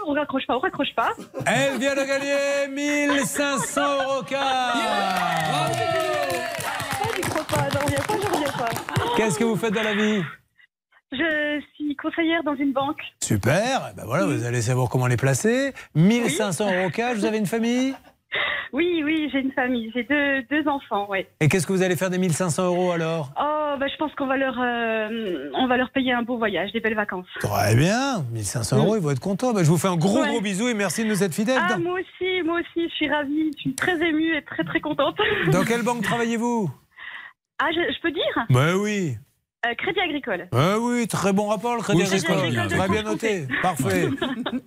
non, 0.06 0.10
on 0.10 0.14
raccroche 0.14 0.46
pas, 0.46 0.56
on 0.56 0.60
raccroche 0.60 0.94
pas. 0.94 1.10
Elle 1.46 1.78
vient 1.78 1.94
de 1.94 2.04
gagner 2.04 2.68
1500 2.68 3.80
euros 4.04 4.22
cash. 4.22 4.38
Ah, 4.40 5.70
j'y 7.16 7.20
crois 7.22 7.44
pas, 7.44 7.68
j'en 7.72 7.80
reviens 7.84 7.98
pas, 7.98 8.14
j'en 8.22 8.28
reviens 8.36 8.52
pas. 8.52 8.70
Qu'est-ce 9.16 9.38
que 9.38 9.44
vous 9.44 9.56
faites 9.56 9.74
dans 9.74 9.82
la 9.82 9.94
vie? 9.94 10.22
Je 11.12 11.60
suis 11.74 11.94
conseillère 11.96 12.42
dans 12.42 12.54
une 12.56 12.72
banque. 12.72 13.00
Super, 13.22 13.90
eh 13.92 13.96
ben 13.96 14.04
voilà, 14.06 14.26
vous 14.26 14.44
allez 14.44 14.62
savoir 14.62 14.88
comment 14.88 15.06
les 15.06 15.16
placer. 15.18 15.72
1500 15.94 16.74
euros 16.80 16.90
cash, 16.90 17.16
vous 17.18 17.24
avez 17.26 17.38
une 17.38 17.46
famille? 17.46 17.94
Oui, 18.74 19.02
oui, 19.04 19.28
j'ai 19.30 19.40
une 19.40 19.52
famille, 19.52 19.90
j'ai 19.94 20.04
deux, 20.04 20.42
deux 20.44 20.66
enfants, 20.66 21.06
ouais. 21.10 21.28
Et 21.40 21.48
qu'est-ce 21.48 21.66
que 21.66 21.74
vous 21.74 21.82
allez 21.82 21.94
faire 21.94 22.08
des 22.08 22.16
1500 22.16 22.64
euros 22.68 22.90
alors? 22.92 23.30
Oh, 23.38 23.74
bah, 23.78 23.86
je 23.86 23.94
pense 23.98 24.14
qu'on 24.14 24.26
va 24.26 24.38
leur, 24.38 24.54
euh, 24.58 25.50
on 25.54 25.66
va 25.66 25.76
leur 25.76 25.90
payer 25.90 26.14
un 26.14 26.22
beau 26.22 26.38
voyage, 26.38 26.72
des 26.72 26.80
belles 26.80 26.94
vacances. 26.94 27.26
Très 27.40 27.74
bien, 27.76 28.22
1500 28.32 28.78
euros, 28.78 28.96
ils 28.96 29.02
vont 29.02 29.10
être 29.10 29.20
contents. 29.20 29.52
Ben, 29.52 29.62
je 29.62 29.68
vous 29.68 29.76
fais 29.76 29.88
un 29.88 29.96
gros 29.98 30.22
Ouais. 30.22 30.28
gros 30.28 30.40
bisou 30.40 30.68
et 30.68 30.72
merci 30.74 31.04
de 31.04 31.10
nous 31.10 31.22
être 31.22 31.34
fidèles. 31.34 31.60
Ah, 31.60 31.76
moi 31.76 31.98
aussi, 32.00 32.42
moi 32.46 32.60
aussi, 32.60 32.88
je 32.88 32.94
suis 32.94 33.10
ravie, 33.10 33.50
je 33.56 33.60
suis 33.60 33.74
très 33.74 33.96
émue 34.02 34.34
et 34.38 34.42
très 34.42 34.64
très 34.64 34.80
contente. 34.80 35.18
Dans 35.52 35.64
quelle 35.64 35.82
banque 35.82 36.00
travaillez-vous? 36.02 36.70
Ah, 37.62 37.68
je, 37.74 37.92
je 37.94 38.00
peux 38.00 38.10
dire? 38.10 38.46
Ben 38.48 38.74
oui. 38.76 39.16
Euh, 39.64 39.74
Crédit 39.78 40.00
Agricole. 40.00 40.48
Ah 40.50 40.76
oui, 40.80 41.06
très 41.06 41.32
bon 41.32 41.46
rapport, 41.46 41.76
le 41.76 41.82
Crédit 41.82 42.00
Oui, 42.02 42.06
Agricole. 42.06 42.36
Agricole 42.38 42.68
de 42.68 42.74
Très 42.76 42.88
bien 42.88 43.02
noté. 43.04 43.46
Parfait. 43.62 44.08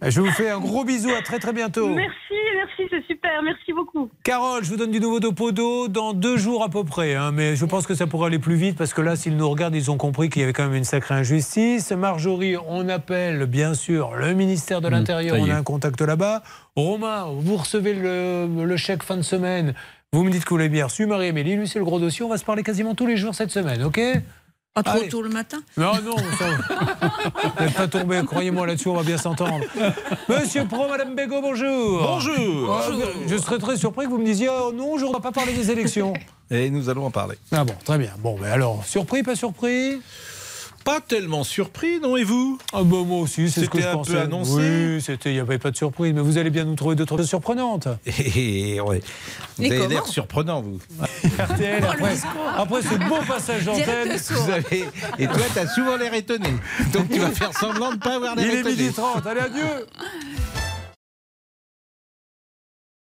Je 0.08 0.22
vous 0.22 0.32
fais 0.32 0.50
un 0.50 0.60
gros 0.60 0.86
bisou, 0.86 1.10
à 1.10 1.22
très 1.22 1.38
très 1.38 1.52
bientôt. 1.52 1.90
Merci, 1.90 2.14
merci, 2.56 2.84
c'est 2.90 3.06
super, 3.06 3.44
merci 3.44 3.74
beaucoup. 3.74 4.10
Carole, 4.24 4.64
je 4.64 4.70
vous 4.70 4.78
donne 4.78 4.92
du 4.92 5.02
nouveau 5.02 5.20
d'Opodo 5.20 5.90
dans 5.90 6.14
deux 6.14 6.38
jours 6.38 6.64
à 6.64 6.70
peu 6.70 6.86
près. 6.86 7.14
hein, 7.16 7.32
mais 7.34 7.58
je 7.58 7.66
pense 7.66 7.86
que 7.88 7.94
ça 7.94 8.08
pourrait 8.08 8.28
aller 8.28 8.40
plus 8.40 8.56
vite 8.56 8.78
parce 8.78 8.94
que 8.94 9.02
là, 9.02 9.18
s'ils 9.18 9.36
nous 9.36 9.50
regardent, 9.50 9.76
ils 9.76 9.92
ont 9.92 9.98
compris 9.98 10.30
qu'il 10.30 10.40
y 10.40 10.44
avait 10.44 10.54
quand 10.54 10.64
même 10.64 10.76
une 10.76 10.86
sacrée 10.86 11.16
injustice. 11.16 11.92
Marjorie, 11.92 12.56
on 12.70 12.88
appelle 12.88 13.48
bien 13.48 13.74
sûr 13.74 14.16
le 14.16 14.34
ministère 14.34 14.80
de 14.80 14.88
l'Intérieur. 14.88 15.36
ça 15.36 15.42
y 15.42 15.52
On 15.52 15.54
a 15.54 15.58
un 15.58 15.64
contact 15.64 16.00
là-bas. 16.00 16.42
Romain, 16.78 17.26
vous 17.38 17.58
recevez 17.58 17.94
le, 17.96 18.48
le 18.64 18.78
chèque 18.78 19.04
fin 19.04 19.18
de 19.18 19.24
semaine. 19.24 19.74
Vous 20.14 20.24
me 20.24 20.32
dites 20.32 20.46
que 20.46 20.50
vous 20.52 20.58
l'avez 20.58 20.70
bien 20.70 20.86
reçu. 20.86 21.06
Marie-Amélie, 21.06 21.58
lui, 21.58 21.68
c'est 21.68 21.80
le 21.80 21.86
gros 21.86 22.00
dossier. 22.00 22.24
On 22.24 22.30
va 22.30 22.38
se 22.38 22.46
parler 22.46 22.64
quasiment 22.64 22.96
tous 22.96 23.06
les 23.08 23.18
jours 23.18 23.36
cette 23.36 23.52
semaine, 23.52 23.84
OK? 23.84 24.00
Pas 24.76 24.84
trop 24.84 24.98
Allez. 24.98 25.08
tôt 25.08 25.22
le 25.22 25.30
matin 25.30 25.60
non, 25.78 25.94
non, 26.04 26.18
ça, 26.38 26.46
vous 26.50 27.64
n'êtes 27.64 27.74
pas 27.76 27.88
tombé. 27.88 28.22
Croyez-moi, 28.26 28.68
là-dessus, 28.68 28.90
on 28.90 28.96
va 28.96 29.04
bien 29.04 29.18
s'entendre. 29.18 29.64
Monsieur 30.28 30.66
Pro, 30.66 30.90
Madame 30.90 31.16
Bégaud, 31.16 31.40
bonjour. 31.42 32.02
Bonjour. 32.02 32.76
Euh, 32.76 32.92
Je 33.26 33.38
serais 33.38 33.58
très 33.58 33.78
surpris 33.78 34.04
que 34.06 34.10
vous 34.12 34.18
me 34.18 34.26
disiez 34.26 34.50
oh, 34.50 34.74
non, 34.74 34.98
je 34.98 35.06
ne 35.06 35.14
vais 35.14 35.22
pas 35.22 35.32
parler 35.32 35.54
des 35.54 35.72
élections. 35.72 36.12
Et 36.52 36.70
nous 36.70 36.90
allons 36.90 37.06
en 37.06 37.12
parler. 37.12 37.38
Ah 37.54 37.64
bon, 37.64 37.74
très 37.86 37.98
bien. 37.98 38.12
Bon, 38.20 38.38
mais 38.42 38.50
alors, 38.50 38.84
surpris, 38.86 39.24
pas 39.24 39.38
surpris? 39.38 40.02
Pas 40.86 41.02
tellement 41.02 41.44
surpris, 41.44 42.00
non 42.00 42.16
Et 42.16 42.24
vous? 42.24 42.60
Ah 42.72 42.84
bah 42.84 42.98
moi 43.06 43.20
aussi, 43.22 43.50
c'est 43.50 43.66
ce 43.66 43.70
que 43.70 43.80
C'était 43.80 43.90
un 43.90 43.98
peu 44.04 44.20
annoncé. 44.20 44.52
Oui, 44.54 45.02
c'était, 45.02 45.32
il 45.32 45.34
n'y 45.34 45.40
avait 45.40 45.58
pas 45.58 45.72
de 45.72 45.76
surprise, 45.76 46.14
mais 46.14 46.22
vous 46.22 46.38
allez 46.38 46.52
bien 46.52 46.64
nous 46.64 46.76
trouver 46.76 46.96
d'autres 46.96 47.18
choses 47.18 47.28
surprenantes. 47.28 47.88
Et 48.36 48.80
ouais. 48.80 49.02
Vous 49.58 49.64
Et 49.64 49.68
avez 49.72 49.78
comment 49.78 49.90
l'air 49.90 50.06
surprenant, 50.06 50.62
vous. 50.62 50.80
RTL, 51.40 51.84
Oh, 51.84 51.92
après, 51.92 52.16
après 52.56 52.82
ce 52.84 52.96
beau 53.10 53.18
passage 53.28 53.66
d'antenne. 53.66 54.16
Vous 54.16 54.52
avez- 54.52 54.86
Et 55.18 55.26
toi, 55.26 55.42
t'as 55.56 55.68
souvent 55.68 55.98
l'air 55.98 56.14
étonné. 56.14 56.50
Donc 56.94 57.10
tu 57.10 57.20
vas 57.20 57.32
faire 57.32 57.52
semblant 57.58 57.90
de 57.90 57.96
ne 57.96 58.00
pas 58.00 58.16
avoir 58.16 58.36
l'air 58.36 58.46
Il 58.46 58.52
est 58.54 58.60
étonné. 58.60 58.76
midi 58.76 58.94
30, 58.94 59.26
allez 59.26 59.40
adieu 59.42 59.64